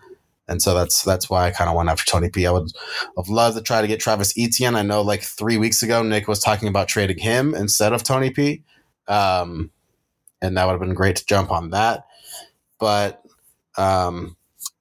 And 0.47 0.61
so 0.61 0.75
that's 0.75 1.03
that's 1.03 1.31
why 1.31 1.47
I 1.47 1.51
kind 1.51 1.71
of 1.71 1.77
went 1.77 1.89
after 1.89 2.05
Tony 2.05 2.29
P. 2.29 2.47
I 2.47 2.51
would 2.51 2.71
have 3.17 3.29
loved 3.29 3.57
to 3.57 3.63
try 3.63 3.81
to 3.81 3.89
get 3.89 4.01
Travis 4.01 4.35
Etienne. 4.37 4.77
I 4.77 4.83
know 4.83 5.01
like 5.01 5.23
three 5.23 5.57
weeks 5.57 5.83
ago, 5.83 6.03
Nick 6.03 6.29
was 6.29 6.41
talking 6.41 6.69
about 6.69 6.87
trading 6.87 7.19
him 7.19 7.55
instead 7.55 7.95
of 7.95 8.03
Tony 8.03 8.31
P. 8.31 8.63
Um, 9.09 9.71
and 10.43 10.57
that 10.57 10.67
would 10.67 10.73
have 10.73 10.81
been 10.81 10.95
great 10.95 11.17
to 11.17 11.27
jump 11.27 11.51
on 11.51 11.71
that. 11.71 12.07
But 12.79 13.24
um, 13.77 14.37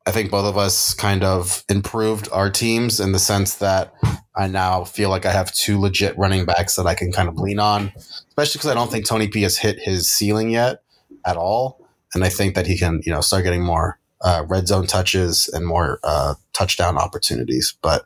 I 0.06 0.12
think 0.12 0.32
both 0.32 0.46
of 0.46 0.58
us 0.58 0.94
kind 0.94 1.24
of 1.24 1.64
improved 1.70 2.28
our 2.32 2.50
teams 2.50 3.00
in 3.00 3.14
the 3.14 3.20
sense 3.20 3.56
that 3.56 3.94
I 4.36 4.48
now 4.48 4.84
feel 4.84 5.10
like 5.10 5.26
I 5.26 5.32
have 5.32 5.54
two 5.54 5.80
legit 5.80 6.18
running 6.18 6.46
backs 6.46 6.76
that 6.76 6.86
I 6.86 6.94
can 6.94 7.12
kind 7.12 7.30
of 7.30 7.38
lean 7.38 7.60
on, 7.60 7.94
especially 8.28 8.60
because 8.60 8.70
I 8.70 8.74
don't 8.74 8.92
think 8.92 9.06
Tony 9.06 9.28
P 9.28 9.44
has 9.44 9.58
hit 9.58 9.80
his 9.80 10.10
ceiling 10.10 10.50
yet 10.50 10.84
at 11.26 11.38
all. 11.38 11.88
And 12.14 12.24
I 12.24 12.30
think 12.30 12.56
that 12.56 12.68
he 12.68 12.78
can, 12.78 13.02
you 13.06 13.14
know, 13.14 13.22
start 13.22 13.44
getting 13.44 13.64
more 13.64 13.98
uh, 14.22 14.44
red 14.48 14.68
zone 14.68 14.88
touches 14.88 15.50
and 15.54 15.66
more 15.66 16.00
uh, 16.04 16.36
touchdown 16.52 16.98
opportunities. 16.98 17.76
But 17.82 18.06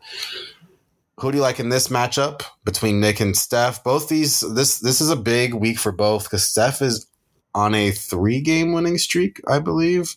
who 1.20 1.32
do 1.32 1.38
you 1.38 1.42
like 1.42 1.60
in 1.60 1.70
this 1.70 1.88
matchup 1.88 2.44
between 2.64 3.00
Nick 3.00 3.20
and 3.20 3.36
Steph? 3.36 3.84
Both 3.84 4.08
these, 4.08 4.42
this 4.54 4.80
this 4.80 5.02
is 5.02 5.10
a 5.10 5.16
big 5.16 5.56
week 5.56 5.80
for 5.80 5.92
both 5.92 6.26
because 6.26 6.44
Steph 6.44 6.82
is 6.82 7.08
on 7.56 7.74
a 7.74 7.90
three 7.92 8.40
game 8.40 8.72
winning 8.72 9.00
streak, 9.00 9.42
I 9.48 9.60
believe. 9.60 10.16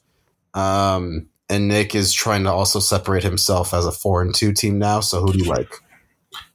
Um, 0.54 1.28
and 1.48 1.68
Nick 1.68 1.94
is 1.94 2.12
trying 2.12 2.44
to 2.44 2.52
also 2.52 2.78
separate 2.78 3.24
himself 3.24 3.74
as 3.74 3.84
a 3.86 3.92
four 3.92 4.22
and 4.22 4.34
two 4.34 4.52
team 4.52 4.78
now. 4.78 5.00
So 5.00 5.20
who 5.20 5.32
do 5.32 5.38
you 5.38 5.44
like? 5.44 5.72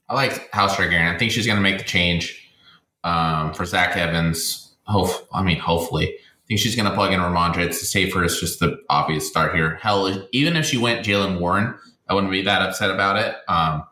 I 0.08 0.14
like 0.14 0.54
House 0.54 0.76
Targaryen. 0.76 1.14
I 1.14 1.18
think 1.18 1.32
she's 1.32 1.46
going 1.46 1.58
to 1.58 1.62
make 1.62 1.78
the 1.78 1.84
change 1.84 2.50
um, 3.04 3.54
for 3.54 3.66
Zach 3.66 3.98
Evans. 3.98 4.76
Hope, 4.84 5.28
I 5.34 5.44
mean, 5.44 5.58
hopefully. 5.58 6.16
I 6.16 6.48
think 6.48 6.60
she's 6.60 6.76
going 6.76 6.88
to 6.88 6.94
plug 6.94 7.12
in 7.12 7.20
Rhamondre. 7.20 7.66
It's 7.66 7.80
the 7.80 7.88
safer. 7.88 8.24
It's 8.24 8.40
just 8.40 8.60
the 8.60 8.78
obvious 8.90 9.28
start 9.28 9.56
here. 9.56 9.80
Hell, 9.82 10.28
even 10.32 10.56
if 10.56 10.66
she 10.66 10.78
went 10.78 11.06
Jaylen 11.06 11.40
Warren, 11.40 11.74
I 12.08 12.14
wouldn't 12.14 12.32
be 12.32 12.44
that 12.44 12.62
upset 12.62 12.92
about 12.92 13.18
it 13.18 13.36
um, 13.48 13.84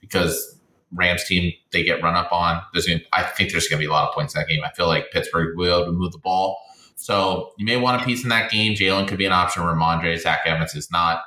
because 0.00 0.60
Rams 0.92 1.24
team 1.24 1.52
they 1.72 1.82
get 1.82 2.02
run 2.02 2.14
up 2.14 2.30
on. 2.30 2.60
There's 2.74 2.86
gonna, 2.86 3.00
I 3.12 3.22
think 3.22 3.52
there's 3.52 3.68
going 3.68 3.78
to 3.80 3.82
be 3.82 3.88
a 3.88 3.90
lot 3.90 4.08
of 4.08 4.14
points 4.14 4.34
in 4.34 4.40
that 4.40 4.48
game. 4.48 4.62
I 4.62 4.70
feel 4.72 4.86
like 4.86 5.10
Pittsburgh 5.12 5.56
will 5.56 5.64
be 5.64 5.70
able 5.70 5.86
to 5.86 5.92
move 5.92 6.12
the 6.12 6.18
ball. 6.18 6.58
So 6.96 7.52
you 7.58 7.66
may 7.66 7.76
want 7.76 8.00
a 8.00 8.04
piece 8.04 8.22
in 8.22 8.28
that 8.30 8.50
game. 8.50 8.74
Jalen 8.74 9.08
could 9.08 9.18
be 9.18 9.26
an 9.26 9.32
option. 9.32 9.62
Rhamondre, 9.62 10.18
Zach 10.18 10.40
Evans 10.46 10.74
is 10.74 10.90
not. 10.90 11.22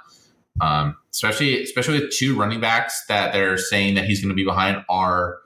Um, 0.59 0.95
especially 1.13 1.61
especially 1.61 1.99
with 1.99 2.11
two 2.11 2.37
running 2.37 2.59
backs 2.59 3.05
that 3.07 3.31
they're 3.31 3.57
saying 3.57 3.95
that 3.95 4.05
he's 4.05 4.19
going 4.19 4.29
to 4.29 4.35
be 4.35 4.43
behind 4.43 4.83
are 4.89 5.37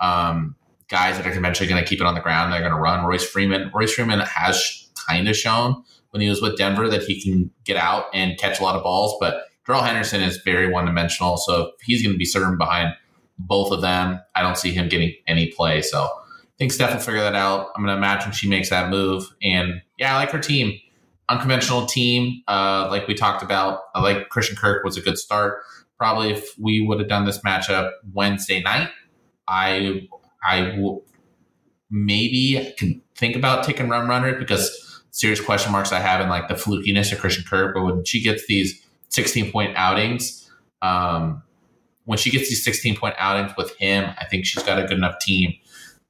um, 0.00 0.56
guys 0.88 1.16
that 1.16 1.26
are 1.26 1.36
eventually 1.36 1.68
going 1.68 1.82
to 1.82 1.88
keep 1.88 2.00
it 2.00 2.06
on 2.06 2.14
the 2.14 2.20
ground. 2.20 2.52
They're 2.52 2.60
going 2.60 2.72
to 2.72 2.78
run. 2.78 3.04
Royce 3.04 3.24
Freeman. 3.24 3.70
Royce 3.72 3.94
Freeman 3.94 4.20
has 4.20 4.88
kind 5.08 5.28
of 5.28 5.36
shown 5.36 5.84
when 6.10 6.20
he 6.20 6.28
was 6.28 6.42
with 6.42 6.56
Denver 6.56 6.88
that 6.88 7.02
he 7.02 7.22
can 7.22 7.50
get 7.64 7.76
out 7.76 8.06
and 8.12 8.36
catch 8.38 8.58
a 8.58 8.62
lot 8.64 8.74
of 8.74 8.82
balls, 8.82 9.16
but 9.20 9.44
Darrell 9.66 9.82
Henderson 9.82 10.22
is 10.22 10.38
very 10.38 10.70
one 10.70 10.86
dimensional. 10.86 11.36
So 11.36 11.72
he's 11.82 12.02
going 12.02 12.14
to 12.14 12.18
be 12.18 12.24
serving 12.24 12.56
behind 12.56 12.94
both 13.38 13.72
of 13.72 13.80
them, 13.80 14.20
I 14.34 14.42
don't 14.42 14.56
see 14.56 14.72
him 14.72 14.88
getting 14.88 15.14
any 15.26 15.48
play. 15.48 15.82
So 15.82 16.08
think 16.58 16.72
Steph 16.72 16.92
will 16.92 17.00
figure 17.00 17.20
that 17.20 17.34
out. 17.34 17.68
I'm 17.76 17.82
going 17.82 17.92
to 17.92 17.98
imagine 17.98 18.32
she 18.32 18.48
makes 18.48 18.70
that 18.70 18.90
move. 18.90 19.24
And 19.42 19.82
yeah, 19.98 20.14
I 20.14 20.16
like 20.18 20.30
her 20.30 20.38
team. 20.38 20.78
Unconventional 21.28 21.86
team, 21.86 22.42
uh, 22.46 22.88
like 22.90 23.08
we 23.08 23.14
talked 23.14 23.42
about. 23.42 23.80
I 23.94 24.00
like 24.00 24.28
Christian 24.28 24.56
Kirk 24.56 24.84
was 24.84 24.96
a 24.96 25.00
good 25.00 25.18
start. 25.18 25.58
Probably 25.98 26.30
if 26.30 26.56
we 26.58 26.80
would 26.80 27.00
have 27.00 27.08
done 27.08 27.24
this 27.24 27.40
matchup 27.40 27.90
Wednesday 28.12 28.62
night, 28.62 28.90
I 29.48 30.08
I 30.46 30.76
will 30.78 31.04
maybe 31.90 32.72
can 32.78 33.02
think 33.16 33.34
about 33.34 33.64
taking 33.64 33.88
Rum 33.88 34.08
Runner 34.08 34.38
because 34.38 35.02
serious 35.10 35.40
question 35.40 35.72
marks 35.72 35.90
I 35.90 35.98
have 35.98 36.20
in 36.20 36.28
like 36.28 36.48
the 36.48 36.54
flukiness 36.54 37.12
of 37.12 37.18
Christian 37.18 37.44
Kirk. 37.48 37.74
But 37.74 37.84
when 37.84 38.04
she 38.04 38.22
gets 38.22 38.46
these 38.46 38.86
16 39.16 39.50
point 39.50 39.72
outings. 39.76 40.48
Um, 40.82 41.42
when 42.04 42.18
she 42.18 42.30
gets 42.30 42.48
these 42.48 42.62
16 42.64 42.96
point 42.96 43.14
outings 43.18 43.52
with 43.56 43.76
him, 43.78 44.12
I 44.18 44.26
think 44.26 44.44
she's 44.44 44.62
got 44.62 44.78
a 44.78 44.82
good 44.82 44.98
enough 44.98 45.18
team 45.20 45.54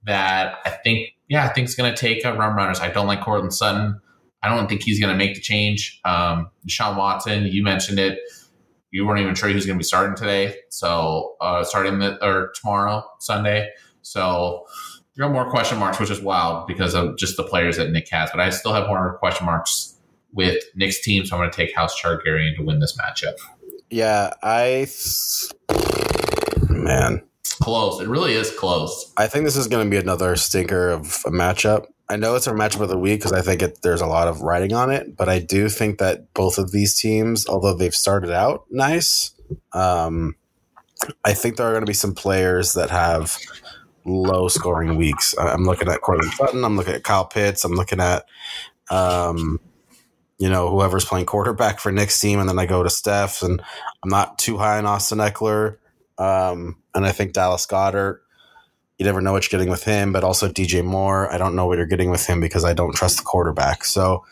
that 0.07 0.59
I 0.65 0.71
think, 0.71 1.11
yeah, 1.29 1.45
I 1.45 1.49
think 1.49 1.67
it's 1.67 1.75
going 1.75 1.93
to 1.93 1.97
take 1.97 2.25
a 2.25 2.33
rum 2.35 2.57
runners. 2.57 2.81
I 2.81 2.91
don't 2.91 3.07
like 3.07 3.21
Courtland 3.21 3.53
Sutton. 3.53 4.01
I 4.43 4.55
don't 4.55 4.69
think 4.69 4.83
he's 4.83 5.01
going 5.01 5.13
to 5.13 5.19
make 5.19 5.35
the 5.35 5.41
change. 5.41 6.01
Um, 6.05 6.51
Deshaun 6.67 6.97
Watson, 6.97 7.47
you 7.47 7.63
mentioned 7.63 7.99
it. 7.99 8.19
You 8.93 9.07
weren't 9.07 9.21
even 9.21 9.35
sure 9.35 9.49
who's 9.51 9.67
going 9.67 9.77
to 9.77 9.81
be 9.81 9.85
starting 9.85 10.17
today. 10.17 10.57
So, 10.71 11.35
uh, 11.41 11.65
starting 11.65 11.99
the, 11.99 12.25
or 12.25 12.53
tomorrow, 12.55 13.05
Sunday. 13.19 13.69
So, 14.03 14.67
there 15.17 15.27
are 15.27 15.33
more 15.33 15.51
question 15.51 15.79
marks, 15.79 15.99
which 15.99 16.11
is 16.11 16.21
wild 16.21 16.67
because 16.67 16.95
of 16.95 17.17
just 17.17 17.37
the 17.37 17.43
players 17.43 17.79
that 17.79 17.91
Nick 17.91 18.09
has. 18.11 18.31
But 18.31 18.41
I 18.41 18.51
still 18.51 18.73
have 18.73 18.87
more 18.87 19.17
question 19.19 19.47
marks 19.47 19.99
with 20.33 20.63
Nick's 20.75 21.01
team, 21.01 21.25
so 21.25 21.35
I'm 21.35 21.41
going 21.41 21.51
to 21.51 21.57
take 21.57 21.75
House 21.75 22.01
Targaryen 22.01 22.55
to 22.57 22.63
win 22.63 22.79
this 22.79 22.97
matchup. 22.97 23.35
Yeah, 23.91 24.33
I 24.43 24.87
man, 26.69 27.23
close. 27.55 28.01
It 28.01 28.09
really 28.09 28.35
is 28.35 28.51
close. 28.51 29.13
I 29.17 29.27
think 29.27 29.45
this 29.45 29.57
is 29.57 29.69
going 29.69 29.87
to 29.87 29.91
be 29.91 29.97
another 29.97 30.37
stinker 30.37 30.91
of 30.91 31.23
a 31.27 31.31
matchup. 31.31 31.87
I 32.09 32.17
know 32.17 32.37
it's 32.37 32.47
a 32.47 32.53
matchup 32.53 32.81
of 32.81 32.89
the 32.89 32.99
week 32.99 33.21
because 33.21 33.33
I 33.33 33.43
think 33.43 33.63
it, 33.63 33.83
there's 33.83 34.01
a 34.01 34.07
lot 34.07 34.29
of 34.29 34.43
writing 34.43 34.73
on 34.73 34.91
it, 34.91 35.17
but 35.17 35.29
I 35.29 35.41
do 35.41 35.69
think 35.69 35.99
that 35.99 36.33
both 36.35 36.59
of 36.59 36.71
these 36.71 36.97
teams, 36.97 37.49
although 37.49 37.75
they've 37.75 37.95
started 37.95 38.31
out 38.31 38.65
nice, 38.71 39.33
um, 39.73 40.37
I 41.25 41.35
think 41.35 41.57
there 41.57 41.67
are 41.67 41.73
going 41.73 41.83
to 41.83 41.91
be 41.91 41.95
some 41.95 42.15
players 42.15 42.75
that 42.75 42.91
have 42.91 43.37
low 44.05 44.47
scoring 44.47 44.97
weeks. 44.97 45.35
I'm 45.37 45.65
looking 45.65 45.89
at 45.89 46.01
Courtland 46.01 46.33
Sutton. 46.35 46.65
I'm 46.65 46.77
looking 46.77 46.95
at 46.95 47.03
Kyle 47.03 47.25
Pitts. 47.25 47.65
I'm 47.65 47.75
looking 47.75 48.01
at 48.01 48.25
um, 48.89 49.59
you 50.39 50.51
know, 50.51 50.71
whoever's 50.71 51.05
playing 51.05 51.27
quarterback 51.27 51.81
for 51.81 51.91
Nick's 51.91 52.21
team, 52.21 52.41
and 52.41 52.49
then 52.49 52.59
I 52.59 52.67
go 52.67 52.83
to 52.83 52.91
Steph, 52.91 53.43
and 53.43 53.61
I'm 54.03 54.11
not 54.11 54.39
too 54.39 54.59
high 54.59 54.79
on 54.79 54.87
Austin 54.87 55.19
Ekeler. 55.19 55.79
Um, 56.19 56.77
and 56.95 57.05
I 57.05 57.13
think 57.13 57.33
Dallas 57.33 57.67
Goedert, 57.67 58.21
you 58.99 59.05
never 59.05 59.21
know 59.21 59.33
what 59.33 59.45
you're 59.45 59.59
getting 59.59 59.71
with 59.71 59.85
him, 59.85 60.13
but 60.13 60.25
also 60.25 60.49
DJ 60.49 60.85
Moore. 60.85 61.31
I 61.31 61.39
don't 61.39 61.55
know 61.55 61.67
what 61.67 61.77
you're 61.77 61.87
getting 61.87 62.11
with 62.11 62.27
him 62.27 62.41
because 62.41 62.65
I 62.65 62.73
don't 62.73 62.95
trust 62.95 63.19
the 63.19 63.25
quarterback. 63.25 63.85
So 63.85 64.25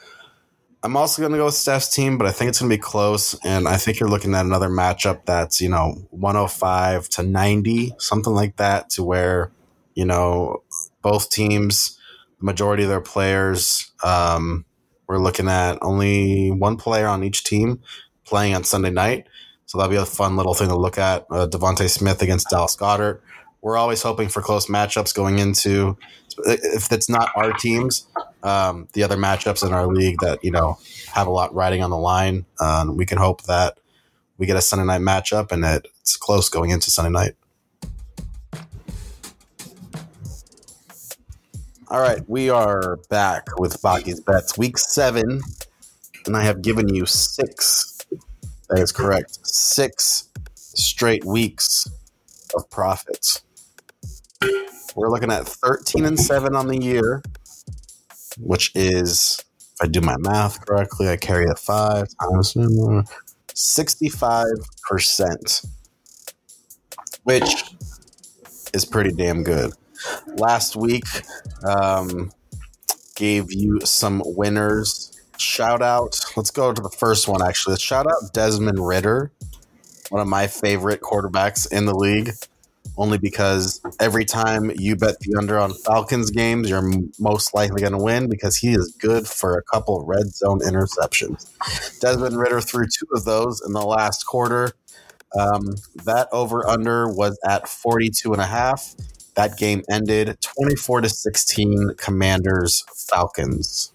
I'm 0.83 0.97
also 0.97 1.21
going 1.21 1.33
to 1.33 1.39
go 1.39 1.47
with 1.47 1.55
Steph's 1.55 1.89
team, 1.89 2.19
but 2.19 2.27
I 2.27 2.31
think 2.31 2.49
it's 2.49 2.61
going 2.61 2.71
to 2.71 2.77
be 2.77 2.81
close. 2.81 3.35
And 3.45 3.69
I 3.69 3.77
think 3.77 4.01
you're 4.01 4.09
looking 4.09 4.35
at 4.35 4.47
another 4.47 4.69
matchup 4.69 5.25
that's, 5.27 5.61
you 5.61 5.69
know, 5.69 6.07
105 6.11 7.09
to 7.11 7.23
90, 7.23 7.93
something 7.99 8.33
like 8.33 8.57
that, 8.57 8.91
to 8.91 9.03
where, 9.03 9.53
you 9.95 10.05
know, 10.05 10.63
both 11.03 11.31
teams, 11.31 11.99
the 12.39 12.45
majority 12.45 12.83
of 12.83 12.89
their 12.89 13.01
players, 13.01 13.93
um, 14.03 14.65
we're 15.07 15.19
looking 15.19 15.49
at 15.49 15.79
only 15.83 16.51
one 16.51 16.77
player 16.77 17.07
on 17.07 17.23
each 17.23 17.45
team 17.45 17.81
playing 18.25 18.55
on 18.55 18.65
Sunday 18.65 18.91
night. 18.91 19.27
So 19.75 19.79
that'll 19.79 19.91
be 19.91 19.97
a 19.97 20.07
fun 20.07 20.37
little 20.37 20.55
thing 20.55 20.69
to 20.69 20.77
look 20.77 20.99
at. 20.99 21.27
Uh, 21.29 21.49
DeVonta 21.49 21.91
Smith 21.91 22.23
against 22.23 22.49
Dallas 22.49 22.77
Goedert. 22.77 23.21
We're 23.61 23.77
always 23.77 24.03
hoping 24.03 24.29
for 24.29 24.41
close 24.41 24.67
matchups 24.67 25.13
going 25.13 25.41
into, 25.41 25.99
if 26.47 26.93
it's 26.93 27.09
not 27.09 27.33
our 27.35 27.53
teams, 27.55 28.07
um, 28.45 28.87
the 28.93 29.03
other 29.03 29.17
matchups 29.17 29.67
in 29.67 29.73
our 29.73 29.89
league 29.89 30.21
that, 30.21 30.45
you 30.45 30.53
know, 30.53 30.79
have 31.13 31.27
a 31.27 31.31
lot 31.31 31.53
riding 31.53 31.83
on 31.83 31.91
the 31.91 31.97
line. 31.97 32.45
Um, 32.61 32.97
we 32.97 33.05
can 33.05 33.19
hope 33.19 33.43
that 33.47 33.81
we 34.39 34.47
get 34.47 34.57
a 34.57 34.63
Sunday 34.63 34.85
night 34.85 35.01
matchup 35.01 35.51
and 35.51 35.65
that 35.65 35.89
it's 36.03 36.17
close 36.17 36.49
going 36.49 36.71
into 36.71 36.89
Sunday 36.93 37.11
night. 37.11 37.35
All 41.89 41.99
right, 41.99 42.23
we 42.29 42.49
are 42.49 43.01
back 43.11 43.59
with 43.59 43.83
Bakke's 43.83 44.21
Bets, 44.21 44.57
week 44.57 44.79
seven, 44.79 45.41
and 46.27 46.37
I 46.37 46.45
have 46.45 46.63
given 46.63 46.95
you 46.95 47.07
six. 47.07 47.94
That 48.75 48.83
is 48.83 48.91
correct. 48.91 49.39
Six 49.47 50.31
straight 50.57 51.25
weeks 51.25 51.87
of 52.57 52.69
profits. 52.71 53.45
We're 54.97 55.11
looking 55.11 55.31
at 55.31 55.47
13 55.47 56.05
and 56.05 56.19
7 56.19 56.57
on 56.57 56.67
the 56.67 56.79
year, 56.79 57.23
which 58.37 58.73
is, 58.75 59.41
if 59.61 59.77
I 59.81 59.87
do 59.87 60.01
my 60.01 60.17
math 60.19 60.67
correctly, 60.67 61.09
I 61.09 61.17
carry 61.17 61.45
it 61.45 61.57
five 61.57 62.09
times 62.21 62.57
65%, 63.55 65.67
which 67.23 67.77
is 68.73 68.85
pretty 68.85 69.13
damn 69.13 69.45
good 69.45 69.73
last 70.35 70.75
week 70.75 71.05
um, 71.65 72.33
gave 73.15 73.53
you 73.53 73.79
some 73.85 74.21
winners. 74.25 75.14
Shout 75.39 75.83
out. 75.83 76.19
Let's 76.37 76.51
go 76.51 76.73
to 76.73 76.81
the 76.81 76.91
first 76.91 77.29
one, 77.29 77.43
actually. 77.43 77.77
Shout 77.77 78.07
out 78.07 78.33
Desmond 78.33 78.85
Ridder, 78.85 79.33
one 80.11 80.23
of 80.23 80.29
my 80.29 80.47
favorite 80.47 81.01
quarterbacks 81.01 81.71
in 81.71 81.87
the 81.87 81.95
league, 81.95 82.31
only 82.97 83.19
because 83.19 83.81
every 84.01 84.25
time 84.25 84.71
you 84.77 84.97
bet 84.97 85.19
the 85.21 85.37
under 85.37 85.59
on 85.59 85.73
Falcons 85.73 86.31
games, 86.31 86.71
you're 86.71 86.89
most 87.19 87.55
likely 87.55 87.81
going 87.81 87.93
to 87.93 88.03
win 88.03 88.29
because 88.29 88.57
he 88.57 88.75
is 88.75 88.97
good 89.01 89.27
for 89.27 89.57
a 89.59 89.63
couple 89.63 90.05
red 90.07 90.33
zone 90.35 90.61
interceptions. 90.61 91.51
Desmond 92.01 92.39
Ridder 92.39 92.61
threw 92.61 92.87
two 92.87 93.07
of 93.15 93.25
those 93.25 93.61
in 93.67 93.73
the 93.73 93.85
last 93.85 94.25
quarter. 94.25 94.73
Um, 95.37 95.75
that 96.05 96.29
over 96.31 96.65
under 96.69 97.09
was 97.09 97.37
at 97.45 97.69
42 97.69 98.33
and 98.33 98.41
a 98.41 98.47
half. 98.47 98.95
That 99.35 99.57
game 99.57 99.83
ended 99.91 100.39
24 100.41 101.01
to 101.01 101.09
16 101.09 101.95
Commanders 101.97 102.85
Falcons. 103.09 103.91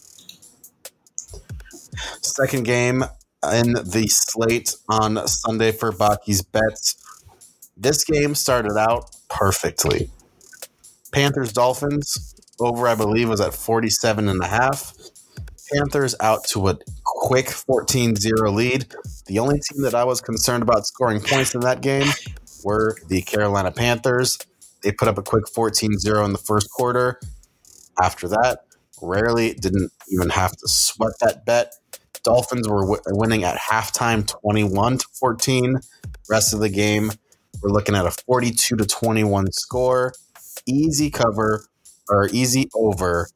Second 2.22 2.64
game 2.64 3.04
in 3.54 3.74
the 3.74 4.08
slate 4.10 4.76
on 4.90 5.28
Sunday 5.28 5.72
for 5.72 5.92
Bakke's 5.92 6.42
bets. 6.42 6.96
This 7.78 8.04
game 8.04 8.36
started 8.36 8.78
out 8.78 9.16
perfectly. 9.30 10.10
Panthers 11.12 11.54
Dolphins 11.54 12.36
over 12.60 12.88
I 12.88 12.96
believe 12.96 13.30
was 13.30 13.42
at 13.42 13.54
47 13.54 14.28
and 14.28 14.42
a 14.42 14.48
half. 14.48 14.94
Panthers 15.72 16.16
out 16.20 16.44
to 16.46 16.68
a 16.68 16.78
quick 17.06 17.46
14-0 17.46 18.54
lead. 18.54 18.88
The 19.28 19.40
only 19.40 19.60
team 19.60 19.84
that 19.84 19.96
I 19.96 20.04
was 20.04 20.20
concerned 20.20 20.64
about 20.64 20.88
scoring 20.88 21.22
points 21.22 21.54
in 21.54 21.62
that 21.62 21.82
game 21.82 22.08
were 22.64 22.98
the 23.08 23.22
Carolina 23.22 23.72
Panthers. 23.72 24.38
They 24.82 24.92
put 24.92 25.08
up 25.08 25.18
a 25.18 25.24
quick 25.24 25.48
14 25.48 26.00
0 26.00 26.26
in 26.26 26.32
the 26.32 26.38
first 26.38 26.70
quarter. 26.72 27.20
After 28.02 28.28
that, 28.30 28.60
rarely 29.02 29.54
didn't 29.54 29.92
even 30.12 30.30
have 30.30 30.52
to 30.52 30.68
sweat 30.68 31.14
that 31.22 31.46
bet. 31.46 31.74
Dolphins 32.24 32.68
were 32.68 32.82
w- 32.82 33.02
winning 33.08 33.44
at 33.44 33.58
halftime 33.58 34.28
21 34.28 34.98
to 35.00 35.06
14. 35.14 35.80
Rest 36.30 36.54
of 36.54 36.60
the 36.60 36.70
game, 36.70 37.12
we're 37.62 37.72
looking 37.72 37.96
at 37.96 38.06
a 38.06 38.12
42 38.12 38.76
to 38.76 38.86
21 38.86 39.52
score. 39.52 40.14
Easy 40.66 41.10
cover 41.10 41.66
or 42.10 42.30
easy 42.32 42.70
over 42.76 43.30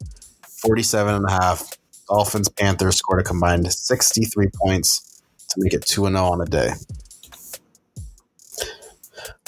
47 0.48 1.14
and 1.14 1.24
a 1.26 1.30
half. 1.32 1.78
Dolphins 2.08 2.48
Panthers 2.48 2.96
scored 2.96 3.20
a 3.20 3.24
combined 3.24 3.72
63 3.72 4.48
points 4.54 5.22
to 5.48 5.56
make 5.58 5.72
it 5.72 5.86
2 5.86 6.06
0 6.06 6.14
on 6.16 6.38
the 6.38 6.46
day. 6.46 6.70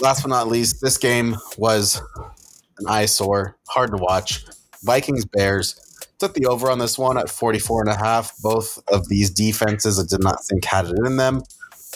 last 0.01 0.23
but 0.23 0.29
not 0.29 0.49
least, 0.49 0.81
this 0.81 0.99
game 0.99 1.37
was 1.59 2.01
an 2.79 2.87
eyesore, 2.89 3.57
hard 3.69 3.91
to 3.91 3.97
watch. 3.97 4.45
Vikings 4.83 5.25
Bears 5.25 5.81
took 6.19 6.35
the 6.35 6.47
over 6.47 6.71
on 6.71 6.79
this 6.79 6.99
one 6.99 7.19
at 7.19 7.29
44 7.29 7.83
and 7.83 7.91
a 7.91 7.97
half. 7.97 8.37
Both 8.39 8.83
of 8.89 9.09
these 9.09 9.31
defenses 9.31 9.99
I 9.99 10.05
did 10.09 10.23
not 10.23 10.45
think 10.45 10.65
had 10.65 10.87
it 10.87 10.99
in 11.05 11.17
them. 11.17 11.43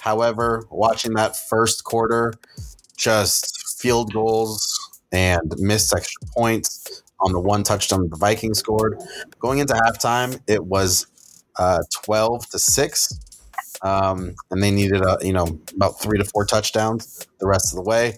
However, 0.00 0.66
watching 0.70 1.14
that 1.14 1.36
first 1.36 1.84
quarter, 1.84 2.32
just 2.96 3.78
field 3.80 4.12
goals 4.12 4.78
and 5.12 5.54
missed 5.58 5.94
extra 5.94 6.26
points 6.36 7.02
on 7.20 7.32
the 7.32 7.40
one 7.40 7.62
touchdown 7.62 8.08
the 8.08 8.16
Vikings 8.16 8.58
scored. 8.58 8.98
Going 9.38 9.58
into 9.58 9.74
halftime, 9.74 10.40
it 10.46 10.64
was 10.64 11.06
uh, 11.56 11.80
12 12.04 12.48
to 12.50 12.58
6. 12.58 13.20
Um, 13.82 14.34
and 14.50 14.62
they 14.62 14.70
needed 14.70 15.00
a, 15.02 15.16
you 15.22 15.32
know 15.32 15.58
about 15.74 16.00
three 16.00 16.18
to 16.18 16.24
four 16.24 16.44
touchdowns 16.44 17.26
the 17.38 17.46
rest 17.46 17.72
of 17.72 17.76
the 17.76 17.88
way. 17.88 18.14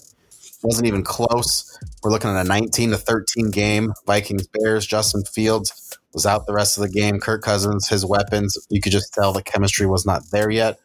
Wasn't 0.63 0.87
even 0.87 1.03
close. 1.03 1.79
We're 2.03 2.11
looking 2.11 2.31
at 2.31 2.45
a 2.45 2.49
19 2.49 2.91
to 2.91 2.97
13 2.97 3.51
game. 3.51 3.93
Vikings 4.07 4.47
Bears. 4.47 4.87
Justin 4.87 5.25
Fields 5.25 5.99
was 6.13 6.27
out 6.27 6.47
the 6.47 6.53
rest 6.53 6.77
of 6.77 6.83
the 6.83 6.89
game. 6.89 7.19
Kirk 7.19 7.43
Cousins, 7.43 7.89
his 7.89 8.05
weapons, 8.05 8.57
you 8.69 8.81
could 8.81 8.93
just 8.93 9.13
tell 9.15 9.33
the 9.33 9.43
chemistry 9.43 9.87
was 9.87 10.07
not 10.07 10.23
there 10.31 10.51
yet. 10.51 10.79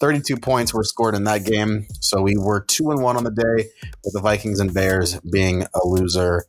32 0.00 0.36
points 0.36 0.72
were 0.72 0.84
scored 0.84 1.14
in 1.14 1.24
that 1.24 1.44
game. 1.44 1.86
So 2.00 2.22
we 2.22 2.36
were 2.36 2.60
two 2.60 2.90
and 2.90 3.02
one 3.02 3.16
on 3.16 3.24
the 3.24 3.30
day, 3.30 3.70
with 4.04 4.14
the 4.14 4.20
Vikings 4.20 4.60
and 4.60 4.72
Bears 4.72 5.18
being 5.20 5.62
a 5.62 5.86
loser 5.86 6.44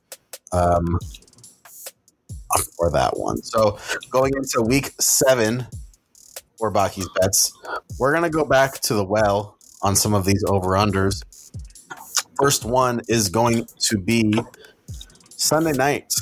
um, 0.51 0.99
for 2.77 2.91
that 2.91 3.17
one. 3.17 3.41
So 3.41 3.79
going 4.11 4.33
into 4.35 4.61
week 4.61 4.93
seven 4.99 5.67
for 6.57 6.71
Bakke's 6.71 7.09
bets, 7.19 7.53
we're 7.97 8.11
going 8.11 8.23
to 8.23 8.29
go 8.29 8.45
back 8.45 8.79
to 8.81 8.93
the 8.93 9.05
well 9.05 9.57
on 9.81 9.95
some 9.95 10.13
of 10.13 10.25
these 10.25 10.43
over 10.47 10.69
unders. 10.71 11.23
First 12.41 12.65
one 12.65 13.01
is 13.07 13.29
going 13.29 13.67
to 13.79 13.97
be 13.97 14.33
Sunday 15.29 15.73
night 15.73 16.13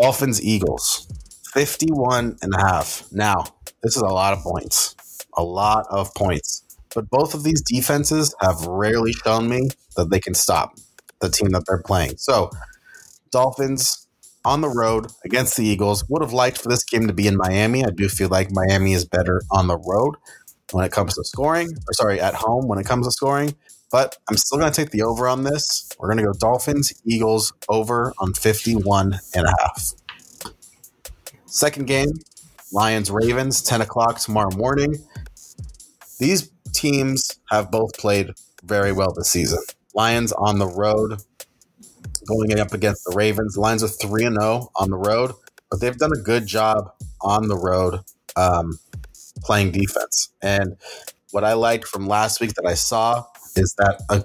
Dolphins 0.00 0.42
Eagles 0.42 1.06
51 1.52 2.36
and 2.42 2.54
a 2.54 2.58
half. 2.58 3.04
Now, 3.12 3.44
this 3.82 3.96
is 3.96 4.02
a 4.02 4.06
lot 4.06 4.32
of 4.32 4.40
points. 4.40 4.94
A 5.36 5.42
lot 5.42 5.86
of 5.90 6.14
points. 6.14 6.62
But 6.94 7.10
both 7.10 7.34
of 7.34 7.44
these 7.44 7.62
defenses 7.62 8.34
have 8.40 8.66
rarely 8.66 9.12
shown 9.12 9.48
me 9.48 9.68
that 9.96 10.10
they 10.10 10.20
can 10.20 10.34
stop 10.34 10.72
the 11.20 11.28
team 11.28 11.50
that 11.50 11.64
they're 11.66 11.82
playing. 11.82 12.16
So, 12.16 12.50
Dolphins 13.30 14.06
on 14.46 14.60
the 14.60 14.68
road 14.68 15.08
against 15.24 15.56
the 15.56 15.66
Eagles. 15.66 16.08
Would 16.08 16.22
have 16.22 16.32
liked 16.32 16.56
for 16.58 16.68
this 16.68 16.84
game 16.84 17.06
to 17.08 17.12
be 17.12 17.26
in 17.26 17.36
Miami. 17.36 17.84
I 17.84 17.90
do 17.90 18.08
feel 18.08 18.28
like 18.28 18.50
Miami 18.52 18.94
is 18.94 19.04
better 19.04 19.42
on 19.50 19.66
the 19.66 19.76
road 19.76 20.14
when 20.72 20.84
it 20.84 20.92
comes 20.92 21.14
to 21.14 21.24
scoring, 21.24 21.68
or 21.68 21.92
sorry, 21.92 22.20
at 22.20 22.34
home 22.34 22.68
when 22.68 22.78
it 22.78 22.86
comes 22.86 23.06
to 23.06 23.10
scoring. 23.10 23.54
But 23.90 24.16
I'm 24.28 24.36
still 24.36 24.58
going 24.58 24.72
to 24.72 24.76
take 24.76 24.90
the 24.90 25.02
over 25.02 25.28
on 25.28 25.44
this. 25.44 25.88
We're 25.98 26.08
going 26.08 26.18
to 26.18 26.24
go 26.24 26.32
Dolphins, 26.32 26.92
Eagles 27.04 27.52
over 27.68 28.12
on 28.18 28.34
51 28.34 29.18
and 29.34 29.46
a 29.46 29.54
half. 29.60 29.92
Second 31.46 31.86
game, 31.86 32.08
Lions, 32.72 33.10
Ravens, 33.10 33.62
10 33.62 33.80
o'clock 33.80 34.18
tomorrow 34.18 34.54
morning. 34.56 34.96
These 36.18 36.50
teams 36.72 37.38
have 37.50 37.70
both 37.70 37.96
played 37.96 38.30
very 38.64 38.92
well 38.92 39.12
this 39.12 39.30
season. 39.30 39.60
Lions 39.94 40.32
on 40.32 40.58
the 40.58 40.66
road, 40.66 41.22
going 42.26 42.58
up 42.58 42.72
against 42.74 43.04
the 43.04 43.14
Ravens. 43.14 43.56
Lions 43.56 43.82
are 43.82 43.88
3 43.88 44.24
and 44.24 44.40
0 44.40 44.70
on 44.76 44.90
the 44.90 44.96
road, 44.96 45.32
but 45.70 45.80
they've 45.80 45.96
done 45.96 46.12
a 46.12 46.20
good 46.20 46.46
job 46.46 46.90
on 47.22 47.48
the 47.48 47.56
road 47.56 48.00
um, 48.36 48.78
playing 49.42 49.72
defense. 49.72 50.30
And 50.42 50.76
what 51.30 51.44
I 51.44 51.54
liked 51.54 51.86
from 51.86 52.06
last 52.06 52.40
week 52.40 52.54
that 52.54 52.66
I 52.66 52.74
saw 52.74 53.24
is 53.56 53.74
that 53.78 54.02
a, 54.08 54.24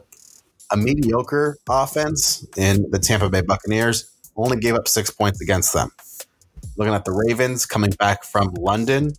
a 0.71 0.77
mediocre 0.77 1.57
offense 1.69 2.45
in 2.57 2.89
the 2.91 2.99
Tampa 2.99 3.29
Bay 3.29 3.41
Buccaneers 3.41 4.09
only 4.35 4.57
gave 4.57 4.75
up 4.75 4.87
six 4.87 5.09
points 5.09 5.41
against 5.41 5.73
them. 5.73 5.89
Looking 6.77 6.93
at 6.93 7.05
the 7.05 7.11
Ravens 7.27 7.65
coming 7.65 7.91
back 7.91 8.23
from 8.23 8.53
London, 8.57 9.13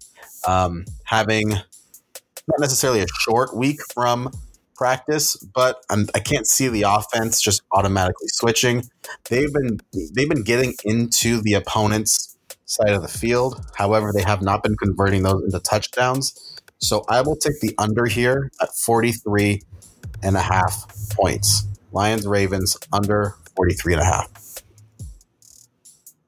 um, 0.46 0.84
having 1.04 1.50
not 1.50 2.60
necessarily 2.60 3.00
a 3.00 3.06
short 3.20 3.56
week 3.56 3.78
from 3.92 4.30
practice, 4.74 5.36
but 5.36 5.84
I'm, 5.90 6.08
I 6.14 6.18
can 6.18 6.38
not 6.38 6.46
see 6.46 6.68
the 6.68 6.82
offense 6.82 7.40
just 7.40 7.62
automatically 7.72 8.28
switching. 8.28 8.84
They've 9.28 9.52
been 9.52 9.78
they've 10.14 10.28
been 10.28 10.42
getting 10.42 10.74
into 10.84 11.40
the 11.40 11.54
opponent's 11.54 12.36
side 12.64 12.90
of 12.90 13.02
the 13.02 13.08
field. 13.08 13.64
However, 13.76 14.12
they 14.14 14.22
have 14.22 14.42
not 14.42 14.62
been 14.62 14.76
converting 14.76 15.22
those 15.22 15.42
into 15.44 15.60
touchdowns. 15.60 16.58
So 16.78 17.04
I 17.08 17.20
will 17.20 17.36
take 17.36 17.60
the 17.60 17.74
under 17.78 18.06
here 18.06 18.50
at 18.60 18.74
43 18.74 19.62
and 20.22 20.36
a 20.36 20.40
half 20.40 20.86
points. 21.10 21.66
Lions 21.92 22.26
Ravens 22.26 22.76
under 22.92 23.34
43 23.56 23.94
and 23.94 24.02
a 24.02 24.04
half. 24.04 24.28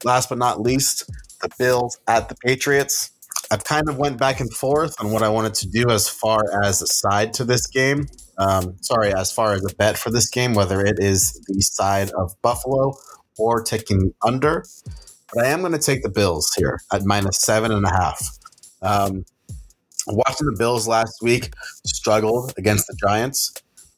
Last 0.03 0.29
but 0.29 0.37
not 0.37 0.61
least, 0.61 1.09
the 1.41 1.49
Bills 1.57 1.97
at 2.07 2.29
the 2.29 2.35
Patriots. 2.35 3.11
I've 3.51 3.63
kind 3.63 3.89
of 3.89 3.97
went 3.97 4.17
back 4.17 4.39
and 4.39 4.51
forth 4.53 4.95
on 4.99 5.11
what 5.11 5.23
I 5.23 5.29
wanted 5.29 5.53
to 5.55 5.67
do 5.67 5.89
as 5.89 6.09
far 6.09 6.41
as 6.63 6.81
a 6.81 6.87
side 6.87 7.33
to 7.35 7.43
this 7.43 7.67
game. 7.67 8.07
Um, 8.37 8.75
sorry, 8.81 9.13
as 9.13 9.31
far 9.31 9.53
as 9.53 9.63
a 9.65 9.73
bet 9.75 9.97
for 9.97 10.11
this 10.11 10.29
game, 10.29 10.53
whether 10.53 10.81
it 10.81 10.97
is 10.99 11.33
the 11.47 11.61
side 11.61 12.11
of 12.11 12.33
Buffalo 12.41 12.93
or 13.37 13.61
taking 13.61 14.13
under. 14.23 14.65
But 15.33 15.45
I 15.45 15.49
am 15.49 15.61
going 15.61 15.71
to 15.73 15.79
take 15.79 16.03
the 16.03 16.09
Bills 16.09 16.51
here 16.55 16.79
at 16.91 17.03
minus 17.03 17.39
seven 17.39 17.71
and 17.71 17.85
a 17.85 17.89
half. 17.89 18.27
Um, 18.81 19.25
watching 20.07 20.47
the 20.47 20.55
Bills 20.57 20.87
last 20.87 21.21
week 21.21 21.53
struggled 21.85 22.53
against 22.57 22.87
the 22.87 22.95
Giants 22.95 23.53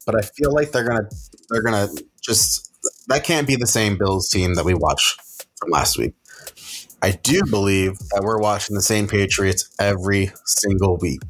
but 0.07 0.15
I 0.15 0.25
feel 0.25 0.51
like 0.51 0.71
they're 0.71 0.87
gonna 0.87 1.07
they're 1.49 1.61
gonna 1.61 1.89
just 2.19 2.73
that 3.07 3.23
can't 3.23 3.45
be 3.45 3.55
the 3.57 3.67
same 3.67 3.97
Bills 3.97 4.29
team 4.29 4.55
that 4.55 4.65
we 4.65 4.73
watched 4.73 5.21
from 5.57 5.69
last 5.69 5.99
week. 5.99 6.13
I 7.03 7.11
do 7.11 7.43
believe 7.47 7.99
that 8.09 8.23
we're 8.23 8.39
watching 8.39 8.75
the 8.75 8.81
same 8.81 9.07
Patriots 9.07 9.69
every 9.79 10.31
single 10.45 10.97
week. 10.97 11.21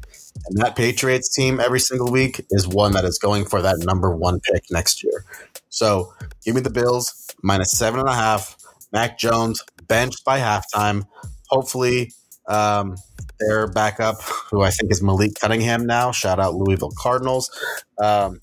And 0.46 0.56
that 0.58 0.76
Patriots 0.76 1.34
team 1.34 1.60
every 1.60 1.80
single 1.80 2.10
week 2.10 2.46
is 2.50 2.66
one 2.66 2.92
that 2.92 3.04
is 3.04 3.18
going 3.18 3.44
for 3.44 3.60
that 3.60 3.78
number 3.80 4.14
one 4.14 4.40
pick 4.40 4.64
next 4.70 5.04
year. 5.04 5.24
So 5.68 6.14
give 6.44 6.54
me 6.54 6.62
the 6.62 6.70
Bills 6.70 7.34
minus 7.42 7.72
seven 7.72 8.00
and 8.00 8.08
a 8.08 8.14
half. 8.14 8.56
Mac 8.92 9.18
Jones 9.18 9.62
benched 9.88 10.24
by 10.24 10.38
halftime. 10.38 11.04
Hopefully, 11.48 12.12
um, 12.46 12.96
their 13.40 13.66
backup, 13.66 14.22
who 14.22 14.62
I 14.62 14.70
think 14.70 14.90
is 14.90 15.02
Malik 15.02 15.34
Cunningham 15.38 15.84
now. 15.84 16.12
Shout 16.12 16.40
out 16.40 16.54
Louisville 16.54 16.92
Cardinals. 16.96 17.50
Um, 18.02 18.40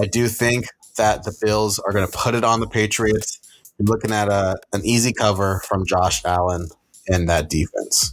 I 0.00 0.04
do 0.06 0.28
think 0.28 0.66
that 0.98 1.24
the 1.24 1.36
Bills 1.40 1.78
are 1.78 1.92
going 1.92 2.06
to 2.06 2.12
put 2.12 2.34
it 2.34 2.44
on 2.44 2.60
the 2.60 2.66
Patriots. 2.66 3.40
You're 3.78 3.86
looking 3.86 4.12
at 4.12 4.28
a, 4.28 4.56
an 4.72 4.84
easy 4.84 5.12
cover 5.12 5.62
from 5.66 5.86
Josh 5.86 6.22
Allen 6.24 6.68
in 7.06 7.26
that 7.26 7.48
defense. 7.48 8.12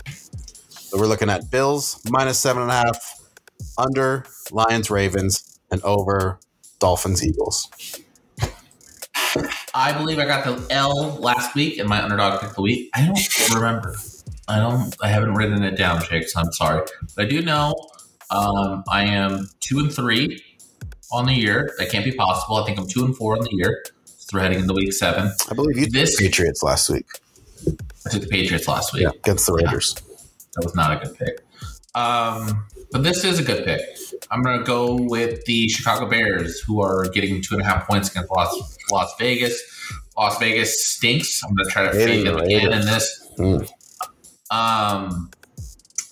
So 0.70 0.98
we're 0.98 1.08
looking 1.08 1.30
at 1.30 1.52
Bills 1.52 2.02
minus 2.10 2.40
seven 2.40 2.64
and 2.64 2.72
a 2.72 2.76
half, 2.76 3.22
under 3.78 4.26
Lions 4.52 4.90
Ravens, 4.90 5.60
and 5.72 5.82
over 5.84 6.40
Dolphins 6.80 7.26
Eagles. 7.26 7.70
I 9.74 9.92
believe 9.94 10.20
I 10.20 10.26
got 10.26 10.46
the 10.46 10.66
L 10.70 11.16
last 11.16 11.56
week 11.56 11.80
in 11.80 11.88
my 11.88 12.02
underdog 12.02 12.40
pick 12.42 12.54
the 12.54 12.62
week. 12.62 12.90
I 12.94 13.06
don't 13.06 13.56
remember. 13.56 13.96
I 14.48 14.60
don't. 14.60 14.96
I 15.02 15.08
haven't 15.08 15.34
written 15.34 15.64
it 15.64 15.78
down, 15.78 16.02
Jake. 16.04 16.30
So 16.30 16.42
I'm 16.42 16.52
sorry, 16.52 16.86
but 17.16 17.26
I 17.26 17.28
do 17.28 17.42
know 17.42 17.74
um, 18.30 18.84
I 18.88 19.06
am 19.06 19.50
two 19.60 19.80
and 19.80 19.92
three 19.92 20.44
on 21.14 21.28
the 21.28 21.34
year. 21.34 21.74
That 21.78 21.90
can't 21.90 22.04
be 22.04 22.12
possible. 22.12 22.58
I 22.58 22.66
think 22.66 22.80
I'm 22.80 22.88
two 22.88 23.06
and 23.06 23.16
four 23.16 23.38
on 23.38 23.44
the 23.44 23.52
year. 23.52 23.84
So 24.06 24.38
we're 24.38 24.42
heading 24.42 24.60
into 24.60 24.74
week 24.74 24.94
seven. 24.94 25.32
I 25.50 25.54
believe 25.54 25.78
you 25.78 25.90
this 25.90 26.20
Patriots 26.20 26.64
last 26.64 26.90
week. 26.90 27.06
I 28.06 28.10
took 28.10 28.24
the 28.24 28.28
Patriots 28.28 28.68
last 28.68 28.94
week 28.94 29.04
yeah, 29.04 29.10
against 29.10 29.46
the 29.46 29.54
Raiders. 29.54 29.96
Yeah. 29.96 30.16
That 30.56 30.66
was 30.66 30.76
not 30.76 30.92
a 31.02 31.06
good 31.06 31.18
pick. 31.18 31.40
Um, 31.96 32.66
but 32.92 33.04
this 33.04 33.24
is 33.24 33.40
a 33.40 33.44
good 33.44 33.66
pick. 33.66 33.82
I'm 34.32 34.42
going 34.42 34.60
to 34.60 34.64
go 34.64 34.96
with 34.96 35.46
the 35.46 35.68
Chicago 35.70 36.08
Bears, 36.10 36.60
who 36.62 36.82
are 36.82 37.08
getting 37.10 37.42
two 37.42 37.56
and 37.56 37.62
a 37.62 37.66
half 37.66 37.88
points 37.88 38.10
against 38.10 38.32
Las, 38.32 38.78
Las 38.92 39.14
Vegas. 39.20 39.62
Las 40.18 40.40
Vegas 40.40 40.86
stinks. 40.86 41.44
I'm 41.44 41.56
going 41.56 41.68
to 41.68 41.72
try 41.72 41.84
to 41.84 41.92
fade 41.92 42.26
them 42.26 42.38
again 42.38 42.72
in 42.72 42.86
this. 42.86 43.30
Mm. 43.38 43.70
Um, 44.52 45.32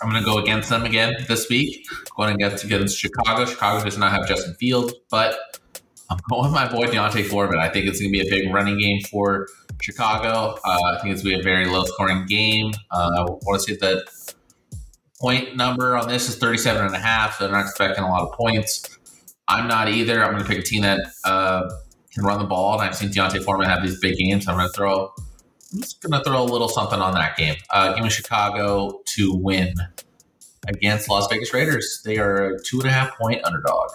I'm 0.01 0.09
going 0.09 0.23
to 0.23 0.25
go 0.25 0.39
against 0.39 0.69
them 0.69 0.83
again 0.83 1.13
this 1.27 1.47
week. 1.49 1.85
Going 2.15 2.33
against 2.33 2.63
against 2.63 2.97
Chicago. 2.97 3.45
Chicago 3.45 3.83
does 3.83 3.97
not 3.97 4.11
have 4.11 4.27
Justin 4.27 4.55
Fields, 4.55 4.93
but 5.09 5.35
I'm 6.09 6.17
going 6.29 6.43
with 6.43 6.53
my 6.53 6.69
boy 6.69 6.87
D'Onta 6.87 7.23
Foreman. 7.23 7.59
I 7.59 7.69
think 7.69 7.85
it's 7.85 7.99
going 7.99 8.11
to 8.11 8.19
be 8.19 8.27
a 8.27 8.29
big 8.29 8.51
running 8.53 8.79
game 8.79 9.01
for 9.09 9.47
Chicago. 9.81 10.57
Uh, 10.65 10.79
I 10.85 10.99
think 11.01 11.13
it's 11.13 11.23
going 11.23 11.37
to 11.37 11.37
be 11.37 11.39
a 11.39 11.43
very 11.43 11.65
low 11.65 11.83
scoring 11.83 12.25
game. 12.25 12.71
Uh, 12.91 13.09
I 13.15 13.21
want 13.23 13.61
to 13.61 13.71
say 13.71 13.77
the 13.77 14.03
point 15.19 15.55
number 15.55 15.95
on 15.95 16.07
this 16.07 16.27
is 16.27 16.37
37 16.37 16.87
and 16.87 16.95
a 16.95 16.99
half, 16.99 17.37
so 17.37 17.43
they're 17.43 17.53
not 17.53 17.61
expecting 17.61 18.03
a 18.03 18.09
lot 18.09 18.23
of 18.23 18.33
points. 18.33 18.97
I'm 19.47 19.67
not 19.67 19.87
either. 19.87 20.23
I'm 20.23 20.31
going 20.31 20.43
to 20.43 20.49
pick 20.49 20.59
a 20.59 20.63
team 20.63 20.81
that 20.81 20.99
uh, 21.23 21.69
can 22.13 22.23
run 22.23 22.39
the 22.39 22.45
ball, 22.45 22.73
and 22.73 22.81
I've 22.81 22.95
seen 22.95 23.11
D'Onta 23.11 23.43
Foreman 23.43 23.67
have 23.67 23.83
these 23.83 23.99
big 23.99 24.17
games. 24.17 24.45
So 24.45 24.51
I'm 24.51 24.57
going 24.57 24.67
to 24.67 24.73
throw 24.73 25.13
I'm 25.73 25.81
just 25.81 26.01
going 26.01 26.11
to 26.11 26.23
throw 26.23 26.41
a 26.41 26.43
little 26.43 26.67
something 26.67 26.99
on 26.99 27.13
that 27.13 27.37
game. 27.37 27.55
Uh, 27.69 27.93
give 27.93 28.03
me 28.03 28.09
Chicago 28.09 29.01
to 29.05 29.33
win 29.33 29.73
against 30.67 31.09
Las 31.09 31.27
Vegas 31.29 31.53
Raiders. 31.53 32.01
They 32.03 32.17
are 32.17 32.55
a 32.55 32.59
two 32.61 32.79
and 32.79 32.89
a 32.89 32.91
half 32.91 33.17
point 33.17 33.43
underdog. 33.45 33.89